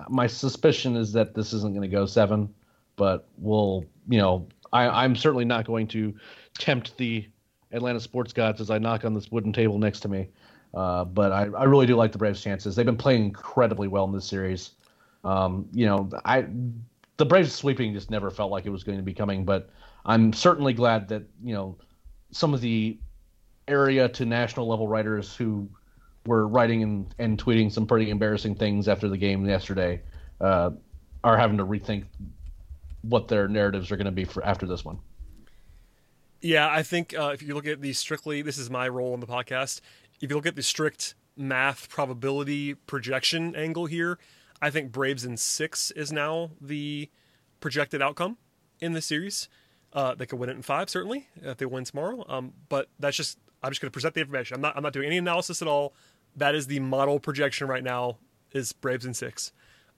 my 0.09 0.27
suspicion 0.27 0.95
is 0.95 1.13
that 1.13 1.33
this 1.33 1.53
isn't 1.53 1.73
going 1.73 1.89
to 1.89 1.95
go 1.95 2.05
seven, 2.05 2.53
but 2.95 3.27
we'll 3.37 3.85
you 4.07 4.17
know 4.17 4.47
I, 4.71 5.03
I'm 5.03 5.15
certainly 5.15 5.45
not 5.45 5.65
going 5.65 5.87
to 5.89 6.13
tempt 6.57 6.97
the 6.97 7.27
Atlanta 7.71 7.99
sports 7.99 8.33
gods 8.33 8.61
as 8.61 8.69
I 8.69 8.77
knock 8.77 9.05
on 9.05 9.13
this 9.13 9.31
wooden 9.31 9.53
table 9.53 9.77
next 9.77 10.01
to 10.01 10.09
me. 10.09 10.29
Uh, 10.73 11.05
but 11.05 11.31
I, 11.31 11.45
I 11.57 11.63
really 11.63 11.85
do 11.85 11.95
like 11.95 12.11
the 12.11 12.17
Braves' 12.17 12.41
chances. 12.41 12.75
They've 12.75 12.85
been 12.85 12.97
playing 12.97 13.25
incredibly 13.25 13.87
well 13.87 14.05
in 14.05 14.11
this 14.11 14.25
series. 14.25 14.71
Um, 15.23 15.67
you 15.71 15.85
know, 15.85 16.09
I 16.25 16.47
the 17.17 17.25
Braves 17.25 17.53
sweeping 17.53 17.93
just 17.93 18.11
never 18.11 18.29
felt 18.29 18.51
like 18.51 18.65
it 18.65 18.69
was 18.69 18.83
going 18.83 18.97
to 18.97 19.03
be 19.03 19.13
coming, 19.13 19.43
but 19.43 19.69
I'm 20.05 20.33
certainly 20.33 20.73
glad 20.73 21.07
that 21.09 21.23
you 21.43 21.53
know 21.53 21.77
some 22.31 22.53
of 22.53 22.61
the 22.61 22.97
area 23.67 24.07
to 24.07 24.25
national 24.25 24.67
level 24.67 24.87
writers 24.87 25.35
who 25.35 25.69
were 26.27 26.47
writing 26.47 26.83
and, 26.83 27.15
and 27.17 27.43
tweeting 27.43 27.71
some 27.71 27.87
pretty 27.87 28.09
embarrassing 28.09 28.55
things 28.55 28.87
after 28.87 29.07
the 29.07 29.17
game 29.17 29.45
yesterday 29.45 30.01
uh, 30.41 30.69
are 31.23 31.37
having 31.37 31.57
to 31.57 31.65
rethink 31.65 32.05
what 33.01 33.27
their 33.27 33.47
narratives 33.47 33.91
are 33.91 33.95
going 33.95 34.05
to 34.05 34.11
be 34.11 34.25
for 34.25 34.45
after 34.45 34.65
this 34.65 34.85
one. 34.85 34.99
Yeah, 36.41 36.69
I 36.69 36.83
think 36.83 37.17
uh, 37.17 37.31
if 37.33 37.41
you 37.41 37.55
look 37.55 37.65
at 37.65 37.81
the 37.81 37.93
strictly, 37.93 38.41
this 38.41 38.57
is 38.57 38.69
my 38.69 38.87
role 38.87 39.13
in 39.13 39.19
the 39.19 39.27
podcast. 39.27 39.81
If 40.21 40.29
you 40.29 40.35
look 40.35 40.45
at 40.45 40.55
the 40.55 40.63
strict 40.63 41.15
math 41.35 41.89
probability 41.89 42.75
projection 42.75 43.55
angle 43.55 43.85
here, 43.85 44.19
I 44.61 44.69
think 44.69 44.91
Braves 44.91 45.25
in 45.25 45.37
six 45.37 45.91
is 45.91 46.11
now 46.11 46.51
the 46.59 47.09
projected 47.59 48.01
outcome 48.01 48.37
in 48.79 48.93
the 48.93 49.01
series. 49.01 49.49
Uh, 49.93 50.13
they 50.15 50.25
could 50.25 50.37
win 50.37 50.49
it 50.49 50.55
in 50.55 50.61
five, 50.61 50.89
certainly, 50.89 51.27
if 51.41 51.57
they 51.57 51.65
win 51.65 51.85
tomorrow. 51.85 52.23
Um, 52.27 52.53
but 52.69 52.89
that's 52.99 53.17
just 53.17 53.39
I'm 53.63 53.71
just 53.71 53.81
going 53.81 53.89
to 53.89 53.93
present 53.93 54.13
the 54.13 54.21
information. 54.21 54.55
I'm 54.55 54.61
not 54.61 54.75
I'm 54.75 54.83
not 54.83 54.93
doing 54.93 55.07
any 55.07 55.17
analysis 55.17 55.61
at 55.61 55.67
all. 55.67 55.93
That 56.37 56.55
is 56.55 56.67
the 56.67 56.79
model 56.79 57.19
projection 57.19 57.67
right 57.67 57.83
now 57.83 58.17
is 58.51 58.71
Braves 58.71 59.05
in 59.05 59.13
six, 59.13 59.51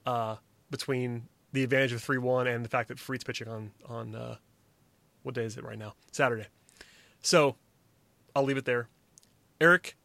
uh, 0.06 0.38
between 0.72 1.28
the 1.52 1.64
advantage 1.64 1.92
of 1.92 2.02
three 2.02 2.18
one 2.18 2.48
and 2.48 2.64
the 2.64 2.70
fact 2.70 2.88
that 2.90 2.98
Fried's 3.00 3.24
pitching 3.24 3.48
on 3.48 3.72
on 3.88 4.16
uh, 4.16 4.36
what 5.24 5.36
day 5.36 5.44
is 5.44 5.58
it 5.58 5.64
right 5.64 5.78
now? 5.78 5.94
Saturday. 6.12 6.48
So 7.22 7.56
I'll 8.36 8.44
leave 8.44 8.58
it 8.58 8.66
there. 8.66 8.88
Eric, 9.60 9.98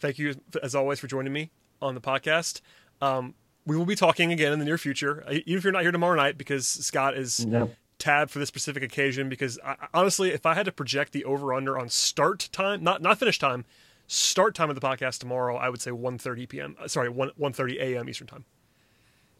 thank 0.00 0.18
you 0.18 0.34
as 0.62 0.74
always 0.74 0.98
for 0.98 1.06
joining 1.06 1.32
me 1.32 1.50
on 1.82 1.94
the 1.94 2.00
podcast. 2.00 2.60
Um, 3.02 3.34
we 3.66 3.76
will 3.76 3.84
be 3.86 3.94
talking 3.96 4.32
again 4.32 4.52
in 4.52 4.58
the 4.58 4.64
near 4.64 4.78
future, 4.78 5.22
even 5.30 5.58
if 5.58 5.64
you're 5.64 5.72
not 5.72 5.82
here 5.82 5.92
tomorrow 5.92 6.16
night, 6.16 6.38
because 6.38 6.66
Scott 6.66 7.16
is 7.16 7.44
Yeah. 7.44 7.66
tabbed 7.98 8.30
for 8.30 8.38
this 8.38 8.48
specific 8.48 8.82
occasion. 8.82 9.28
Because 9.28 9.58
I, 9.64 9.76
honestly, 9.92 10.30
if 10.30 10.46
I 10.46 10.54
had 10.54 10.64
to 10.66 10.72
project 10.72 11.12
the 11.12 11.24
over 11.24 11.52
under 11.52 11.78
on 11.78 11.88
start 11.90 12.48
time, 12.52 12.82
not 12.82 13.02
not 13.02 13.18
finish 13.18 13.38
time, 13.38 13.64
start 14.06 14.54
time 14.54 14.70
of 14.70 14.78
the 14.78 14.86
podcast 14.86 15.18
tomorrow, 15.18 15.56
I 15.56 15.68
would 15.68 15.80
say 15.80 15.90
1:30 15.90 16.48
p.m. 16.48 16.76
uh, 16.80 16.88
Sorry, 16.88 17.08
1 17.08 17.32
1:30 17.38 17.80
a.m. 17.80 18.08
Eastern 18.08 18.26
time. 18.26 18.44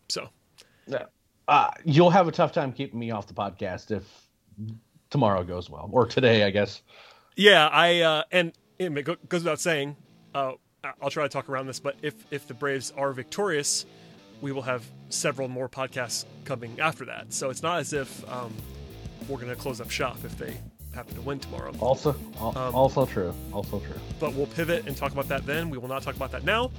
So 0.08 0.28
Yeah. 0.86 1.04
Uh, 1.46 1.70
you'll 1.84 2.10
have 2.10 2.26
a 2.26 2.32
tough 2.32 2.52
time 2.52 2.72
keeping 2.72 2.98
me 2.98 3.10
off 3.10 3.26
the 3.26 3.34
podcast 3.34 3.90
if 3.90 4.04
tomorrow 5.10 5.44
goes 5.44 5.68
well, 5.68 5.90
or 5.92 6.06
today, 6.06 6.44
I 6.44 6.50
guess. 6.50 6.80
Yeah, 7.36 7.68
I 7.68 8.00
uh, 8.00 8.22
and, 8.32 8.52
it 8.78 9.04
goes 9.04 9.42
without 9.42 9.60
saying. 9.60 9.96
Uh, 10.34 10.52
I'll 11.00 11.10
try 11.10 11.22
to 11.22 11.28
talk 11.28 11.48
around 11.48 11.66
this, 11.66 11.80
but 11.80 11.96
if 12.02 12.14
if 12.30 12.46
the 12.46 12.54
Braves 12.54 12.92
are 12.96 13.12
victorious, 13.12 13.86
we 14.40 14.52
will 14.52 14.62
have 14.62 14.84
several 15.08 15.48
more 15.48 15.68
podcasts 15.68 16.24
coming 16.44 16.78
after 16.80 17.04
that. 17.06 17.32
So 17.32 17.50
it's 17.50 17.62
not 17.62 17.78
as 17.80 17.92
if 17.92 18.28
um, 18.30 18.52
we're 19.28 19.38
going 19.38 19.48
to 19.48 19.56
close 19.56 19.80
up 19.80 19.90
shop 19.90 20.18
if 20.24 20.36
they 20.36 20.56
happen 20.94 21.14
to 21.14 21.20
win 21.22 21.38
tomorrow. 21.38 21.72
Also, 21.80 22.14
al- 22.40 22.56
Um, 22.56 22.74
also 22.74 23.04
true. 23.06 23.34
Also 23.52 23.80
true. 23.80 23.96
But 24.20 24.34
we'll 24.34 24.46
pivot 24.46 24.86
and 24.86 24.96
talk 24.96 25.12
about 25.12 25.28
that 25.28 25.44
then. 25.46 25.70
We 25.70 25.78
will 25.78 25.88
not 25.88 26.02
talk 26.02 26.16
about 26.16 26.32
that 26.32 26.44
now. 26.44 26.70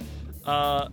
Uh, 0.46 0.90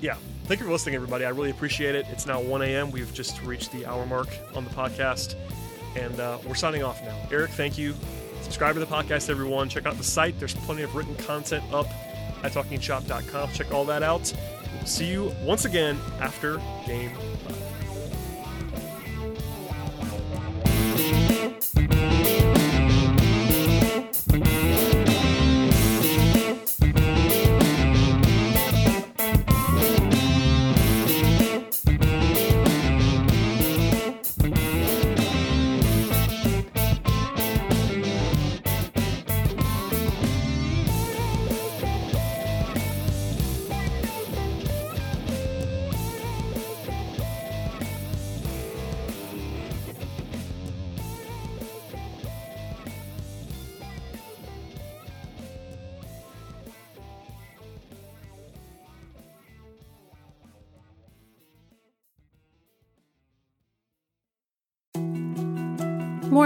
yeah, 0.00 0.16
thank 0.44 0.60
you 0.60 0.66
for 0.66 0.72
listening, 0.72 0.94
everybody. 0.94 1.24
I 1.24 1.30
really 1.30 1.50
appreciate 1.50 1.94
it. 1.94 2.06
It's 2.10 2.26
now 2.26 2.40
1 2.40 2.62
a.m. 2.62 2.90
We've 2.90 3.12
just 3.12 3.42
reached 3.42 3.72
the 3.72 3.84
hour 3.86 4.06
mark 4.06 4.28
on 4.54 4.64
the 4.64 4.70
podcast, 4.70 5.34
and 5.96 6.18
uh, 6.20 6.38
we're 6.46 6.54
signing 6.54 6.82
off 6.82 7.02
now. 7.02 7.16
Eric, 7.30 7.50
thank 7.52 7.76
you. 7.78 7.94
Subscribe 8.42 8.74
to 8.74 8.80
the 8.80 8.86
podcast, 8.86 9.28
everyone. 9.30 9.68
Check 9.68 9.86
out 9.86 9.96
the 9.98 10.04
site. 10.04 10.38
There's 10.38 10.54
plenty 10.54 10.82
of 10.82 10.94
written 10.94 11.14
content 11.16 11.64
up 11.72 11.86
at 12.42 12.52
talkingchop.com. 12.52 13.52
Check 13.52 13.72
all 13.72 13.84
that 13.86 14.02
out. 14.02 14.32
We'll 14.76 14.86
see 14.86 15.06
you 15.10 15.34
once 15.44 15.66
again 15.66 15.98
after 16.20 16.56
game 16.86 17.10